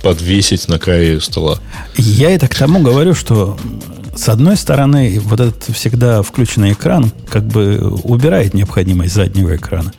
подвесить 0.01 0.67
на 0.67 0.79
крае 0.79 1.19
стола. 1.21 1.59
Я 1.97 2.31
это 2.31 2.47
к 2.47 2.55
тому 2.55 2.81
говорю, 2.81 3.15
что 3.15 3.57
с 4.15 4.29
одной 4.29 4.57
стороны, 4.57 5.19
вот 5.19 5.39
этот 5.39 5.75
всегда 5.75 6.21
включенный 6.21 6.73
экран 6.73 7.11
как 7.29 7.45
бы 7.45 7.79
убирает 8.03 8.53
необходимость 8.53 9.13
заднего 9.13 9.55
экрана. 9.55 9.91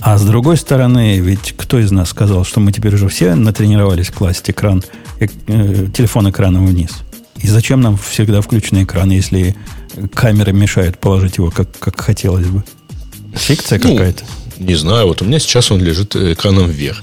А 0.00 0.16
с 0.16 0.22
другой 0.22 0.56
стороны, 0.56 1.18
ведь 1.18 1.54
кто 1.56 1.78
из 1.78 1.90
нас 1.90 2.08
сказал, 2.08 2.44
что 2.44 2.58
мы 2.60 2.72
теперь 2.72 2.94
уже 2.94 3.08
все 3.08 3.34
натренировались 3.34 4.08
класть 4.08 4.48
экран, 4.48 4.82
э, 5.18 5.26
э, 5.46 5.88
телефон 5.94 6.30
экраном 6.30 6.66
вниз? 6.66 6.90
И 7.36 7.48
зачем 7.48 7.82
нам 7.82 7.98
всегда 7.98 8.40
включенный 8.40 8.84
экран, 8.84 9.10
если 9.10 9.56
камеры 10.14 10.52
мешают 10.52 10.98
положить 10.98 11.36
его, 11.36 11.50
как, 11.50 11.68
как 11.78 12.00
хотелось 12.00 12.46
бы? 12.46 12.64
Фикция 13.34 13.80
Ну, 13.82 13.92
какая-то. 13.92 14.24
Не 14.58 14.74
знаю, 14.74 15.06
вот 15.06 15.22
у 15.22 15.24
меня 15.24 15.38
сейчас 15.38 15.70
он 15.70 15.82
лежит 15.82 16.14
экраном 16.14 16.68
вверх. 16.68 17.02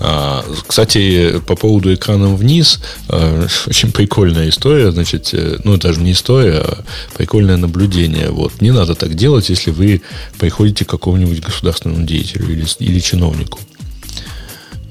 А, 0.00 0.44
кстати, 0.66 1.38
по 1.46 1.54
поводу 1.54 1.92
экраном 1.92 2.36
вниз, 2.36 2.80
а, 3.08 3.46
очень 3.66 3.92
прикольная 3.92 4.48
история, 4.48 4.90
значит, 4.90 5.30
э, 5.34 5.58
ну, 5.64 5.76
даже 5.76 6.00
не 6.00 6.12
история, 6.12 6.60
а 6.60 6.84
прикольное 7.14 7.58
наблюдение. 7.58 8.30
Вот, 8.30 8.60
не 8.62 8.70
надо 8.70 8.94
так 8.94 9.14
делать, 9.14 9.50
если 9.50 9.70
вы 9.70 10.00
приходите 10.38 10.86
к 10.86 10.88
какому-нибудь 10.88 11.40
государственному 11.40 12.06
деятелю 12.06 12.50
или, 12.50 12.66
или 12.78 13.00
чиновнику. 13.00 13.60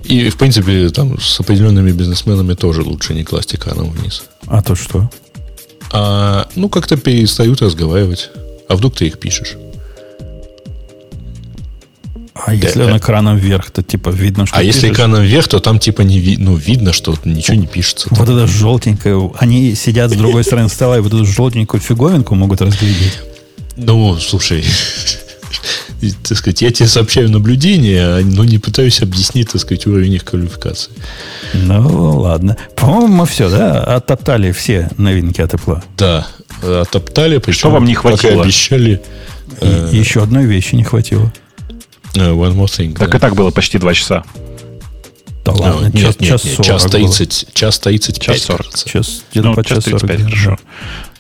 И, 0.04 0.30
в 0.30 0.38
принципе, 0.38 0.90
там 0.90 1.20
с 1.20 1.40
определенными 1.40 1.92
бизнесменами 1.92 2.54
тоже 2.54 2.82
лучше 2.84 3.14
не 3.14 3.24
класть 3.24 3.56
экраном 3.56 3.90
вниз. 3.90 4.24
А 4.48 4.62
то 4.62 4.76
что? 4.76 5.10
А, 5.92 6.48
ну, 6.56 6.70
как-то 6.70 6.98
перестают 6.98 7.62
разговаривать. 7.62 8.30
А 8.68 8.76
вдруг 8.76 8.96
ты 8.96 9.08
их 9.08 9.20
пишешь? 9.20 9.56
А 12.36 12.54
если 12.54 12.82
он 12.84 12.98
экраном 12.98 13.38
вверх, 13.38 13.70
то 13.72 13.84
типа 13.84 14.10
видно, 14.10 14.46
что 14.48 14.58
А 14.58 14.64
если 14.64 14.90
экраном 14.90 15.22
вверх, 15.24 15.48
то 15.48 15.60
там 15.60 15.78
типа 15.78 16.02
не 16.02 16.20
ви- 16.20 16.38
ну, 16.38 16.56
видно, 16.56 16.92
что 16.92 17.16
ничего 17.26 17.56
не 17.58 17.68
пишется. 17.68 18.08
Вот 18.12 18.28
это 18.28 18.48
желтенькое. 18.48 19.32
Они 19.40 19.76
сидят 19.76 20.12
с 20.12 20.16
другой 20.16 20.44
стороны 20.44 20.70
стола 20.70 20.98
и 20.98 21.02
вот 21.02 21.14
эту 21.14 21.26
желтенькую 21.26 21.80
фиговинку 21.80 22.34
могут 22.36 22.62
разглядеть. 22.62 23.20
Ну, 23.78 24.18
слушай, 24.20 24.64
так 26.24 26.38
сказать, 26.38 26.62
я 26.62 26.72
тебе 26.72 26.88
сообщаю 26.90 27.30
наблюдения, 27.30 28.02
а, 28.18 28.22
но 28.24 28.44
не 28.44 28.58
пытаюсь 28.58 29.02
объяснить, 29.02 29.52
так 29.52 29.62
сказать, 29.62 29.86
уровень 29.88 30.14
их 30.14 30.26
квалификации. 30.26 30.92
Ну, 31.54 32.20
ладно. 32.20 32.58
По-моему, 32.76 33.08
мы 33.08 33.26
все, 33.26 33.50
да, 33.50 33.84
оттоптали 33.84 34.52
все 34.52 34.90
новинки 34.98 35.40
от 35.42 35.54
Apple. 35.54 35.82
Да, 35.98 36.28
оттоптали, 36.62 37.38
причем, 37.38 37.60
Что 37.60 37.70
вам 37.72 37.86
не 37.86 37.96
хватило? 37.96 38.44
обещали, 38.44 39.02
И 39.62 39.96
еще 39.98 40.24
одной 40.24 40.46
вещи 40.46 40.76
не 40.76 40.84
хватило. 40.84 41.32
Э, 42.16 42.20
One 42.20 42.56
More 42.56 42.66
Thing. 42.66 42.98
Так 42.98 43.12
да. 43.12 43.18
и 43.18 43.20
так 43.20 43.36
было 43.36 43.52
почти 43.52 43.78
два 43.78 43.94
часа. 43.94 44.24
Да 45.46 45.52
Ну, 45.52 45.62
ладно, 45.62 45.92
нет, 45.94 46.02
час, 46.04 46.20
нет, 46.20 46.30
час 46.30 46.44
нет, 46.46 46.56
40 46.56 46.66
час 46.66 46.84
было. 46.84 46.92
30, 46.92 47.54
час 47.54 47.80
35, 47.80 48.22
Час 48.22 48.42
40. 48.46 48.58
кажется. 48.66 48.90
Час, 48.90 49.24
Ну, 49.34 49.54
по 49.54 49.64
час 49.64 49.84
час 49.84 49.92
40. 49.92 50.00
35, 50.08 50.18
да. 50.20 50.26
хорошо. 50.26 50.58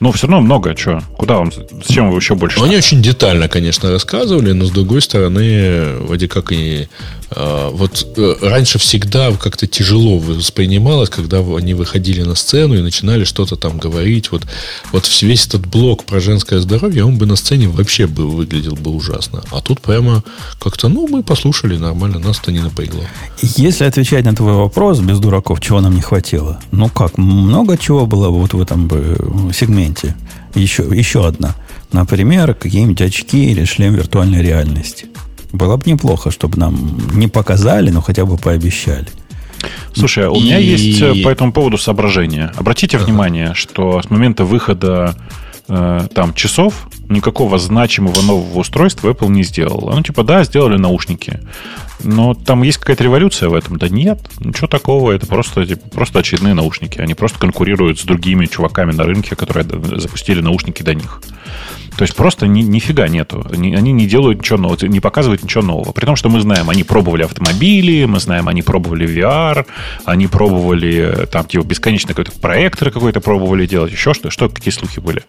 Ну, 0.04 0.12
все 0.12 0.28
равно 0.28 0.42
много, 0.42 0.76
что? 0.76 1.02
Куда 1.18 1.38
вам? 1.38 1.50
Зачем 1.88 2.12
вы 2.12 2.18
еще 2.18 2.36
больше? 2.36 2.60
Ну, 2.60 2.66
они 2.66 2.76
очень 2.76 3.02
детально, 3.02 3.48
конечно, 3.48 3.90
рассказывали, 3.90 4.52
но 4.52 4.66
с 4.66 4.70
другой 4.70 5.02
стороны, 5.02 5.96
вроде 6.02 6.28
как 6.28 6.52
и 6.52 6.90
а, 7.36 7.70
вот 7.72 8.08
э, 8.18 8.36
раньше 8.42 8.80
всегда 8.80 9.32
как-то 9.32 9.66
тяжело 9.66 10.18
воспринималось, 10.18 11.10
когда 11.10 11.40
они 11.40 11.74
выходили 11.74 12.22
на 12.22 12.36
сцену 12.36 12.76
и 12.76 12.82
начинали 12.82 13.24
что-то 13.24 13.56
там 13.56 13.78
говорить. 13.78 14.32
Вот, 14.32 14.44
вот 14.92 15.10
весь 15.22 15.48
этот 15.48 15.66
блок 15.66 16.04
про 16.04 16.20
женское 16.20 16.60
здоровье, 16.60 17.06
он 17.06 17.18
бы 17.18 17.26
на 17.26 17.36
сцене 17.36 17.68
вообще 17.68 18.06
бы 18.06 18.30
выглядел 18.30 18.76
бы 18.76 18.92
ужасно. 18.92 19.44
А 19.52 19.62
тут 19.62 19.82
прямо 19.82 20.24
как-то, 20.60 20.90
ну, 20.90 21.08
мы 21.08 21.24
послушали 21.24 21.78
нормально, 21.78 22.20
нас-то 22.20 22.52
не 22.52 22.60
напрягло. 22.60 23.04
Если 23.42 23.86
отвечать 23.86 24.26
на 24.26 24.36
твой 24.36 24.54
вопрос 24.54 25.00
без 25.00 25.20
дураков, 25.20 25.62
чего 25.62 25.82
нам 25.82 25.96
не 25.96 26.02
хватило? 26.02 26.60
Ну 26.72 26.90
как, 26.90 27.18
много 27.18 27.78
чего 27.78 28.06
было 28.06 28.30
вот 28.30 28.54
в 28.54 28.62
этом 28.62 28.88
бы 28.88 29.18
сегменте. 29.98 30.16
Еще, 30.56 30.84
еще 30.84 31.28
одна. 31.28 31.56
Например, 31.92 32.54
какие-нибудь 32.54 33.02
очки 33.02 33.52
или 33.52 33.66
шлем 33.66 33.94
виртуальной 33.96 34.42
реальности. 34.42 35.08
Было 35.52 35.78
бы 35.78 35.90
неплохо, 35.92 36.32
чтобы 36.32 36.58
нам 36.58 36.98
не 37.14 37.28
показали, 37.28 37.92
но 37.92 38.02
хотя 38.02 38.26
бы 38.26 38.38
пообещали. 38.38 39.08
Слушай, 39.96 40.26
а 40.26 40.32
у 40.32 40.40
меня 40.40 40.60
И- 40.60 40.66
есть 40.66 41.02
э, 41.02 41.24
по 41.24 41.30
этому 41.30 41.54
поводу 41.54 41.78
соображение. 41.78 42.52
Обратите 42.56 42.98
внимание, 42.98 43.54
что 43.54 44.02
с 44.02 44.10
момента 44.10 44.44
выхода 44.46 45.16
э, 45.70 46.08
там 46.14 46.34
часов 46.34 46.88
никакого 47.14 47.58
значимого 47.58 48.22
нового 48.22 48.60
устройства 48.60 49.10
Apple 49.10 49.30
не 49.30 49.44
сделала. 49.44 49.96
Ну, 49.96 50.02
типа, 50.02 50.24
да, 50.24 50.44
сделали 50.44 50.78
наушники. 50.78 51.40
Но 52.04 52.34
там 52.34 52.64
есть 52.64 52.80
какая-то 52.80 53.04
революция 53.04 53.50
в 53.50 53.54
этом. 53.54 53.78
Да 53.78 53.88
нет, 53.88 54.20
ничего 54.40 54.68
такого. 54.68 55.12
Это 55.12 55.26
просто, 55.26 55.66
типа, 55.66 55.90
просто 55.90 56.20
очередные 56.20 56.54
наушники. 56.54 57.00
Они 57.00 57.14
просто 57.14 57.40
конкурируют 57.40 58.00
с 58.00 58.04
другими 58.04 58.46
чуваками 58.46 58.92
на 58.92 59.04
рынке, 59.04 59.36
которые 59.36 59.66
запустили 60.00 60.42
наушники 60.42 60.84
до 60.84 60.94
них. 60.94 61.22
То 61.98 62.04
есть 62.04 62.16
просто 62.16 62.48
ни, 62.48 62.62
нифига 62.62 63.08
нету. 63.08 63.46
Они, 63.52 63.92
не 63.92 64.08
делают 64.08 64.40
ничего 64.40 64.58
нового, 64.58 64.86
не 64.86 65.00
показывают 65.00 65.44
ничего 65.44 65.64
нового. 65.64 65.92
При 65.92 66.06
том, 66.06 66.16
что 66.16 66.30
мы 66.30 66.42
знаем, 66.42 66.70
они 66.70 66.84
пробовали 66.84 67.24
автомобили, 67.24 68.06
мы 68.06 68.20
знаем, 68.20 68.50
они 68.50 68.62
пробовали 68.64 69.08
VR, 69.08 69.66
они 70.06 70.28
пробовали 70.28 71.28
там 71.32 71.46
типа 71.46 71.64
бесконечно 71.64 72.10
какой-то 72.10 72.32
проектор 72.40 72.90
какой-то 72.90 73.22
пробовали 73.22 73.66
делать, 73.66 73.92
еще 73.92 74.14
что, 74.14 74.30
что 74.32 74.50
какие 74.50 74.74
слухи 74.74 75.00
были? 75.00 75.24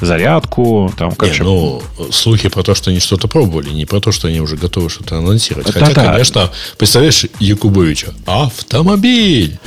Зарядку, 0.00 0.92
там 0.98 1.12
как 1.22 1.30
Не, 1.30 1.34
же- 1.36 1.44
ну, 1.44 1.80
слухи 2.10 2.48
про 2.48 2.64
то, 2.64 2.74
что 2.74 2.90
они 2.90 2.98
что-то 2.98 3.28
пробовали, 3.28 3.70
не 3.70 3.86
про 3.86 4.00
то, 4.00 4.10
что 4.10 4.26
они 4.26 4.40
уже 4.40 4.56
готовы 4.56 4.90
что-то 4.90 5.18
анонсировать. 5.18 5.72
Да, 5.72 5.72
Хотя, 5.80 5.94
да. 5.94 6.12
конечно, 6.12 6.50
представляешь 6.78 7.26
Якубовича, 7.38 8.08
автомобиль! 8.26 9.58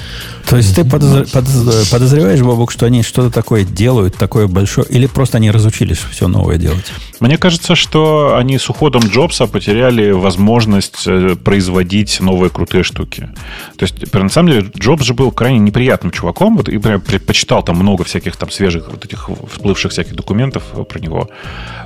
То 0.50 0.58
есть 0.58 0.76
ты 0.76 0.82
подозр- 0.82 1.26
подоз- 1.32 1.90
подозреваешь, 1.92 2.40
Бобок, 2.42 2.72
что 2.72 2.86
они 2.86 3.02
что-то 3.02 3.32
такое 3.32 3.64
делают, 3.64 4.16
такое 4.16 4.48
большое, 4.48 4.86
или 4.90 5.08
просто 5.08 5.38
они 5.38 5.50
разучились 5.50 5.98
все 6.12 6.28
новое 6.28 6.58
делать? 6.58 6.86
Мне 7.20 7.38
кажется, 7.38 7.74
что 7.76 8.36
они 8.38 8.60
с 8.60 8.70
уходом 8.70 9.02
Джобса 9.08 9.48
потеряли 9.48 10.12
возможность 10.12 11.08
э, 11.08 11.36
производить 11.36 12.20
новые 12.20 12.52
крутые 12.52 12.84
штуки. 12.84 13.30
То 13.78 13.84
есть, 13.86 14.14
на 14.14 14.30
самом 14.30 14.52
деле, 14.52 14.72
Джобс 14.78 15.04
же 15.04 15.14
был 15.16 15.32
крайне 15.32 15.58
неприятным 15.60 16.12
чуваком, 16.12 16.58
вот, 16.58 16.70
и 16.70 16.78
прям 16.78 17.02
предпочитал 17.02 17.64
там 17.64 17.78
много 17.78 18.04
всяких 18.04 18.36
там 18.36 18.52
свежих 18.52 18.90
вот 18.92 19.04
этих 19.04 19.30
всплывших 19.52 19.92
всяких 19.94 20.14
документов 20.16 20.64
э, 20.74 20.84
про 20.84 21.00
него. 21.00 21.30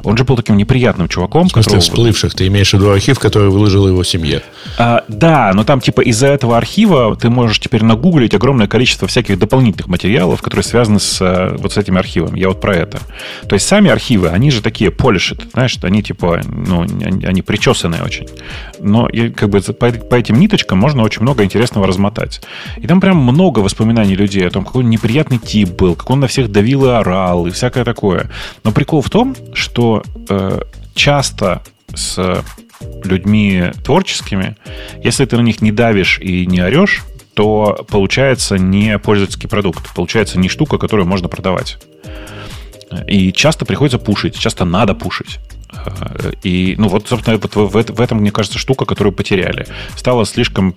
Он 0.03 0.15
же 0.17 0.23
был 0.23 0.37
таким 0.37 0.55
неприятным 0.55 1.09
чуваком, 1.09 1.47
В 1.47 1.51
смысле, 1.51 1.61
которого- 1.63 1.81
всплывших. 1.81 2.33
Ты 2.33 2.47
имеешь 2.47 2.69
в 2.71 2.73
виду 2.75 2.89
архив, 2.89 3.19
который 3.19 3.49
выложила 3.49 3.87
его 3.89 4.01
семья. 4.03 4.39
А, 4.77 5.03
да, 5.09 5.51
но 5.53 5.65
там 5.65 5.81
типа 5.81 5.99
из-за 6.01 6.27
этого 6.27 6.55
архива 6.57 7.17
ты 7.17 7.29
можешь 7.29 7.59
теперь 7.59 7.83
нагуглить 7.83 8.33
огромное 8.33 8.67
количество 8.67 9.07
всяких 9.09 9.37
дополнительных 9.37 9.87
материалов, 9.87 10.41
которые 10.41 10.63
связаны 10.63 11.01
с 11.01 11.19
э, 11.21 11.55
вот 11.57 11.73
с 11.73 11.77
этим 11.77 11.97
архивом. 11.97 12.35
Я 12.35 12.47
вот 12.47 12.61
про 12.61 12.75
это. 12.75 12.99
То 13.47 13.55
есть 13.55 13.67
сами 13.67 13.89
архивы, 13.91 14.29
они 14.29 14.51
же 14.51 14.61
такие 14.61 14.89
polished, 14.89 15.49
знаешь, 15.51 15.77
они 15.81 16.01
типа, 16.01 16.41
ну, 16.47 16.83
они, 16.83 17.25
они 17.25 17.41
причесанные 17.41 18.01
очень. 18.01 18.27
Но 18.79 19.07
и, 19.07 19.29
как 19.29 19.49
бы 19.49 19.59
по, 19.59 19.91
по 19.91 20.15
этим 20.15 20.39
ниточкам 20.39 20.77
можно 20.79 21.03
очень 21.03 21.23
много 21.23 21.43
интересного 21.43 21.85
размотать. 21.87 22.41
И 22.77 22.87
там 22.87 23.01
прям 23.01 23.17
много 23.17 23.59
воспоминаний 23.59 24.15
людей 24.15 24.47
о 24.47 24.49
том, 24.49 24.63
какой 24.63 24.83
он 24.85 24.89
неприятный 24.89 25.39
тип 25.39 25.69
был, 25.71 25.95
как 25.95 26.09
он 26.09 26.21
на 26.21 26.27
всех 26.27 26.49
давил 26.51 26.85
и 26.85 26.89
орал, 26.89 27.47
и 27.47 27.51
всякое 27.51 27.83
такое. 27.83 28.29
Но 28.63 28.71
прикол 28.71 29.01
в 29.01 29.09
том, 29.09 29.35
что 29.53 30.03
э, 30.29 30.61
часто 30.95 31.61
с 31.93 32.43
людьми 33.03 33.71
творческими, 33.83 34.55
если 35.03 35.25
ты 35.25 35.37
на 35.37 35.41
них 35.41 35.61
не 35.61 35.71
давишь 35.71 36.19
и 36.19 36.45
не 36.45 36.61
орешь, 36.61 37.03
то 37.33 37.85
получается 37.89 38.57
не 38.57 38.97
пользовательский 38.99 39.49
продукт, 39.49 39.93
получается 39.93 40.39
не 40.39 40.49
штука, 40.49 40.77
которую 40.77 41.07
можно 41.07 41.27
продавать. 41.27 41.77
И 43.07 43.31
часто 43.31 43.65
приходится 43.65 43.99
пушить, 43.99 44.37
часто 44.37 44.65
надо 44.65 44.95
пушить. 44.95 45.39
Э, 45.71 46.31
И, 46.43 46.75
ну, 46.77 46.87
вот, 46.87 47.07
собственно, 47.07 47.37
вот 47.37 47.55
в, 47.55 47.77
это- 47.77 48.01
этом, 48.03 48.19
мне 48.19 48.31
кажется, 48.31 48.57
штука, 48.59 48.85
которую 48.85 49.13
потеряли. 49.13 49.67
Стала 49.95 50.25
слишком 50.25 50.73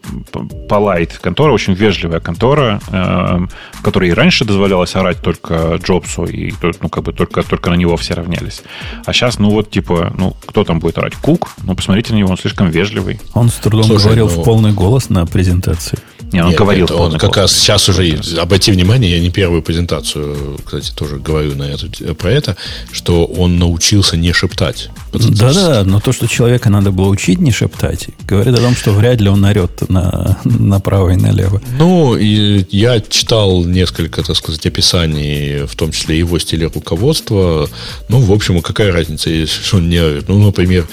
полайт 0.68 1.18
контора, 1.18 1.52
очень 1.52 1.74
вежливая 1.74 2.20
контора, 2.20 2.80
э, 2.88 3.46
в 3.72 3.82
которой 3.82 4.10
и 4.10 4.12
раньше 4.12 4.44
дозволялось 4.44 4.94
орать 4.94 5.20
только 5.22 5.76
Джобсу, 5.82 6.24
и 6.24 6.52
ну, 6.80 6.88
как 6.88 7.04
бы 7.04 7.12
только, 7.12 7.42
только 7.42 7.70
на 7.70 7.74
него 7.74 7.96
все 7.96 8.14
равнялись. 8.14 8.62
А 9.06 9.12
сейчас, 9.12 9.38
ну, 9.38 9.50
вот, 9.50 9.70
типа, 9.70 10.12
ну, 10.16 10.36
кто 10.46 10.64
там 10.64 10.78
будет 10.80 10.98
орать? 10.98 11.14
Кук? 11.14 11.52
Ну, 11.62 11.74
посмотрите 11.74 12.12
на 12.12 12.18
него, 12.18 12.30
он 12.30 12.36
слишком 12.38 12.70
вежливый. 12.70 13.20
Он 13.34 13.48
с 13.48 13.54
трудом 13.54 13.84
Слушай, 13.84 14.04
говорил 14.04 14.28
ну- 14.28 14.42
в 14.42 14.44
полный 14.44 14.72
голос 14.72 15.08
на 15.10 15.26
презентации. 15.26 15.98
Не, 16.32 16.40
он 16.42 16.50
Нет, 16.50 16.58
говорил. 16.58 16.84
это 16.86 16.94
он 16.94 17.00
полный 17.00 17.18
как 17.18 17.36
раз 17.36 17.52
сейчас 17.52 17.88
уже, 17.90 18.18
обрати 18.40 18.72
внимание, 18.72 19.10
я 19.10 19.20
не 19.20 19.30
первую 19.30 19.62
презентацию, 19.62 20.58
кстати, 20.64 20.90
тоже 20.94 21.16
говорю 21.18 21.54
на 21.56 21.64
эту, 21.64 21.88
про 22.14 22.30
это, 22.30 22.56
что 22.90 23.26
он 23.26 23.58
научился 23.58 24.16
не 24.16 24.32
шептать. 24.32 24.81
Да-да, 25.12 25.84
но 25.84 26.00
то, 26.00 26.12
что 26.12 26.26
человека 26.26 26.70
надо 26.70 26.90
было 26.90 27.08
учить 27.08 27.38
не 27.38 27.50
шептать, 27.50 28.08
говорит 28.26 28.54
о 28.54 28.58
том, 28.58 28.74
что 28.74 28.92
вряд 28.92 29.20
ли 29.20 29.28
он 29.28 29.44
орет 29.44 29.88
на, 29.88 30.38
направо 30.44 31.10
и 31.10 31.16
налево. 31.16 31.60
Ну, 31.78 32.16
и 32.16 32.64
я 32.70 33.00
читал 33.00 33.64
несколько, 33.64 34.22
так 34.22 34.36
сказать, 34.36 34.64
описаний, 34.66 35.66
в 35.66 35.76
том 35.76 35.92
числе 35.92 36.18
его 36.18 36.38
стиля 36.38 36.70
руководства. 36.72 37.68
Ну, 38.08 38.20
в 38.20 38.32
общем, 38.32 38.62
какая 38.62 38.92
разница, 38.92 39.30
если 39.30 39.76
он 39.76 39.88
не 39.88 39.98
орет? 39.98 40.28
Ну, 40.28 40.38
например, 40.38 40.86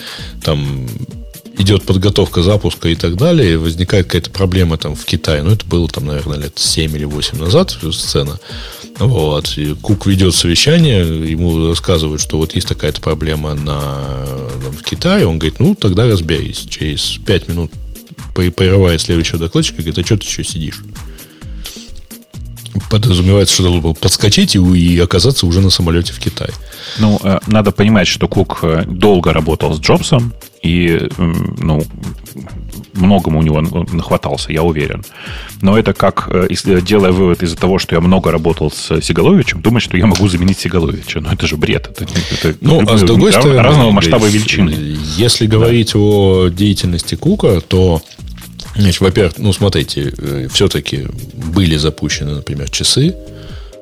там 0.44 0.88
идет 1.60 1.84
подготовка 1.84 2.41
запуска 2.41 2.90
и 2.90 2.95
так 2.95 3.16
далее, 3.18 3.53
и 3.53 3.57
возникает 3.57 4.06
какая-то 4.06 4.32
проблема 4.32 4.78
там 4.78 4.95
в 4.95 5.03
Китае. 5.06 5.44
Ну, 5.44 5.52
это 5.52 5.66
было 5.66 5.88
там, 5.88 6.06
наверное, 6.06 6.38
лет 6.38 6.53
7 6.57 6.95
или 6.95 7.03
8 7.03 7.38
назад 7.38 7.78
сцена. 7.91 8.40
Вот. 8.99 9.57
И 9.57 9.73
Кук 9.76 10.05
ведет 10.07 10.35
совещание, 10.35 10.99
ему 11.30 11.69
рассказывают, 11.69 12.21
что 12.21 12.38
вот 12.38 12.53
есть 12.55 12.67
такая-то 12.67 13.01
проблема 13.01 13.53
на, 13.53 13.80
там, 14.63 14.73
в 14.73 14.84
Китае. 14.84 15.26
Он 15.26 15.39
говорит, 15.39 15.59
ну, 15.59 15.73
тогда 15.73 16.05
разберись. 16.05 16.65
Через 16.69 17.17
5 17.26 17.47
минут 17.47 17.71
прерывает 18.34 19.01
следующего 19.01 19.39
докладчика, 19.39 19.81
говорит, 19.81 19.99
а 19.99 20.05
что 20.05 20.17
ты 20.17 20.26
еще 20.26 20.43
сидишь? 20.43 20.81
Подразумевается, 22.89 23.53
что 23.53 23.63
должен 23.63 23.81
был 23.81 23.95
подскочить 23.95 24.55
и, 24.55 24.59
и 24.59 24.99
оказаться 24.99 25.45
уже 25.45 25.61
на 25.61 25.69
самолете 25.69 26.13
в 26.13 26.19
Китае. 26.19 26.51
Ну, 26.97 27.19
э, 27.23 27.39
надо 27.47 27.71
понимать, 27.71 28.07
что 28.07 28.27
Кук 28.27 28.59
э, 28.63 28.84
долго 28.85 29.34
работал 29.34 29.76
с 29.76 29.80
Джобсом, 29.80 30.34
и, 30.61 31.09
ну, 31.17 31.84
многому 32.93 33.39
у 33.39 33.41
него 33.41 33.61
нахватался, 33.61 34.51
я 34.51 34.64
уверен. 34.64 35.03
Но 35.61 35.77
это 35.77 35.93
как, 35.93 36.30
э, 36.31 36.47
делая 36.81 37.11
вывод 37.11 37.43
из-за 37.43 37.56
того, 37.56 37.80
что 37.80 37.95
я 37.95 38.01
много 38.01 38.31
работал 38.31 38.72
с 38.72 39.01
Сигаловичем, 39.01 39.61
думать, 39.61 39.84
что 39.84 39.97
я 39.97 40.06
могу 40.06 40.27
заменить 40.27 40.60
Сигаловича. 40.60 41.22
Ну, 41.22 41.30
это 41.31 41.47
же 41.47 41.57
бред. 41.57 41.89
Это, 41.99 42.06
это, 42.31 42.57
ну, 42.61 42.81
а 42.88 42.97
с 42.97 43.01
другой 43.01 43.31
стороны... 43.31 43.61
Разного 43.61 43.91
масштаба 43.91 44.27
и 44.27 44.31
величины. 44.31 44.97
Если 45.18 45.47
говорить 45.47 45.93
да. 45.93 45.99
о 45.99 46.49
деятельности 46.49 47.15
Кука, 47.15 47.61
то 47.61 48.01
Значит, 48.76 49.01
во-первых, 49.01 49.34
ну, 49.38 49.51
смотрите, 49.51 50.14
все-таки 50.53 51.07
были 51.34 51.76
запущены, 51.76 52.35
например, 52.35 52.69
часы, 52.69 53.15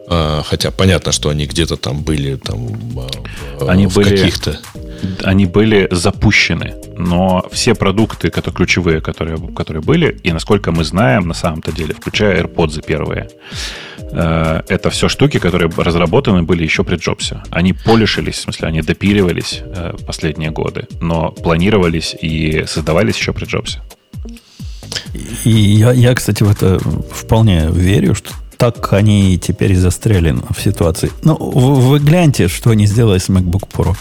Хотя 0.09 0.71
понятно, 0.71 1.11
что 1.11 1.29
они 1.29 1.45
где-то 1.45 1.75
там 1.75 2.01
были 2.01 2.35
там, 2.35 2.69
они 3.67 3.87
в 3.87 3.95
были, 3.95 4.15
каких-то... 4.15 4.57
Они 5.21 5.45
были 5.45 5.89
запущены, 5.91 6.75
но 6.97 7.47
все 7.51 7.75
продукты, 7.75 8.29
которые 8.29 8.55
ключевые, 8.55 9.01
которые, 9.01 9.37
которые 9.55 9.81
были, 9.81 10.19
и 10.23 10.31
насколько 10.31 10.71
мы 10.71 10.83
знаем, 10.83 11.27
на 11.27 11.33
самом-то 11.33 11.71
деле, 11.71 11.93
включая 11.93 12.43
AirPods 12.43 12.85
первые, 12.85 13.29
это 14.09 14.89
все 14.89 15.09
штуки, 15.09 15.37
которые 15.37 15.69
разработаны 15.75 16.43
были 16.43 16.63
еще 16.63 16.83
при 16.83 16.95
Джобсе. 16.95 17.43
Они 17.49 17.73
полишились, 17.73 18.35
в 18.35 18.41
смысле, 18.41 18.69
они 18.69 18.81
допиливались 18.81 19.61
последние 20.05 20.51
годы, 20.51 20.87
но 21.01 21.31
планировались 21.31 22.15
и 22.21 22.63
создавались 22.67 23.17
еще 23.17 23.33
при 23.33 23.45
Джобсе. 23.45 23.81
И 25.43 25.49
я, 25.49 25.91
я, 25.91 26.13
кстати, 26.15 26.43
в 26.43 26.49
это 26.49 26.79
вполне 27.11 27.67
верю, 27.69 28.15
что 28.15 28.31
так 28.57 28.93
они 28.93 29.37
теперь 29.37 29.75
застряли 29.75 30.35
в 30.49 30.61
ситуации. 30.61 31.11
Ну, 31.23 31.35
вы, 31.35 31.75
вы 31.75 31.99
гляньте, 31.99 32.47
что 32.47 32.71
они 32.71 32.87
сделали 32.87 33.19
с 33.19 33.29
MacBook 33.29 33.67
Pro. 33.71 33.95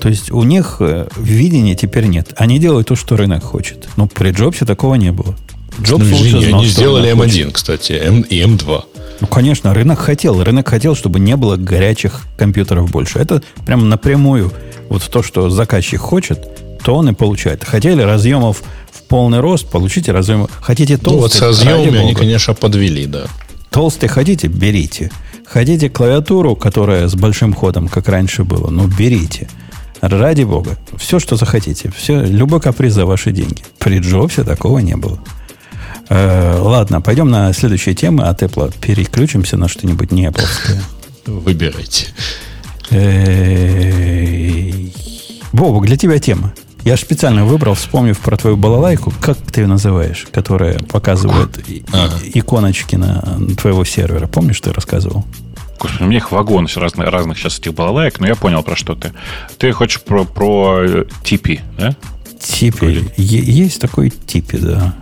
То 0.00 0.08
есть 0.08 0.30
у 0.30 0.42
них 0.42 0.76
э, 0.80 1.08
видения 1.16 1.74
теперь 1.74 2.06
нет. 2.06 2.32
Они 2.36 2.58
делают 2.58 2.88
то, 2.88 2.96
что 2.96 3.16
рынок 3.16 3.44
хочет. 3.44 3.88
Но 3.96 4.06
при 4.06 4.30
Джобсе 4.30 4.64
такого 4.64 4.94
не 4.94 5.12
было. 5.12 5.36
Джобс 5.82 6.04
ну, 6.04 6.16
извини, 6.16 6.46
знал, 6.46 6.60
они 6.60 6.68
сделали 6.68 7.12
M1, 7.12 7.16
хочет. 7.16 7.52
кстати, 7.52 7.92
M 7.92 8.22
и 8.22 8.40
M2. 8.40 8.84
Ну, 9.20 9.26
конечно, 9.26 9.74
рынок 9.74 9.98
хотел. 9.98 10.42
Рынок 10.42 10.68
хотел, 10.68 10.94
чтобы 10.96 11.20
не 11.20 11.36
было 11.36 11.56
горячих 11.56 12.22
компьютеров 12.38 12.90
больше. 12.90 13.18
Это 13.18 13.42
прям 13.66 13.88
напрямую 13.88 14.52
вот 14.88 15.02
то, 15.10 15.22
что 15.22 15.50
заказчик 15.50 16.00
хочет, 16.00 16.78
то 16.82 16.94
он 16.94 17.10
и 17.10 17.12
получает. 17.12 17.64
Хотели 17.64 18.00
разъемов 18.00 18.62
в 18.90 19.02
полный 19.02 19.40
рост, 19.40 19.68
получите 19.70 20.12
разъемы. 20.12 20.48
Хотите 20.60 20.96
толстые? 20.96 21.16
Ну, 21.16 21.22
вот 21.22 21.32
с 21.32 21.42
разъемами 21.42 21.98
они, 21.98 22.14
конечно, 22.14 22.54
подвели, 22.54 23.06
да. 23.06 23.26
Толстый 23.70 24.08
хотите, 24.08 24.48
берите. 24.48 25.10
Хотите 25.46 25.90
клавиатуру, 25.90 26.56
которая 26.56 27.08
с 27.08 27.14
большим 27.14 27.52
ходом, 27.52 27.88
как 27.88 28.08
раньше 28.08 28.44
было, 28.44 28.70
ну, 28.70 28.86
берите. 28.86 29.48
Ради 30.00 30.44
бога. 30.44 30.78
Все, 30.96 31.18
что 31.18 31.36
захотите. 31.36 31.90
Все, 31.94 32.22
любой 32.22 32.60
каприз 32.60 32.94
за 32.94 33.06
ваши 33.06 33.32
деньги. 33.32 33.62
При 33.78 33.98
Джобсе 33.98 34.44
такого 34.44 34.78
не 34.78 34.96
было. 34.96 35.18
Э, 36.08 36.58
ладно, 36.58 37.00
пойдем 37.00 37.30
на 37.30 37.52
следующие 37.52 37.94
темы 37.94 38.24
от 38.24 38.42
Apple. 38.42 38.74
Переключимся 38.80 39.56
на 39.56 39.68
что-нибудь 39.68 40.10
не 40.10 40.26
Apple. 40.26 40.46
Выбирайте. 41.26 42.06
Бобок, 45.52 45.86
для 45.86 45.96
тебя 45.96 46.18
тема. 46.18 46.52
Я 46.82 46.96
специально 46.96 47.44
выбрал, 47.44 47.74
вспомнив 47.74 48.18
про 48.18 48.36
твою 48.36 48.56
балалайку, 48.56 49.12
как 49.20 49.36
ты 49.36 49.60
ее 49.62 49.66
называешь, 49.66 50.26
которая 50.32 50.78
показывает 50.78 51.62
ага. 51.92 52.14
иконочки 52.32 52.96
на 52.96 53.38
твоего 53.58 53.84
сервера. 53.84 54.26
Помнишь, 54.26 54.60
ты 54.60 54.72
рассказывал? 54.72 55.24
Господи, 55.80 56.02
у 56.02 56.06
меня 56.06 56.18
их 56.18 56.30
вагон 56.30 56.68
разных, 56.76 57.08
разных 57.08 57.38
сейчас 57.38 57.58
этих 57.58 57.74
балалаек, 57.74 58.20
но 58.20 58.26
я 58.26 58.36
понял, 58.36 58.62
про 58.62 58.76
что 58.76 58.94
ты. 58.94 59.12
Ты 59.58 59.72
хочешь 59.72 60.02
про, 60.02 60.24
про 60.24 60.84
TP, 61.24 61.60
да? 61.78 61.96
TP. 62.38 63.12
Есть 63.16 63.80
такой 63.80 64.08
TP, 64.08 64.58
да. 64.58 64.94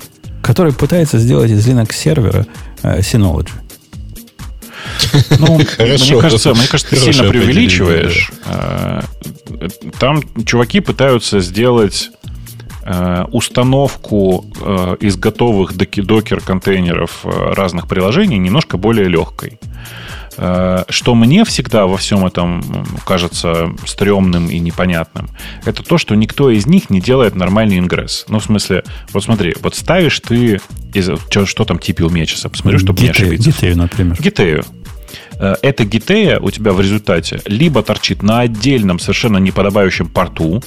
Который 0.43 0.73
пытается 0.73 1.19
сделать 1.19 1.51
из 1.51 1.67
Linux 1.67 1.93
сервера 1.93 2.47
э, 2.83 3.01
Synology. 3.01 3.51
Ну, 5.39 5.61
Хорошо. 5.77 6.15
мне 6.15 6.23
кажется, 6.23 6.55
мне 6.55 6.67
кажется, 6.67 6.95
ты 6.95 6.97
сильно 6.97 7.29
преувеличиваешь. 7.29 8.33
Да. 8.47 9.05
Там 9.99 10.23
чуваки 10.45 10.81
пытаются 10.81 11.41
сделать 11.41 12.11
э, 12.85 13.25
установку 13.33 14.47
э, 14.61 14.97
из 15.01 15.17
готовых 15.17 15.77
докер-контейнеров 15.77 17.21
э, 17.25 17.53
разных 17.55 17.89
приложений 17.89 18.39
немножко 18.39 18.77
более 18.77 19.09
легкой. 19.09 19.59
Что 20.39 21.15
мне 21.17 21.45
всегда 21.45 21.87
во 21.87 21.97
всем 21.97 22.25
этом 22.25 22.63
кажется 23.05 23.71
стрёмным 23.85 24.49
и 24.49 24.61
непонятным, 24.61 25.31
это 25.65 25.83
то, 25.83 25.99
что 25.99 26.15
никто 26.15 26.49
из 26.51 26.67
них 26.67 26.91
не 26.91 27.01
делает 27.01 27.35
нормальный 27.35 27.79
ингресс. 27.79 28.25
Ну, 28.29 28.39
в 28.39 28.45
смысле, 28.45 28.85
вот 29.13 29.25
смотри, 29.25 29.57
вот 29.61 29.75
ставишь 29.75 30.21
ты, 30.21 30.61
из, 30.95 31.11
что, 31.29 31.45
что 31.45 31.65
там 31.65 31.81
типе 31.81 32.05
у 32.05 32.11
меня 32.11 32.25
сейчас, 32.25 32.43
посмотрю, 32.43 32.79
чтобы 32.79 33.03
не 33.03 33.09
ошибиться. 33.09 33.51
Гитею, 33.51 33.77
например. 33.77 34.17
Гитею 34.21 34.65
эта 35.39 35.85
гитея 35.85 36.39
у 36.41 36.51
тебя 36.51 36.73
в 36.73 36.81
результате 36.81 37.41
либо 37.47 37.83
торчит 37.83 38.23
на 38.23 38.41
отдельном 38.41 38.99
совершенно 38.99 39.39
неподобающем 39.39 40.09
порту, 40.09 40.63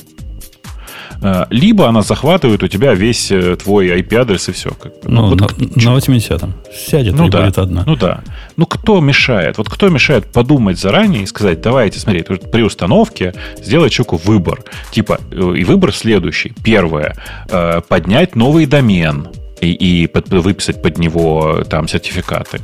либо 1.49 1.87
она 1.87 2.01
захватывает 2.01 2.63
у 2.63 2.67
тебя 2.67 2.93
весь 2.93 3.31
твой 3.63 3.89
IP-адрес 3.99 4.49
и 4.49 4.51
все. 4.51 4.71
Как 4.71 4.93
Ну, 5.03 5.29
вот, 5.29 5.39
на, 5.39 5.47
на 5.47 5.97
80-м. 5.97 6.53
Сядет 6.73 7.15
ну, 7.15 7.27
и 7.27 7.29
да, 7.29 7.43
будет 7.43 7.57
одна. 7.57 7.83
Ну 7.85 7.95
да. 7.95 8.21
Ну, 8.57 8.65
кто 8.65 8.99
мешает? 8.99 9.57
Вот 9.57 9.69
кто 9.69 9.89
мешает 9.89 10.25
подумать 10.31 10.79
заранее 10.79 11.23
и 11.23 11.25
сказать, 11.25 11.61
давайте, 11.61 11.99
смотри, 11.99 12.23
при 12.23 12.61
установке 12.63 13.33
сделать 13.61 13.91
человеку 13.91 14.19
выбор. 14.23 14.63
Типа, 14.91 15.19
и 15.31 15.63
выбор 15.63 15.93
следующий. 15.93 16.53
Первое. 16.63 17.15
Поднять 17.87 18.35
новый 18.35 18.65
домен 18.65 19.27
и, 19.61 19.71
и 19.71 20.07
под, 20.07 20.29
выписать 20.29 20.81
под 20.81 20.97
него 20.97 21.63
там 21.69 21.87
сертификаты. 21.87 22.59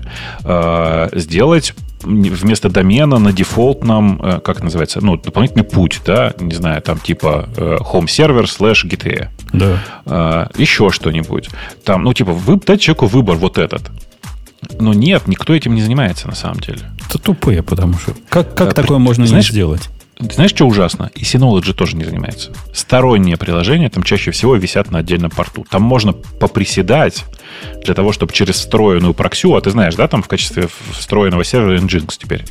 Сделать 1.14 1.74
вместо 2.04 2.70
домена 2.70 3.20
на 3.20 3.34
дефолтном, 3.34 4.22
э, 4.22 4.40
как 4.40 4.64
называется, 4.64 5.04
ну, 5.04 5.18
дополнительный 5.18 5.64
путь, 5.64 6.02
да, 6.06 6.34
не 6.40 6.54
знаю, 6.54 6.82
там 6.82 7.00
типа 7.00 7.50
э, 7.56 7.78
home 7.80 8.06
server 8.06 8.44
slash 8.44 8.88
GTA. 8.88 9.30
Да. 9.54 9.84
А, 10.06 10.50
еще 10.58 10.90
что-нибудь. 10.90 11.50
Там, 11.84 12.04
ну, 12.04 12.14
типа, 12.14 12.34
вы 12.34 12.58
дать 12.58 12.82
человеку 12.82 13.08
выбор 13.08 13.36
вот 13.38 13.58
этот. 13.58 13.82
Но 14.80 14.94
нет, 14.94 15.28
никто 15.28 15.54
этим 15.54 15.76
не 15.76 15.82
занимается 15.82 16.28
на 16.28 16.36
самом 16.36 16.60
деле. 16.60 16.82
Это 17.08 17.20
тупые, 17.20 17.64
потому 17.64 17.94
что 17.98 18.14
как, 18.30 18.56
как 18.56 18.70
а, 18.70 18.74
такое 18.74 18.98
можно 18.98 19.26
знаешь, 19.26 19.50
не 19.50 19.54
сделать? 19.54 19.90
Знаешь, 20.20 20.52
что 20.52 20.66
ужасно? 20.66 21.12
И 21.14 21.22
Synology 21.22 21.74
тоже 21.74 21.96
не 21.96 22.04
занимается. 22.04 22.52
Сторонние 22.74 23.38
приложения 23.38 23.90
там 23.90 24.04
чаще 24.04 24.32
всего 24.32 24.56
висят 24.56 24.90
на 24.92 25.00
отдельном 25.00 25.30
порту. 25.30 25.66
Там 25.70 25.84
можно 25.84 26.14
поприседать 26.14 27.24
для 27.84 27.94
того, 27.94 28.12
чтобы 28.12 28.34
через 28.34 28.56
встроенную 28.56 29.14
проксю, 29.14 29.56
а 29.56 29.62
ты 29.62 29.70
знаешь, 29.70 29.96
да, 29.96 30.08
там 30.08 30.24
в 30.24 30.28
качестве 30.28 30.70
встроенного 30.92 31.44
сервера 31.44 31.78
Nginx 31.78 32.16
теперь, 32.18 32.46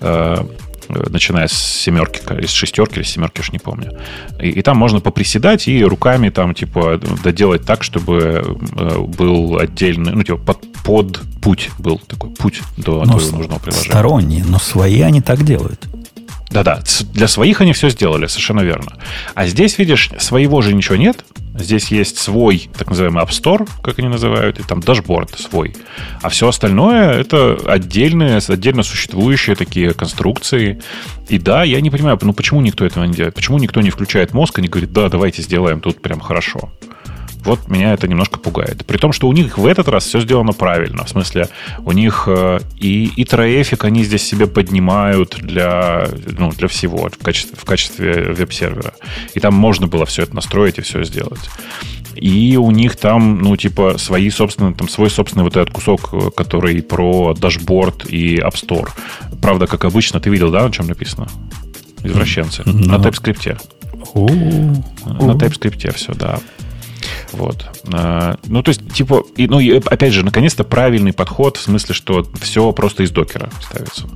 э, 0.00 0.44
начиная 0.88 1.46
с 1.46 1.52
семерки, 1.52 2.20
из 2.42 2.50
шестерки 2.50 2.96
или 2.96 3.04
семерки, 3.04 3.40
уж 3.40 3.52
не 3.52 3.58
помню. 3.58 3.98
И, 4.40 4.50
и 4.50 4.62
там 4.62 4.76
можно 4.76 5.00
поприседать 5.00 5.68
и 5.68 5.84
руками 5.84 6.30
там, 6.30 6.54
типа, 6.54 7.00
доделать 7.22 7.64
так, 7.64 7.84
чтобы 7.84 8.58
э, 8.76 8.98
был 8.98 9.58
отдельный, 9.58 10.12
ну, 10.12 10.22
типа, 10.24 10.38
под, 10.38 10.72
под 10.84 11.20
путь 11.40 11.70
был 11.78 11.98
такой 11.98 12.30
путь 12.30 12.60
до 12.76 13.04
но 13.04 13.18
твоего 13.18 13.36
нужного 13.36 13.58
приложения. 13.60 13.90
Сторонние, 13.90 14.44
но 14.44 14.58
свои 14.58 15.00
они 15.00 15.20
так 15.20 15.44
делают. 15.44 15.86
Да-да, 16.54 16.80
для 17.12 17.26
своих 17.26 17.60
они 17.60 17.72
все 17.72 17.88
сделали, 17.90 18.28
совершенно 18.28 18.60
верно. 18.60 18.92
А 19.34 19.48
здесь, 19.48 19.76
видишь, 19.76 20.10
своего 20.18 20.62
же 20.62 20.72
ничего 20.72 20.94
нет, 20.94 21.24
Здесь 21.56 21.92
есть 21.92 22.18
свой, 22.18 22.68
так 22.76 22.88
называемый 22.88 23.22
App 23.22 23.28
Store, 23.28 23.68
как 23.80 24.00
они 24.00 24.08
называют, 24.08 24.58
и 24.58 24.64
там 24.64 24.80
дашборд 24.80 25.38
свой. 25.38 25.76
А 26.20 26.28
все 26.28 26.48
остальное 26.48 27.12
это 27.12 27.56
отдельные, 27.66 28.38
отдельно 28.38 28.82
существующие 28.82 29.54
такие 29.54 29.94
конструкции. 29.94 30.82
И 31.28 31.38
да, 31.38 31.62
я 31.62 31.80
не 31.80 31.90
понимаю, 31.90 32.18
ну 32.22 32.32
почему 32.32 32.60
никто 32.60 32.84
этого 32.84 33.04
не 33.04 33.14
делает? 33.14 33.36
Почему 33.36 33.58
никто 33.58 33.80
не 33.82 33.90
включает 33.90 34.34
мозг 34.34 34.58
и 34.58 34.62
не 34.62 34.68
говорит, 34.68 34.92
да, 34.92 35.08
давайте 35.08 35.42
сделаем 35.42 35.80
тут 35.80 36.02
прям 36.02 36.18
хорошо. 36.18 36.72
Вот 37.44 37.68
меня 37.68 37.92
это 37.92 38.08
немножко 38.08 38.38
пугает. 38.38 38.84
При 38.86 38.96
том, 38.96 39.12
что 39.12 39.28
у 39.28 39.32
них 39.32 39.58
в 39.58 39.66
этот 39.66 39.88
раз 39.88 40.06
все 40.06 40.20
сделано 40.20 40.52
правильно. 40.52 41.04
В 41.04 41.08
смысле, 41.08 41.48
у 41.84 41.92
них 41.92 42.24
э, 42.26 42.60
и, 42.78 43.12
и 43.16 43.24
трафик 43.24 43.84
они 43.84 44.02
здесь 44.04 44.22
себе 44.22 44.46
поднимают 44.46 45.36
для, 45.40 46.08
ну, 46.38 46.50
для 46.50 46.68
всего 46.68 47.10
в 47.10 47.22
качестве, 47.22 47.56
в 47.60 47.64
качестве 47.64 48.32
веб-сервера. 48.32 48.94
И 49.34 49.40
там 49.40 49.54
можно 49.54 49.86
было 49.86 50.06
все 50.06 50.22
это 50.22 50.34
настроить 50.34 50.78
и 50.78 50.82
все 50.82 51.04
сделать. 51.04 51.50
И 52.14 52.56
у 52.56 52.70
них 52.70 52.96
там, 52.96 53.40
ну, 53.40 53.56
типа, 53.56 53.98
свои 53.98 54.30
собственные, 54.30 54.74
там 54.74 54.88
свой 54.88 55.10
собственный 55.10 55.44
вот 55.44 55.56
этот 55.56 55.70
кусок, 55.70 56.34
который 56.34 56.80
про 56.82 57.34
дашборд 57.34 58.06
и 58.06 58.36
App 58.36 58.54
Store. 58.54 58.88
Правда, 59.42 59.66
как 59.66 59.84
обычно, 59.84 60.20
ты 60.20 60.30
видел, 60.30 60.50
да, 60.50 60.62
на 60.62 60.72
чем 60.72 60.86
написано? 60.86 61.28
Извращенцы. 62.02 62.62
No. 62.62 62.72
На 62.86 62.94
TypeScript. 62.96 63.58
На 64.14 65.32
TypeScript 65.32 65.94
все, 65.94 66.14
да. 66.14 66.38
Вот. 67.36 67.66
А, 67.92 68.36
ну, 68.46 68.62
то 68.62 68.70
есть, 68.70 68.92
типа, 68.92 69.24
и, 69.36 69.46
ну, 69.46 69.58
опять 69.86 70.12
же, 70.12 70.24
наконец-то 70.24 70.64
правильный 70.64 71.12
подход 71.12 71.56
в 71.56 71.62
смысле, 71.62 71.94
что 71.94 72.26
все 72.40 72.72
просто 72.72 73.02
из 73.02 73.10
докера 73.10 73.50
ставится. 73.60 74.06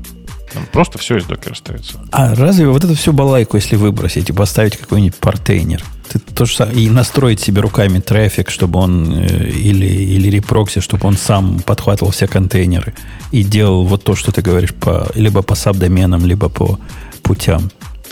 Просто 0.72 0.98
все 0.98 1.18
из 1.18 1.24
докера 1.24 1.54
ставится. 1.54 2.00
А 2.10 2.34
разве 2.34 2.68
вот 2.68 2.84
эту 2.84 2.94
всю 2.94 3.12
балайку, 3.12 3.56
если 3.56 3.76
выбросить 3.76 4.30
и 4.30 4.32
поставить 4.32 4.76
какой-нибудь 4.76 5.16
портейнер, 5.16 5.84
ты 6.08 6.18
то 6.18 6.46
же 6.46 6.56
самое, 6.56 6.78
и 6.78 6.88
настроить 6.88 7.40
себе 7.40 7.60
руками 7.60 7.98
трафик, 8.00 8.48
чтобы 8.50 8.78
он, 8.78 9.12
э, 9.12 9.50
или, 9.50 9.86
или 9.86 10.30
репрокси, 10.30 10.80
чтобы 10.80 11.06
он 11.06 11.16
сам 11.16 11.60
подхватывал 11.60 12.12
все 12.12 12.26
контейнеры 12.26 12.94
и 13.30 13.42
делал 13.42 13.84
вот 13.84 14.04
то, 14.04 14.14
что 14.14 14.32
ты 14.32 14.40
говоришь, 14.40 14.74
по, 14.74 15.10
либо 15.14 15.42
по 15.42 15.54
сабдоменам, 15.54 16.24
либо 16.24 16.48
по 16.48 16.78
путям. 17.22 17.70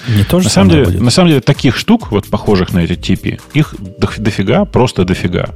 Не 0.09 0.25
то 0.25 0.41
же 0.41 0.45
на, 0.47 0.51
самом 0.51 0.71
деле, 0.71 0.85
будет? 0.85 1.01
на 1.01 1.11
самом 1.11 1.29
деле, 1.29 1.41
таких 1.41 1.77
штук, 1.77 2.11
вот 2.13 2.27
похожих 2.27 2.73
на 2.73 2.81
эти 2.81 2.95
типи, 2.97 3.41
их 3.55 3.75
дофига, 3.99 4.65
просто 4.65 5.05
дофига. 5.05 5.51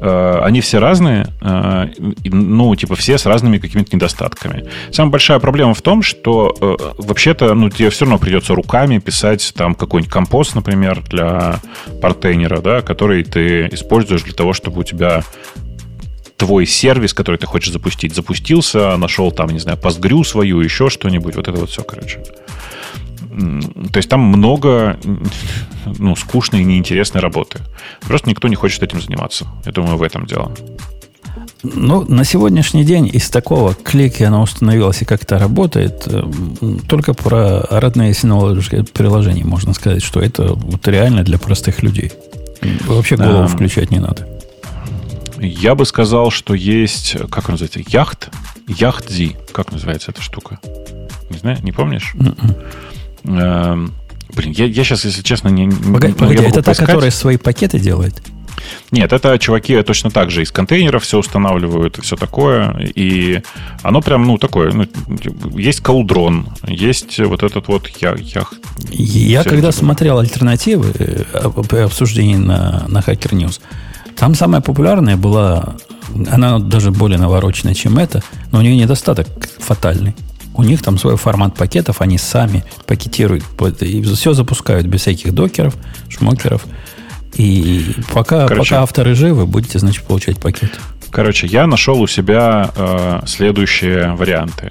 Э, 0.00 0.40
они 0.42 0.60
все 0.60 0.78
разные, 0.78 1.26
э, 1.40 1.88
ну, 2.24 2.74
типа, 2.76 2.94
все 2.96 3.18
с 3.18 3.26
разными 3.26 3.58
какими-то 3.58 3.94
недостатками. 3.94 4.68
Самая 4.90 5.12
большая 5.12 5.38
проблема 5.38 5.74
в 5.74 5.82
том, 5.82 6.02
что 6.02 6.56
э, 6.60 6.76
вообще-то, 6.98 7.54
ну, 7.54 7.70
тебе 7.70 7.90
все 7.90 8.04
равно 8.04 8.18
придется 8.18 8.54
руками 8.54 8.98
писать 8.98 9.52
там 9.56 9.74
какой-нибудь 9.74 10.12
компост, 10.12 10.54
например, 10.54 11.02
для 11.08 11.60
портейнера, 12.00 12.60
да, 12.60 12.82
который 12.82 13.24
ты 13.24 13.68
используешь 13.68 14.22
для 14.22 14.34
того, 14.34 14.52
чтобы 14.52 14.80
у 14.80 14.84
тебя 14.84 15.22
твой 16.40 16.64
сервис, 16.64 17.12
который 17.12 17.36
ты 17.36 17.46
хочешь 17.46 17.70
запустить, 17.70 18.14
запустился, 18.14 18.96
нашел 18.96 19.30
там, 19.30 19.50
не 19.50 19.58
знаю, 19.58 19.76
постгрю 19.76 20.24
свою, 20.24 20.60
еще 20.60 20.88
что-нибудь, 20.88 21.36
вот 21.36 21.48
это 21.48 21.60
вот 21.60 21.68
все, 21.68 21.82
короче. 21.82 22.22
То 23.92 23.96
есть 23.96 24.08
там 24.08 24.20
много 24.20 24.98
ну, 25.98 26.16
скучной 26.16 26.60
и 26.60 26.64
неинтересной 26.64 27.20
работы. 27.20 27.60
Просто 28.00 28.28
никто 28.28 28.48
не 28.48 28.56
хочет 28.56 28.82
этим 28.82 29.00
заниматься. 29.00 29.46
Я 29.64 29.72
думаю, 29.72 29.96
в 29.96 30.02
этом 30.02 30.26
дело. 30.26 30.52
Ну, 31.62 32.04
на 32.08 32.24
сегодняшний 32.24 32.84
день 32.84 33.10
из 33.12 33.28
такого 33.28 33.74
клики 33.74 34.22
она 34.22 34.40
установилась 34.40 35.02
и 35.02 35.04
как-то 35.04 35.38
работает. 35.38 36.04
Э, 36.06 36.22
только 36.88 37.12
про 37.12 37.60
родные 37.68 38.12
Synology 38.12 38.90
приложения 38.90 39.44
можно 39.44 39.74
сказать, 39.74 40.02
что 40.02 40.20
это 40.20 40.54
вот 40.54 40.88
реально 40.88 41.22
для 41.22 41.38
простых 41.38 41.82
людей. 41.82 42.12
Вообще 42.86 43.16
голову 43.16 43.44
а, 43.44 43.46
включать 43.46 43.90
не 43.90 43.98
надо. 43.98 44.26
Я 45.38 45.74
бы 45.74 45.84
сказал, 45.84 46.30
что 46.30 46.54
есть, 46.54 47.16
как 47.30 47.48
он 47.48 47.54
называется, 47.54 47.80
яхт? 47.86 48.30
Яхт-зи. 48.66 49.36
Как 49.52 49.72
называется 49.72 50.10
эта 50.10 50.22
штука? 50.22 50.60
Не 51.30 51.38
знаю, 51.38 51.58
не 51.62 51.72
помнишь? 51.72 52.14
Mm-mm. 52.14 52.56
Эм, 53.24 53.92
блин, 54.34 54.52
я, 54.52 54.66
я 54.66 54.84
сейчас, 54.84 55.04
если 55.04 55.22
честно, 55.22 55.48
не... 55.48 55.68
Погоди, 55.70 56.14
погоди 56.14 56.42
это 56.42 56.62
та, 56.62 56.74
которая 56.74 57.10
свои 57.10 57.36
пакеты 57.36 57.78
делает? 57.78 58.22
Нет, 58.90 59.12
это 59.12 59.38
чуваки 59.38 59.80
точно 59.82 60.10
так 60.10 60.30
же 60.30 60.42
из 60.42 60.50
контейнеров 60.50 61.02
все 61.04 61.18
устанавливают 61.18 61.98
и 61.98 62.02
все 62.02 62.16
такое. 62.16 62.90
И 62.94 63.42
оно 63.82 64.00
прям, 64.02 64.26
ну, 64.26 64.38
такое. 64.38 64.72
Ну, 64.72 64.86
есть 65.56 65.80
колдрон, 65.80 66.48
есть 66.66 67.18
вот 67.20 67.42
этот 67.42 67.68
вот 67.68 67.88
я, 68.00 68.14
я, 68.18 68.44
я 68.90 69.44
когда 69.44 69.72
смотрел 69.72 70.18
альтернативы 70.18 70.92
э, 70.98 71.84
обсуждений 71.84 72.36
на, 72.36 72.84
на 72.88 72.98
Hacker 72.98 73.32
News, 73.32 73.60
там 74.16 74.34
самая 74.34 74.60
популярная 74.60 75.16
была, 75.16 75.76
она 76.30 76.58
даже 76.58 76.90
более 76.90 77.18
навороченная, 77.18 77.74
чем 77.74 77.98
это, 77.98 78.22
но 78.52 78.58
у 78.58 78.62
нее 78.62 78.76
недостаток 78.76 79.28
фатальный. 79.58 80.14
У 80.54 80.62
них 80.62 80.82
там 80.82 80.98
свой 80.98 81.16
формат 81.16 81.54
пакетов, 81.54 82.00
они 82.00 82.18
сами 82.18 82.64
пакетируют 82.86 83.44
и 83.80 84.02
все 84.02 84.34
запускают 84.34 84.86
без 84.86 85.02
всяких 85.02 85.32
докеров, 85.32 85.76
шмокеров. 86.08 86.66
И 87.36 87.94
пока, 88.12 88.46
Короче, 88.48 88.70
пока 88.70 88.82
авторы 88.82 89.14
живы, 89.14 89.46
будете, 89.46 89.78
значит, 89.78 90.04
получать 90.04 90.38
пакет. 90.38 90.78
Короче, 91.10 91.46
я 91.46 91.66
нашел 91.66 92.00
у 92.00 92.06
себя 92.06 92.70
э, 92.74 93.20
следующие 93.26 94.12
варианты. 94.14 94.70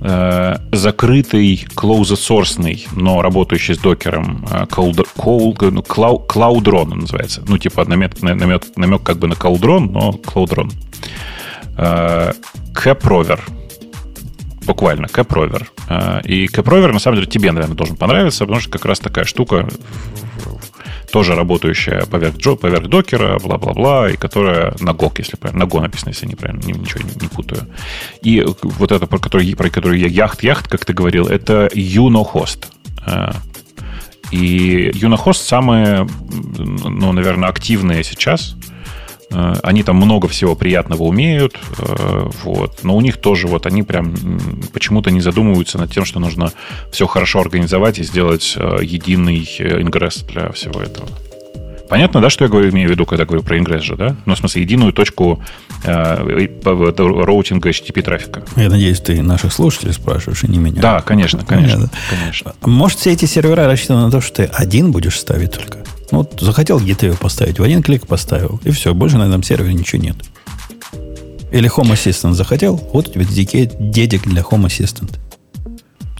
Э, 0.00 0.56
закрытый 0.72 1.66
closed 1.74 2.16
source, 2.16 2.88
но 2.92 3.22
работающий 3.22 3.74
с 3.74 3.78
докером 3.78 4.46
э, 4.50 4.64
Cloud, 4.64 5.06
Cloud, 5.16 6.26
Cloudron 6.26 6.94
называется. 6.94 7.42
Ну, 7.46 7.58
типа 7.58 7.84
намек, 7.84 8.20
намек, 8.22 8.64
намек 8.76 9.02
как 9.02 9.18
бы 9.18 9.28
на 9.28 9.34
Cloudron, 9.34 9.90
но 9.90 10.10
Cloudron. 10.10 10.72
Э, 11.76 12.32
CapRover 12.72 13.40
буквально, 14.68 15.06
CapRover. 15.06 15.66
А, 15.88 16.20
и 16.20 16.46
CapRover, 16.46 16.92
на 16.92 16.98
самом 16.98 17.16
деле, 17.16 17.30
тебе, 17.30 17.50
наверное, 17.52 17.76
должен 17.76 17.96
понравиться, 17.96 18.44
потому 18.44 18.60
что 18.60 18.70
как 18.70 18.84
раз 18.84 18.98
такая 19.00 19.24
штука, 19.24 19.66
тоже 21.10 21.34
работающая 21.34 22.04
поверх, 22.04 22.36
джо, 22.36 22.54
поверх 22.54 22.86
докера, 22.86 23.38
бла-бла-бла, 23.38 24.10
и 24.10 24.16
которая 24.16 24.74
на 24.80 24.90
Go, 24.90 25.10
если 25.16 25.36
правильно, 25.36 25.64
на 25.64 25.68
Go 25.68 25.80
написано, 25.80 26.10
если 26.10 26.26
неправильно, 26.26 26.62
ничего 26.66 27.02
не, 27.02 27.22
не 27.22 27.28
путаю. 27.28 27.66
И 28.22 28.44
вот 28.62 28.92
это, 28.92 29.06
про 29.06 29.18
который, 29.18 29.56
про 29.56 29.70
который 29.70 30.00
я 30.00 30.06
яхт-яхт, 30.06 30.68
как 30.68 30.84
ты 30.84 30.92
говорил, 30.92 31.26
это 31.26 31.68
Unohost. 31.74 32.66
А, 33.06 33.34
и 34.30 34.90
Unohost 35.02 35.46
самые, 35.46 36.06
ну, 36.58 37.12
наверное, 37.12 37.48
активные 37.48 38.04
сейчас– 38.04 38.54
они 39.30 39.82
там 39.82 39.96
много 39.96 40.26
всего 40.28 40.54
приятного 40.54 41.02
умеют, 41.02 41.56
э, 41.78 42.30
вот. 42.44 42.80
но 42.82 42.96
у 42.96 43.00
них 43.00 43.18
тоже 43.18 43.46
вот 43.46 43.66
они 43.66 43.82
прям 43.82 44.14
почему-то 44.72 45.10
не 45.10 45.20
задумываются 45.20 45.78
над 45.78 45.92
тем, 45.92 46.04
что 46.04 46.18
нужно 46.18 46.52
все 46.90 47.06
хорошо 47.06 47.40
организовать 47.40 47.98
и 47.98 48.04
сделать 48.04 48.54
э, 48.56 48.78
единый 48.82 49.38
ингресс 49.38 50.22
для 50.22 50.50
всего 50.52 50.80
этого. 50.80 51.08
Понятно, 51.88 52.20
да, 52.20 52.28
что 52.28 52.44
я 52.44 52.50
говорю, 52.50 52.70
имею 52.70 52.88
в 52.88 52.90
виду, 52.90 53.06
когда 53.06 53.24
говорю 53.24 53.42
про 53.42 53.58
ингресс 53.58 53.82
же, 53.82 53.96
да? 53.96 54.14
Ну, 54.26 54.34
в 54.34 54.38
смысле, 54.38 54.62
единую 54.62 54.92
точку 54.92 55.42
э, 55.84 56.48
роутинга 56.64 57.70
HTTP 57.70 58.02
трафика. 58.02 58.42
Я 58.56 58.68
надеюсь, 58.68 59.00
ты 59.00 59.22
наших 59.22 59.52
слушателей 59.52 59.94
спрашиваешь, 59.94 60.44
и 60.44 60.48
не 60.48 60.58
меня. 60.58 60.82
Да, 60.82 61.00
конечно, 61.00 61.44
конечно, 61.46 61.90
конечно. 62.10 62.54
Может, 62.62 62.98
все 62.98 63.12
эти 63.12 63.24
сервера 63.24 63.66
рассчитаны 63.66 64.02
на 64.02 64.10
то, 64.10 64.20
что 64.20 64.36
ты 64.36 64.44
один 64.44 64.90
будешь 64.92 65.18
ставить 65.18 65.52
только? 65.52 65.78
Ну, 66.10 66.18
вот 66.18 66.38
захотел 66.40 66.78
GTV 66.78 67.18
поставить, 67.18 67.58
в 67.58 67.62
один 67.62 67.82
клик 67.82 68.06
поставил, 68.06 68.60
и 68.64 68.70
все, 68.70 68.94
больше 68.94 69.18
на 69.18 69.28
этом 69.28 69.42
сервере 69.42 69.74
ничего 69.74 70.02
нет. 70.02 70.16
Или 71.50 71.70
Home 71.70 71.92
Assistant 71.92 72.32
захотел, 72.32 72.76
вот 72.92 73.08
у 73.08 73.12
тебя 73.12 73.24
дедик 73.24 74.22
для 74.26 74.42
Home 74.42 74.66
Assistant. 74.66 75.18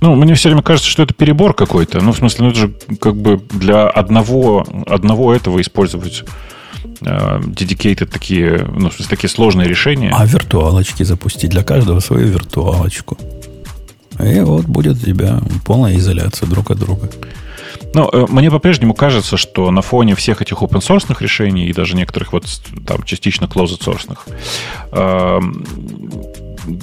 Ну, 0.00 0.14
мне 0.14 0.34
все 0.34 0.48
время 0.48 0.62
кажется, 0.62 0.88
что 0.88 1.02
это 1.02 1.12
перебор 1.12 1.54
какой-то. 1.54 2.00
Ну, 2.00 2.12
в 2.12 2.16
смысле, 2.16 2.44
ну, 2.44 2.50
это 2.50 2.58
же 2.60 2.74
как 3.00 3.16
бы 3.16 3.40
для 3.50 3.88
одного, 3.88 4.64
одного 4.86 5.34
этого 5.34 5.60
использовать 5.60 6.24
э, 7.00 7.40
dedicated 7.40 8.06
такие, 8.06 8.64
ну, 8.72 8.90
в 8.90 8.94
смысле, 8.94 9.06
такие 9.08 9.28
сложные 9.28 9.68
решения. 9.68 10.12
А 10.14 10.24
виртуалочки 10.24 11.02
запустить 11.02 11.50
для 11.50 11.64
каждого 11.64 11.98
свою 12.00 12.28
виртуалочку. 12.28 13.18
И 14.20 14.40
вот 14.40 14.66
будет 14.66 15.02
у 15.02 15.06
тебя 15.06 15.40
полная 15.64 15.96
изоляция 15.96 16.48
друг 16.48 16.70
от 16.70 16.78
друга. 16.78 17.10
Ну, 17.94 18.08
э, 18.12 18.26
мне 18.28 18.50
по-прежнему 18.50 18.94
кажется, 18.94 19.36
что 19.36 19.70
на 19.70 19.82
фоне 19.82 20.14
всех 20.14 20.42
этих 20.42 20.62
open 20.62 20.80
source 20.80 21.14
решений 21.20 21.66
и 21.66 21.72
даже 21.72 21.96
некоторых 21.96 22.32
вот 22.32 22.46
там 22.86 23.02
частично 23.04 23.46
closed 23.46 23.80
source, 23.80 24.18
эм, 24.92 25.64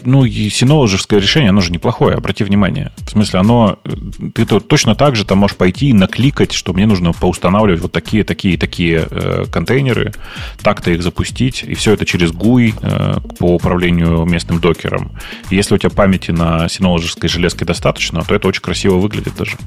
ну, 0.04 0.26
и 0.26 0.50
синологическое 0.50 1.20
решение, 1.20 1.50
оно 1.50 1.62
же 1.62 1.72
неплохое, 1.72 2.16
обрати 2.16 2.44
внимание. 2.44 2.92
В 3.06 3.12
смысле, 3.12 3.40
оно, 3.40 3.80
э, 3.84 3.90
ты 4.34 4.46
то, 4.46 4.60
точно 4.60 4.96
так 4.96 5.16
же 5.16 5.26
там 5.26 5.40
можешь 5.40 5.58
пойти 5.58 5.90
и 5.90 5.94
накликать, 5.94 6.54
что 6.54 6.74
мне 6.74 6.86
нужно 6.86 7.14
поустанавливать 7.14 7.82
вот 7.82 7.92
такие, 7.92 8.24
такие, 8.24 8.58
такие 8.58 9.08
э, 9.10 9.46
контейнеры, 9.52 10.14
так-то 10.62 10.92
их 10.92 11.04
запустить, 11.04 11.64
и 11.64 11.76
все 11.76 11.94
это 11.94 12.06
через 12.06 12.32
GUI 12.32 12.74
э, 12.82 13.20
по 13.38 13.56
управлению 13.56 14.26
местным 14.26 14.60
докером. 14.60 15.12
И 15.50 15.56
если 15.56 15.76
у 15.76 15.78
тебя 15.78 15.90
памяти 15.90 16.32
на 16.32 16.68
синологической 16.68 17.30
железке 17.30 17.66
достаточно, 17.66 18.24
то 18.24 18.34
это 18.34 18.48
очень 18.48 18.62
красиво 18.62 18.96
выглядит 18.96 19.36
даже. 19.38 19.58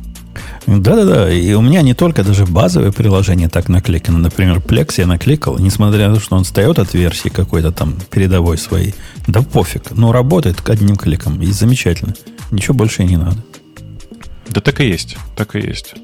Да-да-да, 0.67 1.31
и 1.33 1.53
у 1.55 1.63
меня 1.63 1.83
не 1.83 1.95
только 1.95 2.23
даже 2.23 2.47
базовые 2.47 2.93
приложения 2.93 3.49
так 3.49 3.69
накликаны. 3.69 4.19
Например, 4.19 4.59
Plex 4.59 4.95
я 4.99 5.07
накликал, 5.07 5.59
несмотря 5.59 6.09
на 6.09 6.17
то, 6.17 6.21
что 6.21 6.37
он 6.37 6.45
встает 6.45 6.79
от 6.79 6.95
версии 6.95 7.29
какой-то 7.29 7.73
там 7.73 7.95
передовой 8.11 8.59
своей. 8.59 8.95
Да 9.27 9.43
пофиг, 9.43 9.91
но 9.93 10.13
работает 10.13 10.69
одним 10.69 10.97
кликом, 10.97 11.41
и 11.41 11.47
замечательно. 11.47 12.15
Ничего 12.51 12.75
больше 12.75 13.05
не 13.05 13.17
надо. 13.17 13.43
Да 14.51 14.61
так 14.61 14.81
и 14.81 14.87
есть, 14.87 15.17
так 15.37 15.57
и 15.57 15.61
есть. 15.61 15.95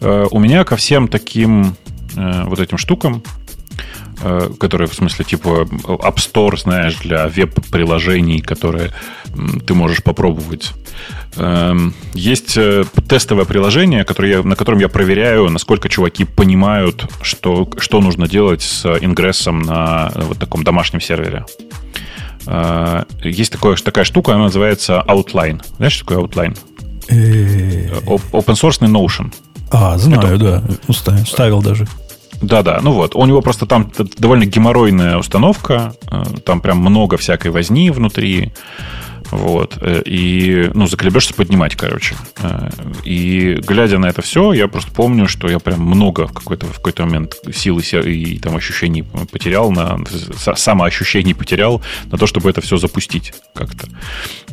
Э, 0.00 0.26
у 0.30 0.38
меня 0.38 0.64
ко 0.64 0.76
всем 0.76 1.08
таким 1.08 1.76
э, 2.14 2.44
вот 2.44 2.60
этим 2.60 2.78
штукам 2.78 3.22
Э, 4.22 4.48
которые, 4.58 4.88
в 4.88 4.94
смысле, 4.94 5.24
типа 5.26 5.66
App 5.84 6.16
Store, 6.16 6.56
знаешь, 6.56 6.96
для 6.96 7.28
веб-приложений, 7.28 8.40
которые 8.40 8.92
ты 9.66 9.74
можешь 9.74 10.02
попробовать. 10.02 10.72
Эм, 11.36 11.92
есть 12.14 12.56
э, 12.56 12.84
тестовое 13.08 13.44
приложение, 13.44 14.04
которое 14.04 14.38
я, 14.38 14.42
на 14.42 14.56
котором 14.56 14.78
я 14.78 14.88
проверяю, 14.88 15.50
насколько 15.50 15.90
чуваки 15.90 16.24
понимают, 16.24 17.06
что, 17.20 17.68
что 17.78 18.00
нужно 18.00 18.26
делать 18.26 18.62
с 18.62 18.86
ингрессом 18.86 19.60
на 19.60 20.10
вот 20.14 20.38
таком 20.38 20.64
домашнем 20.64 21.02
сервере. 21.02 21.44
Э, 22.46 23.04
есть 23.22 23.52
такое, 23.52 23.76
такая 23.76 24.06
штука, 24.06 24.32
она 24.34 24.44
называется 24.44 25.04
Outline. 25.06 25.62
Знаешь, 25.76 25.92
что 25.92 26.06
такое 26.06 26.24
Outline? 26.24 26.58
Open 27.10 28.54
source 28.54 28.80
Notion. 28.80 29.30
А, 29.70 29.98
знаю, 29.98 30.36
Это... 30.36 30.62
да. 30.88 31.22
Ставил 31.26 31.60
даже. 31.60 31.86
Да-да, 32.40 32.80
ну 32.82 32.92
вот. 32.92 33.14
У 33.14 33.24
него 33.24 33.40
просто 33.40 33.66
там 33.66 33.90
довольно 34.18 34.44
геморройная 34.44 35.16
установка. 35.16 35.94
Э, 36.10 36.22
там 36.44 36.60
прям 36.60 36.78
много 36.78 37.16
всякой 37.16 37.50
возни 37.50 37.90
внутри. 37.90 38.52
Вот. 39.30 39.78
Э, 39.80 40.02
и, 40.04 40.70
ну, 40.74 40.86
заколебешься 40.86 41.34
поднимать, 41.34 41.76
короче. 41.76 42.14
Э, 42.40 42.70
и 43.04 43.58
глядя 43.66 43.98
на 43.98 44.06
это 44.06 44.22
все, 44.22 44.52
я 44.52 44.68
просто 44.68 44.90
помню, 44.92 45.28
что 45.28 45.48
я 45.48 45.58
прям 45.58 45.80
много 45.80 46.26
в 46.26 46.32
какой-то, 46.32 46.66
в 46.66 46.76
какой-то 46.76 47.04
момент 47.04 47.36
сил 47.52 47.78
и, 47.78 48.38
там 48.38 48.56
ощущений 48.56 49.02
потерял, 49.02 49.70
на, 49.70 49.98
самоощущений 50.56 51.34
потерял 51.34 51.82
на 52.10 52.18
то, 52.18 52.26
чтобы 52.26 52.50
это 52.50 52.60
все 52.60 52.76
запустить 52.76 53.32
как-то. 53.54 53.88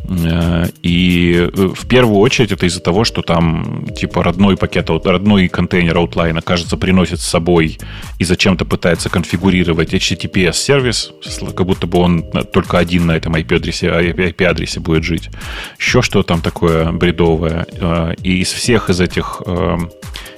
Э, 0.10 0.68
и 0.82 1.50
в 1.54 1.88
первую 1.88 2.20
очередь 2.20 2.52
это 2.52 2.66
из-за 2.66 2.82
того, 2.82 3.04
что 3.04 3.22
там 3.22 3.88
типа 3.95 4.24
родной 4.24 4.58
пакет, 4.58 4.90
родной 4.90 5.48
контейнер 5.48 5.98
аутлайна, 5.98 6.41
кажется, 6.41 6.78
приносит 6.78 7.20
с 7.20 7.26
собой 7.26 7.78
и 8.20 8.24
зачем-то 8.24 8.66
пытается 8.66 9.10
конфигурировать 9.10 9.94
HTTPS-сервис, 9.94 11.12
как 11.56 11.66
будто 11.66 11.88
бы 11.88 12.00
он 12.00 12.24
только 12.52 12.80
один 12.80 13.06
на 13.06 13.14
этом 13.14 13.36
IP-адресе, 13.36 13.88
IP-адресе 13.88 14.62
адресе 14.64 14.80
будет 14.80 15.03
жить. 15.03 15.30
Еще 15.80 16.02
что 16.02 16.23
там 16.23 16.41
такое 16.41 16.91
бредовое. 16.91 17.65
Э, 17.73 18.14
и 18.23 18.40
из 18.41 18.52
всех 18.52 18.90
из 18.90 19.02
этих 19.02 19.41
э, 19.45 19.77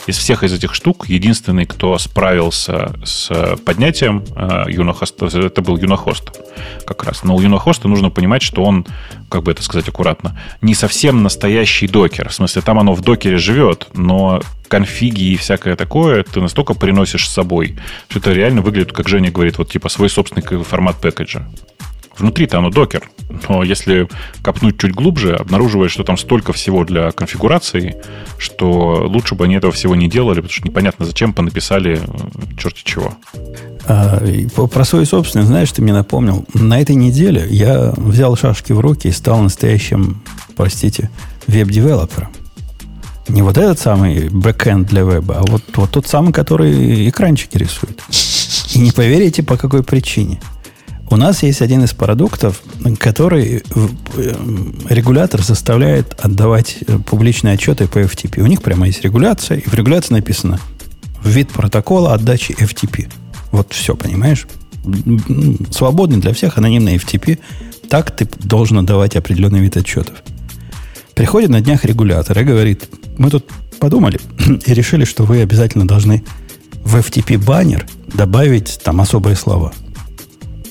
из 0.07 0.17
всех 0.17 0.43
из 0.43 0.53
этих 0.53 0.73
штук 0.75 1.07
единственный, 1.09 1.65
кто 1.65 1.97
справился 1.97 2.93
с 3.03 3.57
поднятием 3.65 4.23
э, 4.35 4.65
юнохоста, 4.67 5.25
это 5.25 5.61
был 5.61 5.77
юнохост 5.77 6.41
как 6.85 7.03
раз. 7.03 7.23
Но 7.23 7.35
у 7.35 7.41
юнохоста 7.41 7.87
нужно 7.87 8.09
понимать, 8.09 8.41
что 8.41 8.63
он, 8.63 8.85
как 9.29 9.43
бы 9.43 9.51
это 9.51 9.63
сказать 9.63 9.89
аккуратно, 9.89 10.39
не 10.61 10.75
совсем 10.75 11.23
настоящий 11.23 11.87
докер. 11.87 12.29
В 12.29 12.33
смысле, 12.33 12.61
там 12.61 12.79
оно 12.79 12.93
в 12.93 13.01
докере 13.01 13.37
живет, 13.37 13.87
но 13.93 14.41
конфиги 14.67 15.23
и 15.33 15.37
всякое 15.37 15.75
такое 15.75 16.23
ты 16.23 16.41
настолько 16.41 16.73
приносишь 16.73 17.27
с 17.27 17.33
собой, 17.33 17.77
что 18.09 18.19
это 18.19 18.33
реально 18.33 18.61
выглядит, 18.61 18.91
как 18.91 19.07
Женя 19.07 19.31
говорит, 19.31 19.57
вот 19.57 19.71
типа 19.71 19.89
свой 19.89 20.09
собственный 20.09 20.63
формат 20.63 20.95
пэкэджа. 21.01 21.47
Внутри-то 22.17 22.59
оно 22.59 22.69
докер. 22.69 23.09
Но 23.49 23.63
если 23.63 24.07
копнуть 24.41 24.77
чуть 24.79 24.93
глубже, 24.93 25.35
обнаруживаешь, 25.35 25.91
что 25.91 26.03
там 26.03 26.17
столько 26.17 26.53
всего 26.53 26.85
для 26.85 27.11
конфигурации, 27.11 27.97
что 28.37 29.05
лучше 29.07 29.35
бы 29.35 29.45
они 29.45 29.55
этого 29.55 29.73
всего 29.73 29.95
не 29.95 30.07
делали, 30.07 30.35
потому 30.35 30.53
что 30.53 30.67
непонятно, 30.67 31.05
зачем 31.05 31.33
понаписали 31.33 31.99
э, 32.01 32.57
черти 32.57 32.83
чего. 32.83 33.13
А, 33.87 34.21
про 34.67 34.85
свой 34.85 35.05
собственный, 35.05 35.45
знаешь, 35.45 35.71
ты 35.71 35.81
мне 35.81 35.93
напомнил. 35.93 36.45
На 36.53 36.79
этой 36.79 36.95
неделе 36.95 37.45
я 37.49 37.93
взял 37.97 38.35
шашки 38.35 38.71
в 38.71 38.79
руки 38.79 39.07
и 39.07 39.11
стал 39.11 39.41
настоящим, 39.41 40.21
простите, 40.55 41.09
веб-девелопером. 41.47 42.29
Не 43.27 43.41
вот 43.41 43.57
этот 43.57 43.79
самый 43.79 44.29
бэкэнд 44.29 44.87
для 44.87 45.01
веба, 45.01 45.39
а 45.39 45.41
вот, 45.41 45.63
вот 45.75 45.89
тот 45.89 46.07
самый, 46.07 46.31
который 46.31 47.09
экранчики 47.09 47.57
рисует. 47.57 47.99
И 48.73 48.79
не 48.79 48.91
поверите, 48.91 49.41
по 49.41 49.57
какой 49.57 49.83
причине– 49.83 50.39
у 51.09 51.17
нас 51.17 51.43
есть 51.43 51.61
один 51.61 51.83
из 51.83 51.93
продуктов, 51.93 52.63
который 52.97 53.63
э, 53.63 54.33
регулятор 54.89 55.41
заставляет 55.43 56.19
отдавать 56.19 56.77
э, 56.87 56.97
публичные 56.97 57.53
отчеты 57.53 57.87
по 57.87 57.99
FTP. 57.99 58.41
У 58.41 58.47
них 58.47 58.63
прямо 58.63 58.87
есть 58.87 59.01
регуляция, 59.01 59.59
и 59.59 59.69
в 59.69 59.73
регуляции 59.73 60.13
написано 60.13 60.59
вид 61.23 61.49
протокола 61.49 62.13
отдачи 62.13 62.53
FTP. 62.53 63.11
Вот 63.51 63.71
все, 63.71 63.95
понимаешь? 63.95 64.47
Свободный 65.71 66.17
для 66.17 66.33
всех, 66.33 66.57
анонимный 66.57 66.95
FTP. 66.95 67.39
Так 67.87 68.15
ты 68.15 68.27
должен 68.39 68.79
отдавать 68.79 69.15
определенный 69.15 69.59
вид 69.59 69.77
отчетов. 69.77 70.23
Приходит 71.13 71.49
на 71.49 71.61
днях 71.61 71.85
регулятор 71.85 72.39
и 72.39 72.43
говорит, 72.43 72.89
мы 73.17 73.29
тут 73.29 73.45
подумали 73.79 74.19
и 74.65 74.73
решили, 74.73 75.05
что 75.05 75.23
вы 75.23 75.41
обязательно 75.41 75.87
должны 75.87 76.23
в 76.83 76.95
FTP 76.95 77.37
баннер 77.37 77.85
добавить 78.11 78.79
там 78.83 79.01
особые 79.01 79.35
слова– 79.35 79.71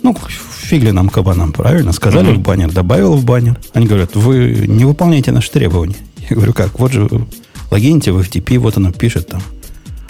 ну, 0.05 0.15
фигли 0.61 0.91
нам 0.91 1.09
кабанам, 1.09 1.53
правильно? 1.53 1.93
Сказали 1.93 2.29
mm-hmm. 2.29 2.37
в 2.37 2.41
баннер, 2.41 2.71
добавил 2.71 3.15
в 3.17 3.25
баннер. 3.25 3.59
Они 3.73 3.87
говорят, 3.87 4.15
вы 4.15 4.67
не 4.69 4.85
выполняете 4.85 5.33
наши 5.33 5.51
требования. 5.51 5.97
Я 6.29 6.37
говорю, 6.37 6.53
как? 6.53 6.79
Вот 6.79 6.93
же 6.93 7.09
логините 7.71 8.13
в 8.13 8.21
FTP, 8.21 8.59
вот 8.59 8.77
оно 8.77 8.93
пишет 8.93 9.29
там. 9.29 9.43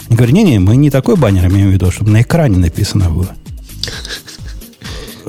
Они 0.07 0.17
говорят, 0.17 0.35
не-не, 0.35 0.59
мы 0.59 0.75
не 0.75 0.89
такой 0.89 1.15
баннер 1.15 1.47
имеем 1.47 1.69
в 1.69 1.71
виду, 1.71 1.89
чтобы 1.91 2.11
на 2.11 2.21
экране 2.21 2.57
написано 2.57 3.09
было. 3.09 3.29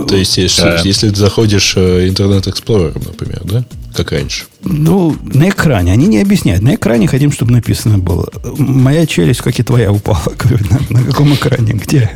То 0.08 0.16
есть, 0.16 0.36
если, 0.36 0.86
если 0.86 1.10
ты 1.10 1.16
заходишь 1.16 1.76
Explorer, 1.76 3.02
например, 3.06 3.42
да? 3.44 3.64
Как 3.96 4.12
раньше. 4.12 4.44
Ну, 4.62 5.16
на 5.22 5.48
экране. 5.48 5.92
Они 5.92 6.06
не 6.06 6.20
объясняют. 6.20 6.62
На 6.62 6.74
экране 6.74 7.08
хотим, 7.08 7.32
чтобы 7.32 7.52
написано 7.52 7.96
было. 7.96 8.28
Моя 8.58 9.06
челюсть, 9.06 9.40
как 9.40 9.58
и 9.58 9.62
твоя, 9.62 9.90
упала. 9.90 10.22
На, 10.90 11.00
на 11.00 11.04
каком 11.04 11.34
экране? 11.34 11.72
Где? 11.72 12.10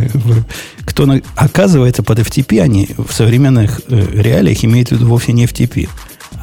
Кто 0.84 1.06
на... 1.06 1.22
Оказывается, 1.36 2.02
под 2.02 2.18
FTP 2.18 2.60
они 2.60 2.88
в 2.96 3.12
современных 3.12 3.80
э, 3.88 4.06
реалиях 4.12 4.64
имеют 4.64 4.88
в 4.90 4.92
виду 4.92 5.06
вовсе 5.06 5.32
не 5.32 5.46
FTP, 5.46 5.88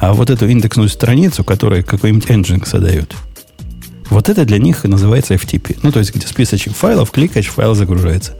а 0.00 0.12
вот 0.12 0.30
эту 0.30 0.48
индексную 0.48 0.88
страницу, 0.88 1.44
которую 1.44 1.84
какой-нибудь 1.84 2.28
Nginx 2.28 2.68
задает. 2.68 3.14
Вот 4.10 4.28
это 4.28 4.44
для 4.44 4.58
них 4.58 4.84
называется 4.84 5.34
FTP. 5.34 5.78
Ну, 5.82 5.92
то 5.92 5.98
есть, 5.98 6.14
где 6.14 6.26
списочек 6.26 6.74
файлов, 6.74 7.10
кликаешь, 7.10 7.48
файл 7.48 7.74
загружается. 7.74 8.36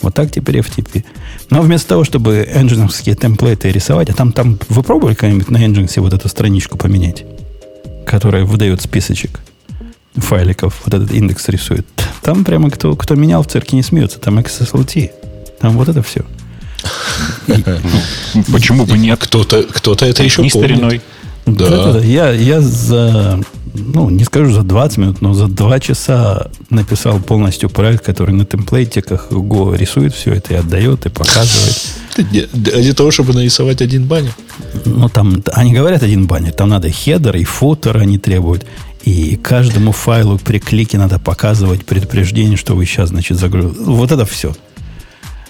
Вот 0.00 0.14
так 0.14 0.30
теперь 0.30 0.58
FTP. 0.58 1.04
Но 1.50 1.62
вместо 1.62 1.88
того, 1.88 2.04
чтобы 2.04 2.48
энджиновские 2.52 3.16
темплейты 3.16 3.70
рисовать, 3.70 4.10
а 4.10 4.14
там, 4.14 4.32
там 4.32 4.58
вы 4.68 4.82
пробовали 4.82 5.14
когда-нибудь 5.14 5.50
на 5.50 5.58
Nginx 5.58 6.00
вот 6.00 6.12
эту 6.12 6.28
страничку 6.28 6.78
поменять, 6.78 7.24
которая 8.06 8.44
выдает 8.44 8.80
списочек 8.80 9.40
файликов, 10.16 10.82
вот 10.84 10.94
этот 10.94 11.12
индекс 11.12 11.48
рисует. 11.48 11.86
Там 12.22 12.44
прямо 12.44 12.70
кто, 12.70 12.96
кто 12.96 13.14
менял 13.14 13.42
в 13.42 13.46
цирке 13.46 13.76
не 13.76 13.82
смеется, 13.82 14.18
там 14.18 14.38
XSLT. 14.38 15.10
Там 15.60 15.76
вот 15.76 15.88
это 15.88 16.02
все. 16.02 16.24
Почему 18.52 18.86
бы 18.86 18.98
нет? 18.98 19.18
Кто-то 19.20 19.64
кто 19.64 19.94
это 19.94 20.22
еще 20.22 20.36
помнит. 20.36 20.52
стариной. 20.52 21.00
Да. 21.46 21.98
Я, 21.98 22.30
я 22.30 22.60
за 22.60 23.40
ну, 23.74 24.10
не 24.10 24.24
скажу 24.24 24.52
за 24.52 24.62
20 24.62 24.98
минут, 24.98 25.20
но 25.20 25.34
за 25.34 25.46
2 25.46 25.80
часа 25.80 26.50
написал 26.70 27.20
полностью 27.20 27.70
проект, 27.70 28.04
который 28.04 28.34
на 28.34 28.44
темплейтиках 28.44 29.30
Go 29.30 29.76
рисует 29.76 30.14
все 30.14 30.34
это 30.34 30.54
и 30.54 30.56
отдает, 30.56 31.06
и 31.06 31.08
показывает. 31.08 31.76
Для 32.52 32.94
того, 32.94 33.10
чтобы 33.10 33.32
нарисовать 33.32 33.82
один 33.82 34.04
баннер. 34.04 34.32
Ну, 34.84 35.08
там, 35.08 35.42
они 35.52 35.72
говорят 35.72 36.02
один 36.02 36.26
баннер, 36.26 36.52
там 36.52 36.68
надо 36.68 36.90
header 36.90 37.36
и 37.36 37.44
footer 37.44 37.96
они 37.98 38.18
требуют. 38.18 38.66
И 39.04 39.36
каждому 39.36 39.92
файлу 39.92 40.38
при 40.38 40.58
клике 40.58 40.98
надо 40.98 41.18
показывать 41.18 41.86
предупреждение, 41.86 42.56
что 42.56 42.74
вы 42.74 42.84
сейчас, 42.84 43.10
значит, 43.10 43.38
загрузили. 43.38 43.84
Вот 43.84 44.12
это 44.12 44.26
все. 44.26 44.54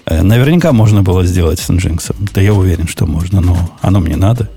Э, 0.05 0.21
наверняка 0.21 0.71
можно 0.71 1.03
было 1.03 1.25
сделать 1.25 1.59
с 1.59 1.69
Nginx. 1.69 2.15
Да 2.33 2.41
я 2.41 2.53
уверен, 2.53 2.87
что 2.87 3.05
можно, 3.05 3.41
но 3.41 3.77
оно 3.81 3.99
мне 3.99 4.15
надо. 4.15 4.49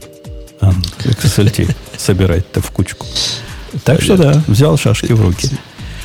XSLT 0.60 1.74
собирать-то 1.97 2.60
в 2.60 2.70
кучку. 2.70 3.06
Так 3.85 4.03
что 4.03 4.16
да, 4.16 4.43
взял 4.47 4.77
шашки 4.77 5.12
в 5.12 5.20
руки. 5.20 5.49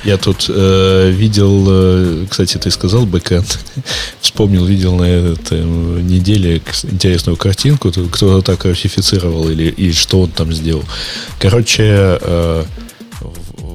Я 0.03 0.17
тут 0.17 0.45
э, 0.47 1.09
видел, 1.09 1.65
э, 1.67 2.25
кстати, 2.29 2.57
ты 2.57 2.71
сказал 2.71 3.05
бэкэнд. 3.05 3.59
Вспомнил, 4.21 4.65
видел 4.65 4.95
на 4.95 5.03
этой 5.03 5.63
неделе 5.63 6.61
интересную 6.83 7.35
картинку. 7.35 7.91
Кто-то 7.91 8.41
так 8.41 8.61
классифицировал 8.61 9.49
или, 9.49 9.65
или 9.65 9.91
что 9.91 10.21
он 10.21 10.29
там 10.29 10.53
сделал. 10.53 10.83
Короче, 11.39 12.19
э, 12.21 12.63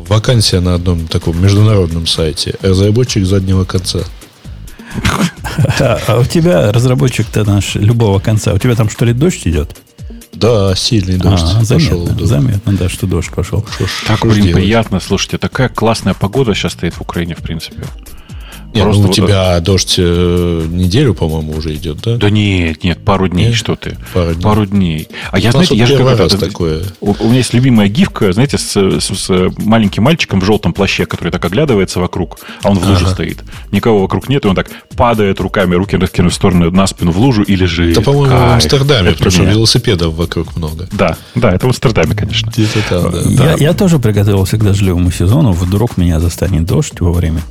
вакансия 0.08 0.60
на 0.60 0.74
одном 0.74 1.06
таком 1.08 1.40
международном 1.42 2.06
сайте. 2.06 2.54
Разработчик 2.62 3.26
заднего 3.26 3.64
конца. 3.64 4.00
А 6.08 6.18
у 6.18 6.24
тебя 6.24 6.72
разработчик-то 6.72 7.44
наш 7.44 7.74
любого 7.74 8.20
конца. 8.20 8.54
У 8.54 8.58
тебя 8.58 8.74
там 8.74 8.88
что 8.88 9.04
ли 9.04 9.12
дождь 9.12 9.46
идет? 9.46 9.76
Да, 10.42 10.74
сильный 10.76 11.16
дождь 11.18 11.44
А, 11.44 11.64
заметно, 11.64 11.96
пошел. 11.98 12.06
да. 12.18 12.26
заметно, 12.26 12.72
да, 12.74 12.88
что 12.88 13.06
дождь 13.06 13.30
пошел. 13.30 13.64
Что 13.74 13.86
ж- 13.86 13.90
Так, 14.06 14.20
блин, 14.22 14.34
делать? 14.42 14.54
приятно. 14.54 15.00
Слушайте, 15.00 15.38
такая 15.38 15.68
классная 15.68 16.14
погода 16.14 16.54
сейчас 16.54 16.72
стоит 16.72 16.94
в 16.94 17.00
Украине, 17.00 17.34
в 17.34 17.42
принципе. 17.42 17.82
Не, 18.74 18.80
ну, 18.80 18.84
Просто 18.86 19.02
у 19.02 19.06
вот 19.08 19.14
тебя 19.14 19.60
дождь 19.60 19.96
э, 19.98 20.66
неделю, 20.70 21.12
по-моему, 21.12 21.52
уже 21.52 21.74
идет, 21.74 21.98
да? 22.02 22.16
Да 22.16 22.30
нет, 22.30 22.82
нет, 22.84 23.04
пару 23.04 23.28
дней, 23.28 23.48
Нет? 23.48 23.54
что 23.54 23.76
ты. 23.76 23.98
Пару 24.14 24.32
дней. 24.34 24.42
Пару 24.42 24.66
дней. 24.66 25.08
А 25.30 25.38
я, 25.38 25.50
У 25.50 25.52
знаете, 25.52 25.76
я 25.76 25.84
же 25.86 25.94
это- 25.94 26.38
такое. 26.38 26.82
У, 27.00 27.10
у 27.18 27.24
меня 27.26 27.36
есть 27.38 27.52
любимая 27.52 27.88
гифка, 27.88 28.32
знаете, 28.32 28.56
с, 28.56 28.74
с- 28.74 29.10
с 29.14 29.30
маленьким 29.58 30.04
мальчиком 30.04 30.40
в 30.40 30.44
желтом 30.46 30.72
плаще, 30.72 31.04
который 31.04 31.28
так 31.30 31.44
оглядывается 31.44 32.00
вокруг, 32.00 32.38
а 32.62 32.70
он 32.70 32.78
в 32.78 32.88
луже 32.88 33.04
Ага. 33.04 33.12
стоит. 33.14 33.42
Никого 33.72 34.00
вокруг 34.00 34.30
нет, 34.30 34.44
и 34.46 34.48
он 34.48 34.54
так 34.56 34.70
падает 34.96 35.38
руками, 35.40 35.74
руки 35.74 35.96
раскинув 35.96 36.32
в 36.32 36.34
сторону 36.34 36.70
на 36.70 36.86
спину 36.86 37.10
в 37.12 37.18
лужу 37.18 37.42
и 37.42 37.54
лежит. 37.56 37.92
Это, 37.92 38.00
по-моему, 38.00 38.34
в 38.36 38.38
Кайф. 38.38 38.52
Амстердаме, 38.54 39.08
Это 39.10 39.18
потому 39.18 39.30
что 39.32 39.42
велосипедов 39.44 40.14
вокруг 40.14 40.56
много. 40.56 40.88
Да, 40.92 41.18
да, 41.34 41.52
это 41.52 41.66
в 41.66 41.68
Амстердаме, 41.68 42.14
конечно. 42.14 42.50
Где-то 42.50 42.78
там, 42.88 43.12
да. 43.36 43.52
Я, 43.52 43.56
я 43.68 43.72
тоже 43.74 43.98
приготовился 43.98 44.56
к 44.56 44.64
дождливому 44.64 45.10
сезону. 45.10 45.52
Вдруг 45.52 45.98
меня 45.98 46.20
застанет 46.20 46.64
дождь 46.64 46.98
во 47.00 47.12
время. 47.12 47.42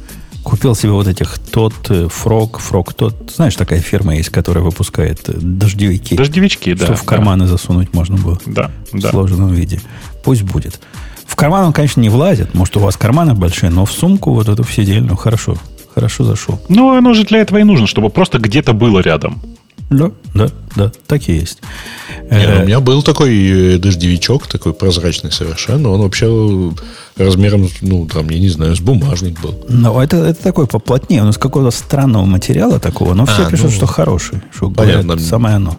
Купил 0.44 0.76
себе 0.76 0.92
вот 0.92 1.08
этих 1.08 1.38
тот, 1.38 1.74
э, 1.90 2.08
фрог, 2.10 2.60
фрог 2.60 2.94
тот. 2.94 3.32
Знаешь, 3.36 3.56
такая 3.56 3.80
фирма 3.80 4.16
есть, 4.16 4.30
которая 4.30 4.64
выпускает 4.64 5.30
э, 5.30 5.34
дождевики. 5.40 6.16
Дождевички, 6.16 6.74
да. 6.74 6.86
что 6.86 6.96
в 6.96 7.02
да. 7.02 7.06
карманы 7.06 7.48
засунуть 7.48 7.94
можно 7.94 8.18
было. 8.18 8.40
Да, 8.46 8.72
В 8.92 9.00
да. 9.00 9.12
сложенном 9.12 9.54
виде. 9.54 9.82
Пусть 10.24 10.42
будет. 10.44 10.80
В 11.26 11.36
карман 11.36 11.66
он, 11.66 11.74
конечно, 11.74 12.02
не 12.02 12.10
влазит. 12.10 12.54
Может, 12.54 12.78
у 12.78 12.80
вас 12.80 12.98
карманы 12.98 13.34
большие, 13.34 13.70
но 13.70 13.86
в 13.86 13.92
сумку 13.92 14.34
вот 14.34 14.50
эту 14.50 14.64
все 14.64 14.84
дельную 14.84 15.16
хорошо. 15.16 15.58
Хорошо 15.94 16.24
зашел. 16.24 16.60
Ну, 16.70 16.96
оно 16.96 17.14
же 17.14 17.24
для 17.24 17.40
этого 17.40 17.58
и 17.60 17.64
нужно, 17.64 17.86
чтобы 17.86 18.10
просто 18.10 18.40
где-то 18.40 18.74
было 18.74 19.00
рядом. 19.00 19.42
Да, 19.92 20.10
да, 20.34 20.50
да, 20.78 20.92
так 21.06 21.28
и 21.28 21.34
есть. 21.34 21.60
Не, 22.32 22.48
ну, 22.48 22.54
Э, 22.54 22.64
у 22.64 22.66
меня 22.66 22.80
был 22.80 23.04
такой 23.04 23.76
э, 23.76 23.78
дождевичок, 23.78 24.48
такой 24.48 24.74
прозрачный 24.74 25.34
совершенно. 25.34 25.90
Он 25.90 26.02
вообще 26.02 26.72
размером, 27.18 27.68
ну, 27.82 28.08
там, 28.08 28.30
я 28.30 28.40
не 28.40 28.48
знаю, 28.48 28.74
с 28.74 28.80
бумажник 28.80 29.42
был. 29.42 29.66
Но 29.68 30.02
это, 30.02 30.16
это 30.18 30.42
такой 30.42 30.66
поплотнее. 30.66 31.24
Он 31.24 31.30
из 31.30 31.38
какого-то 31.38 31.76
странного 31.76 32.24
материала 32.24 32.80
такого. 32.80 33.14
Но 33.14 33.26
все 33.26 33.46
А, 33.46 33.50
пишут, 33.50 33.66
ну, 33.66 33.72
что 33.72 33.86
хороший. 33.86 34.42
Что 34.56 34.70
понятно. 34.70 35.04
говорят, 35.04 35.26
самое 35.26 35.56
оно. 35.58 35.78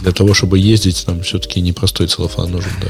Для 0.00 0.12
того, 0.12 0.32
чтобы 0.32 0.58
ездить, 0.58 1.04
нам 1.06 1.20
все-таки 1.20 1.60
непростой 1.60 2.06
целлофан 2.06 2.50
нужен, 2.50 2.70
да. 2.80 2.88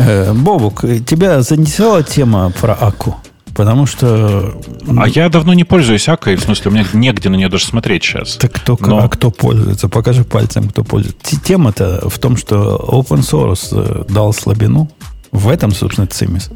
Э, 0.00 0.32
Бобук, 0.32 0.84
э, 0.84 1.00
тебя 1.00 1.42
заинтересовала 1.42 2.04
тема 2.04 2.52
про 2.60 2.74
Аку? 2.74 3.16
Потому 3.56 3.86
что... 3.86 4.54
А 4.98 5.08
я 5.08 5.30
давно 5.30 5.54
не 5.54 5.64
пользуюсь 5.64 6.06
Акой, 6.10 6.36
в 6.36 6.42
смысле, 6.42 6.70
у 6.70 6.74
меня 6.74 6.84
негде 6.92 7.30
на 7.30 7.36
нее 7.36 7.48
даже 7.48 7.64
смотреть 7.64 8.04
сейчас. 8.04 8.36
Так 8.36 8.52
кто, 8.52 8.76
Но- 8.80 8.98
а 8.98 9.08
кто 9.08 9.30
пользуется? 9.30 9.88
Покажи 9.88 10.24
пальцем, 10.24 10.68
кто 10.68 10.84
пользуется. 10.84 11.40
Тема-то 11.40 12.06
в 12.10 12.18
том, 12.18 12.36
что 12.36 12.76
open 12.86 13.20
source 13.20 13.68
э, 13.72 14.04
дал 14.12 14.34
слабину. 14.34 14.90
В 15.32 15.48
этом, 15.48 15.72
собственно, 15.72 16.06
цимис. 16.06 16.50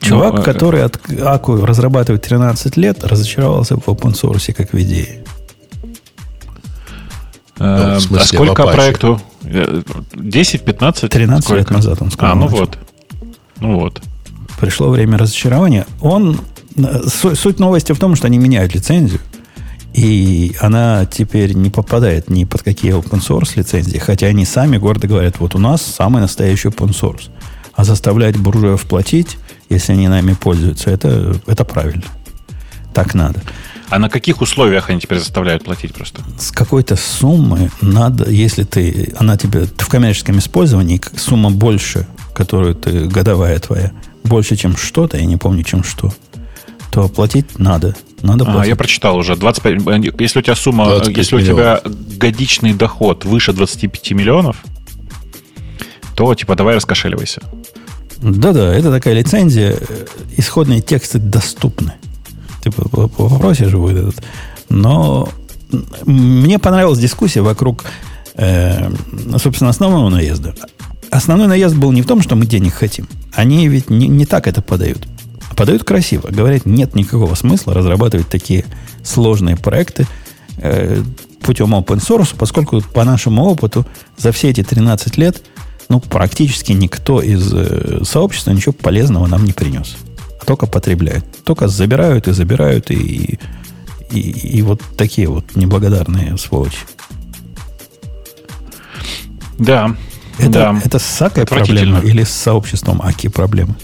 Чувак, 0.00 0.34
Ну, 0.34 0.42
который 0.44 0.84
от 0.84 1.00
Аку 1.20 1.56
разрабатывает 1.66 2.22
13 2.22 2.76
лет, 2.76 3.02
разочаровался 3.02 3.74
в 3.76 3.88
open 3.88 4.12
source 4.12 4.52
как 4.52 4.72
в 4.72 4.80
идее. 4.80 5.24
Э, 7.58 7.92
Ну, 7.94 7.94
в 7.96 8.00
смысле, 8.02 8.22
а 8.22 8.24
сколько 8.24 8.62
проекту? 8.68 9.20
Э, 9.42 9.82
10, 10.14 10.62
15? 10.62 11.10
13 11.10 11.50
лет 11.50 11.62
Сколько? 11.64 11.74
назад 11.74 12.00
он 12.02 12.10
сказал. 12.12 12.32
А, 12.32 12.34
ну 12.36 12.42
начал. 12.44 12.56
вот. 12.58 12.78
Ну 13.58 13.80
вот. 13.80 14.00
Пришло 14.60 14.90
время 14.90 15.18
разочарования. 15.18 15.86
Он, 16.00 16.40
э, 16.76 17.02
су- 17.08 17.34
суть 17.34 17.58
новости 17.58 17.92
в 17.92 17.98
том, 17.98 18.14
что 18.14 18.26
они 18.26 18.38
меняют 18.38 18.74
лицензию, 18.74 19.20
и 19.94 20.54
она 20.60 21.06
теперь 21.06 21.54
не 21.54 21.70
попадает 21.70 22.30
ни 22.30 22.44
под 22.44 22.62
какие 22.62 22.94
open 22.94 23.20
source 23.20 23.52
лицензии, 23.56 23.98
хотя 23.98 24.26
они 24.28 24.44
сами 24.44 24.76
гордо 24.76 25.08
говорят, 25.08 25.40
вот 25.40 25.54
у 25.54 25.58
нас 25.58 25.82
самый 25.82 26.20
настоящий 26.20 26.68
open 26.68 26.90
source. 26.90 27.30
А 27.74 27.84
заставлять 27.84 28.36
буржуев 28.36 28.82
платить, 28.82 29.38
если 29.68 29.92
они 29.92 30.08
нами 30.08 30.34
пользуются, 30.34 30.90
это, 30.90 31.34
это 31.46 31.64
правильно. 31.64 32.04
Так 32.92 33.14
надо. 33.14 33.40
А 33.88 33.98
на 33.98 34.08
каких 34.08 34.40
условиях 34.40 34.90
они 34.90 35.00
теперь 35.00 35.18
заставляют 35.18 35.64
платить 35.64 35.94
просто? 35.94 36.22
С 36.38 36.52
какой-то 36.52 36.94
суммы 36.96 37.70
надо, 37.80 38.30
если 38.30 38.62
ты, 38.62 39.12
она 39.18 39.36
тебе 39.36 39.66
ты 39.66 39.84
в 39.84 39.88
коммерческом 39.88 40.38
использовании, 40.38 41.00
сумма 41.16 41.50
больше, 41.50 42.06
которую 42.34 42.74
ты, 42.76 43.06
годовая 43.06 43.58
твоя, 43.58 43.90
больше, 44.24 44.56
чем 44.56 44.76
что-то, 44.76 45.16
я 45.16 45.24
не 45.26 45.36
помню, 45.36 45.62
чем 45.62 45.82
что, 45.84 46.12
то 46.92 47.08
платить 47.08 47.58
надо. 47.58 47.94
Надо 48.22 48.44
А, 48.44 48.52
платить. 48.52 48.68
я 48.68 48.76
прочитал 48.76 49.16
уже. 49.16 49.34
25, 49.36 49.86
э, 49.86 50.12
если 50.18 50.38
у 50.40 50.42
тебя 50.42 50.54
сумма, 50.54 50.86
25 50.86 51.16
если 51.16 51.36
у 51.36 51.40
тебя 51.40 51.80
годичный 52.18 52.74
доход 52.74 53.24
выше 53.24 53.52
25 53.52 54.10
миллионов, 54.12 54.56
то 56.14 56.34
типа 56.34 56.54
давай 56.54 56.76
раскошеливайся. 56.76 57.40
Да-да, 58.18 58.74
это 58.74 58.90
такая 58.90 59.14
лицензия. 59.14 59.70
э, 59.80 60.06
Исходные 60.36 60.82
тексты 60.82 61.18
доступны. 61.18 61.92
Ты 62.62 62.70
по- 62.70 62.88
по- 62.88 63.08
попросишь 63.08 63.72
будет 63.72 63.96
этот. 64.08 64.22
Но 64.68 65.28
мне 66.04 66.58
понравилась 66.58 66.98
дискуссия 66.98 67.40
вокруг, 67.40 67.84
э, 68.34 68.90
собственно, 69.38 69.70
основного 69.70 70.10
наезда. 70.10 70.54
Основной 71.10 71.46
наезд 71.46 71.74
был 71.76 71.92
не 71.92 72.02
в 72.02 72.06
том, 72.06 72.20
что 72.22 72.36
мы 72.36 72.44
денег 72.44 72.74
хотим. 72.74 73.08
Они 73.32 73.68
ведь 73.68 73.90
не, 73.90 74.08
не 74.08 74.26
так 74.26 74.46
это 74.46 74.62
подают. 74.62 75.06
Подают 75.56 75.84
красиво. 75.84 76.28
Говорят, 76.28 76.66
нет 76.66 76.94
никакого 76.94 77.34
смысла 77.34 77.74
разрабатывать 77.74 78.28
такие 78.28 78.64
сложные 79.02 79.56
проекты 79.56 80.06
э, 80.58 81.02
путем 81.40 81.74
open 81.74 81.98
source, 81.98 82.34
поскольку 82.36 82.80
по 82.80 83.04
нашему 83.04 83.44
опыту 83.44 83.86
за 84.16 84.32
все 84.32 84.50
эти 84.50 84.62
13 84.62 85.16
лет 85.16 85.42
ну, 85.90 85.98
практически 85.98 86.70
никто 86.70 87.20
из 87.20 87.52
э, 87.52 88.04
сообщества 88.04 88.52
ничего 88.52 88.72
полезного 88.72 89.26
нам 89.26 89.44
не 89.44 89.52
принес. 89.52 89.96
А 90.40 90.44
только 90.44 90.66
потребляют. 90.66 91.24
Только 91.42 91.66
забирают 91.66 92.28
и 92.28 92.32
забирают, 92.32 92.92
и, 92.92 93.40
и, 94.12 94.20
и 94.20 94.62
вот 94.62 94.80
такие 94.96 95.28
вот 95.28 95.56
неблагодарные 95.56 96.38
сволочи. 96.38 96.78
Да. 99.58 99.96
Это, 100.48 100.50
да. 100.50 100.80
это 100.84 100.98
с 100.98 101.22
Акой 101.22 101.42
Отвратительно. 101.44 101.96
проблема 101.96 102.12
или 102.14 102.24
с 102.24 102.30
сообществом 102.30 103.00
Аки 103.02 103.28
проблемы? 103.28 103.74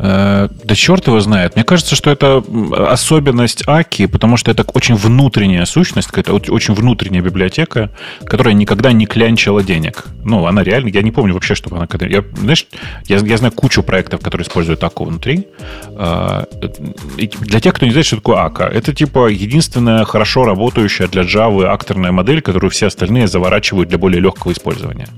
Э, 0.00 0.48
Да 0.64 0.74
черт 0.76 1.06
его 1.08 1.18
знает. 1.20 1.56
Мне 1.56 1.64
кажется, 1.64 1.96
что 1.96 2.10
это 2.10 2.42
особенность 2.88 3.64
Аки, 3.66 4.06
потому 4.06 4.36
что 4.36 4.50
это 4.52 4.62
очень 4.72 4.94
внутренняя 4.94 5.64
сущность, 5.64 6.06
какая-то 6.08 6.36
оч- 6.36 6.50
очень 6.52 6.74
внутренняя 6.74 7.20
библиотека, 7.20 7.90
которая 8.24 8.54
никогда 8.54 8.92
не 8.92 9.06
клянчила 9.06 9.62
денег. 9.64 10.04
Ну, 10.24 10.46
она 10.46 10.62
реально, 10.62 10.88
я 10.90 11.02
не 11.02 11.10
помню 11.10 11.34
вообще, 11.34 11.54
чтобы 11.56 11.76
она. 11.78 11.88
Я, 12.08 12.22
знаешь, 12.36 12.66
я, 13.08 13.16
я 13.16 13.36
знаю 13.38 13.52
кучу 13.52 13.82
проектов, 13.82 14.20
которые 14.20 14.46
используют 14.46 14.84
Аку 14.84 15.04
внутри. 15.04 15.48
И 17.16 17.26
Для 17.40 17.60
тех, 17.60 17.74
кто 17.74 17.84
не 17.86 17.90
знает, 17.90 18.06
что 18.06 18.16
такое 18.16 18.36
Ака, 18.36 18.64
это 18.64 18.94
типа 18.94 19.26
единственная 19.28 20.04
хорошо 20.04 20.44
работающая 20.44 21.08
для 21.08 21.22
Java 21.22 21.64
акторная 21.64 22.12
модель, 22.12 22.40
которую 22.40 22.70
все 22.70 22.86
остальные 22.86 23.26
заворачивают 23.26 23.88
для 23.88 23.98
более 23.98 24.20
легкого 24.20 24.52
использования. 24.52 25.08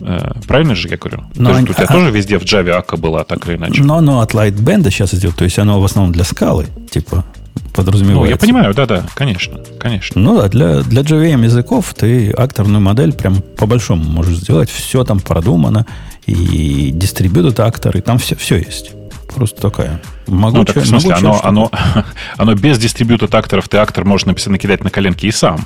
Э, 0.00 0.32
Правильно 0.46 0.74
же 0.74 0.88
я 0.88 0.96
говорю? 0.96 1.24
Но 1.34 1.50
есть 1.50 1.60
они- 1.60 1.70
у 1.70 1.74
тебя 1.74 1.84
а- 1.88 1.92
тоже 1.92 2.10
везде 2.10 2.38
в 2.38 2.42
Java 2.42 2.70
Ака 2.70 2.96
была 2.96 3.24
так 3.24 3.46
или 3.48 3.56
иначе? 3.56 3.82
Но 3.82 3.96
оно 3.96 4.20
от 4.20 4.32
Lightband 4.34 4.84
сейчас 4.90 5.14
идет, 5.14 5.36
то 5.36 5.44
есть 5.44 5.58
оно 5.58 5.80
в 5.80 5.84
основном 5.84 6.12
для 6.12 6.24
скалы, 6.24 6.66
типа, 6.90 7.24
Ну, 7.54 7.62
подразумевается. 7.74 8.30
я 8.30 8.36
понимаю, 8.36 8.74
да-да, 8.74 9.04
конечно, 9.14 9.60
конечно. 9.78 10.20
Ну 10.20 10.36
да, 10.40 10.48
для, 10.48 10.80
для 10.80 11.02
JVM 11.02 11.44
языков 11.44 11.94
ты 11.96 12.30
акторную 12.30 12.80
модель 12.80 13.12
прям 13.12 13.42
по-большому 13.56 14.02
можешь 14.04 14.38
сделать. 14.38 14.70
Все 14.70 15.04
там 15.04 15.20
продумано. 15.20 15.86
И 16.26 16.90
дистрибьютор 16.92 17.66
акторы, 17.66 18.00
там 18.02 18.18
все, 18.18 18.36
все 18.36 18.56
есть. 18.58 18.92
Просто 19.34 19.60
такая. 19.60 20.00
Могу 20.26 20.58
Ну, 20.58 20.64
так, 20.64 20.76
в 20.76 20.86
смысле, 20.86 21.10
могучая 21.10 21.18
оно, 21.18 21.34
штука. 21.34 21.48
оно, 21.48 22.04
оно 22.36 22.54
без 22.54 22.78
дистрибьютора 22.78 23.38
акторов, 23.38 23.68
ты 23.68 23.78
актор 23.78 24.04
можешь 24.04 24.26
написать, 24.26 24.52
накидать 24.52 24.84
на 24.84 24.90
коленки 24.90 25.26
и 25.26 25.30
сам. 25.30 25.60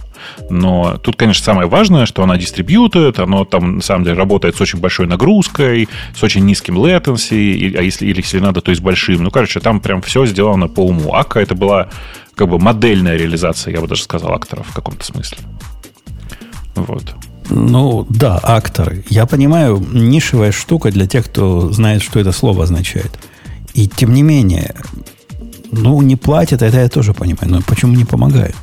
Но 0.51 0.99
тут, 0.99 1.17
конечно, 1.17 1.45
самое 1.45 1.69
важное, 1.69 2.07
что 2.07 2.23
она 2.23 2.37
дистрибьютит, 2.37 3.19
оно 3.19 3.45
там, 3.45 3.77
на 3.77 3.83
самом 3.83 4.05
деле, 4.05 4.17
работает 4.17 4.57
с 4.57 4.61
очень 4.61 4.79
большой 4.81 5.07
нагрузкой, 5.07 5.89
с 6.15 6.23
очень 6.23 6.45
низким 6.45 6.79
latency, 6.79 7.77
а 7.77 7.83
если, 7.83 8.07
или 8.07 8.19
если 8.19 8.39
надо, 8.39 8.61
то 8.61 8.73
и 8.73 8.75
с 8.75 8.81
большим. 8.81 9.23
Ну, 9.23 9.31
короче, 9.31 9.61
там 9.61 9.81
прям 9.81 10.03
все 10.03 10.27
сделано 10.27 10.69
по 10.69 10.81
уму. 10.81 11.15
Ака 11.15 11.41
это 11.41 11.55
была 11.55 11.89
как 12.35 12.49
бы 12.49 12.59
модельная 12.59 13.17
реализация, 13.17 13.73
я 13.73 13.81
бы 13.81 13.89
даже 13.89 14.03
сказал, 14.03 14.33
акторов 14.33 14.67
в 14.69 14.75
каком-то 14.75 15.05
смысле. 15.05 15.39
Вот. 16.75 17.15
Ну, 17.51 18.07
да, 18.09 18.41
акторы. 18.43 19.05
Я 19.11 19.27
понимаю, 19.27 19.85
нишевая 19.93 20.53
штука 20.53 20.91
для 20.91 21.07
тех, 21.07 21.27
кто 21.27 21.71
знает, 21.73 22.03
что 22.03 22.19
это 22.19 22.33
слово 22.33 22.65
означает. 22.65 23.19
И 23.75 23.89
тем 23.89 24.15
не 24.15 24.23
менее, 24.23 24.75
ну, 25.73 26.01
не 26.01 26.17
платят, 26.17 26.63
это 26.63 26.79
я 26.79 26.89
тоже 26.89 27.13
понимаю. 27.13 27.51
Но 27.51 27.61
почему 27.63 27.95
не 27.95 28.05
помогают? 28.05 28.57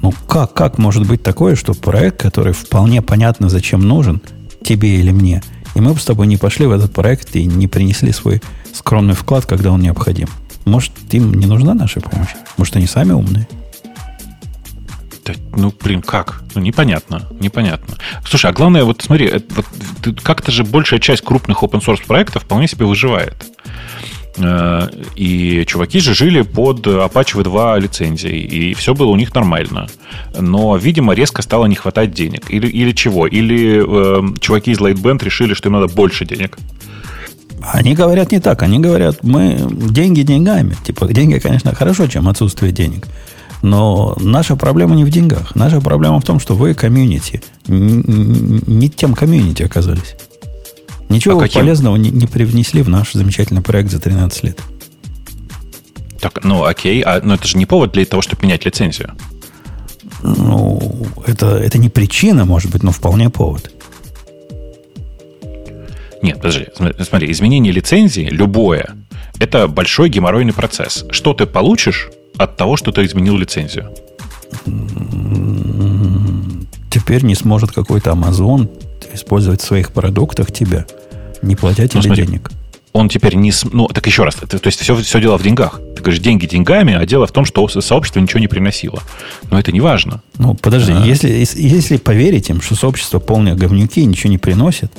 Ну, 0.00 0.12
как, 0.28 0.54
как 0.54 0.78
может 0.78 1.06
быть 1.08 1.22
такое, 1.22 1.56
что 1.56 1.74
проект, 1.74 2.20
который 2.20 2.52
вполне 2.52 3.02
понятно, 3.02 3.48
зачем 3.48 3.80
нужен, 3.80 4.20
тебе 4.62 5.00
или 5.00 5.10
мне, 5.10 5.42
и 5.74 5.80
мы 5.80 5.94
бы 5.94 6.00
с 6.00 6.04
тобой 6.04 6.26
не 6.26 6.36
пошли 6.36 6.66
в 6.66 6.72
этот 6.72 6.92
проект 6.92 7.34
и 7.34 7.44
не 7.44 7.66
принесли 7.66 8.12
свой 8.12 8.42
скромный 8.72 9.14
вклад, 9.14 9.46
когда 9.46 9.72
он 9.72 9.80
необходим? 9.80 10.28
Может, 10.64 10.92
им 11.12 11.34
не 11.34 11.46
нужна 11.46 11.74
наша 11.74 12.00
помощь? 12.00 12.34
Может, 12.58 12.76
они 12.76 12.86
сами 12.86 13.12
умные? 13.12 13.48
Ну, 15.56 15.72
блин, 15.82 16.02
как? 16.02 16.42
Ну, 16.54 16.60
непонятно, 16.60 17.28
непонятно. 17.40 17.96
Слушай, 18.24 18.50
а 18.50 18.54
главное, 18.54 18.84
вот 18.84 19.02
смотри, 19.02 19.32
вот, 19.50 20.20
как-то 20.22 20.50
же 20.50 20.64
большая 20.64 21.00
часть 21.00 21.22
крупных 21.22 21.62
open 21.62 21.84
source 21.84 22.06
проектов 22.06 22.44
вполне 22.44 22.68
себе 22.68 22.86
выживает. 22.86 23.34
Э, 24.40 24.88
и 25.16 25.64
чуваки 25.66 26.00
же 26.00 26.14
жили 26.14 26.42
под 26.42 26.86
Apache 26.86 27.42
V2 27.42 27.80
лицензией, 27.80 28.40
и 28.40 28.74
все 28.74 28.94
было 28.94 29.08
у 29.08 29.16
них 29.16 29.34
нормально. 29.34 29.88
Но, 30.38 30.76
видимо, 30.76 31.14
резко 31.14 31.42
стало 31.42 31.66
не 31.66 31.74
хватать 31.74 32.12
денег. 32.12 32.50
Или, 32.50 32.68
или 32.68 32.92
чего? 32.92 33.26
Или 33.26 33.82
э, 33.84 34.38
чуваки 34.40 34.72
из 34.72 34.78
Lightband 34.78 35.24
решили, 35.24 35.54
что 35.54 35.68
им 35.68 35.74
надо 35.74 35.88
больше 35.88 36.24
денег. 36.24 36.58
Они 37.60 37.94
говорят 37.94 38.32
не 38.32 38.40
так. 38.40 38.62
Они 38.62 38.78
говорят, 38.78 39.22
мы 39.22 39.58
деньги 39.70 40.22
деньгами. 40.22 40.76
Типа, 40.84 41.06
деньги, 41.12 41.38
конечно, 41.38 41.74
хорошо, 41.74 42.06
чем 42.06 42.28
отсутствие 42.28 42.72
денег. 42.72 43.06
Но 43.62 44.16
наша 44.20 44.56
проблема 44.56 44.94
не 44.94 45.04
в 45.04 45.10
деньгах. 45.10 45.54
Наша 45.54 45.80
проблема 45.80 46.20
в 46.20 46.24
том, 46.24 46.38
что 46.38 46.54
вы 46.54 46.74
комьюнити. 46.74 47.42
Не 47.66 48.88
тем 48.88 49.14
комьюнити 49.14 49.62
оказались. 49.62 50.16
Ничего 51.08 51.38
а 51.38 51.42
каким? 51.42 51.62
полезного 51.62 51.96
не, 51.96 52.10
не 52.10 52.26
привнесли 52.26 52.82
в 52.82 52.88
наш 52.88 53.12
замечательный 53.12 53.62
проект 53.62 53.90
за 53.90 53.98
13 53.98 54.44
лет. 54.44 54.60
Так, 56.20 56.44
ну 56.44 56.64
окей, 56.64 57.00
а, 57.02 57.20
но 57.22 57.34
это 57.34 57.46
же 57.46 57.56
не 57.56 57.66
повод 57.66 57.92
для 57.92 58.04
того, 58.04 58.22
чтобы 58.22 58.42
менять 58.44 58.64
лицензию. 58.64 59.12
Ну, 60.22 61.06
это, 61.26 61.56
это 61.56 61.78
не 61.78 61.88
причина, 61.88 62.44
может 62.44 62.72
быть, 62.72 62.82
но 62.82 62.90
вполне 62.90 63.30
повод. 63.30 63.70
Нет, 66.22 66.36
подожди, 66.36 66.66
смотри, 66.74 67.30
изменение 67.30 67.72
лицензии, 67.72 68.28
любое, 68.28 68.96
это 69.38 69.68
большой 69.68 70.08
геморройный 70.08 70.52
процесс. 70.52 71.04
Что 71.10 71.32
ты 71.32 71.46
получишь 71.46 72.10
от 72.38 72.56
того, 72.56 72.76
что 72.76 72.92
ты 72.92 73.04
изменил 73.04 73.36
лицензию? 73.36 73.92
Теперь 76.90 77.24
не 77.24 77.34
сможет 77.34 77.72
какой-то 77.72 78.10
Amazon 78.10 78.70
использовать 79.12 79.60
в 79.60 79.66
своих 79.66 79.92
продуктах 79.92 80.52
тебя, 80.52 80.86
не 81.42 81.56
платя 81.56 81.82
ну, 81.82 81.88
тебе 81.88 82.02
смотри, 82.02 82.26
денег. 82.26 82.50
Он 82.92 83.08
теперь 83.08 83.34
не... 83.34 83.52
Ну, 83.72 83.86
так 83.88 84.06
еще 84.06 84.24
раз, 84.24 84.36
это, 84.40 84.58
то 84.58 84.66
есть 84.66 84.80
все, 84.80 84.96
все 84.96 85.20
дело 85.20 85.38
в 85.38 85.42
деньгах. 85.42 85.80
Ты 85.94 86.02
говоришь, 86.02 86.20
деньги 86.20 86.46
деньгами, 86.46 86.94
а 86.94 87.04
дело 87.06 87.26
в 87.26 87.32
том, 87.32 87.44
что 87.44 87.68
сообщество 87.68 88.20
ничего 88.20 88.40
не 88.40 88.48
приносило. 88.48 89.02
Но 89.50 89.58
это 89.58 89.72
не 89.72 89.80
важно. 89.80 90.22
Ну, 90.38 90.54
подожди, 90.54 90.92
а... 90.92 91.04
если, 91.04 91.28
если 91.30 91.96
поверить 91.98 92.48
им, 92.48 92.60
что 92.60 92.74
сообщество 92.74 93.18
полное 93.18 93.54
говнюки 93.54 94.00
и 94.00 94.06
ничего 94.06 94.30
не 94.30 94.38
приносит, 94.38 94.92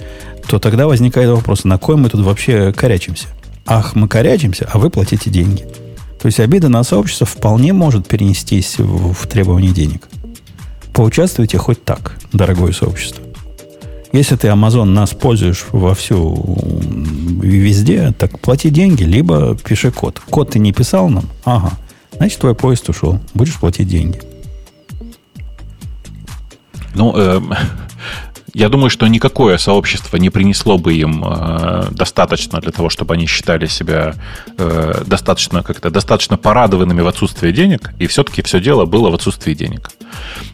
то 0.47 0.59
тогда 0.59 0.87
возникает 0.87 1.29
вопрос, 1.29 1.63
на 1.63 1.77
кой 1.77 1.95
мы 1.95 2.09
тут 2.09 2.21
вообще 2.21 2.71
корячимся? 2.73 3.27
Ах, 3.65 3.95
мы 3.95 4.07
корячимся, 4.07 4.69
а 4.71 4.77
вы 4.77 4.89
платите 4.89 5.29
деньги. 5.29 5.65
То 6.21 6.25
есть 6.25 6.39
обида 6.39 6.69
на 6.69 6.83
сообщество 6.83 7.25
вполне 7.25 7.71
может 7.73 8.07
перенестись 8.07 8.77
в, 8.77 9.13
в 9.13 9.27
требование 9.27 9.71
денег. 9.71 10.07
Поучаствуйте 10.93 11.57
хоть 11.57 11.83
так, 11.85 12.17
дорогое 12.33 12.73
сообщество. 12.73 13.23
Если 14.11 14.35
ты 14.35 14.47
Amazon 14.47 14.85
нас 14.85 15.11
пользуешь 15.11 15.65
вовсю 15.71 16.59
везде, 17.41 18.11
так 18.17 18.39
плати 18.39 18.69
деньги, 18.69 19.03
либо 19.03 19.55
пиши 19.55 19.91
код. 19.91 20.19
Код 20.19 20.51
ты 20.51 20.59
не 20.59 20.73
писал 20.73 21.09
нам? 21.09 21.25
Ага. 21.45 21.73
Значит, 22.17 22.39
твой 22.39 22.55
поезд 22.55 22.89
ушел. 22.89 23.19
Будешь 23.33 23.55
платить 23.55 23.87
деньги. 23.87 24.19
Ну, 26.95 27.13
э, 27.15 27.39
я 28.53 28.69
думаю, 28.69 28.89
что 28.89 29.07
никакое 29.07 29.57
сообщество 29.57 30.17
не 30.17 30.29
принесло 30.29 30.77
бы 30.77 30.93
им 30.93 31.23
э, 31.25 31.87
достаточно 31.91 32.59
для 32.59 32.71
того, 32.71 32.89
чтобы 32.89 33.13
они 33.13 33.25
считали 33.25 33.67
себя 33.67 34.15
э, 34.57 35.03
достаточно 35.05 35.63
как-то 35.63 35.89
достаточно 35.89 36.37
порадованными 36.37 37.01
в 37.01 37.07
отсутствии 37.07 37.51
денег, 37.51 37.91
и 37.99 38.07
все-таки 38.07 38.41
все 38.41 38.59
дело 38.59 38.85
было 38.85 39.09
в 39.09 39.15
отсутствии 39.15 39.53
денег. 39.53 39.91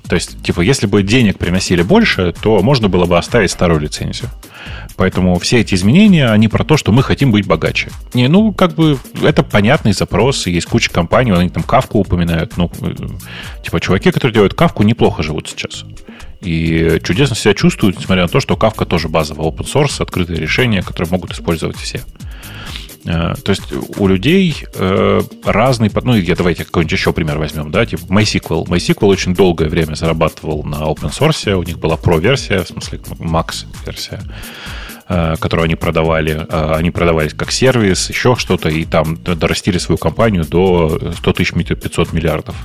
То 0.08 0.16
есть, 0.16 0.42
типа, 0.44 0.62
если 0.62 0.88
бы 0.88 1.04
денег 1.04 1.38
приносили 1.38 1.82
больше, 1.82 2.34
то 2.42 2.62
можно 2.62 2.90
было 2.90 3.06
бы 3.06 3.18
оставить 3.18 3.52
старую 3.52 3.80
лицензию. 3.80 4.30
Поэтому 4.98 5.38
все 5.40 5.60
эти 5.60 5.76
изменения, 5.76 6.30
они 6.30 6.48
про 6.48 6.64
то, 6.64 6.78
что 6.78 6.92
мы 6.92 7.04
хотим 7.04 7.32
быть 7.32 7.46
богаче. 7.46 7.90
Не, 8.14 8.28
ну, 8.28 8.54
как 8.54 8.74
бы, 8.74 8.98
это 9.22 9.44
понятный 9.44 9.94
запрос, 9.94 10.48
есть 10.48 10.68
куча 10.68 10.90
компаний, 10.90 11.32
они 11.32 11.50
там 11.50 11.64
кавку 11.64 12.00
упоминают. 12.00 12.58
Ну, 12.58 12.72
э, 12.82 12.94
типа, 13.64 13.80
чуваки, 13.82 14.12
которые 14.12 14.34
делают 14.34 14.54
кавку, 14.54 14.84
неплохо 14.84 15.24
живут 15.24 15.50
сейчас. 15.50 15.86
И 16.42 17.00
чудесно 17.04 17.36
себя 17.36 17.54
чувствуют, 17.54 17.98
несмотря 17.98 18.24
на 18.24 18.30
то, 18.30 18.40
что 18.40 18.56
Kafka 18.56 18.86
тоже 18.86 19.10
базовый 19.10 19.48
open 19.48 19.66
source, 19.66 20.02
открытые 20.02 20.40
решения, 20.40 20.82
которые 20.82 21.12
могут 21.12 21.32
использовать 21.32 21.78
все. 21.78 22.02
Э, 23.06 23.36
то 23.44 23.52
есть 23.52 23.64
у 23.98 24.08
людей 24.08 24.66
э, 24.74 25.22
разный... 25.44 25.92
Ну, 26.04 26.16
я 26.16 26.36
давайте 26.36 26.66
какой-нибудь 26.66 26.92
еще 26.92 27.14
пример 27.14 27.38
возьмем, 27.38 27.72
да, 27.72 27.86
типа 27.86 28.04
MySQL. 28.06 28.66
MySQL 28.66 29.06
очень 29.06 29.36
долгое 29.36 29.70
время 29.70 29.96
зарабатывал 29.96 30.64
на 30.64 30.76
open 30.76 31.12
source, 31.12 31.54
у 31.54 31.64
них 31.64 31.80
была 31.80 31.96
Pro-версия, 31.96 32.64
в 32.64 32.68
смысле 32.68 33.00
Max-версия 33.20 34.22
э, 35.08 35.36
которую 35.40 35.66
они 35.66 35.76
продавали. 35.76 36.48
Они 36.50 36.90
продавались 36.90 37.34
как 37.34 37.52
сервис, 37.52 38.10
еще 38.10 38.36
что-то, 38.36 38.70
и 38.70 38.86
там 38.86 39.18
дорастили 39.24 39.78
свою 39.78 39.98
компанию 39.98 40.46
до 40.46 41.14
100 41.18 41.34
тысяч 41.34 41.54
500 41.54 42.12
миллиардов. 42.12 42.56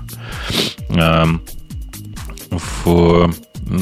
Эм, 0.89 1.43
в 2.51 3.33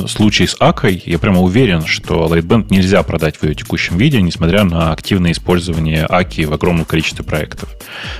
случае 0.06 0.48
с 0.48 0.56
Акой 0.58 1.02
я 1.06 1.18
прямо 1.18 1.40
уверен, 1.40 1.84
что 1.86 2.26
Lightband 2.26 2.66
нельзя 2.70 3.02
продать 3.02 3.36
в 3.36 3.42
ее 3.44 3.54
текущем 3.54 3.96
виде, 3.96 4.20
несмотря 4.20 4.64
на 4.64 4.92
активное 4.92 5.32
использование 5.32 6.06
Аки 6.08 6.42
в 6.42 6.52
огромном 6.52 6.84
количестве 6.84 7.24
проектов. 7.24 7.70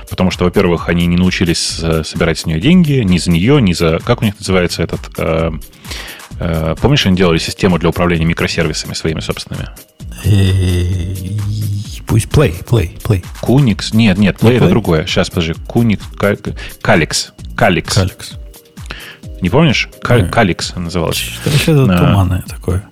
Потому 0.09 0.31
что, 0.31 0.45
во-первых, 0.45 0.89
они 0.89 1.05
не 1.05 1.17
научились 1.17 1.81
собирать 2.03 2.39
с 2.39 2.45
нее 2.45 2.59
деньги, 2.59 2.93
ни 3.03 3.17
за 3.17 3.31
нее, 3.31 3.61
ни 3.61 3.73
за... 3.73 3.99
Как 3.99 4.21
у 4.21 4.25
них 4.25 4.37
называется 4.39 4.83
этот... 4.83 5.01
Э, 5.17 5.51
э, 6.39 6.75
помнишь, 6.81 7.05
они 7.05 7.15
делали 7.15 7.37
систему 7.37 7.77
для 7.77 7.89
управления 7.89 8.25
микросервисами 8.25 8.93
своими 8.93 9.19
собственными? 9.19 9.69
Пусть 12.07 12.27
Play, 12.27 12.65
Play, 12.65 12.99
Play. 13.01 13.23
Kunix? 13.41 13.89
Нет, 13.93 14.17
нет, 14.17 14.37
Play, 14.37 14.57
это 14.57 14.67
другое. 14.69 15.05
Сейчас, 15.05 15.29
подожди. 15.29 15.53
Kunix, 15.67 15.99
Calix. 16.17 17.31
Calix. 17.55 17.93
Calix. 17.95 18.38
Не 19.41 19.49
помнишь? 19.49 19.89
Каликс 20.01 20.75
называлось. 20.75 21.17
Что-то 21.17 21.97
туманное 21.97 22.43
такое. 22.47 22.83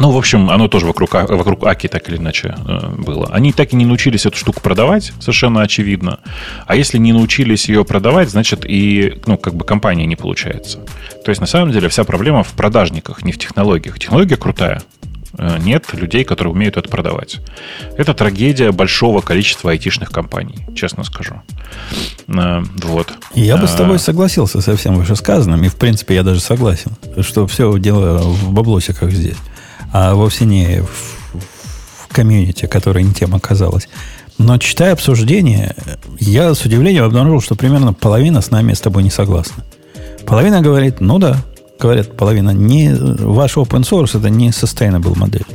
Ну, 0.00 0.10
в 0.12 0.16
общем, 0.16 0.48
оно 0.48 0.66
тоже 0.66 0.86
вокруг, 0.86 1.14
а, 1.14 1.26
вокруг 1.26 1.66
Аки 1.66 1.86
так 1.86 2.08
или 2.08 2.16
иначе 2.16 2.54
э, 2.66 2.88
было. 2.96 3.28
Они 3.32 3.52
так 3.52 3.74
и 3.74 3.76
не 3.76 3.84
научились 3.84 4.24
эту 4.24 4.38
штуку 4.38 4.62
продавать, 4.62 5.12
совершенно 5.20 5.60
очевидно. 5.60 6.20
А 6.66 6.74
если 6.74 6.96
не 6.96 7.12
научились 7.12 7.68
ее 7.68 7.84
продавать, 7.84 8.30
значит 8.30 8.64
и, 8.66 9.20
ну, 9.26 9.36
как 9.36 9.54
бы 9.54 9.66
компания 9.66 10.06
не 10.06 10.16
получается. 10.16 10.78
То 11.22 11.28
есть, 11.28 11.42
на 11.42 11.46
самом 11.46 11.72
деле, 11.72 11.90
вся 11.90 12.04
проблема 12.04 12.42
в 12.42 12.52
продажниках, 12.52 13.24
не 13.24 13.32
в 13.32 13.38
технологиях. 13.38 13.98
Технология 13.98 14.36
крутая. 14.36 14.80
Э, 15.38 15.58
нет 15.58 15.92
людей, 15.92 16.24
которые 16.24 16.52
умеют 16.52 16.76
это 16.76 16.88
продавать. 16.88 17.38
Это 17.96 18.14
трагедия 18.14 18.72
большого 18.72 19.20
количества 19.20 19.70
айтишных 19.70 20.10
компаний, 20.10 20.66
честно 20.74 21.04
скажу. 21.04 21.42
Э, 22.28 22.62
вот. 22.82 23.12
Я 23.34 23.56
бы 23.56 23.66
с 23.66 23.72
тобой 23.72 23.96
э, 23.96 23.98
согласился 23.98 24.60
со 24.60 24.76
всем 24.76 24.96
вышесказанным, 24.96 25.62
и 25.64 25.68
в 25.68 25.76
принципе 25.76 26.14
я 26.14 26.22
даже 26.22 26.40
согласен, 26.40 26.92
что 27.20 27.46
все 27.46 27.78
дело 27.78 28.18
в 28.18 28.52
баблосиках 28.52 29.12
здесь, 29.12 29.38
а 29.92 30.14
вовсе 30.14 30.44
не 30.44 30.82
в, 30.82 32.04
в 32.04 32.08
комьюнити, 32.12 32.66
которая 32.66 33.04
не 33.04 33.12
тем 33.12 33.34
оказалась. 33.34 33.88
Но 34.38 34.56
читая 34.56 34.94
обсуждение, 34.94 35.76
я 36.18 36.54
с 36.54 36.64
удивлением 36.64 37.04
обнаружил, 37.04 37.42
что 37.42 37.56
примерно 37.56 37.92
половина 37.92 38.40
с 38.40 38.50
нами 38.50 38.72
с 38.72 38.80
тобой 38.80 39.02
не 39.02 39.10
согласна. 39.10 39.64
Половина 40.26 40.62
говорит, 40.62 41.00
ну 41.00 41.18
да, 41.18 41.36
говорят 41.80 42.16
половина, 42.16 42.50
не, 42.50 42.94
ваш 42.94 43.56
open 43.56 43.82
source 43.82 44.18
это 44.18 44.30
не 44.30 44.50
sustainable 44.50 45.18
модель. 45.18 45.46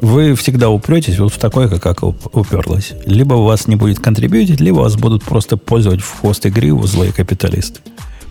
Вы 0.00 0.34
всегда 0.34 0.68
упретесь 0.68 1.18
вот 1.18 1.32
в 1.32 1.38
такое, 1.38 1.68
как, 1.68 1.82
как 1.82 2.02
уперлась. 2.02 2.92
Либо 3.06 3.34
у 3.34 3.44
вас 3.44 3.68
не 3.68 3.76
будет 3.76 4.00
контрибьютить, 4.00 4.60
либо 4.60 4.78
вас 4.78 4.96
будут 4.96 5.22
просто 5.22 5.56
пользовать 5.56 6.00
в 6.00 6.20
хвост 6.20 6.44
и 6.44 6.50
гриву 6.50 6.86
злые 6.86 7.12
капиталисты. 7.12 7.80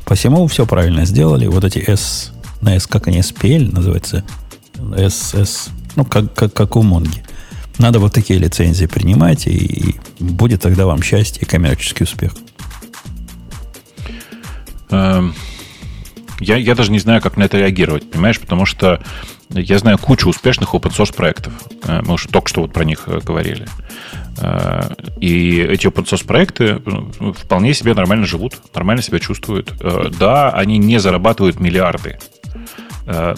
Посему 0.04 0.48
все 0.48 0.66
правильно 0.66 1.06
сделали. 1.06 1.48
Вот 1.48 1.64
эти 1.64 1.80
S, 1.80 2.34
на 2.60 2.76
S, 2.76 2.88
как 2.88 3.08
они, 3.08 3.20
SPL 3.20 3.72
называется, 3.72 4.26
SS, 4.76 5.70
ну, 5.96 6.04
как, 6.04 6.34
как, 6.34 6.54
как 6.54 6.76
у 6.76 6.82
Монги. 6.82 7.24
Надо 7.78 8.00
вот 8.00 8.12
такие 8.12 8.38
лицензии 8.38 8.86
принимать, 8.86 9.48
и 9.48 9.96
будет 10.20 10.62
тогда 10.62 10.86
вам 10.86 11.02
счастье 11.02 11.44
и 11.44 11.46
коммерческий 11.46 12.04
успех. 12.04 12.34
Um 14.90 15.34
я, 16.42 16.58
я 16.58 16.76
даже 16.76 16.92
не 16.92 17.00
знаю, 17.00 17.22
как 17.22 17.38
на 17.38 17.44
это 17.44 17.58
реагировать, 17.58 18.10
понимаешь, 18.10 18.40
потому 18.40 18.66
что 18.66 19.00
я 19.50 19.78
знаю 19.80 19.98
кучу 19.98 20.30
успешных 20.30 20.74
open 20.74 20.92
source 20.92 21.14
проектов. 21.14 21.54
Э, 21.84 22.02
мы 22.04 22.14
уже 22.14 22.28
только 22.28 22.50
что 22.50 22.62
вот 22.62 22.74
про 22.74 22.84
них 22.84 23.04
э, 23.08 23.20
говорили. 23.24 23.68
Э, 24.40 24.94
и 25.20 25.60
эти 25.60 25.88
open 25.88 26.06
source 26.06 26.26
проекты 26.26 26.82
ну, 26.86 27.34
вполне 27.34 27.74
себе 27.74 27.94
нормально 27.94 28.26
живут, 28.26 28.56
нормально 28.74 29.02
себя 29.02 29.20
чувствуют. 29.20 29.74
Да, 30.20 30.50
они 30.52 30.78
не 30.78 31.00
зарабатывают 31.00 31.60
миллиарды. 31.60 32.18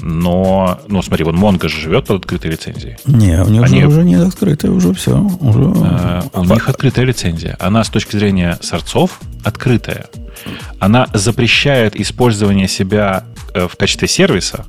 Но, 0.01 0.79
ну, 0.87 1.01
смотри, 1.01 1.23
вот 1.23 1.35
Mongo 1.35 1.67
же 1.67 1.79
живет 1.79 2.05
под 2.05 2.17
открытой 2.17 2.51
лицензией. 2.51 2.97
Не, 3.05 3.41
у 3.41 3.47
них 3.47 3.63
Они... 3.63 3.83
уже 3.85 4.03
не 4.03 4.15
открытая, 4.15 4.71
уже 4.71 4.93
все. 4.93 5.17
Уже... 5.17 6.23
У 6.33 6.43
них 6.43 6.69
открытая 6.69 7.05
лицензия. 7.05 7.55
Она 7.59 7.83
с 7.83 7.89
точки 7.89 8.15
зрения 8.17 8.59
сорцов 8.61 9.19
открытая 9.43 10.07
она 10.79 11.07
запрещает 11.13 11.95
использование 11.95 12.67
себя 12.67 13.25
э, 13.53 13.67
в 13.67 13.75
качестве 13.75 14.07
сервиса, 14.07 14.65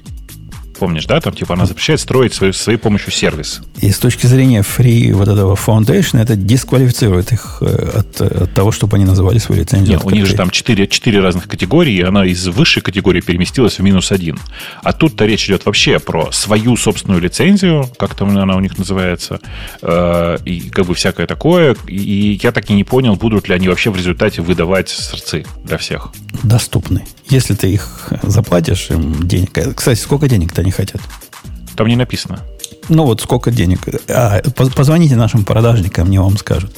Помнишь, 0.79 1.07
да? 1.07 1.21
Там 1.21 1.33
типа 1.35 1.55
она 1.55 1.67
запрещает 1.67 2.01
строить 2.01 2.35
своей, 2.35 2.53
своей 2.53 2.79
помощью 2.79 3.13
сервис. 3.13 3.61
И 3.81 3.91
с 3.91 3.99
точки 3.99 4.27
зрения 4.27 4.61
free 4.61 5.13
вот 5.13 5.29
этого 5.29 5.55
foundation, 5.55 6.21
это 6.21 6.37
дисквалифицирует 6.37 7.33
их 7.33 7.59
э, 7.61 8.01
от, 8.01 8.21
от 8.21 8.55
того, 8.55 8.73
чтобы 8.73 8.97
они 8.97 9.05
называли 9.05 9.39
свою 9.39 9.61
лицензию. 9.61 9.97
Нет, 9.99 10.05
у 10.05 10.11
них 10.11 10.27
же 10.27 10.35
там 10.35 10.51
четыре, 10.51 10.87
четыре 10.87 11.21
разных 11.21 11.49
категории, 11.49 11.95
и 11.95 12.03
она 12.03 12.25
из 12.27 12.47
высшей 12.49 12.83
категории 12.83 13.21
переместилась 13.21 13.79
в 13.79 13.83
минус 13.83 14.11
один. 14.11 14.39
А 14.83 14.93
тут-то 14.93 15.25
речь 15.27 15.47
идет 15.47 15.65
вообще 15.67 15.99
про 15.99 16.33
свою 16.33 16.77
собственную 16.77 17.21
лицензию, 17.23 17.89
как 17.97 18.15
там 18.15 18.37
она 18.37 18.57
у 18.57 18.61
них 18.61 18.77
называется, 18.79 19.41
э, 19.83 20.39
и 20.45 20.71
как 20.71 20.87
бы 20.87 20.95
всякое 20.95 21.27
такое. 21.27 21.77
И 21.87 22.41
я 22.43 22.51
так 22.53 22.69
и 22.71 22.75
не 22.75 22.85
понял, 22.85 23.15
будут 23.17 23.49
ли 23.49 23.55
они 23.55 23.69
вообще 23.69 23.91
в 23.91 23.97
результате 23.97 24.43
выдавать 24.43 24.89
сорцы 24.89 25.45
для 25.63 25.79
всех. 25.79 26.11
Доступны. 26.43 27.05
Если 27.29 27.55
ты 27.55 27.73
их 27.73 28.13
заплатишь 28.23 28.91
им 28.91 29.27
денег. 29.27 29.51
Кстати, 29.77 29.99
сколько 29.99 30.29
денег-то 30.29 30.64
они 30.65 30.73
хотят? 30.73 31.01
Там 31.77 31.87
не 31.87 31.97
написано. 31.97 32.41
Ну 32.89 33.05
вот 33.05 33.21
сколько 33.21 33.51
денег. 33.51 33.81
А, 34.09 34.43
позвоните 34.55 35.17
нашим 35.17 35.45
продажникам, 35.45 36.07
они 36.07 36.19
вам 36.19 36.37
скажут. 36.37 36.75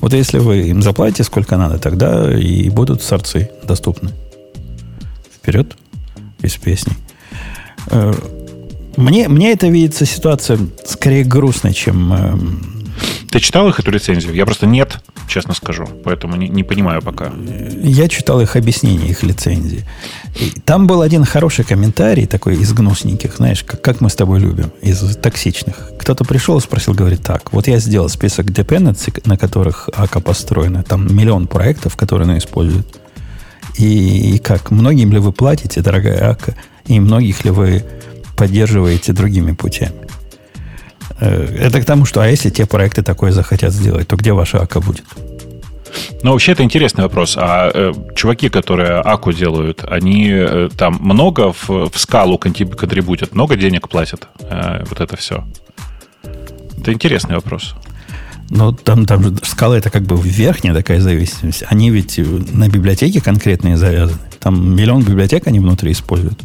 Вот 0.00 0.12
если 0.12 0.38
вы 0.38 0.68
им 0.68 0.82
заплатите 0.82 1.24
сколько 1.24 1.56
надо, 1.56 1.78
тогда 1.78 2.32
и 2.32 2.68
будут 2.68 3.02
сорцы 3.02 3.50
доступны. 3.64 4.10
Вперед, 5.34 5.76
без 6.40 6.56
песни. 6.56 6.92
Э, 7.90 8.12
мне, 8.96 9.28
мне 9.28 9.52
это 9.52 9.68
видится 9.68 10.04
ситуация 10.04 10.58
скорее 10.84 11.24
грустной, 11.24 11.72
чем 11.72 12.12
эм, 12.12 12.75
ты 13.36 13.40
читал 13.40 13.68
их, 13.68 13.78
эту 13.78 13.90
лицензию? 13.90 14.34
Я 14.34 14.46
просто 14.46 14.64
нет, 14.64 14.98
честно 15.28 15.52
скажу. 15.52 15.86
Поэтому 16.04 16.36
не, 16.36 16.48
не 16.48 16.62
понимаю 16.62 17.02
пока. 17.02 17.30
Я 17.82 18.08
читал 18.08 18.40
их 18.40 18.56
объяснение, 18.56 19.10
их 19.10 19.22
лицензии. 19.22 19.84
И 20.40 20.58
там 20.64 20.86
был 20.86 21.02
один 21.02 21.22
хороший 21.26 21.62
комментарий, 21.62 22.26
такой 22.26 22.56
из 22.56 22.72
гнусненьких, 22.72 23.36
знаешь, 23.36 23.62
как, 23.62 23.82
как 23.82 24.00
мы 24.00 24.08
с 24.08 24.14
тобой 24.14 24.40
любим, 24.40 24.72
из 24.80 25.16
токсичных. 25.16 25.90
Кто-то 25.98 26.24
пришел 26.24 26.56
и 26.56 26.62
спросил, 26.62 26.94
говорит, 26.94 27.24
так, 27.24 27.52
вот 27.52 27.68
я 27.68 27.78
сделал 27.78 28.08
список 28.08 28.46
dependency, 28.46 29.20
на 29.26 29.36
которых 29.36 29.90
АКА 29.94 30.20
построена. 30.20 30.82
Там 30.82 31.14
миллион 31.14 31.46
проектов, 31.46 31.94
которые 31.94 32.24
она 32.24 32.38
использует. 32.38 32.86
И, 33.76 34.36
и 34.36 34.38
как, 34.38 34.70
многим 34.70 35.12
ли 35.12 35.18
вы 35.18 35.32
платите, 35.32 35.82
дорогая 35.82 36.30
АКА, 36.30 36.54
и 36.86 36.98
многих 37.00 37.44
ли 37.44 37.50
вы 37.50 37.84
поддерживаете 38.34 39.12
другими 39.12 39.52
путями? 39.52 40.06
Э, 41.20 41.56
это 41.58 41.80
к 41.80 41.84
тому, 41.84 42.04
что 42.04 42.20
а 42.20 42.28
если 42.28 42.50
те 42.50 42.66
проекты 42.66 43.02
такое 43.02 43.32
захотят 43.32 43.72
сделать, 43.72 44.08
то 44.08 44.16
где 44.16 44.32
ваша 44.32 44.60
АКА 44.60 44.80
будет? 44.80 45.04
Ну, 46.22 46.32
вообще, 46.32 46.52
это 46.52 46.62
интересный 46.62 47.04
вопрос. 47.04 47.36
А 47.38 47.70
э, 47.72 47.92
чуваки, 48.14 48.48
которые 48.48 49.00
АКУ 49.00 49.32
делают, 49.32 49.84
они 49.88 50.28
э, 50.30 50.68
там 50.76 50.98
много 51.00 51.52
в, 51.52 51.68
в 51.68 51.98
скалу 51.98 52.38
контрибутят, 52.38 53.34
много 53.34 53.56
денег 53.56 53.88
платят? 53.88 54.28
Э, 54.40 54.84
вот 54.88 55.00
это 55.00 55.16
все. 55.16 55.44
Это 56.78 56.92
интересный 56.92 57.36
вопрос. 57.36 57.74
Ну, 58.50 58.72
там, 58.72 59.06
там 59.06 59.22
же 59.22 59.34
скала 59.42 59.76
это 59.76 59.90
как 59.90 60.02
бы 60.02 60.16
верхняя 60.16 60.74
такая 60.74 61.00
зависимость. 61.00 61.64
Они 61.66 61.90
ведь 61.90 62.18
на 62.18 62.68
библиотеке 62.68 63.20
конкретные 63.20 63.76
завязаны. 63.76 64.20
Там 64.38 64.76
миллион 64.76 65.02
библиотек 65.02 65.46
они 65.48 65.58
внутри 65.58 65.92
используют. 65.92 66.40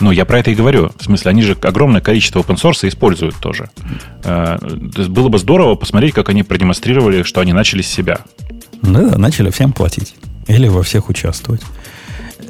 Ну, 0.00 0.10
я 0.10 0.24
про 0.24 0.40
это 0.40 0.50
и 0.50 0.54
говорю. 0.54 0.90
В 0.98 1.04
смысле, 1.04 1.30
они 1.30 1.42
же 1.42 1.56
огромное 1.62 2.00
количество 2.00 2.40
open 2.40 2.56
source 2.56 2.88
используют 2.88 3.36
тоже. 3.36 3.70
Э, 4.24 4.58
было 5.08 5.28
бы 5.28 5.38
здорово 5.38 5.76
посмотреть, 5.76 6.14
как 6.14 6.28
они 6.28 6.42
продемонстрировали, 6.42 7.22
что 7.22 7.40
они 7.40 7.52
начали 7.52 7.82
с 7.82 7.88
себя. 7.88 8.20
Ну 8.82 9.10
да, 9.10 9.18
начали 9.18 9.50
всем 9.50 9.72
платить. 9.72 10.14
Или 10.48 10.68
во 10.68 10.82
всех 10.82 11.08
участвовать. 11.08 11.62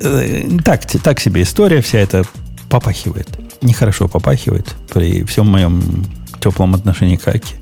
Э, 0.00 0.48
так, 0.64 0.86
так 0.86 1.20
себе 1.20 1.42
история 1.42 1.82
вся 1.82 1.98
эта 1.98 2.24
попахивает. 2.70 3.28
Нехорошо 3.60 4.08
попахивает 4.08 4.74
при 4.92 5.24
всем 5.24 5.46
моем 5.46 6.06
теплом 6.40 6.74
отношении 6.74 7.16
к 7.16 7.28
Аки. 7.28 7.56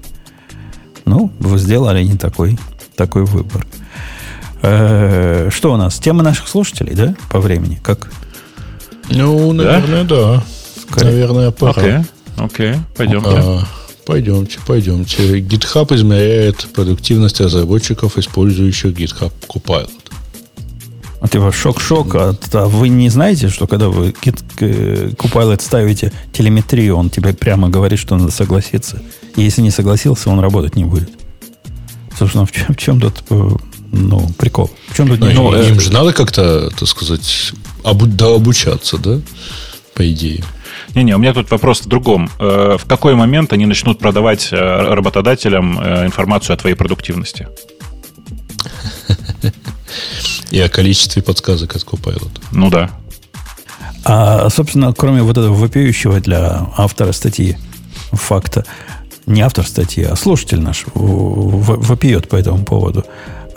Ну, 1.05 1.33
вы 1.41 1.59
сделали 1.59 2.03
не 2.05 2.17
такой, 2.17 2.59
такой 2.97 3.25
выбор. 3.25 3.67
Э, 4.63 5.49
что 5.51 5.73
у 5.73 5.77
нас? 5.77 5.99
Тема 5.99 6.23
наших 6.23 6.49
слушателей, 6.49 6.95
да, 6.95 7.15
по 7.31 7.41
времени? 7.41 7.81
Как? 7.83 8.13
Ну, 9.11 9.53
наверное, 9.53 10.05
да. 10.05 10.43
да. 10.95 11.05
Наверное, 11.05 11.51
пора. 11.51 11.73
Окей, 11.73 11.93
okay. 11.93 12.05
okay. 12.37 12.79
пойдемте. 12.97 13.31
А, 13.33 13.63
пойдемте, 14.07 14.59
пойдемте. 14.67 15.41
GitHub 15.41 15.95
измеряет 15.95 16.69
продуктивность 16.73 17.41
разработчиков, 17.41 18.19
использующих 18.19 18.93
GitHub 18.93 19.33
Copilot. 19.49 19.91
А 21.21 21.29
ты 21.29 21.39
шок-шок. 21.53 22.15
А, 22.15 22.35
а 22.55 22.67
вы 22.67 22.89
не 22.89 23.11
знаете, 23.11 23.49
что 23.49 23.67
когда 23.67 23.89
вы 23.89 24.15
Git, 24.23 24.43
Copilot 25.17 25.61
ставите 25.61 26.13
телеметрию, 26.33 26.97
он 26.97 27.11
тебе 27.11 27.35
прямо 27.35 27.69
говорит, 27.69 27.99
что 27.99 28.17
надо 28.17 28.31
согласиться. 28.31 29.03
И 29.37 29.43
если 29.43 29.61
не 29.61 29.71
согласился, 29.71 30.31
он 30.31 30.41
работать 30.41 30.77
не 30.77 30.85
будет. 30.85 31.11
Собственно, 32.19 32.47
в 32.47 32.53
чем, 32.53 32.75
в 32.75 32.77
чем 32.77 33.01
тут 33.01 33.23
э, 33.31 33.51
ну, 33.93 34.31
прикол? 34.39 34.71
В 34.89 34.97
чем 34.97 35.09
тут 35.09 35.21
ну, 35.21 35.31
ну, 35.31 35.63
им 35.63 35.81
же 35.81 35.93
надо 35.93 36.13
как-то, 36.13 36.71
так 36.71 36.89
сказать, 36.89 37.53
обу- 37.85 38.07
дообучаться, 38.07 38.99
да? 38.99 39.21
По 39.95 40.11
идее. 40.11 40.45
Не-не, 40.95 41.15
у 41.15 41.19
меня 41.19 41.33
тут 41.35 41.51
вопрос 41.51 41.83
в 41.83 41.87
другом. 41.87 42.31
Э, 42.39 42.77
в 42.79 42.87
какой 42.87 43.15
момент 43.15 43.53
они 43.53 43.67
начнут 43.67 43.99
продавать 43.99 44.49
э, 44.53 44.57
работодателям 44.57 45.79
э, 45.81 46.07
информацию 46.07 46.55
о 46.55 46.57
твоей 46.57 46.75
продуктивности? 46.75 47.49
И 50.51 50.61
о 50.61 50.69
количестве 50.69 51.23
подсказок 51.23 51.77
от 51.77 51.83
Copilot. 51.83 52.41
Ну 52.53 52.71
да. 52.71 52.91
А, 54.05 54.49
собственно, 54.51 54.93
кроме 54.93 55.23
вот 55.23 55.37
этого 55.37 55.55
вопиющего 55.55 56.21
для 56.21 56.67
автора 56.77 57.13
статьи 57.13 57.57
факта, 58.13 58.65
не 59.27 59.43
автор 59.43 59.67
статьи, 59.67 60.03
а 60.05 60.17
слушатель 60.17 60.61
наш 60.61 60.85
вопиет 60.95 62.29
по 62.29 62.37
этому 62.37 62.65
поводу. 62.65 63.05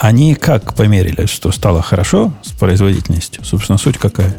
Они 0.04 0.36
как 0.36 0.76
померили, 0.76 1.28
что 1.28 1.54
стало 1.54 1.82
хорошо 1.82 2.34
с 2.44 2.52
производительностью? 2.52 3.42
Собственно, 3.46 3.78
суть 3.78 3.98
какая? 3.98 4.36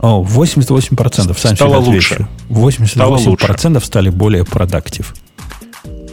О, 0.00 0.26
88% 0.28 1.38
сами 1.38 1.54
стало 1.54 1.76
лучше. 1.76 2.26
88% 2.48 2.86
стало 2.88 3.16
лучше. 3.16 3.86
стали 3.86 4.08
более 4.08 4.44
продуктив. 4.44 5.14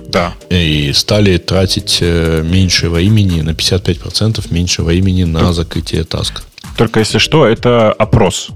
Да. 0.09 0.35
И 0.51 0.93
стали 0.93 1.39
тратить 1.39 1.97
э, 2.01 2.43
меньше 2.43 2.91
времени, 2.91 3.41
на 3.41 3.49
55% 3.49 4.53
меньше 4.53 4.83
времени 4.83 5.23
на 5.23 5.51
закрытие 5.51 6.03
таска. 6.03 6.43
Только 6.77 6.99
если 6.99 7.17
что, 7.17 7.47
это 7.47 7.91
опрос. 7.91 8.49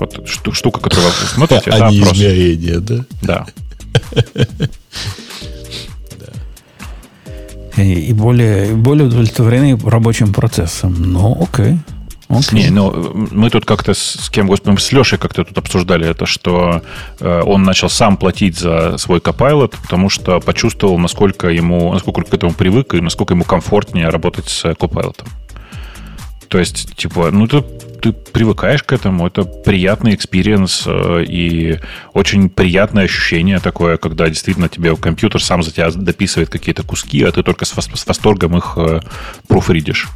Вот 0.00 0.26
штука, 0.26 0.80
которую 0.80 1.06
вы 1.06 1.26
смотрите, 1.32 1.62
это 1.70 1.86
опрос. 1.86 2.16
измерение, 2.16 2.80
да? 2.80 3.04
Да. 3.22 3.46
и 7.78 8.12
более, 8.12 8.74
более 8.74 9.06
удовлетворены 9.06 9.78
рабочим 9.84 10.32
процессом. 10.32 10.94
Ну, 10.98 11.32
окей. 11.40 11.72
Okay. 11.72 11.78
Не, 12.52 12.68
ну, 12.68 13.26
мы 13.30 13.48
тут 13.48 13.64
как-то 13.64 13.94
с 13.94 14.28
кем, 14.28 14.48
господи, 14.48 14.78
с 14.78 14.92
Лешей 14.92 15.18
как-то 15.18 15.44
тут 15.44 15.56
обсуждали 15.56 16.06
это, 16.06 16.26
что 16.26 16.82
э, 17.20 17.42
он 17.42 17.62
начал 17.62 17.88
сам 17.88 18.18
платить 18.18 18.58
за 18.58 18.98
свой 18.98 19.20
Copilot, 19.20 19.74
потому 19.82 20.10
что 20.10 20.38
почувствовал, 20.38 20.98
насколько 20.98 21.48
ему, 21.48 21.92
насколько 21.94 22.22
к 22.22 22.34
этому 22.34 22.52
привык 22.52 22.94
и 22.94 23.00
насколько 23.00 23.32
ему 23.32 23.44
комфортнее 23.44 24.10
работать 24.10 24.48
с 24.48 24.64
Copilot. 24.66 25.24
То 26.48 26.58
есть, 26.58 26.96
типа, 26.96 27.30
ну, 27.30 27.46
ты, 27.46 27.62
ты 28.00 28.12
привыкаешь 28.12 28.82
к 28.82 28.92
этому, 28.92 29.26
это 29.26 29.44
приятный 29.44 30.14
experience 30.14 30.84
э, 30.86 31.24
и 31.28 31.78
очень 32.14 32.48
приятное 32.48 33.04
ощущение 33.04 33.58
такое, 33.58 33.98
когда 33.98 34.28
действительно 34.28 34.68
тебе 34.68 34.96
компьютер 34.96 35.42
сам 35.42 35.62
за 35.62 35.72
тебя 35.72 35.90
дописывает 35.90 36.48
какие-то 36.48 36.82
куски, 36.82 37.22
а 37.22 37.32
ты 37.32 37.42
только 37.42 37.66
с, 37.66 37.74
восторгом 38.06 38.56
их 38.56 38.74
э, 38.76 39.00
пруфридишь. 39.46 40.08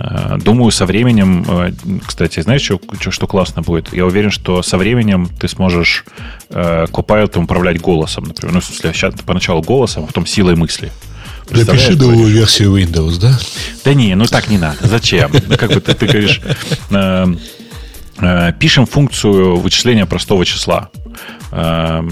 Э, 0.00 0.38
думаю, 0.38 0.72
со 0.72 0.86
временем, 0.86 1.46
кстати, 2.04 2.40
знаешь, 2.40 2.62
что, 2.62 2.80
что 3.10 3.28
классно 3.28 3.62
будет? 3.62 3.92
Я 3.92 4.06
уверен, 4.06 4.32
что 4.32 4.62
со 4.62 4.76
временем 4.76 5.28
ты 5.28 5.46
сможешь 5.46 6.04
Copilot 6.48 7.38
управлять 7.38 7.80
голосом, 7.80 8.24
например. 8.24 8.54
Ну, 8.54 8.60
в 8.60 8.64
смысле, 8.64 8.92
сейчас 8.92 9.14
поначалу 9.24 9.62
голосом, 9.62 10.02
а 10.02 10.06
потом 10.08 10.26
силой 10.26 10.56
мысли. 10.56 10.90
Напиши 11.50 11.96
новую 11.96 12.32
версию 12.32 12.76
Windows, 12.76 13.18
да? 13.18 13.38
Да 13.84 13.94
не, 13.94 14.14
ну 14.14 14.24
так 14.26 14.48
не 14.48 14.58
надо. 14.58 14.86
Зачем? 14.86 15.30
Ну, 15.32 15.56
как 15.56 15.72
бы 15.72 15.80
ты, 15.80 15.94
ты 15.94 16.06
говоришь, 16.06 16.40
э, 16.90 17.26
э, 18.18 18.52
пишем 18.58 18.86
функцию 18.86 19.56
вычисления 19.56 20.06
простого 20.06 20.44
числа. 20.44 20.90
Э, 21.50 22.02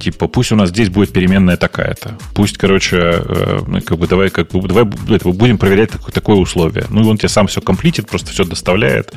типа, 0.00 0.26
пусть 0.26 0.52
у 0.52 0.56
нас 0.56 0.70
здесь 0.70 0.88
будет 0.88 1.12
переменная 1.12 1.56
такая-то. 1.56 2.16
Пусть, 2.34 2.58
короче, 2.58 2.96
э, 2.98 3.80
как 3.84 3.98
бы 3.98 4.08
давай, 4.08 4.30
как 4.30 4.50
бы, 4.50 4.66
давай 4.66 4.84
будем 4.84 5.58
проверять 5.58 5.90
такое, 5.90 6.12
такое 6.12 6.36
условие. 6.36 6.86
Ну, 6.90 7.02
и 7.02 7.04
он 7.04 7.18
тебе 7.18 7.28
сам 7.28 7.46
все 7.46 7.60
комплитит, 7.60 8.08
просто 8.08 8.32
все 8.32 8.44
доставляет. 8.44 9.12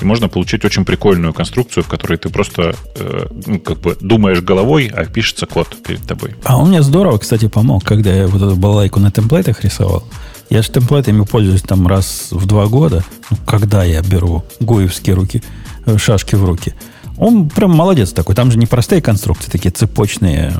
И 0.00 0.04
можно 0.04 0.28
получить 0.28 0.64
очень 0.64 0.84
прикольную 0.84 1.34
конструкцию, 1.34 1.84
в 1.84 1.88
которой 1.88 2.16
ты 2.18 2.28
просто, 2.28 2.74
э, 2.96 3.26
ну, 3.46 3.60
как 3.60 3.80
бы 3.80 3.96
думаешь 4.00 4.40
головой, 4.40 4.90
а 4.94 5.04
пишется 5.04 5.46
код 5.46 5.76
перед 5.86 6.02
тобой. 6.06 6.34
А 6.44 6.56
он 6.56 6.68
мне 6.68 6.82
здорово, 6.82 7.18
кстати, 7.18 7.48
помог, 7.48 7.84
когда 7.84 8.12
я 8.12 8.26
вот 8.28 8.40
эту 8.40 8.56
балайку 8.56 9.00
на 9.00 9.10
темплейтах 9.10 9.64
рисовал. 9.64 10.04
Я 10.50 10.62
же 10.62 10.70
темплейтами 10.70 11.24
пользуюсь 11.24 11.62
там 11.62 11.86
раз 11.86 12.28
в 12.30 12.46
два 12.46 12.66
года, 12.66 13.04
ну, 13.30 13.36
когда 13.46 13.84
я 13.84 14.00
беру 14.00 14.44
гуевские 14.60 15.14
руки 15.14 15.42
э, 15.84 15.98
шашки 15.98 16.36
в 16.36 16.44
руки. 16.44 16.74
Он 17.18 17.48
прям 17.48 17.70
молодец 17.72 18.12
такой. 18.12 18.34
Там 18.34 18.50
же 18.50 18.58
не 18.58 18.66
простые 18.66 19.02
конструкции, 19.02 19.50
такие 19.50 19.70
цепочные, 19.70 20.52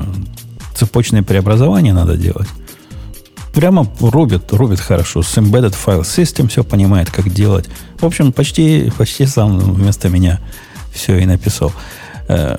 цепочные 0.75 1.23
преобразования 1.23 1.93
надо 1.93 2.17
делать. 2.17 2.47
Прямо 3.53 3.87
рубит, 3.99 4.51
рубит 4.53 4.79
хорошо. 4.79 5.23
С 5.23 5.37
embedded 5.37 5.75
file 5.85 6.01
system 6.01 6.47
все 6.49 6.63
понимает, 6.63 7.09
как 7.09 7.29
делать. 7.31 7.69
В 7.99 8.05
общем, 8.05 8.31
почти, 8.31 8.91
почти 8.97 9.25
сам 9.25 9.57
вместо 9.59 10.09
меня 10.09 10.39
все 10.93 11.17
и 11.17 11.25
написал. 11.25 11.71
Э, 12.27 12.57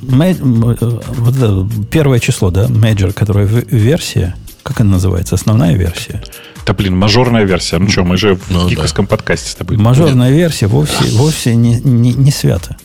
вот 0.00 1.36
это 1.36 1.68
первое 1.90 2.20
число, 2.20 2.50
да, 2.50 2.66
major, 2.66 3.12
которая 3.12 3.46
версия, 3.46 4.36
как 4.62 4.80
она 4.80 4.92
называется, 4.92 5.34
основная 5.34 5.74
версия. 5.74 6.22
Да 6.66 6.72
блин, 6.72 6.96
мажорная 6.96 7.44
версия. 7.44 7.78
Ну 7.78 7.88
что, 7.88 8.04
мы 8.04 8.16
же 8.16 8.38
ну, 8.50 8.66
в 8.66 8.70
гиковском 8.70 9.06
да. 9.06 9.10
подкасте 9.10 9.50
с 9.50 9.54
тобой. 9.54 9.76
Мажорная 9.76 10.30
Нет. 10.30 10.38
версия 10.38 10.66
вовсе, 10.66 11.04
вовсе 11.12 11.54
не, 11.54 11.80
не, 11.80 12.12
не 12.12 12.30
свята. 12.30 12.76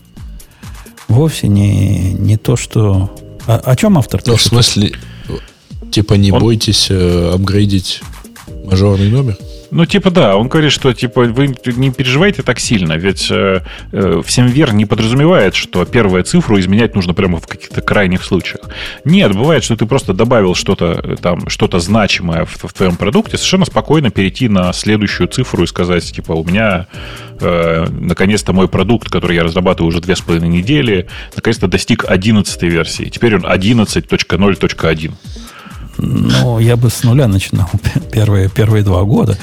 Вовсе 1.11 1.47
не, 1.47 2.13
не 2.13 2.37
то, 2.37 2.55
что... 2.55 3.13
А, 3.47 3.57
о 3.57 3.75
чем 3.75 3.97
автор 3.97 4.21
Ну, 4.25 4.35
в 4.35 4.41
смысле, 4.41 4.93
типа 5.91 6.13
не 6.13 6.31
Он... 6.31 6.39
бойтесь 6.39 6.87
э, 6.89 7.31
апгрейдить 7.33 8.01
мажорный 8.65 9.09
номер? 9.09 9.37
Ну, 9.71 9.85
типа, 9.85 10.11
да, 10.11 10.35
он 10.35 10.49
говорит, 10.49 10.73
что 10.73 10.93
типа 10.93 11.23
вы 11.23 11.55
не 11.65 11.91
переживайте 11.91 12.43
так 12.43 12.59
сильно, 12.59 12.93
ведь 12.93 13.31
э, 13.31 13.61
э, 13.93 14.21
всем 14.25 14.47
вер 14.47 14.73
не 14.73 14.85
подразумевает, 14.85 15.55
что 15.55 15.85
первую 15.85 16.23
цифру 16.25 16.59
изменять 16.59 16.93
нужно 16.93 17.13
прямо 17.13 17.39
в 17.39 17.47
каких-то 17.47 17.81
крайних 17.81 18.23
случаях. 18.23 18.69
Нет, 19.05 19.33
бывает, 19.33 19.63
что 19.63 19.77
ты 19.77 19.85
просто 19.85 20.13
добавил 20.13 20.55
что-то 20.55 20.99
э, 21.01 21.15
там, 21.15 21.47
что-то 21.47 21.79
значимое 21.79 22.43
в, 22.43 22.65
в 22.65 22.73
твоем 22.73 22.97
продукте, 22.97 23.37
совершенно 23.37 23.65
спокойно 23.65 24.11
перейти 24.11 24.49
на 24.49 24.73
следующую 24.73 25.29
цифру 25.29 25.63
и 25.63 25.67
сказать, 25.67 26.03
типа, 26.03 26.33
у 26.33 26.43
меня 26.43 26.87
э, 27.39 27.85
наконец-то 27.89 28.51
мой 28.51 28.67
продукт, 28.67 29.09
который 29.09 29.37
я 29.37 29.43
разрабатываю 29.43 29.87
уже 29.87 30.01
две 30.01 30.17
с 30.17 30.21
половиной 30.21 30.49
недели, 30.49 31.07
наконец-то 31.33 31.67
достиг 31.67 32.03
11 32.05 32.61
версии. 32.63 33.05
Теперь 33.05 33.35
он 33.35 33.45
11.0.1. 33.45 35.11
Ну, 35.97 36.59
я 36.59 36.77
бы 36.77 36.89
с 36.89 37.03
нуля 37.03 37.27
начинал 37.27 37.69
первые, 38.11 38.49
первые 38.49 38.83
два 38.83 39.03
года. 39.03 39.37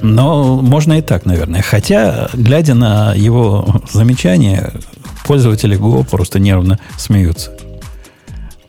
Но 0.00 0.60
можно 0.60 0.94
и 0.94 1.02
так, 1.02 1.26
наверное. 1.26 1.62
Хотя, 1.62 2.28
глядя 2.34 2.74
на 2.74 3.14
его 3.14 3.82
замечания, 3.92 4.72
пользователи 5.24 5.78
Go 5.78 6.04
просто 6.08 6.38
нервно 6.38 6.78
смеются. 6.98 7.52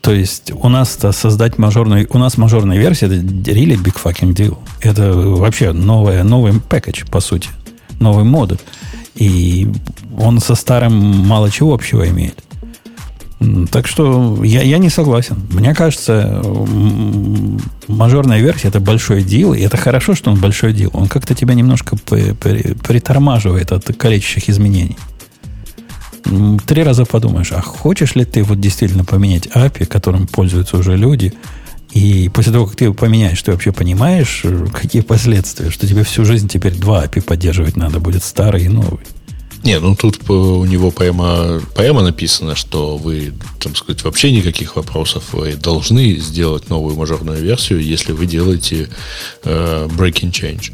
То 0.02 0.12
есть 0.12 0.52
у 0.52 0.68
нас-то 0.68 1.14
создать 1.14 1.58
мажорную... 1.58 2.08
У 2.10 2.18
нас 2.18 2.38
мажорная 2.38 2.78
версия 2.78 3.06
это 3.06 3.16
really 3.16 3.82
big 3.82 3.96
fucking 3.96 4.34
deal. 4.34 4.58
Это 4.82 5.14
вообще 5.14 5.72
новая, 5.72 6.24
новый 6.24 6.60
пакет, 6.60 7.10
по 7.10 7.22
сути. 7.22 7.50
Новый 8.00 8.26
модуль. 8.26 8.58
И 9.16 9.72
он 10.18 10.40
со 10.40 10.56
старым 10.56 10.94
мало 10.94 11.50
чего 11.50 11.74
общего 11.74 12.08
имеет. 12.10 12.44
Так 13.72 13.88
что 13.88 14.44
я, 14.44 14.62
я 14.62 14.78
не 14.78 14.90
согласен. 14.90 15.38
Мне 15.52 15.74
кажется, 15.74 16.42
мажорная 17.88 18.40
версия 18.40 18.68
это 18.70 18.80
большой 18.80 19.24
дел, 19.24 19.54
и 19.54 19.62
это 19.62 19.78
хорошо, 19.78 20.16
что 20.16 20.32
он 20.32 20.40
большой 20.40 20.74
дел. 20.74 20.90
Он 20.94 21.08
как-то 21.08 21.34
тебя 21.36 21.54
немножко 21.54 21.96
притормаживает 21.96 23.72
от 23.72 23.86
количественных 23.96 24.50
изменений. 24.50 24.98
Три 26.66 26.84
раза 26.84 27.06
подумаешь, 27.06 27.52
а 27.52 27.62
хочешь 27.62 28.16
ли 28.16 28.26
ты 28.26 28.44
вот 28.44 28.60
действительно 28.60 29.04
поменять 29.04 29.48
API, 29.48 29.86
которым 29.86 30.28
пользуются 30.28 30.78
уже 30.78 30.96
люди, 30.96 31.34
и 31.92 32.30
после 32.34 32.52
того, 32.52 32.66
как 32.66 32.76
ты 32.76 32.86
его 32.86 32.94
поменяешь, 32.94 33.42
ты 33.42 33.52
вообще 33.52 33.72
понимаешь, 33.72 34.44
какие 34.74 35.02
последствия, 35.02 35.70
что 35.70 35.86
тебе 35.86 36.04
всю 36.04 36.26
жизнь 36.26 36.48
теперь 36.48 36.74
два 36.76 37.06
API 37.06 37.22
поддерживать 37.22 37.76
надо 37.76 38.00
будет, 38.00 38.24
старый 38.24 38.64
и 38.64 38.70
новый. 38.70 39.02
Не, 39.64 39.80
ну 39.80 39.96
тут 39.96 40.30
у 40.30 40.66
него 40.66 40.92
прямо, 40.92 41.62
прямо 41.74 42.02
написано, 42.02 42.56
что 42.56 42.98
вы, 42.98 43.34
там 43.60 43.76
сказать, 43.76 44.04
вообще 44.04 44.32
никаких 44.32 44.76
вопросов 44.76 45.24
вы 45.32 45.54
должны 45.56 46.18
сделать 46.18 46.70
новую 46.70 46.96
мажорную 46.98 47.42
версию, 47.42 47.82
если 47.82 48.12
вы 48.12 48.26
делаете 48.26 48.90
э, 49.46 49.88
breaking 49.90 50.32
change. 50.32 50.74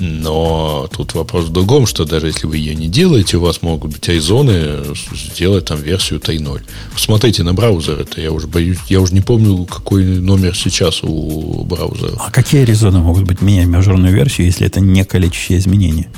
Но 0.00 0.88
тут 0.92 1.14
вопрос 1.14 1.44
в 1.44 1.52
другом, 1.52 1.86
что 1.86 2.04
даже 2.04 2.26
если 2.26 2.48
вы 2.48 2.56
ее 2.56 2.74
не 2.74 2.88
делаете, 2.88 3.36
у 3.36 3.40
вас 3.40 3.62
могут 3.62 3.92
быть 3.92 4.08
айзоны 4.08 4.82
сделать 5.12 5.66
там 5.66 5.80
версию 5.80 6.18
3.0. 6.18 6.62
Посмотрите 6.92 7.44
на 7.44 7.54
браузер, 7.54 8.00
это 8.00 8.20
я 8.20 8.32
уже 8.32 8.48
боюсь, 8.48 8.78
я 8.88 9.00
уже 9.00 9.14
не 9.14 9.20
помню, 9.20 9.64
какой 9.66 10.04
номер 10.04 10.56
сейчас 10.56 11.04
у 11.04 11.64
браузера. 11.64 12.16
А 12.18 12.32
какие 12.32 12.64
резоны 12.64 12.98
могут 12.98 13.24
быть 13.24 13.40
менять 13.40 13.68
мажорную 13.68 14.12
версию, 14.12 14.48
если 14.48 14.66
это 14.66 14.80
не 14.80 15.04
количество 15.04 15.56
изменений? 15.56 16.08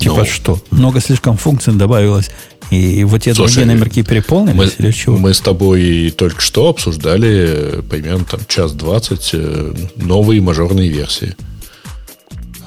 Типа 0.00 0.16
ну, 0.20 0.24
что? 0.24 0.58
Много 0.70 1.00
слишком 1.00 1.36
функций 1.36 1.74
добавилось, 1.74 2.30
и 2.70 3.04
вот 3.04 3.26
эти 3.26 3.34
слушай, 3.34 3.56
другие 3.56 3.74
номерки 3.74 4.02
переполнились 4.02 4.56
мы, 4.78 4.86
или 4.86 4.92
чего? 4.92 5.18
Мы 5.18 5.34
с 5.34 5.40
тобой 5.40 6.12
только 6.16 6.40
что 6.40 6.68
обсуждали 6.68 7.82
примерно 7.88 8.24
там 8.24 8.40
час 8.48 8.72
двадцать 8.72 9.30
э, 9.34 9.74
новые 9.96 10.40
мажорные 10.40 10.88
версии. 10.88 11.36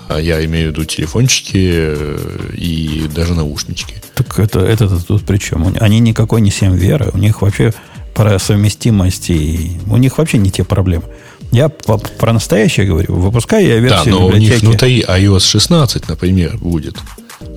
А 0.10 0.20
я 0.20 0.44
имею 0.46 0.70
в 0.70 0.72
виду 0.74 0.86
телефончики 0.86 1.72
э, 1.72 2.50
и 2.56 3.06
даже 3.16 3.34
наушнички. 3.34 3.96
Так 4.14 4.38
это, 4.38 4.60
это, 4.60 4.86
это 4.86 5.04
тут 5.04 5.24
при 5.24 5.38
чем? 5.38 5.76
Они 5.80 6.00
никакой 6.00 6.42
не 6.42 6.52
7 6.52 6.76
веры, 6.76 7.10
у 7.14 7.18
них 7.18 7.42
вообще 7.42 7.74
про 8.14 8.38
совместимость, 8.38 9.32
и 9.32 9.72
у 9.88 9.98
них 9.98 10.18
вообще 10.20 10.38
не 10.38 10.52
те 10.52 10.64
проблемы. 10.64 11.06
Я 11.52 11.70
по, 11.70 11.98
про 11.98 12.34
настоящее 12.34 12.86
говорю. 12.86 13.16
Выпускаю 13.16 13.68
я 13.68 13.80
версию 13.80 14.06
Да, 14.06 14.20
но 14.20 14.28
библиотеки. 14.28 14.52
у 14.52 14.54
них 14.54 14.62
внутри 14.62 15.02
iOS 15.02 15.40
16, 15.40 16.08
например, 16.10 16.58
будет 16.58 16.98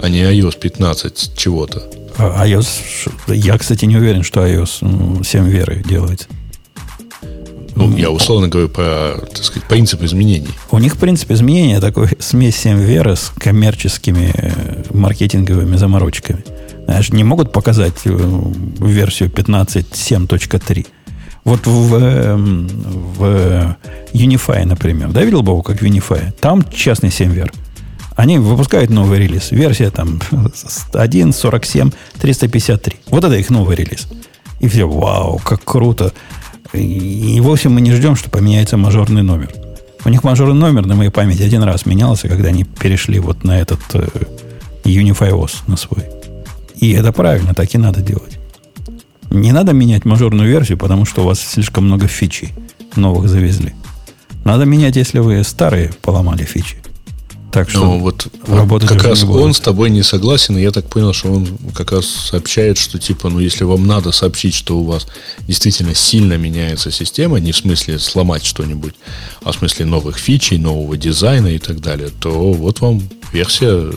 а 0.02 0.08
не 0.08 0.20
iOS 0.20 0.58
15 0.58 1.36
чего-то. 1.36 1.82
А 2.18 2.46
iOS, 2.46 2.66
я, 3.28 3.58
кстати, 3.58 3.84
не 3.84 3.96
уверен, 3.96 4.22
что 4.22 4.46
iOS 4.46 5.24
7 5.24 5.48
веры 5.48 5.82
делает. 5.86 6.28
Ну, 7.76 7.94
я 7.94 8.10
условно 8.10 8.48
говорю 8.48 8.70
про, 8.70 9.18
так 9.32 9.44
сказать, 9.44 9.68
принцип 9.68 10.02
изменений. 10.02 10.48
У 10.70 10.78
них 10.78 10.96
принцип 10.96 11.30
изменения 11.30 11.78
такой 11.78 12.08
смесь 12.18 12.56
7 12.56 12.80
веры 12.80 13.16
с 13.16 13.30
коммерческими 13.36 14.32
э, 14.34 14.84
маркетинговыми 14.94 15.76
заморочками. 15.76 16.42
Знаешь, 16.86 17.10
не 17.10 17.22
могут 17.22 17.52
показать 17.52 18.00
э, 18.06 18.18
версию 18.78 19.28
15.7.3. 19.28 20.86
Вот 21.44 21.66
в, 21.66 21.94
эм, 21.94 22.66
в 22.66 23.76
Unify, 24.12 24.64
например, 24.64 25.10
да, 25.10 25.22
видел 25.22 25.42
бы, 25.42 25.62
как 25.62 25.80
в 25.80 25.84
Unify? 25.84 26.32
Там 26.40 26.64
частный 26.72 27.10
7 27.10 27.30
вер. 27.30 27.52
Они 28.16 28.38
выпускают 28.38 28.90
новый 28.90 29.18
релиз. 29.18 29.50
Версия 29.50 29.90
там 29.90 30.18
1.47, 30.30 31.94
353. 32.18 32.96
Вот 33.08 33.24
это 33.24 33.34
их 33.36 33.50
новый 33.50 33.76
релиз. 33.76 34.08
И 34.58 34.68
все, 34.68 34.88
вау, 34.88 35.38
как 35.38 35.62
круто. 35.64 36.12
И, 36.72 37.36
и 37.36 37.40
вовсе 37.40 37.68
мы 37.68 37.82
не 37.82 37.92
ждем, 37.92 38.16
что 38.16 38.30
поменяется 38.30 38.78
мажорный 38.78 39.22
номер. 39.22 39.50
У 40.04 40.08
них 40.08 40.24
мажорный 40.24 40.58
номер 40.58 40.86
на 40.86 40.94
моей 40.94 41.10
памяти 41.10 41.42
один 41.42 41.62
раз 41.62 41.84
менялся, 41.84 42.28
когда 42.28 42.48
они 42.48 42.64
перешли 42.64 43.18
вот 43.18 43.44
на 43.44 43.60
этот 43.60 43.80
э, 43.92 44.06
Unify 44.84 45.30
OS 45.30 45.56
на 45.66 45.76
свой. 45.76 46.04
И 46.76 46.92
это 46.92 47.12
правильно, 47.12 47.54
так 47.54 47.74
и 47.74 47.78
надо 47.78 48.00
делать. 48.00 48.38
Не 49.30 49.52
надо 49.52 49.72
менять 49.72 50.04
мажорную 50.04 50.48
версию, 50.48 50.78
потому 50.78 51.04
что 51.04 51.22
у 51.22 51.26
вас 51.26 51.40
слишком 51.40 51.84
много 51.84 52.06
фичей 52.06 52.52
новых 52.94 53.28
завезли. 53.28 53.74
Надо 54.44 54.64
менять, 54.64 54.96
если 54.96 55.18
вы 55.18 55.42
старые 55.44 55.90
поломали 56.02 56.44
фичи. 56.44 56.76
Так 57.56 57.70
что 57.70 57.84
ну, 57.84 58.00
вот, 58.00 58.26
вот 58.44 58.84
как 58.84 59.02
раз 59.02 59.24
он 59.24 59.54
с 59.54 59.60
тобой 59.60 59.88
не 59.88 60.02
согласен, 60.02 60.58
и 60.58 60.60
я 60.60 60.70
так 60.72 60.90
понял, 60.90 61.14
что 61.14 61.32
он 61.32 61.48
как 61.74 61.90
раз 61.90 62.04
сообщает, 62.04 62.76
что 62.76 62.98
типа, 62.98 63.30
ну 63.30 63.38
если 63.38 63.64
вам 63.64 63.86
надо 63.86 64.12
сообщить, 64.12 64.52
что 64.52 64.78
у 64.78 64.84
вас 64.84 65.06
действительно 65.48 65.94
сильно 65.94 66.36
меняется 66.36 66.90
система, 66.90 67.40
не 67.40 67.52
в 67.52 67.56
смысле 67.56 67.98
сломать 67.98 68.44
что-нибудь, 68.44 68.92
а 69.42 69.52
в 69.52 69.54
смысле 69.54 69.86
новых 69.86 70.18
фичей, 70.18 70.58
нового 70.58 70.98
дизайна 70.98 71.46
и 71.46 71.58
так 71.58 71.80
далее, 71.80 72.10
то 72.20 72.52
вот 72.52 72.82
вам 72.82 73.00
версия, 73.32 73.90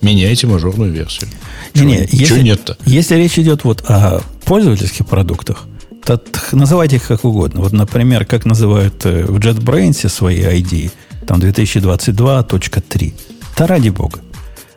меняйте 0.00 0.48
мажорную 0.48 0.90
версию. 0.90 1.28
Не, 1.76 1.82
не, 1.82 2.08
чего, 2.08 2.18
если, 2.18 2.42
нет-то? 2.42 2.76
Если 2.84 3.14
речь 3.14 3.38
идет 3.38 3.62
вот 3.62 3.80
о 3.86 4.22
пользовательских 4.44 5.06
продуктах, 5.06 5.66
то 6.04 6.20
называйте 6.50 6.96
их 6.96 7.06
как 7.06 7.24
угодно. 7.24 7.60
Вот, 7.60 7.72
например, 7.72 8.24
как 8.24 8.44
называют 8.44 9.06
э, 9.06 9.24
в 9.24 9.38
JetBrains 9.38 10.08
свои 10.08 10.40
ID– 10.40 10.90
там 11.28 11.40
2022.3. 11.40 13.14
Да 13.56 13.66
ради 13.66 13.90
бога. 13.90 14.20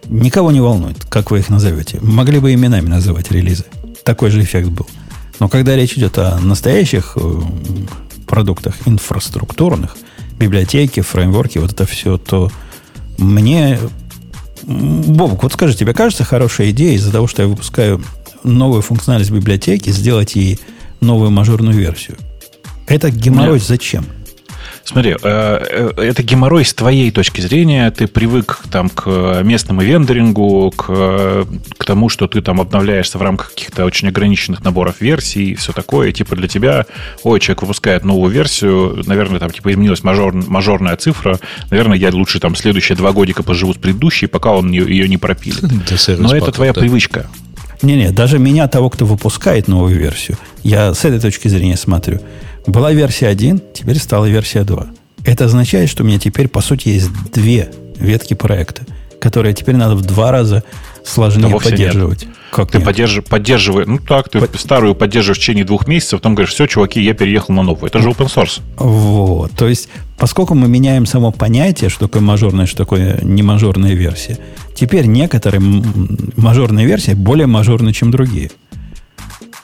Никого 0.10 0.52
не 0.52 0.60
волнует, 0.60 1.06
как 1.06 1.32
вы 1.32 1.40
их 1.40 1.50
назовете. 1.50 2.00
Могли 2.02 2.40
бы 2.40 2.54
именами 2.54 2.90
называть 2.90 3.32
релизы. 3.32 3.64
Такой 4.04 4.32
же 4.32 4.44
эффект 4.44 4.68
был. 4.68 4.86
Но 5.40 5.48
когда 5.48 5.78
речь 5.78 5.94
идет 5.94 6.18
о 6.18 6.38
настоящих 6.40 7.14
э, 7.16 7.42
продуктах 8.28 8.76
инфраструктурных, 8.86 9.96
библиотеки, 10.38 11.00
фреймворки, 11.00 11.58
вот 11.58 11.72
это 11.72 11.86
все, 11.86 12.18
то 12.18 12.52
мне... 13.18 13.80
Бобок, 14.64 15.44
вот 15.44 15.54
скажи, 15.54 15.76
тебе 15.76 15.94
кажется 15.94 16.26
хорошая 16.26 16.72
идея 16.72 16.96
из-за 16.96 17.14
того, 17.14 17.28
что 17.28 17.44
я 17.44 17.48
выпускаю 17.48 18.04
новую 18.44 18.82
функциональность 18.82 19.32
библиотеки, 19.32 19.90
сделать 19.90 20.36
ей 20.36 20.60
новую 21.00 21.32
мажорную 21.32 21.78
версию? 21.78 22.18
Это 22.88 23.10
геморрой 23.10 23.60
Нет. 23.60 23.64
зачем? 23.64 24.06
Смотри, 24.92 25.12
э, 25.12 25.16
э, 25.24 25.92
это 26.04 26.22
геморрой 26.22 26.66
с 26.66 26.74
твоей 26.74 27.12
точки 27.12 27.40
зрения. 27.40 27.90
Ты 27.92 28.08
привык 28.08 28.60
там, 28.70 28.90
к 28.90 29.42
местному 29.42 29.82
вендорингу, 29.82 30.74
к, 30.76 31.46
к 31.78 31.86
тому, 31.86 32.10
что 32.10 32.28
ты 32.28 32.42
там 32.42 32.60
обновляешься 32.60 33.18
в 33.18 33.22
рамках 33.22 33.52
каких-то 33.52 33.86
очень 33.86 34.10
ограниченных 34.10 34.64
наборов 34.66 35.00
версий 35.00 35.52
и 35.52 35.56
все 35.56 35.72
такое. 35.72 36.12
Типа 36.12 36.36
для 36.36 36.50
тебя, 36.50 36.86
ой, 37.24 37.40
человек 37.40 37.62
выпускает 37.62 38.04
новую 38.04 38.32
версию, 38.32 39.02
наверное, 39.06 39.40
там 39.40 39.50
типа 39.50 39.72
изменилась 39.72 40.04
мажор, 40.04 40.34
мажорная 40.34 40.98
цифра. 40.98 41.40
Наверное, 41.70 41.98
я 41.98 42.10
лучше 42.10 42.42
там 42.42 42.56
следующие 42.56 42.98
два 42.98 43.14
годика 43.14 43.44
поживу 43.44 43.74
с 43.74 43.78
предыдущей, 43.78 44.28
пока 44.28 44.52
он 44.52 44.72
ее, 44.72 44.84
ее 44.90 45.08
не 45.08 45.18
пропилит. 45.18 45.62
Но 46.18 46.36
это 46.36 46.52
твоя 46.52 46.74
привычка. 46.74 47.30
Не-не, 47.82 48.12
даже 48.12 48.40
меня, 48.40 48.68
того, 48.68 48.90
кто 48.90 49.06
выпускает 49.06 49.68
новую 49.68 49.98
версию, 49.98 50.38
я 50.64 50.94
с 50.94 51.06
этой 51.06 51.20
точки 51.22 51.48
зрения 51.48 51.78
смотрю– 51.78 52.20
была 52.68 52.92
версия 52.92 53.28
1, 53.28 53.62
теперь 53.74 53.98
стала 53.98 54.26
версия 54.26 54.64
2. 54.64 54.88
Это 55.26 55.46
означает, 55.46 55.90
что 55.90 56.04
у 56.04 56.06
меня 56.06 56.20
теперь, 56.20 56.48
по 56.48 56.62
сути, 56.62 56.90
есть 56.90 57.10
две 57.32 57.72
ветки 57.96 58.34
проекта, 58.34 58.84
которые 59.20 59.54
теперь 59.54 59.76
надо 59.76 59.96
в 59.96 60.02
два 60.02 60.32
раза 60.32 60.64
сложнее 61.04 61.52
да 61.52 61.58
поддерживать. 61.58 62.26
Нет. 62.26 62.36
Как 62.52 62.70
ты 62.70 62.82
поддерж, 62.82 63.22
поддерживаешь, 63.24 63.88
ну 63.88 63.98
так, 63.98 64.28
ты 64.28 64.40
Под... 64.40 64.60
старую 64.60 64.94
поддерживаешь 64.94 65.38
в 65.38 65.42
течение 65.42 65.64
двух 65.64 65.88
месяцев, 65.88 66.20
потом 66.20 66.36
говоришь, 66.36 66.54
все, 66.54 66.68
чуваки, 66.68 67.02
я 67.02 67.14
переехал 67.14 67.54
на 67.54 67.64
новую. 67.64 67.88
Это 67.88 68.00
же 68.00 68.10
open 68.10 68.28
source. 68.28 68.60
Вот. 68.76 69.52
То 69.52 69.70
есть, 69.70 69.88
поскольку 70.18 70.54
мы 70.54 70.68
меняем 70.68 71.06
само 71.06 71.32
понятие, 71.32 71.90
что 71.90 72.08
такое 72.08 72.22
мажорная, 72.22 72.66
что 72.66 72.80
такое 72.80 73.20
не 73.22 73.42
мажорная 73.42 73.94
версия, 73.94 74.38
теперь 74.76 75.06
некоторые 75.06 75.62
мажорные 76.36 76.86
версии 76.86 77.14
более 77.14 77.48
мажорны, 77.48 77.94
чем 77.94 78.12
другие. 78.12 78.52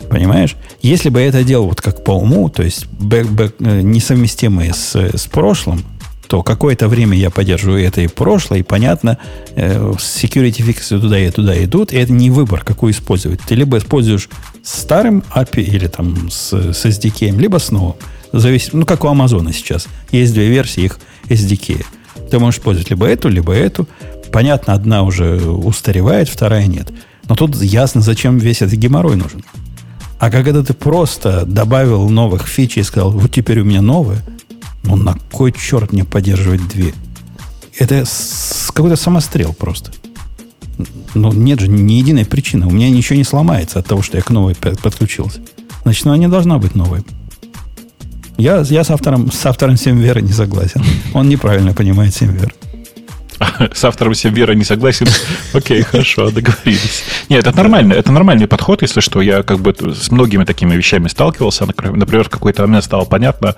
Понимаешь? 0.10 0.56
Если 0.82 1.10
бы 1.10 1.22
я 1.22 1.28
это 1.28 1.44
делал 1.44 1.68
вот 1.68 1.82
как 1.82 2.03
по 2.03 2.11
уму, 2.11 2.49
то 2.49 2.64
есть 2.64 2.86
бэк, 2.88 3.28
бэк, 3.28 3.56
э, 3.60 3.82
несовместимые 3.82 4.74
с, 4.74 4.95
с 4.95 5.26
прошлым, 5.28 5.84
то 6.28 6.44
какое-то 6.44 6.88
время 6.88 7.18
я 7.18 7.30
поддерживаю 7.30 7.84
это 7.84 8.02
и 8.02 8.07
прошлое, 8.07 8.60
и 8.60 8.64
понятно, 8.64 9.18
э, 9.56 9.94
security 9.98 10.61
фиксы 10.61 10.99
туда 10.99 11.18
и 11.19 11.32
туда 11.32 11.61
идут, 11.64 11.94
и 11.94 11.98
это 11.98 12.11
не 12.11 12.30
выбор, 12.30 12.64
какой 12.64 12.91
использовать. 12.91 13.40
Ты 13.41 13.56
либо 13.56 13.78
используешь 13.78 14.30
старым 14.64 15.24
API 15.34 15.64
или 15.64 15.88
там 15.88 16.30
с, 16.30 16.53
с 16.53 16.86
SDK, 16.86 17.38
либо 17.38 17.57
с 17.57 17.72
новым. 17.72 17.95
Зависит, 18.34 18.74
ну, 18.74 18.86
как 18.86 19.06
у 19.06 19.07
Амазона 19.07 19.53
сейчас. 19.53 19.88
Есть 20.11 20.34
две 20.34 20.48
версии 20.48 20.84
их 20.84 20.99
SDK. 21.30 21.86
Ты 22.30 22.40
можешь 22.40 22.60
использовать 22.60 22.90
либо 22.90 23.07
эту, 23.07 23.30
либо 23.30 23.53
эту. 23.53 23.88
Понятно, 24.32 24.74
одна 24.74 25.03
уже 25.03 25.38
устаревает, 25.49 26.28
вторая 26.28 26.68
нет. 26.68 26.90
Но 27.30 27.36
тут 27.36 27.56
ясно, 27.61 28.02
зачем 28.02 28.38
весь 28.38 28.61
этот 28.61 28.76
геморрой 28.76 29.15
нужен. 29.15 29.44
А 30.19 30.31
когда 30.31 30.64
ты 30.64 30.73
просто 30.73 31.45
добавил 31.45 32.10
новых 32.10 32.48
фич 32.48 32.77
и 32.77 32.84
сказал, 32.84 33.11
вот 33.11 33.31
теперь 33.31 33.60
у 33.60 33.65
меня 33.65 33.81
новые, 33.81 34.22
ну 34.84 34.95
на 34.95 35.15
кой 35.31 35.52
черт 35.52 35.94
мне 35.94 36.03
поддерживать 36.03 36.68
две? 36.68 36.94
Это 37.77 38.03
какой-то 38.73 38.95
самострел 38.95 39.53
просто. 39.53 39.91
Ну, 41.14 41.31
нет 41.31 41.60
же 41.60 41.68
ни 41.68 41.94
единой 41.94 42.26
причины. 42.26 42.68
У 42.68 42.72
меня 42.72 42.89
ничего 42.89 43.18
не 43.18 43.23
сломается 43.23 43.80
от 43.80 43.88
того, 43.88 44.02
что 44.02 44.18
я 44.18 44.23
к 44.23 44.30
новой 44.30 44.56
подключился. 44.56 45.39
Значит, 45.84 46.06
она 46.06 46.18
не 46.18 46.27
должна 46.27 46.60
быть 46.60 46.76
новой. 46.76 47.03
Я, 48.38 48.60
я 48.61 48.84
с 48.84 48.91
автором, 48.91 49.31
с 49.31 49.45
автором 49.45 49.77
7 49.77 49.99
веры 49.99 50.22
не 50.22 50.31
согласен. 50.31 50.84
Он 51.14 51.27
неправильно 51.27 51.73
понимает 51.73 52.14
7 52.14 52.31
вер. 52.31 52.53
С 53.73 53.84
автором 53.84 54.15
Севера 54.15 54.53
не 54.53 54.64
согласен. 54.64 55.07
Окей, 55.53 55.81
хорошо, 55.81 56.31
договорились. 56.31 57.03
Нет, 57.30 57.45
это 57.45 57.55
нормально, 57.55 57.93
это 57.93 58.11
нормальный 58.11 58.47
подход, 58.47 58.81
если 58.81 58.99
что. 58.99 59.22
Я 59.22 59.43
как 59.43 59.59
бы 59.59 59.73
с 59.73 60.11
многими 60.11 60.43
такими 60.43 60.76
вещами 60.76 61.07
сталкивался. 61.07 61.65
Например, 61.65 62.23
в 62.23 62.30
какой-то 62.30 62.64
момент 62.64 62.84
стало 62.84 63.05
понятно, 63.05 63.55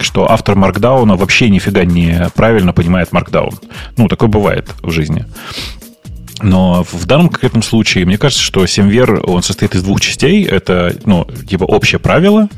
что 0.00 0.30
автор 0.30 0.54
Маркдауна 0.56 1.16
вообще 1.16 1.48
нифига 1.50 1.84
не 1.84 2.28
правильно 2.34 2.72
понимает 2.72 3.12
Маркдаун. 3.12 3.58
Ну, 3.96 4.08
такое 4.08 4.28
бывает 4.28 4.68
в 4.82 4.90
жизни. 4.90 5.26
Но 6.42 6.84
в 6.84 7.06
данном 7.06 7.28
конкретном 7.28 7.62
случае, 7.62 8.04
мне 8.04 8.18
кажется, 8.18 8.44
что 8.44 8.66
Семвер, 8.66 9.22
он 9.24 9.42
состоит 9.42 9.74
из 9.74 9.82
двух 9.82 10.00
частей. 10.00 10.44
Это, 10.44 10.94
ну, 11.04 11.26
типа 11.48 11.64
общее 11.64 11.98
правило, 11.98 12.48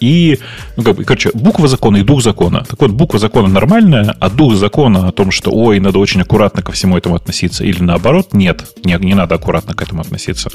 и, 0.00 0.38
ну, 0.76 0.82
как 0.82 0.96
бы, 0.96 1.04
короче, 1.04 1.30
буква 1.34 1.68
закона 1.68 1.98
и 1.98 2.02
дух 2.02 2.22
закона. 2.22 2.64
Так 2.68 2.80
вот, 2.80 2.90
буква 2.90 3.18
закона 3.18 3.48
нормальная, 3.48 4.16
а 4.20 4.30
дух 4.30 4.54
закона 4.54 5.08
о 5.08 5.12
том, 5.12 5.30
что, 5.30 5.50
ой, 5.50 5.80
надо 5.80 5.98
очень 5.98 6.20
аккуратно 6.20 6.62
ко 6.62 6.72
всему 6.72 6.96
этому 6.96 7.14
относиться, 7.16 7.64
или 7.64 7.82
наоборот, 7.82 8.32
нет, 8.32 8.64
не, 8.84 8.96
не 8.98 9.14
надо 9.14 9.34
аккуратно 9.34 9.74
к 9.74 9.82
этому 9.82 10.00
относиться. 10.00 10.50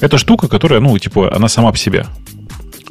Это 0.00 0.18
штука, 0.18 0.48
которая, 0.48 0.80
ну, 0.80 0.96
типа, 0.98 1.34
она 1.34 1.48
сама 1.48 1.72
по 1.72 1.78
себе. 1.78 2.06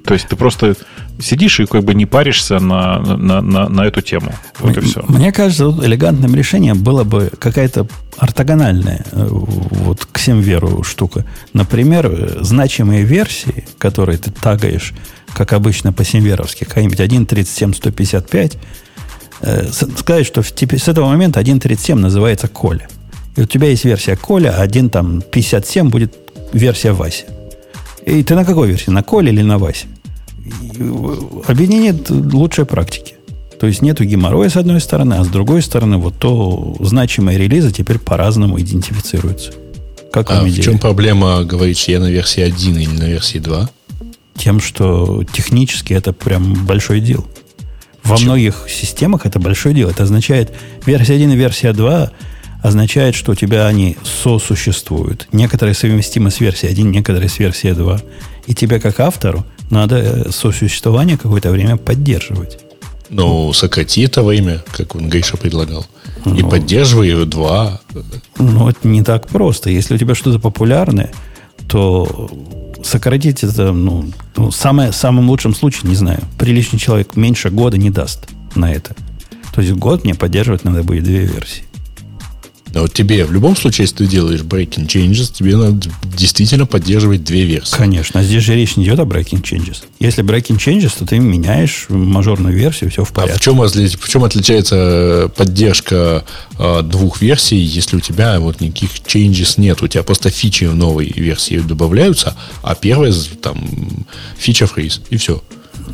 То 0.05 0.13
есть 0.13 0.27
ты 0.27 0.35
просто 0.35 0.75
сидишь 1.19 1.59
и 1.59 1.65
как 1.65 1.83
бы 1.83 1.93
не 1.93 2.05
паришься 2.05 2.59
на, 2.59 2.99
на, 2.99 3.41
на, 3.41 3.69
на 3.69 3.81
эту 3.85 4.01
тему. 4.01 4.33
Вот 4.59 4.75
мне, 4.75 4.85
и 4.85 4.85
все. 4.85 5.03
Мне 5.07 5.31
кажется, 5.31 5.73
элегантным 5.81 6.35
решением 6.35 6.83
было 6.83 7.03
бы 7.03 7.31
какая-то 7.39 7.87
ортогональная 8.17 9.05
э, 9.11 9.27
вот 9.29 10.05
к 10.05 10.17
всем 10.17 10.41
веру 10.41 10.83
штука. 10.83 11.25
Например, 11.53 12.07
э, 12.07 12.37
значимые 12.41 13.03
версии, 13.03 13.65
которые 13.77 14.17
ты 14.17 14.31
тагаешь 14.31 14.93
как 15.33 15.53
обычно 15.53 15.93
по 15.93 16.03
симверовски, 16.03 16.63
какая-нибудь 16.63 16.99
1.37.155, 16.99 18.57
э, 19.41 19.67
сказать, 19.97 20.25
что 20.25 20.41
в, 20.41 20.51
теперь, 20.51 20.79
с 20.79 20.87
этого 20.87 21.07
момента 21.07 21.39
1.37 21.39 21.95
называется 21.95 22.47
Коля. 22.47 22.87
И 23.35 23.41
у 23.41 23.45
тебя 23.45 23.69
есть 23.69 23.85
версия 23.85 24.15
Коля, 24.15 24.55
а 24.57 24.65
1.57 24.65 25.89
будет 25.89 26.13
версия 26.53 26.91
Вася. 26.91 27.25
И 28.05 28.23
ты 28.23 28.35
на 28.35 28.45
какой 28.45 28.67
версии? 28.69 28.91
На 28.91 29.03
Коле 29.03 29.31
или 29.31 29.41
на 29.41 29.57
Васе? 29.57 29.87
Объединение 31.47 31.95
лучшей 32.09 32.65
практики. 32.65 33.15
То 33.59 33.67
есть 33.67 33.81
нету 33.81 34.03
геморроя 34.03 34.49
с 34.49 34.57
одной 34.57 34.81
стороны, 34.81 35.13
а 35.13 35.23
с 35.23 35.29
другой 35.29 35.61
стороны 35.61 35.97
вот 35.97 36.15
то 36.19 36.75
значимые 36.81 37.37
релизы 37.37 37.71
теперь 37.71 37.97
по-разному 37.97 38.59
идентифицируются. 38.59 39.53
Как 40.11 40.29
а 40.29 40.43
в 40.43 40.61
чем 40.61 40.79
проблема 40.79 41.43
говорить, 41.43 41.77
что 41.77 41.91
я 41.91 41.99
на 41.99 42.11
версии 42.11 42.41
1 42.41 42.77
или 42.77 42.89
на 42.89 43.05
версии 43.05 43.39
2? 43.39 43.69
Тем, 44.35 44.59
что 44.59 45.23
технически 45.31 45.93
это 45.93 46.13
прям 46.13 46.65
большой 46.65 46.99
дел. 46.99 47.25
Во 48.03 48.15
Почему? 48.15 48.31
многих 48.31 48.65
системах 48.67 49.25
это 49.25 49.39
большой 49.39 49.73
дел. 49.73 49.89
Это 49.89 50.03
означает, 50.03 50.53
версия 50.85 51.13
1 51.13 51.31
и 51.31 51.35
версия 51.35 51.73
2 51.73 52.11
означает, 52.61 53.15
что 53.15 53.33
у 53.33 53.35
тебя 53.35 53.67
они 53.67 53.97
сосуществуют. 54.03 55.27
Некоторые 55.31 55.75
совместимы 55.75 56.31
с 56.31 56.39
версией 56.39 56.71
1, 56.71 56.91
некоторые 56.91 57.29
с 57.29 57.39
версией 57.39 57.75
2. 57.75 58.01
И 58.47 58.53
тебе, 58.53 58.79
как 58.79 58.99
автору, 58.99 59.45
надо 59.69 59.97
э, 59.97 60.31
сосуществование 60.31 61.17
какое-то 61.17 61.51
время 61.51 61.77
поддерживать. 61.77 62.59
Ну, 63.09 63.53
сократи 63.53 64.03
это 64.03 64.23
время, 64.23 64.63
как 64.71 64.95
он 64.95 65.09
Гейша 65.09 65.37
предлагал. 65.37 65.85
Ну, 66.25 66.35
и 66.35 66.41
поддерживай 66.41 67.09
ее 67.09 67.25
два. 67.25 67.81
Ну, 68.37 68.69
это 68.69 68.87
не 68.87 69.03
так 69.03 69.27
просто. 69.27 69.69
Если 69.69 69.95
у 69.95 69.97
тебя 69.97 70.15
что-то 70.15 70.39
популярное, 70.39 71.11
то 71.67 72.29
сократить 72.83 73.43
это, 73.43 73.71
ну, 73.71 74.11
ну 74.35 74.51
самое, 74.51 74.91
в 74.91 74.95
самом 74.95 75.29
лучшем 75.29 75.55
случае, 75.55 75.89
не 75.89 75.95
знаю, 75.95 76.21
приличный 76.37 76.79
человек 76.79 77.15
меньше 77.15 77.49
года 77.49 77.77
не 77.77 77.89
даст 77.89 78.27
на 78.55 78.71
это. 78.71 78.95
То 79.53 79.61
есть 79.61 79.73
год 79.73 80.03
мне 80.03 80.15
поддерживать 80.15 80.63
надо 80.63 80.83
будет 80.83 81.03
две 81.03 81.25
версии. 81.25 81.63
Но 82.73 82.81
вот 82.81 82.93
тебе 82.93 83.23
в 83.25 83.31
любом 83.31 83.55
случае, 83.55 83.83
если 83.83 83.97
ты 83.97 84.07
делаешь 84.07 84.41
breaking 84.41 84.87
changes, 84.87 85.31
тебе 85.31 85.55
надо 85.55 85.89
действительно 86.03 86.65
поддерживать 86.65 87.23
две 87.23 87.43
версии. 87.43 87.75
Конечно. 87.75 88.19
А 88.19 88.23
здесь 88.23 88.43
же 88.43 88.55
речь 88.55 88.75
не 88.75 88.85
идет 88.85 88.99
о 88.99 89.03
breaking 89.03 89.43
changes. 89.43 89.83
Если 89.99 90.23
breaking 90.23 90.57
changes, 90.57 90.91
то 90.97 91.05
ты 91.05 91.19
меняешь 91.19 91.85
мажорную 91.89 92.55
версию, 92.55 92.89
все 92.89 93.03
в 93.03 93.13
порядке. 93.13 93.35
А 93.35 93.37
в 93.37 93.41
чем, 93.41 93.59
в 93.61 94.09
чем 94.09 94.23
отличается 94.23 95.31
поддержка 95.35 96.25
э, 96.57 96.81
двух 96.81 97.21
версий, 97.21 97.57
если 97.57 97.97
у 97.97 97.99
тебя 97.99 98.39
вот 98.39 98.59
никаких 98.59 98.89
changes 99.01 99.53
нет? 99.57 99.83
У 99.83 99.87
тебя 99.87 100.03
просто 100.03 100.31
фичи 100.31 100.65
в 100.65 100.75
новой 100.75 101.13
версии 101.15 101.59
добавляются, 101.59 102.35
а 102.63 102.73
первая 102.73 103.13
там 103.41 104.05
фича 104.37 104.65
фриз, 104.65 105.01
и 105.11 105.17
все. 105.17 105.43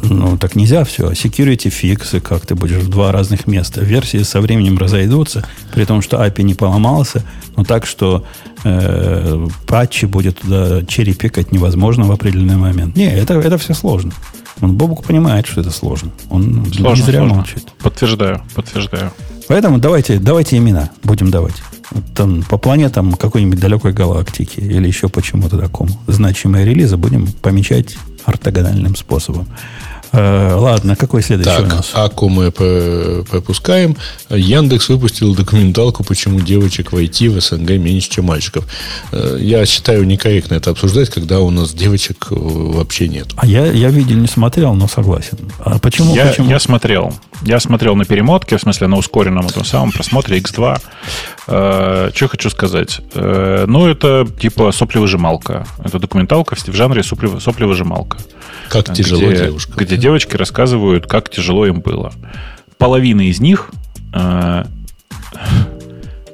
Ну, 0.01 0.37
так 0.37 0.55
нельзя 0.55 0.83
все. 0.83 1.11
Security 1.11 1.69
фиксы, 1.69 2.19
как 2.19 2.45
ты 2.45 2.55
будешь 2.55 2.77
в 2.77 2.89
два 2.89 3.11
разных 3.11 3.47
места. 3.47 3.81
Версии 3.81 4.23
со 4.23 4.41
временем 4.41 4.77
разойдутся, 4.77 5.45
при 5.73 5.85
том, 5.85 6.01
что 6.01 6.23
API 6.23 6.43
не 6.43 6.53
поломался, 6.53 7.23
но 7.55 7.63
так, 7.63 7.85
что 7.85 8.25
э, 8.63 9.47
патчи 9.67 10.05
будет 10.05 10.39
туда 10.39 10.83
черепикать 10.85 11.51
невозможно 11.51 12.05
в 12.05 12.11
определенный 12.11 12.57
момент. 12.57 12.95
Не, 12.95 13.11
это, 13.11 13.35
это 13.35 13.57
все 13.57 13.73
сложно. 13.73 14.13
Он 14.61 14.75
Бобук 14.75 15.03
понимает, 15.03 15.47
что 15.47 15.61
это 15.61 15.71
сложно. 15.71 16.11
Он 16.29 16.65
сложно, 16.73 17.01
не 17.01 17.05
зря 17.05 17.19
сложно. 17.19 17.37
молчит. 17.37 17.67
Подтверждаю, 17.81 18.41
подтверждаю. 18.55 19.11
Поэтому 19.47 19.79
давайте, 19.79 20.19
давайте 20.19 20.57
имена 20.57 20.89
будем 21.03 21.31
давать. 21.31 21.55
Там, 22.15 22.43
по 22.43 22.57
планетам 22.57 23.13
какой-нибудь 23.13 23.59
далекой 23.59 23.93
галактики 23.93 24.59
или 24.59 24.87
еще 24.87 25.09
почему-то 25.09 25.57
такому. 25.57 25.89
Значимые 26.07 26.65
релизы 26.65 26.97
будем 26.97 27.27
помечать 27.41 27.97
ортогональным 28.29 28.95
способом. 28.95 29.47
Э, 30.11 30.53
ладно, 30.55 30.95
какой 30.95 31.21
следующий 31.21 31.57
так, 31.57 31.65
у 31.65 31.69
нас? 31.69 31.91
Аку 31.93 32.29
мы 32.29 32.51
пропускаем. 32.51 33.95
Яндекс 34.29 34.89
выпустил 34.89 35.35
документалку, 35.35 36.03
почему 36.03 36.39
девочек 36.41 36.91
в 36.91 36.97
IT 36.97 37.29
в 37.29 37.41
СНГ 37.41 37.71
меньше, 37.71 38.09
чем 38.09 38.25
мальчиков. 38.25 38.65
Э, 39.11 39.37
я 39.39 39.65
считаю 39.65 40.05
некорректно 40.05 40.55
это 40.55 40.71
обсуждать, 40.71 41.09
когда 41.09 41.39
у 41.39 41.49
нас 41.49 41.73
девочек 41.73 42.27
э, 42.31 42.35
вообще 42.35 43.07
нет. 43.07 43.27
А 43.35 43.45
я, 43.45 43.65
я 43.67 43.89
видел, 43.89 44.17
не 44.17 44.27
смотрел, 44.27 44.73
но 44.73 44.87
согласен. 44.87 45.37
А 45.59 45.79
почему? 45.79 46.15
Я, 46.15 46.27
почему? 46.27 46.49
я 46.49 46.59
смотрел. 46.59 47.13
Я 47.41 47.59
смотрел 47.59 47.95
на 47.95 48.05
перемотке, 48.05 48.57
в 48.57 48.61
смысле 48.61 48.87
на 48.87 48.97
ускоренном 48.97 49.47
этом 49.47 49.63
самом 49.63 49.91
просмотре 49.91 50.39
X2. 50.39 50.81
Э, 51.47 52.11
что 52.13 52.27
хочу 52.27 52.49
сказать? 52.49 53.01
Э, 53.13 53.65
ну, 53.67 53.87
это 53.87 54.27
типа 54.39 54.71
соплевыжималка. 54.71 55.65
Это 55.83 55.99
документалка 55.99 56.55
в 56.55 56.73
жанре 56.73 57.03
соплевыжималка. 57.03 58.17
Как 58.69 58.93
тяжело 58.93 59.21
где, 59.31 59.45
девушка. 59.45 59.73
Где 59.75 59.97
девочки 59.99 60.35
рассказывают, 60.35 61.05
как 61.07 61.29
тяжело 61.29 61.67
им 61.67 61.81
было. 61.81 62.11
Половина 62.77 63.27
из 63.27 63.39
них... 63.39 63.69
Э, 64.13 64.65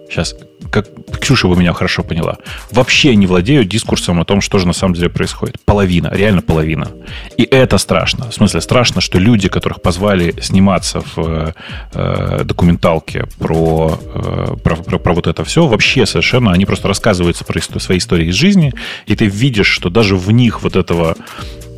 сейчас, 0.09 0.35
как 0.71 0.87
Ксюша 1.19 1.47
бы 1.47 1.55
меня 1.55 1.73
хорошо 1.73 2.03
поняла, 2.03 2.37
вообще 2.71 3.15
не 3.15 3.27
владеют 3.27 3.67
дискурсом 3.67 4.19
о 4.19 4.25
том, 4.25 4.41
что 4.41 4.59
же 4.59 4.67
на 4.67 4.73
самом 4.73 4.93
деле 4.93 5.09
происходит. 5.09 5.57
Половина, 5.65 6.09
реально 6.13 6.41
половина. 6.41 6.91
И 7.37 7.43
это 7.43 7.77
страшно. 7.77 8.29
В 8.29 8.33
смысле, 8.33 8.61
страшно, 8.61 9.01
что 9.01 9.19
люди, 9.19 9.49
которых 9.49 9.81
позвали 9.81 10.35
сниматься 10.41 11.01
в 11.15 11.53
э, 11.93 12.43
документалке 12.43 13.25
про, 13.39 13.99
э, 14.13 14.55
про, 14.63 14.75
про, 14.75 14.99
про 14.99 15.13
вот 15.13 15.27
это 15.27 15.43
все, 15.43 15.65
вообще 15.65 16.05
совершенно, 16.05 16.51
они 16.51 16.65
просто 16.65 16.87
рассказываются 16.87 17.43
про 17.43 17.59
свои 17.79 17.97
истории 17.97 18.27
из 18.27 18.35
жизни, 18.35 18.73
и 19.07 19.15
ты 19.15 19.25
видишь, 19.25 19.67
что 19.67 19.89
даже 19.89 20.15
в 20.15 20.31
них 20.31 20.61
вот 20.61 20.75
этого 20.75 21.15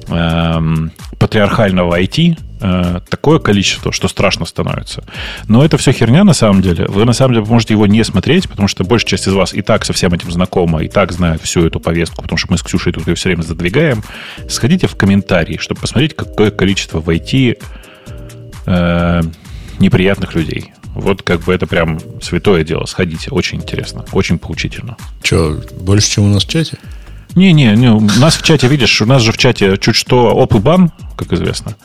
патриархального 0.07 1.99
IT 1.99 2.37
э, 2.61 2.99
такое 3.09 3.39
количество, 3.39 3.91
что 3.91 4.07
страшно 4.07 4.45
становится. 4.45 5.03
Но 5.47 5.63
это 5.63 5.77
все 5.77 5.91
херня 5.91 6.23
на 6.23 6.33
самом 6.33 6.61
деле. 6.61 6.85
Вы 6.87 7.05
на 7.05 7.13
самом 7.13 7.35
деле 7.35 7.45
можете 7.45 7.73
его 7.73 7.87
не 7.87 8.03
смотреть, 8.03 8.47
потому 8.49 8.67
что 8.67 8.83
большая 8.83 9.09
часть 9.09 9.27
из 9.27 9.33
вас 9.33 9.53
и 9.53 9.61
так 9.61 9.85
со 9.85 9.93
всем 9.93 10.13
этим 10.13 10.31
знакома, 10.31 10.83
и 10.83 10.87
так 10.87 11.11
знает 11.11 11.41
всю 11.41 11.65
эту 11.65 11.79
повестку, 11.79 12.21
потому 12.21 12.37
что 12.37 12.51
мы 12.51 12.57
с 12.57 12.63
Ксюшей 12.63 12.93
тут 12.93 13.07
ее 13.07 13.15
все 13.15 13.29
время 13.29 13.41
задвигаем. 13.41 14.03
Сходите 14.49 14.87
в 14.87 14.95
комментарии, 14.95 15.57
чтобы 15.57 15.81
посмотреть, 15.81 16.15
какое 16.15 16.51
количество 16.51 16.99
в 16.99 17.09
IT 17.09 17.61
э, 18.65 19.21
неприятных 19.79 20.35
людей. 20.35 20.73
Вот 20.97 21.21
как 21.21 21.41
бы 21.41 21.53
это 21.53 21.67
прям 21.67 21.99
святое 22.21 22.63
дело. 22.63 22.85
Сходите. 22.85 23.29
Очень 23.29 23.59
интересно. 23.59 24.03
Очень 24.13 24.39
поучительно. 24.39 24.97
Че, 25.21 25.61
больше, 25.79 26.09
чем 26.09 26.23
у 26.25 26.33
нас 26.33 26.43
в 26.43 26.49
чате? 26.49 26.77
Не-не, 27.37 27.75
не, 27.75 27.91
у 27.91 27.99
нас 27.99 28.35
в 28.35 28.41
чате, 28.41 28.67
видишь, 28.67 28.99
у 28.99 29.05
нас 29.05 29.21
же 29.21 29.31
в 29.31 29.37
чате 29.37 29.77
чуть 29.77 29.95
что 29.95 30.33
оп 30.35 30.55
и 30.55 30.57
бан, 30.57 30.91
как 31.15 31.31
известно. 31.33 31.75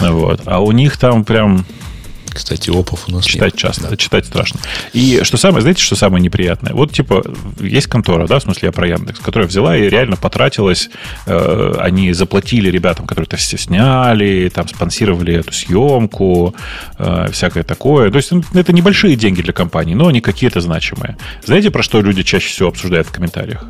Вот. 0.00 0.40
А 0.46 0.60
у 0.60 0.72
них 0.72 0.96
там 0.96 1.22
прям 1.22 1.66
кстати, 2.36 2.70
опов 2.70 3.08
у 3.08 3.12
нас 3.12 3.24
Читать 3.24 3.54
нет. 3.54 3.60
часто, 3.60 3.88
да. 3.88 3.96
читать 3.96 4.26
страшно. 4.26 4.60
И 4.92 5.20
что 5.22 5.36
самое, 5.36 5.62
знаете, 5.62 5.82
что 5.82 5.96
самое 5.96 6.22
неприятное? 6.22 6.72
Вот, 6.72 6.92
типа, 6.92 7.24
есть 7.60 7.86
контора, 7.86 8.26
да, 8.26 8.38
в 8.38 8.42
смысле 8.42 8.66
я 8.66 8.72
про 8.72 8.86
Яндекс, 8.86 9.20
которая 9.20 9.48
взяла 9.48 9.76
и 9.76 9.88
реально 9.88 10.16
потратилась, 10.16 10.90
э, 11.26 11.74
они 11.78 12.12
заплатили 12.12 12.70
ребятам, 12.70 13.06
которые 13.06 13.26
это 13.26 13.36
все 13.36 13.58
сняли, 13.58 14.50
там, 14.54 14.68
спонсировали 14.68 15.34
эту 15.34 15.52
съемку, 15.52 16.54
э, 16.98 17.28
всякое 17.32 17.64
такое. 17.64 18.10
То 18.10 18.16
есть, 18.16 18.30
ну, 18.30 18.42
это 18.54 18.72
небольшие 18.72 19.16
деньги 19.16 19.42
для 19.42 19.52
компании, 19.52 19.94
но 19.94 20.08
они 20.08 20.20
какие-то 20.20 20.60
значимые. 20.60 21.16
Знаете, 21.44 21.70
про 21.70 21.82
что 21.82 22.00
люди 22.00 22.22
чаще 22.22 22.48
всего 22.48 22.68
обсуждают 22.68 23.06
в 23.06 23.12
комментариях? 23.12 23.64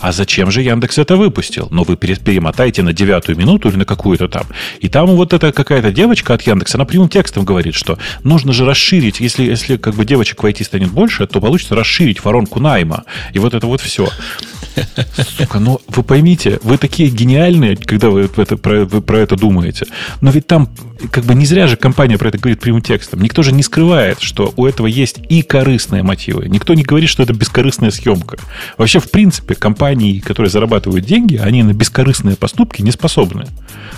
А 0.00 0.12
зачем 0.12 0.50
же 0.50 0.62
Яндекс 0.62 0.98
это 0.98 1.16
выпустил? 1.16 1.68
Ну, 1.70 1.84
вы 1.84 1.96
перемотаете 1.96 2.82
на 2.82 2.92
девятую 2.92 3.36
минуту 3.36 3.68
или 3.68 3.76
на 3.76 3.84
какую-то 3.84 4.28
там. 4.28 4.44
И 4.80 4.88
там 4.88 5.06
вот 5.06 5.32
эта 5.32 5.52
какая-то 5.52 5.92
девочка 5.92 6.34
от 6.34 6.42
Яндекса, 6.42 6.78
она 6.78 6.84
прямым 6.84 7.08
текстом 7.08 7.44
говорит, 7.44 7.74
что 7.74 7.98
нужно 8.24 8.52
же 8.52 8.64
расширить, 8.64 9.20
если, 9.20 9.44
если 9.44 9.76
как 9.76 9.94
бы 9.94 10.04
девочек 10.04 10.42
войти 10.42 10.64
станет 10.64 10.90
больше, 10.90 11.26
то 11.26 11.40
получится 11.40 11.74
расширить 11.74 12.24
воронку 12.24 12.60
найма. 12.60 13.04
И 13.32 13.38
вот 13.38 13.54
это 13.54 13.66
вот 13.66 13.80
все. 13.80 14.08
Сука, 15.38 15.58
ну 15.58 15.80
вы 15.88 16.02
поймите, 16.02 16.58
вы 16.62 16.78
такие 16.78 17.08
гениальные, 17.08 17.76
когда 17.76 18.10
вы, 18.10 18.30
это, 18.36 18.56
про, 18.56 18.84
вы 18.84 19.00
про 19.00 19.18
это 19.18 19.36
думаете. 19.36 19.86
Но 20.20 20.30
ведь 20.30 20.46
там 20.46 20.68
как 21.10 21.24
бы 21.24 21.34
не 21.34 21.46
зря 21.46 21.66
же 21.66 21.76
компания 21.76 22.18
про 22.18 22.28
это 22.28 22.38
говорит 22.38 22.60
прямым 22.60 22.82
текстом. 22.82 23.20
Никто 23.20 23.42
же 23.42 23.52
не 23.52 23.62
скрывает, 23.62 24.20
что 24.20 24.52
у 24.56 24.66
этого 24.66 24.86
есть 24.86 25.20
и 25.28 25.42
корыстные 25.42 26.02
мотивы. 26.02 26.48
Никто 26.48 26.74
не 26.74 26.82
говорит, 26.82 27.08
что 27.08 27.22
это 27.22 27.32
бескорыстная 27.32 27.90
съемка. 27.90 28.38
Вообще, 28.78 28.98
в 28.98 29.10
принципе, 29.10 29.54
компании, 29.54 30.20
которые 30.20 30.50
зарабатывают 30.50 31.04
деньги, 31.04 31.36
они 31.36 31.62
на 31.62 31.72
бескорыстные 31.72 32.36
поступки 32.36 32.82
не 32.82 32.90
способны. 32.90 33.46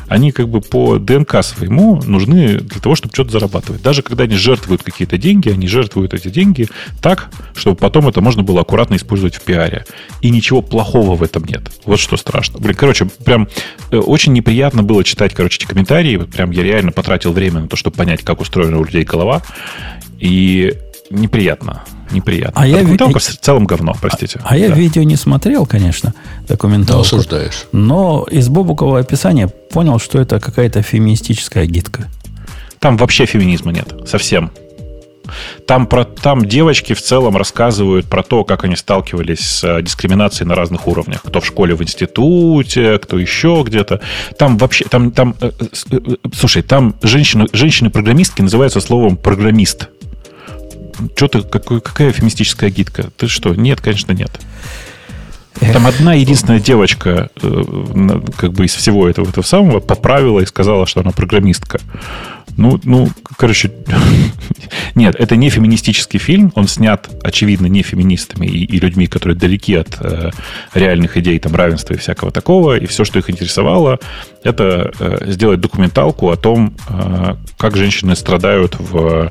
Они 0.09 0.33
как 0.33 0.49
бы 0.49 0.61
по 0.61 0.99
ДНК 0.99 1.43
своему 1.43 2.01
нужны 2.03 2.59
для 2.59 2.81
того, 2.81 2.95
чтобы 2.95 3.15
что-то 3.15 3.31
зарабатывать. 3.31 3.83
Даже 3.83 4.03
когда 4.03 4.25
они 4.25 4.37
жертвуют 4.37 4.83
какие-то 4.83 5.19
деньги, 5.19 5.51
они 5.51 5.69
жертвуют 5.69 6.15
эти 6.15 6.29
деньги 6.29 6.69
так, 7.03 7.31
чтобы 7.55 7.77
потом 7.77 8.09
это 8.09 8.21
можно 8.21 8.43
было 8.43 8.63
аккуратно 8.63 8.97
использовать 8.97 9.35
в 9.35 9.43
пиаре. 9.43 9.85
И 10.23 10.31
ничего 10.31 10.63
плохого 10.69 11.17
в 11.17 11.23
этом 11.23 11.45
нет. 11.45 11.63
Вот 11.85 11.99
что 11.99 12.17
страшно. 12.17 12.59
Блин, 12.59 12.75
короче, 12.75 13.07
прям 13.25 13.49
э, 13.91 13.97
очень 13.97 14.33
неприятно 14.33 14.83
было 14.83 15.05
читать, 15.05 15.35
короче, 15.35 15.59
эти 15.59 15.67
комментарии. 15.67 16.17
Прям 16.17 16.51
я 16.51 16.63
реально 16.63 16.93
потратил 16.93 17.33
время 17.33 17.61
на 17.61 17.69
то, 17.69 17.77
чтобы 17.77 17.97
понять, 17.97 18.23
как 18.23 18.41
устроена 18.41 18.79
у 18.79 18.85
людей 18.85 19.05
голова. 19.05 19.43
И 20.19 20.75
неприятно. 21.11 21.85
Неприятно. 22.11 22.63
А, 22.63 22.65
а 22.65 22.71
документалка 22.71 23.19
я... 23.19 23.21
в 23.21 23.39
целом 23.39 23.67
говно, 23.67 23.95
простите. 24.01 24.41
А, 24.43 24.55
а 24.55 24.57
я 24.57 24.69
видео 24.69 25.03
не 25.03 25.17
смотрел, 25.17 25.67
конечно, 25.67 26.15
документалку. 26.47 27.03
Да, 27.03 27.07
осуждаешь. 27.07 27.67
Но 27.73 28.27
из 28.31 28.49
бобукового 28.49 29.01
описания 29.01 29.49
понял, 29.49 29.99
что 29.99 30.19
это 30.19 30.41
какая-то 30.41 30.83
феминистическая 30.83 31.67
гидка. 31.67 32.09
Там 32.79 32.97
вообще 32.97 33.27
феминизма 33.27 33.73
нет. 33.73 33.93
Совсем. 34.07 34.51
Там, 35.67 35.87
про, 35.87 36.05
там 36.05 36.45
девочки 36.45 36.93
в 36.93 37.03
целом 37.03 37.37
рассказывают 37.37 38.07
про 38.07 38.23
то, 38.23 38.45
как 38.45 38.65
они 38.65 38.77
сталкивались 38.77 39.41
с 39.41 39.65
э, 39.65 39.83
дискриминацией 39.83 40.49
на 40.49 40.55
разных 40.55 40.87
уровнях. 40.87 41.23
Кто 41.23 41.41
в 41.41 41.47
школе, 41.47 41.75
в 41.75 41.83
институте, 41.83 42.99
кто 42.99 43.19
еще 43.19 43.63
где-то. 43.67 44.01
Там 44.39 44.59
вообще, 44.59 44.85
там, 44.85 45.11
там, 45.11 45.35
э, 45.41 45.51
э, 45.91 45.99
слушай, 46.35 46.63
там 46.63 46.95
женщины, 47.03 47.47
женщины-программистки 47.53 48.43
называются 48.43 48.81
словом 48.81 49.17
программист. 49.17 49.89
Что 51.17 51.29
ты, 51.29 51.43
какой, 51.43 51.81
какая 51.81 52.13
феминистическая 52.13 52.71
гидка? 52.71 53.11
Ты 53.17 53.29
что? 53.29 53.55
Нет, 53.55 53.81
конечно, 53.81 54.13
нет. 54.13 54.31
Там 55.61 55.87
одна 55.87 56.15
единственная 56.15 56.61
девочка, 56.61 57.31
как 57.35 58.53
бы 58.53 58.65
из 58.65 58.75
всего 58.75 59.09
этого, 59.09 59.29
этого 59.29 59.45
самого, 59.45 59.81
поправила 59.81 60.41
и 60.41 60.47
сказала, 60.47 60.87
что 60.87 61.01
она 61.01 61.11
программистка. 61.11 61.81
Ну, 62.59 62.81
ну, 62.83 63.09
короче, 63.37 63.71
нет, 64.97 65.15
это 65.17 65.37
не 65.37 65.49
феминистический 65.49 66.19
фильм. 66.19 66.53
Он 66.57 66.67
снят, 66.67 67.09
очевидно, 67.23 67.67
не 67.67 67.83
феминистами 67.83 68.47
и, 68.47 68.65
и 68.65 68.81
людьми, 68.81 69.07
которые 69.07 69.37
далеки 69.37 69.77
от 69.77 69.97
э, 70.01 70.31
реальных 70.75 71.17
идей 71.17 71.39
там 71.39 71.55
равенства 71.55 71.95
и 71.95 71.97
всякого 71.97 72.33
такого. 72.33 72.77
И 72.77 72.87
все, 72.87 73.05
что 73.05 73.21
их 73.21 73.31
интересовало, 73.31 74.01
это 74.43 74.91
э, 74.99 75.31
сделать 75.31 75.61
документалку 75.61 76.31
о 76.31 76.37
том, 76.37 76.75
э, 76.89 77.37
как 77.57 77.77
женщины 77.77 78.17
страдают 78.17 78.75
в 78.79 79.31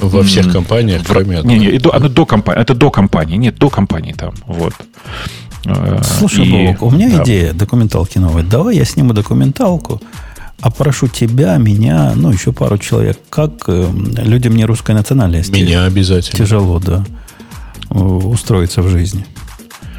во 0.00 0.22
всех 0.22 0.50
компаниях, 0.50 1.02
кроме 1.06 1.38
одной. 1.38 1.58
Не, 1.58 1.72
не, 1.72 1.78
до, 1.78 1.90
до 1.98 2.24
компании. 2.24 2.62
Это 2.62 2.74
до 2.74 2.90
компании. 2.90 3.36
Нет, 3.36 3.56
до 3.56 3.68
компании 3.68 4.12
там. 4.12 4.32
Вот. 4.46 4.72
Э, 5.66 6.00
Слушай, 6.02 6.46
и, 6.46 6.68
Бог, 6.68 6.82
у 6.82 6.90
меня 6.90 7.10
да. 7.10 7.22
идея 7.22 7.52
документалки 7.52 8.16
новой. 8.16 8.44
Давай 8.44 8.76
я 8.76 8.86
сниму 8.86 9.12
документалку 9.12 10.00
а 10.60 10.70
прошу 10.70 11.08
тебя, 11.08 11.56
меня, 11.56 12.12
ну, 12.16 12.32
еще 12.32 12.52
пару 12.52 12.78
человек, 12.78 13.18
как 13.30 13.52
э, 13.68 13.88
людям 14.24 14.56
не 14.56 14.64
русской 14.64 14.92
национальности. 14.92 15.52
Меня 15.52 15.84
обязательно. 15.84 16.36
Тяжело, 16.36 16.80
да, 16.80 17.04
устроиться 17.90 18.82
в 18.82 18.88
жизни. 18.88 19.24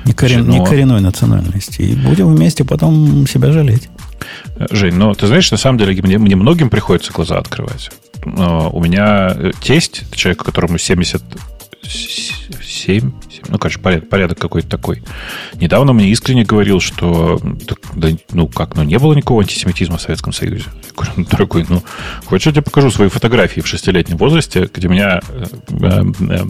Не, 0.05 0.13
корен, 0.13 0.49
не 0.49 0.63
коренной 0.65 1.01
национальности. 1.01 1.81
И 1.81 1.95
будем 1.95 2.33
вместе 2.35 2.63
потом 2.63 3.25
себя 3.27 3.51
жалеть. 3.51 3.89
Жень, 4.71 4.95
ну, 4.95 5.13
ты 5.13 5.27
знаешь, 5.27 5.49
на 5.51 5.57
самом 5.57 5.77
деле 5.77 6.01
мне, 6.01 6.17
мне 6.17 6.35
многим 6.35 6.69
приходится 6.69 7.13
глаза 7.13 7.37
открывать. 7.37 7.89
Но 8.25 8.69
у 8.71 8.83
меня 8.83 9.33
э, 9.33 9.51
тесть, 9.61 10.03
человек, 10.13 10.43
которому 10.43 10.77
70, 10.77 11.23
7, 13.39 13.51
ну, 13.51 13.57
короче, 13.57 13.79
порядок, 13.79 14.09
порядок 14.09 14.39
какой-то 14.39 14.69
такой. 14.69 15.03
Недавно 15.55 15.93
мне 15.93 16.09
искренне 16.09 16.43
говорил, 16.43 16.79
что, 16.79 17.39
да, 17.95 18.09
ну, 18.31 18.47
как, 18.47 18.75
ну, 18.75 18.83
не 18.83 18.97
было 18.99 19.13
никакого 19.13 19.41
антисемитизма 19.41 19.97
в 19.97 20.01
Советском 20.01 20.33
Союзе. 20.33 20.65
Я 20.67 20.91
говорю, 20.95 21.11
ну, 21.17 21.25
дорогой, 21.25 21.65
ну, 21.69 21.83
хочешь, 22.25 22.47
я 22.47 22.51
тебе 22.53 22.61
покажу 22.61 22.91
свои 22.91 23.09
фотографии 23.09 23.61
в 23.61 23.67
шестилетнем 23.67 24.17
возрасте, 24.17 24.69
где 24.73 24.87
меня 24.87 25.21
э, 25.29 25.45
э, 25.69 26.03
э 26.29 26.45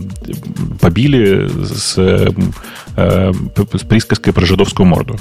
побили 0.79 1.49
с, 1.73 1.95
э, 1.97 2.29
э, 2.95 3.33
с 3.73 3.83
присказкой 3.83 4.33
про 4.33 4.45
жидовскую 4.45 4.85
морду. 4.87 5.17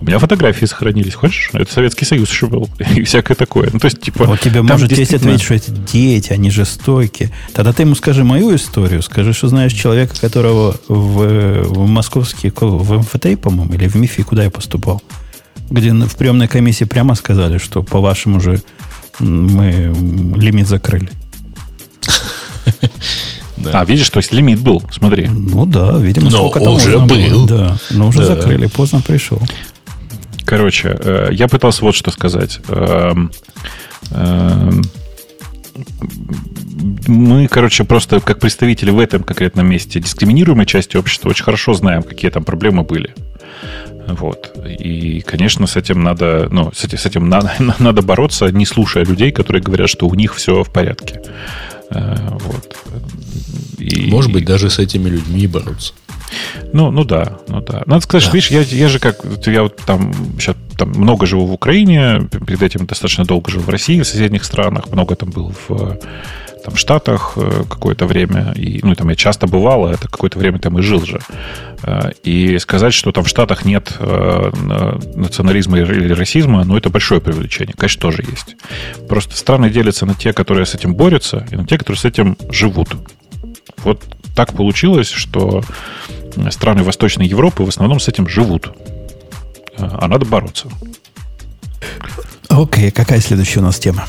У 0.00 0.04
меня 0.04 0.18
фотографии 0.18 0.64
сохранились, 0.66 1.14
хочешь? 1.14 1.50
Это 1.52 1.72
Советский 1.72 2.04
Союз 2.04 2.30
еще 2.30 2.46
был. 2.46 2.68
И 2.96 3.02
всякое 3.02 3.34
такое. 3.34 3.70
Ну, 3.72 3.78
то 3.78 3.86
есть, 3.86 4.00
типа... 4.00 4.24
Вот 4.24 4.40
тебе 4.40 4.62
может 4.62 4.88
действительно... 4.88 5.18
тесть 5.18 5.44
ответить, 5.44 5.44
что 5.44 5.54
это 5.54 5.92
дети, 5.92 6.32
они 6.32 6.50
жестокие. 6.50 7.32
Тогда 7.52 7.72
ты 7.72 7.82
ему 7.82 7.94
скажи 7.94 8.24
мою 8.24 8.54
историю, 8.54 9.02
скажи, 9.02 9.32
что 9.32 9.48
знаешь 9.48 9.72
человека, 9.72 10.14
которого 10.20 10.76
в, 11.02 11.62
в 11.64 11.86
московский, 11.86 12.52
в 12.54 12.98
МФТ, 12.98 13.40
по-моему, 13.40 13.74
или 13.74 13.88
в 13.88 13.96
МИФИ, 13.96 14.22
куда 14.22 14.44
я 14.44 14.50
поступал, 14.50 15.02
где 15.70 15.92
в 15.92 16.16
приемной 16.16 16.48
комиссии 16.48 16.84
прямо 16.84 17.14
сказали, 17.14 17.58
что 17.58 17.82
по 17.82 18.00
вашему 18.00 18.40
же 18.40 18.62
мы 19.18 19.94
лимит 20.36 20.68
закрыли. 20.68 21.10
Да. 23.58 23.82
А, 23.82 23.84
видишь, 23.84 24.10
то 24.10 24.18
есть 24.18 24.32
лимит 24.32 24.58
был, 24.58 24.82
смотри. 24.90 25.28
Ну 25.28 25.66
да, 25.66 25.96
видимо, 25.96 26.30
но 26.30 26.48
сколько 26.48 26.58
там 26.58 26.74
уже 26.74 26.98
был. 26.98 27.46
Да, 27.46 27.76
но 27.90 28.08
уже 28.08 28.18
да. 28.18 28.34
закрыли, 28.34 28.66
поздно 28.66 29.00
пришел. 29.00 29.40
Короче, 30.44 30.98
э, 30.98 31.28
я 31.30 31.46
пытался 31.46 31.84
вот 31.84 31.94
что 31.94 32.10
сказать. 32.10 32.58
Мы, 37.06 37.48
короче, 37.48 37.84
просто 37.84 38.20
как 38.20 38.38
представители 38.40 38.90
в 38.90 38.98
этом 38.98 39.22
конкретном 39.22 39.66
месте 39.68 40.00
дискриминируемой 40.00 40.66
части 40.66 40.96
общества 40.96 41.30
очень 41.30 41.44
хорошо 41.44 41.74
знаем, 41.74 42.02
какие 42.02 42.30
там 42.30 42.44
проблемы 42.44 42.82
были. 42.82 43.14
Вот. 44.06 44.56
И, 44.66 45.20
конечно, 45.20 45.66
с 45.66 45.76
этим 45.76 46.02
надо, 46.02 46.48
ну, 46.50 46.72
с 46.74 46.84
этим, 46.84 46.98
с 46.98 47.06
этим 47.06 47.28
надо, 47.28 47.52
надо 47.78 48.02
бороться, 48.02 48.50
не 48.50 48.66
слушая 48.66 49.04
людей, 49.04 49.30
которые 49.30 49.62
говорят, 49.62 49.88
что 49.88 50.06
у 50.08 50.14
них 50.14 50.34
все 50.34 50.64
в 50.64 50.70
порядке. 50.70 51.20
Э, 51.90 52.16
вот. 52.30 52.76
И, 53.78 54.10
Может 54.10 54.32
быть, 54.32 54.44
даже 54.44 54.70
с 54.70 54.78
этими 54.78 55.08
людьми 55.08 55.46
бороться. 55.46 55.92
Ну, 56.72 56.90
ну 56.90 57.04
да, 57.04 57.38
ну 57.48 57.60
да. 57.60 57.82
Надо 57.86 58.02
сказать, 58.02 58.24
да. 58.24 58.28
что, 58.28 58.36
видишь, 58.36 58.50
я, 58.50 58.78
я 58.78 58.88
же 58.88 58.98
как, 58.98 59.16
я 59.46 59.62
вот 59.62 59.76
там 59.76 60.12
сейчас 60.38 60.56
там 60.76 60.90
много 60.90 61.26
живу 61.26 61.46
в 61.46 61.52
Украине, 61.52 62.28
перед 62.46 62.62
этим 62.62 62.86
достаточно 62.86 63.24
долго 63.24 63.50
жил 63.50 63.62
в 63.62 63.68
России, 63.68 64.00
в 64.00 64.06
соседних 64.06 64.44
странах, 64.44 64.90
много 64.90 65.14
там 65.14 65.30
был 65.30 65.52
в 65.68 65.98
там, 66.62 66.76
Штатах 66.76 67.32
э, 67.36 67.64
какое-то 67.68 68.06
время, 68.06 68.52
и, 68.54 68.80
ну, 68.82 68.94
там 68.94 69.08
я 69.08 69.16
часто 69.16 69.46
бывал, 69.46 69.86
а 69.86 69.92
это 69.92 70.08
какое-то 70.08 70.38
время 70.38 70.58
там 70.58 70.78
и 70.78 70.82
жил 70.82 71.04
же. 71.04 71.20
Э, 71.82 72.10
и 72.22 72.58
сказать, 72.58 72.94
что 72.94 73.12
там 73.12 73.24
в 73.24 73.28
Штатах 73.28 73.64
нет 73.64 73.92
э, 73.98 74.50
национализма 75.14 75.80
или 75.80 76.12
расизма, 76.12 76.64
ну, 76.64 76.76
это 76.76 76.90
большое 76.90 77.20
преувеличение. 77.20 77.74
Конечно, 77.76 78.00
тоже 78.00 78.24
есть. 78.30 78.56
Просто 79.08 79.36
страны 79.36 79.70
делятся 79.70 80.06
на 80.06 80.14
те, 80.14 80.32
которые 80.32 80.66
с 80.66 80.74
этим 80.74 80.94
борются, 80.94 81.46
и 81.50 81.56
на 81.56 81.66
те, 81.66 81.78
которые 81.78 81.98
с 81.98 82.04
этим 82.04 82.36
живут. 82.50 82.96
Вот 83.78 84.02
так 84.34 84.54
получилось, 84.54 85.10
что 85.10 85.62
страны 86.50 86.82
Восточной 86.82 87.26
Европы 87.26 87.62
в 87.64 87.68
основном 87.68 88.00
с 88.00 88.08
этим 88.08 88.28
живут. 88.28 88.70
А 89.76 90.06
надо 90.06 90.26
бороться. 90.26 90.68
Окей, 92.48 92.88
okay, 92.88 92.90
какая 92.90 93.20
следующая 93.20 93.60
у 93.60 93.64
нас 93.64 93.78
тема? 93.78 94.06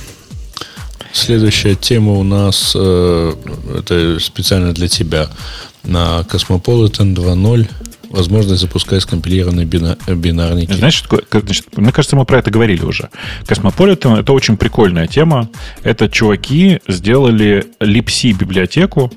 Следующая 1.13 1.75
тема 1.75 2.13
у 2.13 2.23
нас, 2.23 2.73
э, 2.75 3.33
это 3.77 4.19
специально 4.19 4.73
для 4.73 4.87
тебя, 4.87 5.29
на 5.83 6.25
Cosmopolitan 6.29 7.13
2.0 7.13 7.69
возможность 8.09 8.61
запускать 8.61 9.01
скомпилированные 9.01 9.65
бина, 9.65 9.97
бинарники. 10.07 10.71
Знаешь, 10.73 10.93
что 10.93 11.17
такое? 11.17 11.41
Значит, 11.41 11.77
мне 11.77 11.91
кажется, 11.91 12.15
мы 12.15 12.25
про 12.25 12.39
это 12.39 12.51
говорили 12.51 12.83
уже. 12.83 13.09
Cosmopolitan— 13.45 14.19
это 14.19 14.33
очень 14.33 14.55
прикольная 14.55 15.07
тема. 15.07 15.49
Это 15.83 16.09
чуваки 16.09 16.79
сделали 16.87 17.65
Lipsy 17.79 18.33
библиотеку, 18.33 19.11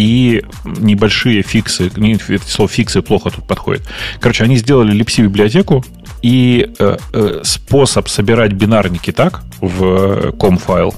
и 0.00 0.44
небольшие 0.64 1.42
фиксы, 1.42 1.86
это 1.88 2.48
слово 2.48 2.70
фиксы 2.70 3.02
плохо 3.02 3.30
тут 3.30 3.46
подходит. 3.46 3.82
Короче, 4.20 4.44
они 4.44 4.56
сделали 4.56 4.94
Lipsy 4.94 5.22
библиотеку 5.22 5.84
и 6.22 6.72
э, 6.78 6.96
э, 7.12 7.40
способ 7.44 8.08
собирать 8.08 8.52
бинарники 8.52 9.12
так 9.12 9.42
в 9.60 9.84
э, 9.84 10.30
com-файл, 10.30 10.94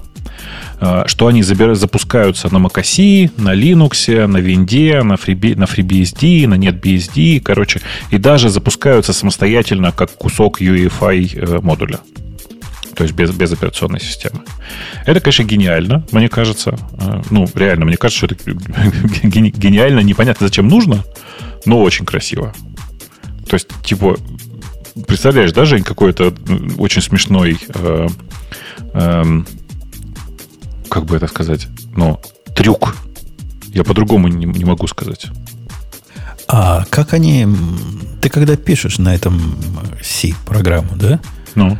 Э, 0.83 1.05
что 1.07 1.29
они 1.29 1.43
запускаются 1.43 2.53
на 2.53 2.59
macOS, 2.59 3.31
на 3.37 3.55
Linux, 3.55 4.27
на 4.27 4.39
Винде, 4.39 5.03
на, 5.03 5.15
Free, 5.15 5.57
на 5.57 5.65
FreeBSD, 5.65 6.49
на 6.49 6.55
NetBSD, 6.55 7.41
короче, 7.41 7.81
и 8.11 8.19
даже 8.19 8.49
запускаются 8.49 9.13
самостоятельно 9.13 9.93
как 9.93 10.11
кусок 10.11 10.61
UEFI 10.61 11.61
модуля. 11.63 12.01
То 13.03 13.05
есть 13.05 13.17
без, 13.17 13.33
без 13.33 13.51
операционной 13.53 13.99
системы. 13.99 14.43
Это, 15.07 15.19
конечно, 15.19 15.43
гениально, 15.43 16.07
мне 16.13 16.29
кажется. 16.29 16.79
Э, 17.01 17.21
ну, 17.31 17.49
реально, 17.53 17.85
мне 17.85 17.97
кажется, 17.97 18.29
что 18.29 18.37
это 18.37 18.45
гениально, 19.27 19.99
непонятно, 19.99 20.47
зачем 20.47 20.69
нужно, 20.69 21.03
но 21.67 21.83
очень 21.83 22.07
красиво. 22.07 22.55
То 23.49 23.55
есть, 23.55 23.67
типа, 23.85 24.19
представляешь, 25.09 25.51
даже 25.51 25.83
какой-то 25.83 26.33
очень 26.79 27.03
смешной 27.03 27.59
э, 27.75 28.09
э, 28.95 29.43
как 30.89 31.05
бы 31.05 31.17
это 31.17 31.27
сказать, 31.27 31.67
ну, 31.97 32.21
трюк. 32.55 32.95
Я 33.75 33.83
по-другому 33.83 34.29
не, 34.29 34.47
не 34.47 34.65
могу 34.65 34.87
сказать. 34.87 35.27
А 36.47 36.85
как 36.89 37.15
они... 37.15 37.49
Ты 38.21 38.29
когда 38.29 38.55
пишешь 38.55 38.99
на 38.99 39.13
этом 39.13 39.57
C 40.01 40.35
программу, 40.47 40.95
да? 40.95 41.19
Ну. 41.57 41.77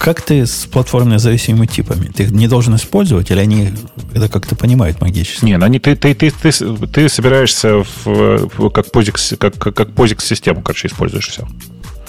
Как 0.00 0.22
ты 0.22 0.46
с 0.46 0.64
платформенно 0.64 1.18
зависимыми 1.18 1.66
типами? 1.66 2.06
Ты 2.06 2.22
их 2.22 2.30
не 2.30 2.48
должен 2.48 2.74
использовать, 2.74 3.30
или 3.30 3.38
они 3.38 3.70
это 4.14 4.30
как-то 4.30 4.56
понимают 4.56 4.98
магически? 5.02 5.44
Не, 5.44 5.58
ну, 5.58 5.66
они, 5.66 5.78
ты, 5.78 5.94
ты, 5.94 6.14
ты, 6.14 6.30
ты, 6.30 6.52
ты 6.86 7.08
собираешься 7.10 7.84
в, 7.84 8.06
в, 8.06 8.70
как 8.70 8.86
POSIX, 8.86 9.36
как, 9.36 9.58
как, 9.58 9.90
POSIX 9.90 10.22
систему, 10.24 10.62
короче, 10.62 10.88
используешь 10.88 11.28
все. 11.28 11.46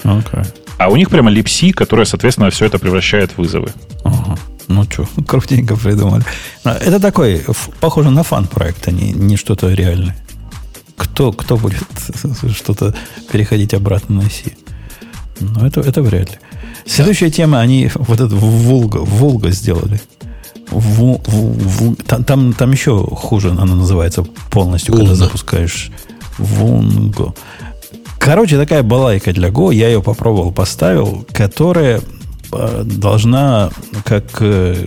Okay. 0.05 0.47
А 0.77 0.87
у 0.87 0.95
них 0.95 1.09
прямо 1.09 1.29
липси, 1.29 1.73
которая, 1.73 2.05
соответственно, 2.05 2.49
все 2.49 2.65
это 2.65 2.79
превращает 2.79 3.31
в 3.31 3.39
вызовы. 3.39 3.73
Ага. 4.05 4.37
Ну 4.69 4.85
что, 4.85 5.05
крутенько 5.27 5.75
придумали. 5.75 6.23
Это 6.63 6.97
такой, 6.97 7.43
похоже 7.81 8.09
на 8.09 8.23
фан-проект, 8.23 8.87
а 8.87 8.91
не, 8.91 9.11
не 9.11 9.35
что-то 9.35 9.67
реальное. 9.67 10.15
Кто, 10.95 11.33
кто 11.33 11.57
будет 11.57 11.83
что-то 12.55 12.95
переходить 13.33 13.73
обратно 13.73 14.21
на 14.21 14.29
C? 14.29 14.53
Ну, 15.41 15.65
это, 15.65 15.81
это 15.81 16.01
вряд 16.01 16.29
ли. 16.29 16.37
Следующая 16.85 17.29
тема, 17.29 17.59
они 17.59 17.89
вот 17.95 18.19
эту 18.19 18.35
Волга, 18.37 18.97
Волга 18.97 19.51
сделали. 19.51 20.01
В, 20.69 21.17
в, 21.17 21.25
в, 21.27 21.95
там, 22.03 22.23
там, 22.23 22.53
там 22.53 22.71
еще 22.71 23.03
хуже 23.03 23.51
она 23.51 23.75
называется 23.75 24.23
полностью, 24.49 24.93
Волна. 24.93 25.09
когда 25.09 25.25
запускаешь 25.25 25.91
Вунго. 26.37 27.33
Короче, 28.19 28.57
такая 28.57 28.83
балайка 28.83 29.33
для 29.33 29.49
Go, 29.49 29.73
я 29.73 29.87
ее 29.87 30.01
попробовал, 30.01 30.51
поставил, 30.51 31.25
которая 31.33 32.01
Э, 32.51 32.83
должна, 32.83 33.71
как, 34.03 34.25
э, 34.41 34.85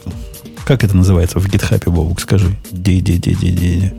как 0.65 0.85
это 0.85 0.97
называется 0.97 1.39
в 1.39 1.47
GitHub, 1.47 1.91
Бобук, 1.91 2.21
скажи, 2.21 2.57
ди, 2.71 3.01
ди, 3.01 3.17
ди, 3.17 3.35
ди, 3.35 3.51
ди, 3.51 3.93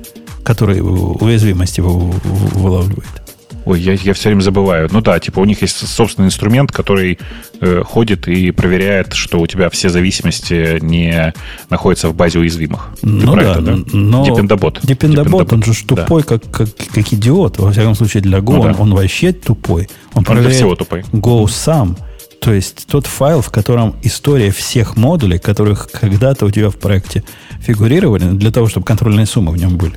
который 0.44 0.82
уязвимости 0.82 1.82
вылавливает. 1.82 3.25
Ой, 3.66 3.82
я, 3.82 3.94
я 3.94 4.14
все 4.14 4.30
время 4.30 4.42
забываю. 4.42 4.88
Ну 4.92 5.02
да, 5.02 5.20
типа 5.20 5.40
у 5.40 5.46
них 5.46 5.62
есть 5.62 5.88
собственный 5.88 6.28
инструмент, 6.28 6.72
который 6.72 7.18
э, 7.60 7.82
ходит 7.84 8.28
и 8.28 8.52
проверяет, 8.52 9.14
что 9.14 9.40
у 9.40 9.48
тебя 9.48 9.70
все 9.70 9.90
зависимости 9.90 10.80
не 10.82 11.34
находятся 11.70 12.10
в 12.10 12.16
базе 12.16 12.40
уязвимых. 12.40 12.90
Ну 13.02 13.34
Ты 13.34 13.42
да, 13.42 13.52
это, 13.52 13.62
да? 13.62 13.78
но... 13.92 14.26
Депендабот. 14.26 14.80
Депендабот, 14.84 15.52
он 15.52 15.64
же 15.64 15.74
тупой, 15.86 16.22
да. 16.22 16.38
как, 16.38 16.52
как, 16.52 16.70
как 16.94 17.14
идиот. 17.14 17.58
Во 17.58 17.72
всяком 17.72 17.96
случае, 17.96 18.22
для 18.22 18.38
Go 18.40 18.54
ну, 18.54 18.62
он, 18.62 18.74
да. 18.74 18.80
он 18.80 18.94
вообще 18.94 19.34
тупой. 19.34 19.90
Он, 20.14 20.20
он 20.20 20.24
проверяет 20.24 20.56
всего 20.56 20.76
тупой. 20.76 21.02
Go 21.12 21.48
сам. 21.48 21.98
То 22.40 22.54
есть 22.54 22.86
тот 22.86 23.08
файл, 23.08 23.42
в 23.42 23.50
котором 23.50 23.96
история 24.04 24.52
всех 24.52 24.96
модулей, 24.96 25.40
которых 25.40 25.90
когда-то 25.92 26.46
у 26.46 26.52
тебя 26.52 26.70
в 26.70 26.76
проекте 26.76 27.24
фигурировали, 27.60 28.26
для 28.26 28.52
того, 28.52 28.68
чтобы 28.68 28.86
контрольные 28.86 29.26
суммы 29.26 29.52
в 29.52 29.58
нем 29.58 29.78
были. 29.78 29.96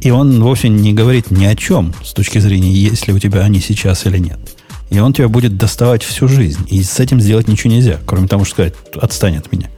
И 0.00 0.10
он 0.10 0.42
вовсе 0.42 0.68
не 0.68 0.92
говорит 0.92 1.30
ни 1.30 1.44
о 1.44 1.54
чем 1.54 1.92
с 2.02 2.12
точки 2.12 2.38
зрения, 2.38 2.72
есть 2.72 3.06
ли 3.06 3.12
у 3.12 3.18
тебя 3.18 3.40
они 3.42 3.60
сейчас 3.60 4.06
или 4.06 4.18
нет. 4.18 4.38
И 4.88 4.98
он 4.98 5.12
тебя 5.12 5.28
будет 5.28 5.56
доставать 5.56 6.02
всю 6.02 6.26
жизнь. 6.26 6.66
И 6.68 6.82
с 6.82 6.98
этим 6.98 7.20
сделать 7.20 7.48
ничего 7.48 7.72
нельзя, 7.72 7.98
кроме 8.06 8.26
того, 8.26 8.44
что 8.44 8.54
сказать, 8.54 8.74
отстань 9.00 9.36
от 9.36 9.52
меня. 9.52 9.68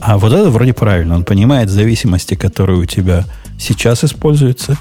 А 0.00 0.18
вот 0.18 0.32
это 0.32 0.50
вроде 0.50 0.72
правильно. 0.72 1.14
Он 1.14 1.24
понимает 1.24 1.70
зависимости, 1.70 2.34
которые 2.34 2.80
у 2.80 2.86
тебя 2.86 3.24
сейчас 3.58 4.02
используются. 4.02 4.76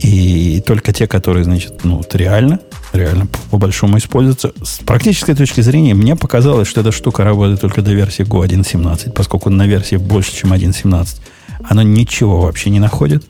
И 0.00 0.62
только 0.66 0.92
те, 0.92 1.06
которые, 1.06 1.44
значит, 1.44 1.84
ну, 1.84 1.96
вот 1.96 2.14
реально 2.14 2.60
реально 2.92 3.26
по-большому 3.50 3.98
используется. 3.98 4.52
С 4.62 4.78
практической 4.78 5.34
точки 5.34 5.60
зрения 5.60 5.94
мне 5.94 6.16
показалось, 6.16 6.68
что 6.68 6.80
эта 6.80 6.92
штука 6.92 7.24
работает 7.24 7.60
только 7.60 7.82
до 7.82 7.92
версии 7.92 8.24
Go 8.24 8.46
1.17, 8.46 9.12
поскольку 9.12 9.50
на 9.50 9.66
версии 9.66 9.96
больше, 9.96 10.34
чем 10.34 10.52
1.17 10.52 11.20
она 11.68 11.82
ничего 11.82 12.40
вообще 12.40 12.70
не 12.70 12.80
находит. 12.80 13.24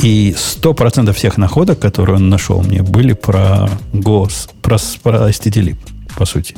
И 0.00 0.34
100% 0.36 1.12
всех 1.12 1.38
находок, 1.38 1.80
которые 1.80 2.16
он 2.16 2.28
нашел 2.28 2.62
мне, 2.62 2.82
были 2.82 3.14
про 3.14 3.68
Go, 3.92 4.30
про, 4.62 4.78
про 5.02 5.28
STD-lib, 5.28 5.76
по 6.16 6.24
сути. 6.24 6.54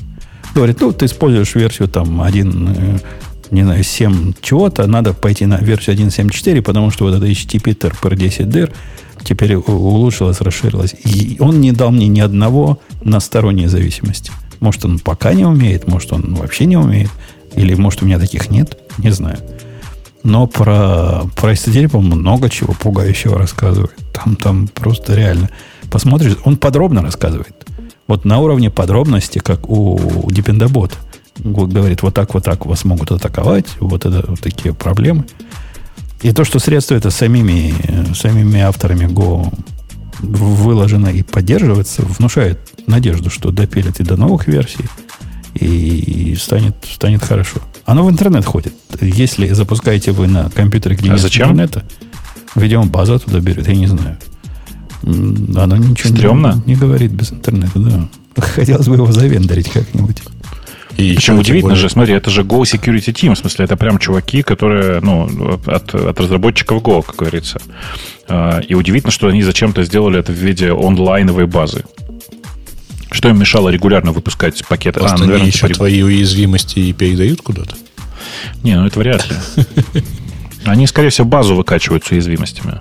Говорит, 0.55 0.81
ну, 0.81 0.93
ты 0.93 1.07
используешь 1.07 1.55
версию 1.55 1.89
там 1.89 2.21
1, 2.21 2.69
э, 2.69 2.99
не 3.51 3.63
знаю, 3.63 3.83
7 3.83 4.35
чего-то, 4.43 4.87
надо 4.87 5.15
пойти 5.15 5.47
на 5.47 5.57
версию 5.57 5.97
1.7.4, 5.97 6.61
потому 6.61 6.91
что 6.91 7.05
вот 7.05 7.15
это 7.15 7.27
HTTP 7.27 7.75
TRPR 7.75 8.17
10 8.17 8.47
dir 8.49 8.73
теперь 9.25 9.57
улучшилось, 9.57 10.41
расширилось. 10.41 10.95
И 11.05 11.37
он 11.41 11.61
не 11.61 11.73
дал 11.73 11.91
мне 11.91 12.09
ни 12.09 12.21
одного 12.21 12.79
на 13.03 13.21
сторонней 13.21 13.67
зависимости. 13.67 14.33
Может, 14.61 14.85
он 14.85 14.99
пока 14.99 15.33
не 15.33 15.45
умеет, 15.45 15.89
может, 15.89 16.13
он 16.13 16.35
вообще 16.35 16.67
не 16.67 16.77
умеет. 16.77 17.11
Или, 17.55 17.75
может, 17.75 18.03
у 18.03 18.07
меня 18.07 18.19
таких 18.19 18.51
нет, 18.51 18.79
не 18.99 19.11
знаю. 19.11 19.39
Но 20.23 20.47
про, 20.47 21.23
про 21.37 21.53
STD, 21.53 21.89
по-моему, 21.89 22.17
много 22.17 22.51
чего 22.51 22.75
пугающего 22.75 23.39
рассказывает. 23.39 23.97
Там, 24.13 24.37
там 24.37 24.69
просто 24.69 25.15
реально. 25.15 25.51
Посмотришь, 25.91 26.37
он 26.45 26.57
подробно 26.57 27.03
рассказывает. 27.03 27.67
Вот 28.07 28.25
на 28.25 28.39
уровне 28.39 28.71
подробности, 28.71 29.39
как 29.39 29.69
у 29.71 29.97
Dependabot. 30.29 30.93
Говорит, 31.39 32.03
вот 32.03 32.15
так, 32.15 32.35
вот 32.35 32.45
так 32.45 32.67
вас 32.67 32.85
могут 32.85 33.11
атаковать, 33.13 33.67
вот 33.81 34.05
это 34.05 34.25
вот 34.29 34.41
такие 34.41 34.75
проблемы. 34.75 35.25
И 36.21 36.33
то, 36.33 36.45
что 36.45 36.59
средство 36.59 36.95
это 36.97 37.11
самими, 37.11 37.73
самими 38.15 38.61
авторами 38.61 39.07
Go 39.07 39.51
выложено 40.19 41.09
и 41.09 41.23
поддерживается, 41.23 42.03
внушает 42.03 42.59
надежду, 42.87 43.31
что 43.31 43.51
допилят 43.51 44.01
и 44.01 44.05
до 44.05 44.17
новых 44.17 44.47
версий, 44.47 44.85
и 45.55 46.37
станет, 46.39 46.77
станет 46.85 47.23
хорошо. 47.23 47.61
Оно 47.91 48.05
в 48.05 48.11
интернет 48.11 48.45
ходит. 48.45 48.73
Если 49.01 49.49
запускаете 49.49 50.13
вы 50.13 50.29
на 50.29 50.49
компьютере, 50.49 50.95
где 50.95 51.09
А 51.11 51.15
нет 51.15 51.21
зачем? 51.21 51.51
интернета, 51.51 51.83
видимо, 52.55 52.87
база 52.87 53.19
туда 53.19 53.41
берет, 53.41 53.67
я 53.67 53.75
не 53.75 53.89
знаю. 53.89 54.17
Оно 55.03 55.77
ничего 55.77 56.15
Стрёмно? 56.15 56.63
не, 56.67 56.75
не 56.75 56.79
говорит 56.79 57.11
без 57.11 57.33
интернета, 57.33 57.81
да. 57.81 58.09
Хотелось 58.41 58.87
бы 58.87 58.95
его 58.95 59.11
завендорить 59.11 59.71
как-нибудь. 59.71 60.19
И 60.99 61.05
еще 61.05 61.33
удивительно 61.33 61.75
же, 61.75 61.91
смотри, 61.91 62.15
это 62.15 62.31
же 62.31 62.43
Go 62.43 62.61
Security 62.63 63.13
Team, 63.13 63.35
в 63.35 63.39
смысле, 63.39 63.65
это 63.65 63.77
прям 63.77 63.99
чуваки, 63.99 64.43
которые, 64.43 65.01
ну, 65.01 65.59
от, 65.67 65.93
от 65.93 66.21
разработчиков 66.21 66.83
Go, 66.83 67.03
как 67.05 67.17
говорится. 67.17 67.61
А, 68.29 68.61
И 68.61 68.75
удивительно, 68.75 69.11
что 69.11 69.27
они 69.27 69.43
зачем-то 69.43 69.83
сделали 69.83 70.21
это 70.21 70.31
в 70.31 70.37
виде 70.37 70.71
онлайновой 70.71 71.47
базы. 71.47 71.83
Что 73.11 73.29
им 73.29 73.39
мешало 73.39 73.69
регулярно 73.69 74.13
выпускать 74.13 74.65
пакеты? 74.67 75.01
Просто 75.01 75.17
они 75.17 75.27
наверное, 75.27 75.47
еще 75.49 75.67
типа- 75.67 75.75
твои 75.75 76.03
уязвимости 76.03 76.79
и 76.79 76.93
передают 76.93 77.43
куда-то. 77.43 77.77
Не, 78.63 78.77
ну 78.77 78.87
это 78.87 78.99
вряд 78.99 79.29
ли. 79.29 79.37
Они, 80.65 80.87
скорее 80.87 81.09
всего, 81.09 81.27
базу 81.27 81.55
выкачивают 81.55 82.05
с 82.05 82.11
уязвимостями. 82.11 82.81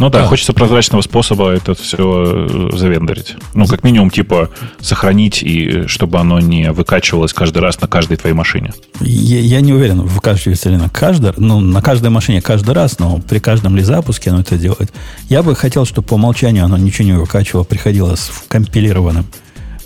Ну 0.00 0.08
да, 0.08 0.20
да. 0.20 0.26
хочется 0.28 0.54
прозрачного 0.54 1.02
способа 1.02 1.50
это 1.50 1.74
все 1.74 2.48
завендорить. 2.72 3.36
Ну, 3.52 3.66
как 3.66 3.84
минимум, 3.84 4.10
типа, 4.10 4.48
сохранить, 4.80 5.42
и 5.42 5.86
чтобы 5.88 6.18
оно 6.18 6.40
не 6.40 6.72
выкачивалось 6.72 7.34
каждый 7.34 7.58
раз 7.58 7.78
на 7.82 7.86
каждой 7.86 8.16
твоей 8.16 8.34
машине. 8.34 8.72
Я, 9.00 9.40
я 9.40 9.60
не 9.60 9.74
уверен, 9.74 10.00
выкачивается 10.00 10.70
ли 10.70 10.78
на 10.78 10.88
каждой, 10.88 11.34
ну, 11.36 11.60
на 11.60 11.82
каждой 11.82 12.08
машине 12.08 12.40
каждый 12.40 12.74
раз, 12.74 12.98
но 12.98 13.18
при 13.18 13.40
каждом 13.40 13.76
ли 13.76 13.82
запуске 13.82 14.30
оно 14.30 14.40
это 14.40 14.56
делает. 14.56 14.90
Я 15.28 15.42
бы 15.42 15.54
хотел, 15.54 15.84
чтобы 15.84 16.08
по 16.08 16.14
умолчанию 16.14 16.64
оно 16.64 16.78
ничего 16.78 17.04
не 17.04 17.12
выкачивало, 17.12 17.64
приходило 17.64 18.14
с 18.14 18.32
компилированным 18.48 19.26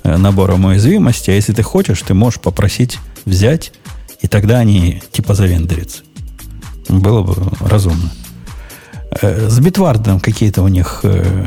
э, 0.05 0.17
набором 0.17 0.65
уязвимости. 0.67 1.33
А 1.33 1.35
если 1.35 1.53
ты 1.53 1.65
хочешь, 1.65 2.01
ты 2.03 2.15
можешь 2.15 2.39
попросить 2.39 3.01
взять, 3.25 3.73
и 4.23 4.29
тогда 4.29 4.59
они 4.59 5.03
типа 5.11 5.35
завендорятся. 5.35 6.03
Было 6.89 7.23
бы 7.23 7.35
разумно. 7.59 8.13
Э, 9.23 9.49
С 9.49 9.59
битвардом 9.61 10.21
какие-то 10.21 10.63
у 10.63 10.69
них 10.69 11.01
э, 11.05 11.47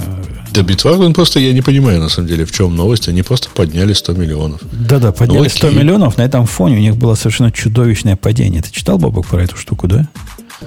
Да, 0.53 0.61
Bitwarden 0.61 1.13
просто 1.13 1.39
я 1.39 1.53
не 1.53 1.61
понимаю, 1.61 1.99
на 1.99 2.09
самом 2.09 2.27
деле, 2.27 2.45
в 2.45 2.51
чем 2.51 2.75
новость. 2.75 3.07
Они 3.09 3.21
просто 3.23 3.49
подняли 3.53 3.93
100 3.93 4.13
миллионов. 4.13 4.61
Да-да, 4.71 5.11
подняли 5.11 5.43
Ну, 5.43 5.49
100 5.49 5.67
окей. 5.67 5.79
миллионов. 5.79 6.17
На 6.17 6.23
этом 6.23 6.45
фоне 6.45 6.77
у 6.77 6.79
них 6.79 6.95
было 6.95 7.15
совершенно 7.15 7.51
чудовищное 7.51 8.15
падение. 8.15 8.61
Ты 8.61 8.71
читал, 8.71 8.97
Бобок, 8.97 9.27
про 9.27 9.43
эту 9.43 9.57
штуку, 9.57 9.87
да? 9.87 10.07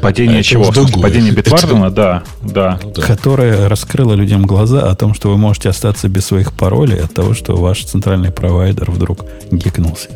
Падение 0.01 0.41
Это 0.41 0.49
чего? 0.49 0.65
Падение 1.03 1.33
Это- 1.33 1.43
Битвардена? 1.43 1.91
Да, 1.91 2.23
да. 2.43 2.79
Ну 2.85 2.93
да. 2.93 3.03
которая 3.03 3.69
раскрыла 3.69 4.15
людям 4.15 4.47
глаза 4.47 4.89
о 4.89 4.95
том, 4.95 5.15
что 5.15 5.31
вы 5.31 5.37
можете 5.37 5.69
остаться 5.69 6.09
без 6.09 6.27
своих 6.27 6.53
паролей 6.53 7.01
от 7.01 7.13
того, 7.13 7.35
что 7.35 7.57
ваш 7.57 7.85
центральный 7.85 8.31
провайдер 8.31 8.89
вдруг 8.91 9.25
гикнулся. 9.51 10.09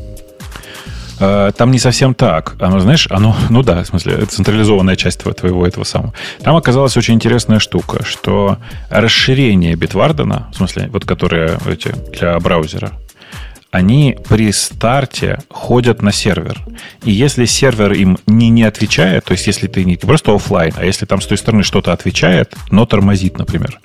Э, 1.20 1.52
Там 1.56 1.70
не 1.70 1.78
совсем 1.78 2.14
так. 2.14 2.56
Оно, 2.60 2.80
знаешь, 2.80 3.06
оно, 3.10 3.36
ну 3.50 3.62
да, 3.62 3.82
в 3.82 3.86
смысле, 3.86 4.24
централизованная 4.26 4.96
часть 4.96 5.20
тво- 5.20 5.32
твоего 5.34 5.66
этого 5.66 5.84
самого. 5.84 6.12
Там 6.42 6.56
оказалась 6.56 6.96
очень 6.96 7.14
интересная 7.14 7.58
штука, 7.60 8.04
что 8.04 8.58
расширение 8.90 9.74
Битвардена, 9.76 10.48
в 10.52 10.56
смысле, 10.56 10.88
вот 10.92 11.04
которые 11.04 11.58
эти 11.66 11.94
для 12.18 12.38
браузера, 12.40 12.92
они 13.70 14.16
при 14.28 14.52
старте 14.52 15.40
ходят 15.50 16.00
на 16.00 16.12
сервер. 16.12 16.60
И 17.02 17.10
если 17.10 17.44
сервер 17.44 17.92
им 17.92 18.18
не, 18.26 18.48
не 18.48 18.62
отвечает, 18.62 19.24
то 19.24 19.32
есть 19.32 19.46
если 19.48 19.66
ты 19.66 19.84
не 19.84 19.96
просто 19.96 20.32
оффлайн, 20.34 20.72
а 20.76 20.84
если 20.84 21.06
там 21.06 21.20
с 21.20 21.26
той 21.26 21.38
стороны 21.38 21.64
что-то 21.64 21.92
отвечает, 21.92 22.54
но 22.70 22.86
тормозит, 22.86 23.36
например, 23.36 23.80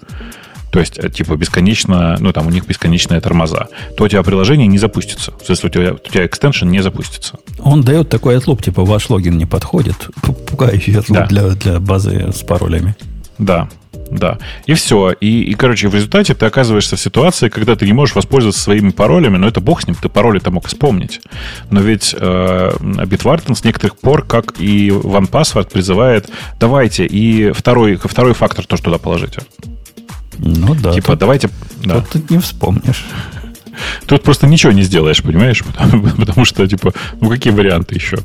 то 0.71 0.79
есть, 0.79 0.99
э, 0.99 1.09
типа, 1.09 1.35
бесконечно, 1.35 2.17
ну, 2.19 2.31
там 2.31 2.47
у 2.47 2.49
них 2.49 2.65
бесконечные 2.65 3.21
тормоза, 3.21 3.67
то 3.97 4.03
у 4.03 4.07
тебя 4.07 4.23
приложение 4.23 4.67
не 4.67 4.77
запустится. 4.77 5.33
В 5.41 5.45
смысле, 5.45 5.69
у 5.69 5.71
тебя, 5.71 5.93
у 5.93 5.97
тебя 5.97 6.25
экстеншн 6.25 6.67
не 6.67 6.81
запустится. 6.81 7.37
Он 7.59 7.81
дает 7.81 8.09
такой 8.09 8.37
отлуп, 8.37 8.61
типа 8.63 8.85
ваш 8.85 9.09
логин 9.09 9.37
не 9.37 9.45
подходит. 9.45 9.95
Пугающий 10.47 10.97
отлуп 10.97 11.17
Да. 11.17 11.25
для, 11.25 11.43
для 11.49 11.79
базы 11.79 12.31
с 12.31 12.43
паролями. 12.43 12.95
Да, 13.37 13.69
да. 14.11 14.37
И 14.65 14.73
все. 14.73 15.11
И, 15.11 15.43
и, 15.43 15.53
короче, 15.53 15.87
в 15.87 15.95
результате 15.95 16.33
ты 16.33 16.45
оказываешься 16.45 16.95
в 16.95 16.99
ситуации, 16.99 17.49
когда 17.49 17.75
ты 17.75 17.85
не 17.85 17.93
можешь 17.93 18.15
воспользоваться 18.15 18.61
своими 18.61 18.89
паролями, 18.89 19.37
но 19.37 19.47
это 19.47 19.61
бог 19.61 19.81
с 19.81 19.87
ним, 19.87 19.95
ты 19.95 20.09
пароли-то 20.09 20.51
мог 20.51 20.67
вспомнить. 20.67 21.21
Но 21.69 21.79
ведь 21.79 22.15
э, 22.17 22.71
Bitwarden 22.79 23.55
с 23.55 23.63
некоторых 23.63 23.97
пор, 23.97 24.25
как 24.25 24.59
и 24.59 24.89
OnePassword, 24.89 25.71
призывает, 25.71 26.29
давайте, 26.59 27.05
и 27.05 27.51
второй, 27.51 27.95
второй 27.95 28.33
фактор 28.33 28.65
тоже 28.65 28.83
туда 28.83 28.97
положите. 28.97 29.41
Ну 30.39 30.75
да. 30.75 30.93
типа, 30.93 31.07
тут, 31.09 31.19
давайте... 31.19 31.49
да. 31.83 32.01
тут 32.01 32.29
не 32.29 32.39
вспомнишь. 32.39 33.05
Тут 34.07 34.23
просто 34.23 34.45
ничего 34.47 34.73
не 34.73 34.81
сделаешь, 34.83 35.21
понимаешь? 35.23 35.63
Потому, 35.63 36.03
потому 36.17 36.43
что, 36.45 36.67
типа, 36.67 36.93
ну 37.21 37.29
какие 37.29 37.53
варианты 37.53 37.95
еще? 37.95 38.17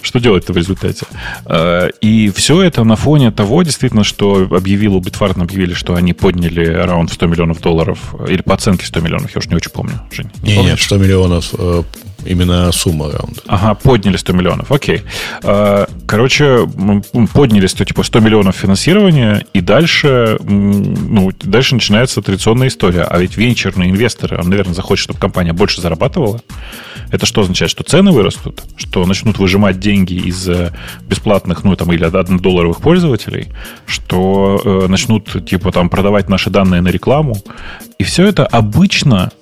Что 0.00 0.20
делать-то 0.20 0.52
в 0.52 0.56
результате? 0.56 1.04
Э, 1.44 1.90
И 2.00 2.30
все 2.34 2.62
это 2.62 2.84
на 2.84 2.96
фоне 2.96 3.30
того, 3.30 3.62
действительно, 3.62 4.04
что 4.04 4.48
объявил, 4.50 4.94
у 4.96 5.00
Bitwarden 5.00 5.42
объявили, 5.42 5.74
что 5.74 5.94
они 5.96 6.12
подняли 6.14 6.64
раунд 6.64 7.10
в 7.10 7.14
100 7.14 7.26
миллионов 7.26 7.60
долларов, 7.60 7.98
или 8.28 8.40
по 8.42 8.54
оценке 8.54 8.86
100 8.86 9.00
миллионов, 9.00 9.30
я 9.34 9.38
уж 9.38 9.46
не 9.48 9.56
очень 9.56 9.70
помню, 9.70 10.00
Жень. 10.10 10.30
не 10.42 10.50
Не, 10.50 10.56
помнишь? 10.56 10.70
нет, 10.72 10.80
100 10.80 10.96
миллионов 10.98 11.54
э, 11.58 11.82
именно 12.24 12.72
сумма 12.72 13.10
раунда. 13.12 13.40
Ага, 13.46 13.74
подняли 13.74 14.16
100 14.16 14.32
миллионов, 14.32 14.72
окей. 14.72 15.02
Э, 15.42 15.86
Короче, 16.12 16.68
подняли 17.32 17.66
100, 17.66 17.84
типа 17.84 18.02
100 18.02 18.20
миллионов 18.20 18.54
финансирования, 18.54 19.46
и 19.54 19.62
дальше, 19.62 20.36
ну, 20.42 21.30
дальше 21.42 21.74
начинается 21.74 22.20
традиционная 22.20 22.68
история. 22.68 23.04
А 23.04 23.18
ведь 23.18 23.38
венчурные 23.38 23.88
инвесторы, 23.88 24.38
он, 24.38 24.50
наверное, 24.50 24.74
захочет, 24.74 25.04
чтобы 25.04 25.20
компания 25.20 25.54
больше 25.54 25.80
зарабатывала. 25.80 26.42
Это 27.10 27.24
что 27.24 27.40
означает? 27.40 27.70
Что 27.70 27.82
цены 27.82 28.12
вырастут? 28.12 28.62
Что 28.76 29.06
начнут 29.06 29.38
выжимать 29.38 29.80
деньги 29.80 30.12
из 30.12 30.46
э, 30.50 30.72
бесплатных, 31.08 31.64
ну, 31.64 31.74
там, 31.76 31.90
или 31.90 32.04
однодолларовых 32.04 32.82
пользователей? 32.82 33.48
Что 33.86 34.60
э, 34.62 34.86
начнут, 34.88 35.46
типа, 35.46 35.72
там, 35.72 35.88
продавать 35.88 36.28
наши 36.28 36.50
данные 36.50 36.82
на 36.82 36.88
рекламу? 36.88 37.36
И 37.98 38.04
все 38.04 38.26
это 38.26 38.44
обычно 38.44 39.32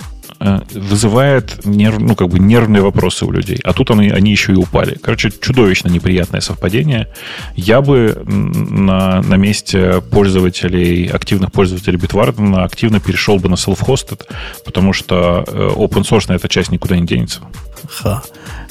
вызывает 0.40 1.66
нерв, 1.66 1.98
ну, 1.98 2.16
как 2.16 2.28
бы 2.28 2.38
нервные 2.38 2.82
вопросы 2.82 3.26
у 3.26 3.30
людей. 3.30 3.58
А 3.62 3.72
тут 3.72 3.90
они, 3.90 4.08
они 4.08 4.30
еще 4.30 4.52
и 4.52 4.56
упали. 4.56 4.96
Короче, 5.02 5.30
чудовищно 5.30 5.88
неприятное 5.88 6.40
совпадение. 6.40 7.08
Я 7.56 7.82
бы 7.82 8.22
на, 8.26 9.20
на 9.20 9.34
месте 9.34 10.00
пользователей, 10.00 11.08
активных 11.08 11.52
пользователей 11.52 11.98
Bitwarden 11.98 12.64
активно 12.64 13.00
перешел 13.00 13.38
бы 13.38 13.50
на 13.50 13.54
self-hosted, 13.54 14.22
потому 14.64 14.94
что 14.94 15.44
э, 15.46 15.70
open 15.76 16.02
source 16.02 16.34
эта 16.34 16.48
часть 16.48 16.72
никуда 16.72 16.96
не 16.96 17.06
денется. 17.06 17.40
Ха. 17.88 18.22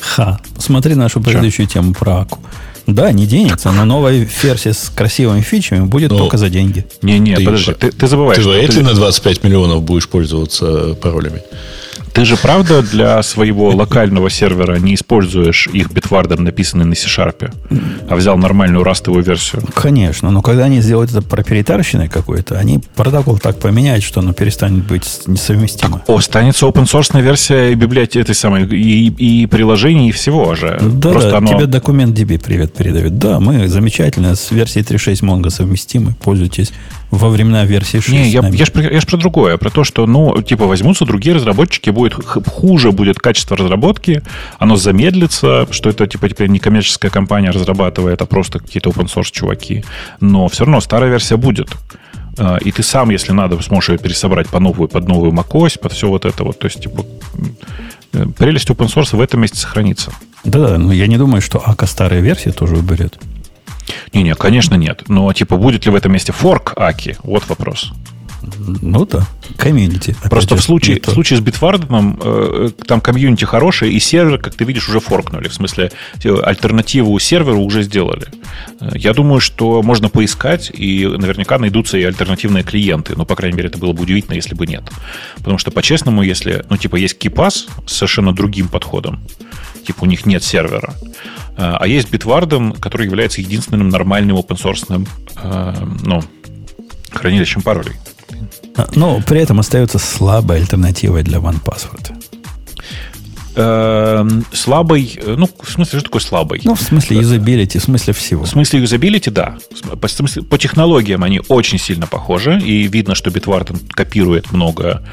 Ха. 0.01 0.39
Смотри 0.57 0.95
нашу 0.95 1.21
предыдущую 1.21 1.67
тему 1.67 1.93
про 1.93 2.21
Аку. 2.21 2.39
Да, 2.93 3.11
не 3.11 3.25
денется, 3.25 3.71
но 3.71 3.85
новая 3.85 4.27
версия 4.43 4.73
с 4.73 4.89
красивыми 4.93 5.41
фичами 5.41 5.85
будет 5.85 6.11
Ну, 6.11 6.17
только 6.17 6.37
за 6.37 6.49
деньги. 6.49 6.85
Не-не, 7.01 7.35
Ты 7.35 7.45
подожди, 7.45 7.71
по- 7.73 7.77
ты, 7.79 7.91
ты 7.91 8.07
забываешь. 8.07 8.41
Ты 8.43 8.49
вряд 8.49 8.69
ли 8.73 8.81
ты- 8.81 8.83
на 8.83 8.93
25 8.93 9.43
миллионов 9.43 9.83
будешь 9.83 10.07
пользоваться 10.07 10.95
паролями? 11.01 11.41
Ты 12.13 12.25
же 12.25 12.37
правда 12.37 12.81
для 12.81 13.21
своего 13.23 13.69
локального 13.69 14.29
сервера 14.29 14.77
не 14.77 14.95
используешь 14.95 15.67
их 15.71 15.91
битвардер, 15.91 16.39
написанный 16.39 16.85
на 16.85 16.95
C-Sharp, 16.95 17.53
а 18.09 18.15
взял 18.15 18.37
нормальную 18.37 18.83
растовую 18.83 19.23
версию? 19.23 19.63
Конечно, 19.73 20.31
но 20.31 20.41
когда 20.41 20.65
они 20.65 20.81
сделают 20.81 21.11
это 21.11 21.21
проприетарщиной 21.21 22.09
какой-то, 22.09 22.57
они 22.57 22.79
протокол 22.95 23.37
так 23.37 23.59
поменяют, 23.59 24.03
что 24.03 24.19
оно 24.19 24.33
перестанет 24.33 24.85
быть 24.85 25.21
несовместимо. 25.27 26.01
О, 26.07 26.17
останется 26.17 26.65
open 26.65 26.85
source 26.85 27.19
версия 27.21 27.73
библиотеки 27.75 28.19
этой 28.19 28.35
самой 28.35 28.65
и, 28.65 29.07
и 29.07 29.45
приложений, 29.45 30.09
и 30.09 30.11
всего 30.11 30.55
же. 30.55 30.77
Да, 30.81 31.11
Просто 31.11 31.31
да, 31.31 31.37
оно... 31.37 31.47
тебе 31.47 31.65
документ 31.65 32.17
DB 32.17 32.39
привет 32.39 32.73
передает. 32.73 33.17
Да, 33.17 33.39
мы 33.39 33.67
замечательно 33.67 34.35
с 34.35 34.51
версией 34.51 34.85
3.6 34.85 35.23
Mongo 35.23 35.49
совместимы. 35.49 36.15
Пользуйтесь 36.21 36.71
во 37.11 37.29
времена 37.29 37.65
версии 37.65 37.97
6. 37.99 38.09
Не, 38.09 38.29
я, 38.29 38.47
я 38.47 38.65
ж 38.65 38.71
про, 38.71 38.83
я 38.83 39.01
ж 39.01 39.05
про 39.05 39.17
другое, 39.17 39.57
про 39.57 39.69
то, 39.69 39.83
что, 39.83 40.05
ну, 40.05 40.41
типа, 40.41 40.65
возьмутся 40.67 41.05
другие 41.05 41.35
разработчики, 41.35 41.89
будет 41.89 42.13
хуже 42.13 42.91
будет 42.91 43.17
качество 43.19 43.57
разработки, 43.57 44.21
оно 44.59 44.75
замедлится, 44.75 45.67
что 45.71 45.89
это, 45.89 46.05
типа, 46.07 46.29
теперь 46.29 46.49
не 46.49 46.59
коммерческая 46.59 47.11
компания 47.11 47.49
разрабатывает, 47.51 48.21
а 48.21 48.25
просто 48.25 48.59
какие-то 48.59 48.89
open 48.91 49.07
source 49.07 49.31
чуваки. 49.31 49.83
Но 50.19 50.47
все 50.47 50.65
равно 50.65 50.81
старая 50.81 51.09
версия 51.09 51.37
будет. 51.37 51.69
А, 52.37 52.57
И 52.57 52.71
ты 52.71 52.83
сам, 52.83 53.09
если 53.09 53.31
надо, 53.33 53.61
сможешь 53.61 53.89
ее 53.89 53.97
пересобрать 53.97 54.47
по 54.47 54.59
новую, 54.59 54.87
под 54.87 55.07
новую 55.07 55.31
macOS, 55.31 55.79
под 55.79 55.91
все 55.93 56.07
вот 56.07 56.25
это 56.25 56.43
вот. 56.43 56.59
То 56.59 56.67
есть, 56.67 56.81
типа, 56.81 57.05
м, 58.13 58.33
прелесть 58.33 58.69
open 58.69 58.87
source 58.87 59.15
в 59.15 59.21
этом 59.21 59.41
месте 59.41 59.57
сохранится. 59.57 60.11
Да, 60.43 60.59
да, 60.69 60.77
но 60.77 60.93
я 60.93 61.07
не 61.07 61.17
думаю, 61.17 61.41
что 61.41 61.61
Ака 61.65 61.85
старая 61.85 62.21
версия 62.21 62.51
тоже 62.51 62.77
уберет. 62.77 63.17
Не-не, 64.13 64.35
конечно, 64.35 64.75
нет. 64.75 65.03
Но, 65.07 65.31
типа, 65.33 65.57
будет 65.57 65.85
ли 65.85 65.91
в 65.91 65.95
этом 65.95 66.11
месте 66.11 66.31
форк 66.31 66.73
Аки? 66.75 67.17
Вот 67.23 67.47
вопрос. 67.49 67.91
Ну 68.81 69.05
да, 69.05 69.27
комьюнити. 69.57 70.15
Просто 70.29 70.55
же, 70.55 70.61
в 70.61 70.63
случае, 70.63 71.01
в 71.01 71.09
случае 71.09 71.39
с 71.39 71.41
Bitwarden 71.41 72.19
э, 72.23 72.69
там 72.85 73.01
комьюнити 73.01 73.43
хорошее, 73.43 73.91
и 73.91 73.99
сервер, 73.99 74.37
как 74.37 74.55
ты 74.55 74.63
видишь, 74.63 74.87
уже 74.87 74.99
форкнули. 75.01 75.49
В 75.49 75.53
смысле, 75.53 75.91
э, 76.23 76.35
альтернативу 76.43 77.17
серверу 77.19 77.59
уже 77.59 77.83
сделали. 77.83 78.27
Э, 78.79 78.91
Я 78.95 79.13
думаю, 79.13 79.41
что 79.41 79.81
можно 79.83 80.07
поискать, 80.09 80.71
и 80.73 81.05
наверняка 81.05 81.57
найдутся 81.57 81.97
и 81.97 82.03
альтернативные 82.03 82.63
клиенты. 82.63 83.13
Ну, 83.17 83.25
по 83.25 83.35
крайней 83.35 83.57
мере, 83.57 83.69
это 83.69 83.77
было 83.77 83.91
бы 83.91 84.03
удивительно, 84.03 84.35
если 84.35 84.55
бы 84.55 84.65
нет. 84.67 84.83
Потому 85.37 85.57
что, 85.57 85.71
по-честному, 85.71 86.23
если, 86.23 86.63
ну, 86.69 86.77
типа, 86.77 86.95
есть 86.95 87.17
KeePass 87.23 87.67
с 87.85 87.93
совершенно 87.93 88.33
другим 88.33 88.69
подходом, 88.69 89.19
типа 89.89 90.03
у 90.03 90.05
них 90.05 90.27
нет 90.27 90.43
сервера. 90.43 90.93
А 91.57 91.87
есть 91.87 92.09
Bitwarden, 92.09 92.79
который 92.79 93.07
является 93.07 93.41
единственным 93.41 93.89
нормальным 93.89 94.37
open-source 94.37 95.07
ну, 96.03 96.23
хранилищем 97.11 97.63
паролей. 97.63 97.95
Но 98.93 99.19
при 99.27 99.41
этом 99.41 99.59
остается 99.59 99.97
слабой 99.97 100.57
альтернативой 100.57 101.23
для 101.23 101.39
OnePassword. 101.39 102.13
Эм, 103.55 104.45
слабый, 104.53 105.19
э, 105.21 105.35
ну, 105.35 105.49
в 105.61 105.69
смысле, 105.69 105.99
что 105.99 106.07
такое 106.07 106.21
слабый? 106.21 106.61
Ну, 106.63 106.75
в 106.75 106.81
смысле 106.81 107.17
юзабилити, 107.17 107.79
в 107.79 107.83
смысле 107.83 108.13
всего. 108.13 108.43
В 108.43 108.47
смысле 108.47 108.79
юзабилити, 108.81 109.31
да. 109.31 109.57
По, 109.99 110.07
по 110.43 110.57
технологиям 110.57 111.23
они 111.23 111.41
очень 111.49 111.79
сильно 111.79 112.07
похожи, 112.07 112.57
и 112.61 112.87
видно, 112.87 113.15
что 113.15 113.31
Bitwarden 113.31 113.91
копирует 113.91 114.53
много 114.53 115.03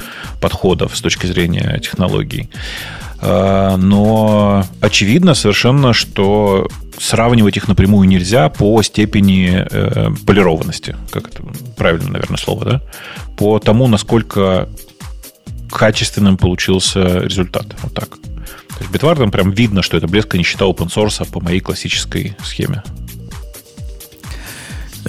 подходов 0.40 0.96
с 0.96 1.00
точки 1.00 1.26
зрения 1.26 1.80
технологий. 1.82 2.50
Э, 3.20 3.76
но 3.76 4.64
очевидно 4.80 5.34
совершенно, 5.34 5.92
что 5.92 6.68
сравнивать 6.98 7.56
их 7.56 7.68
напрямую 7.68 8.08
нельзя 8.08 8.48
по 8.48 8.82
степени 8.82 9.66
э, 9.70 10.10
полированности. 10.26 10.96
Как 11.10 11.28
это 11.28 11.42
правильно, 11.76 12.12
наверное, 12.12 12.38
слово, 12.38 12.64
да? 12.64 12.82
По 13.36 13.58
тому, 13.58 13.86
насколько 13.86 14.68
качественным 15.70 16.36
получился 16.36 17.18
результат. 17.20 17.66
Вот 17.82 17.94
так. 17.94 18.08
То 18.08 18.80
есть 18.80 18.92
Bitwarden 18.92 19.30
прям 19.30 19.50
видно, 19.50 19.82
что 19.82 19.96
это 19.96 20.06
блеск 20.06 20.34
нищета 20.34 20.66
open 20.66 20.88
source 20.88 21.26
по 21.30 21.40
моей 21.40 21.60
классической 21.60 22.36
схеме. 22.44 22.82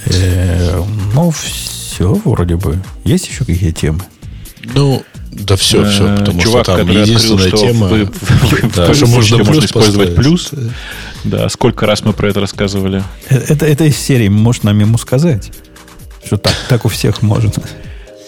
Э, 0.06 0.84
ну, 1.14 1.32
все 1.32 2.14
вроде 2.26 2.56
бы. 2.56 2.80
Есть 3.04 3.28
еще 3.28 3.46
какие 3.46 3.72
темы? 3.72 4.02
Ну, 4.74 5.04
да 5.32 5.56
все, 5.56 5.86
все, 5.86 6.08
э, 6.08 6.18
потому 6.18 6.42
Чувак, 6.42 6.64
что 6.64 6.76
там 6.76 6.88
который 6.88 7.02
единственная 7.02 7.46
открыл, 7.46 7.62
тема, 7.62 7.90
что 8.72 8.96
да, 8.96 9.06
можно 9.08 9.38
можно 9.38 9.44
плюс 9.44 9.66
использовать 9.66 10.16
плюс. 10.16 10.52
Да, 11.24 11.50
сколько 11.50 11.86
раз 11.86 12.04
мы 12.04 12.14
про 12.14 12.30
это 12.30 12.40
рассказывали. 12.40 13.04
Это, 13.30 13.66
это 13.66 13.84
из 13.84 13.98
серии 13.98 14.30
можно 14.30 14.72
нам 14.72 14.80
ему 14.80 14.98
сказать. 14.98 15.52
Что 16.26 16.38
так, 16.38 16.56
так 16.70 16.86
у 16.86 16.90
всех 16.90 17.22
может. 17.22 17.58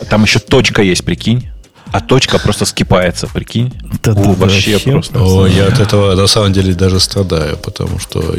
Там 0.10 0.24
еще 0.24 0.40
точка 0.40 0.82
есть, 0.82 1.04
прикинь. 1.04 1.50
А 1.92 2.02
точка 2.02 2.38
просто 2.38 2.66
скипается, 2.66 3.28
прикинь. 3.28 3.74
Да, 4.04 4.14
да, 4.14 4.22
вообще, 4.22 4.74
вообще 4.74 4.92
просто. 4.92 5.20
О, 5.20 5.48
я 5.48 5.68
от 5.68 5.80
этого 5.80 6.14
на 6.14 6.28
самом 6.28 6.54
деле 6.54 6.74
даже 6.74 7.00
страдаю, 7.00 7.58
потому 7.58 7.98
что 8.00 8.36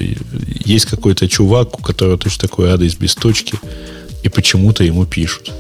есть 0.65 0.87
какой-то 0.87 1.29
чувак, 1.29 1.79
у 1.79 1.83
которого 1.83 2.17
точно 2.17 2.49
такой 2.49 2.71
адрес 2.71 2.95
без 2.95 3.15
точки, 3.17 3.59
и 4.23 4.29
почему-то 4.29 4.85
ему 4.85 5.07
пишут. 5.07 5.53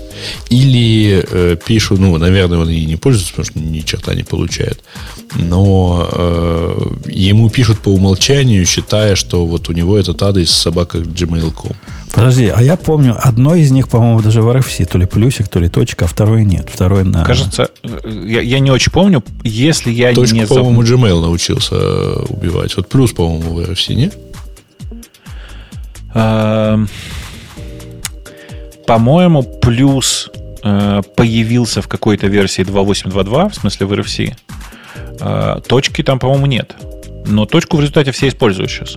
Или 0.51 1.24
э, 1.31 1.57
пишут, 1.65 2.01
ну, 2.01 2.16
наверное, 2.19 2.59
он 2.59 2.69
и 2.69 2.85
не 2.85 2.97
пользуется, 2.97 3.32
потому 3.32 3.47
что 3.47 3.59
ни 3.59 3.81
черта 3.81 4.15
не 4.15 4.23
получает. 4.23 4.81
Но 5.35 6.09
э, 6.12 6.81
ему 7.07 7.49
пишут 7.49 7.78
по 7.78 7.89
умолчанию, 7.89 8.66
считая, 8.66 9.15
что 9.15 9.47
вот 9.47 9.69
у 9.69 9.73
него 9.73 9.97
этот 9.97 10.23
адрес 10.23 10.51
собака 10.51 10.99
gmail.com. 10.99 11.73
Подожди, 12.12 12.49
а 12.49 12.61
я 12.61 12.77
помню, 12.77 13.16
одно 13.19 13.55
из 13.55 13.70
них, 13.70 13.89
по-моему, 13.89 14.20
даже 14.20 14.43
в 14.43 14.49
RFC, 14.49 14.85
то 14.85 14.99
ли 14.99 15.07
плюсик, 15.07 15.49
то 15.49 15.61
ли 15.61 15.69
точка, 15.69 16.07
а 16.07 16.09
второе 16.09 16.45
нет. 16.45 16.69
Второе 16.73 17.05
на... 17.05 17.24
Кажется, 17.24 17.70
э, 17.82 18.24
я, 18.27 18.41
я 18.41 18.59
не 18.59 18.70
очень 18.70 18.93
помню, 18.93 19.23
если 19.45 19.91
я 19.91 20.12
Точку, 20.12 20.35
не 20.35 20.47
по-моему, 20.47 20.85
забыл. 20.85 21.07
Gmail 21.07 21.20
научился 21.20 21.77
э, 21.77 22.24
убивать. 22.28 22.77
Вот 22.77 22.89
плюс, 22.89 23.12
по-моему, 23.12 23.55
в 23.55 23.59
RFC, 23.61 23.95
нет? 23.95 24.19
По-моему, 28.91 29.45
плюс 29.45 30.31
э, 30.65 31.03
появился 31.15 31.81
в 31.81 31.87
какой-то 31.87 32.27
версии 32.27 32.65
2.8.2.2, 32.65 33.51
в 33.51 33.55
смысле 33.55 33.87
в 33.87 33.93
RFC. 33.93 34.35
Э, 35.21 35.61
Точки 35.65 36.03
там, 36.03 36.19
по-моему, 36.19 36.47
нет. 36.47 36.75
Но 37.25 37.47
точку 37.47 37.77
в 37.77 37.81
результате 37.83 38.11
все 38.11 38.27
используют 38.27 38.69
сейчас. 38.69 38.97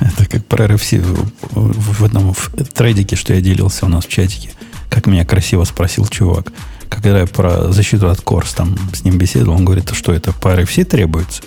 Это 0.00 0.24
как 0.30 0.46
про 0.46 0.66
RFC 0.66 1.00
в, 1.00 1.32
в 1.50 2.04
одном 2.04 2.32
в 2.32 2.50
трейдике, 2.72 3.16
что 3.16 3.34
я 3.34 3.40
делился 3.40 3.86
у 3.86 3.88
нас 3.88 4.06
в 4.06 4.08
чатике. 4.08 4.50
Как 4.88 5.06
меня 5.06 5.24
красиво 5.24 5.64
спросил 5.64 6.06
чувак. 6.06 6.52
Когда 6.88 7.18
я 7.18 7.26
про 7.26 7.72
защиту 7.72 8.08
от 8.08 8.20
Корс 8.20 8.54
там 8.54 8.76
с 8.94 9.02
ним 9.02 9.18
беседовал, 9.18 9.56
он 9.56 9.64
говорит, 9.64 9.90
что 9.94 10.12
это 10.12 10.32
по 10.32 10.54
RFC 10.54 10.84
требуется? 10.84 11.42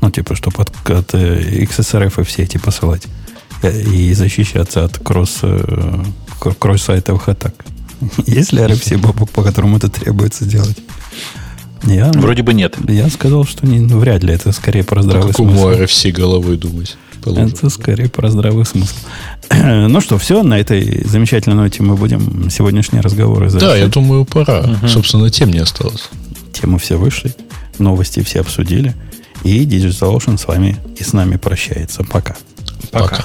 Ну, 0.00 0.10
типа, 0.10 0.36
чтобы 0.36 0.62
от, 0.62 0.90
от 0.90 1.12
э, 1.12 1.64
XSRF 1.64 2.24
все 2.24 2.44
эти 2.44 2.56
посылать. 2.56 3.06
Э, 3.62 3.82
И 3.82 4.14
защищаться 4.14 4.84
от 4.84 4.98
кросс, 4.98 5.38
э, 5.42 6.02
кр- 6.40 6.54
кросс-сайтовых 6.54 7.28
атак. 7.28 7.54
Есть 8.26 8.52
ли 8.52 8.60
RFC, 8.60 8.98
бабок, 8.98 9.30
по 9.30 9.42
которому 9.42 9.76
это 9.78 9.88
требуется 9.88 10.44
делать? 10.44 10.76
Я, 11.84 12.10
Вроде 12.12 12.42
бы 12.42 12.52
нет. 12.54 12.74
я 12.88 13.08
сказал, 13.10 13.44
что 13.44 13.66
не, 13.66 13.78
ну, 13.80 13.98
вряд 13.98 14.22
ли. 14.24 14.34
Это 14.34 14.50
скорее 14.52 14.82
про 14.82 15.02
здравый 15.02 15.28
какому 15.30 15.50
смысл. 15.50 15.68
RFC 15.70 16.10
головой 16.12 16.56
думать? 16.56 16.96
положено? 17.22 17.48
Это 17.48 17.70
скорее 17.70 18.08
про 18.08 18.30
здравый 18.30 18.64
смысл. 18.64 18.94
Ну 19.88 20.00
что, 20.00 20.18
все, 20.18 20.42
на 20.42 20.58
этой 20.58 21.04
замечательной 21.06 21.56
ноте 21.56 21.82
мы 21.82 21.96
будем 21.96 22.50
сегодняшние 22.50 23.02
разговоры 23.02 23.46
Да, 23.46 23.50
завершать. 23.60 23.80
я 23.80 23.86
думаю, 23.88 24.24
пора. 24.24 24.64
Собственно, 24.88 25.30
тем 25.30 25.50
не 25.50 25.58
осталось. 25.58 26.08
Темы 26.52 26.78
все 26.78 26.96
вышли, 26.96 27.34
новости 27.78 28.22
все 28.22 28.40
обсудили. 28.40 28.94
И 29.44 29.64
Digital 29.64 30.16
Ocean 30.16 30.38
с 30.38 30.46
вами 30.48 30.76
и 30.98 31.04
с 31.04 31.12
нами 31.12 31.36
прощается. 31.36 32.02
Пока. 32.04 32.34
Пока. 32.90 33.24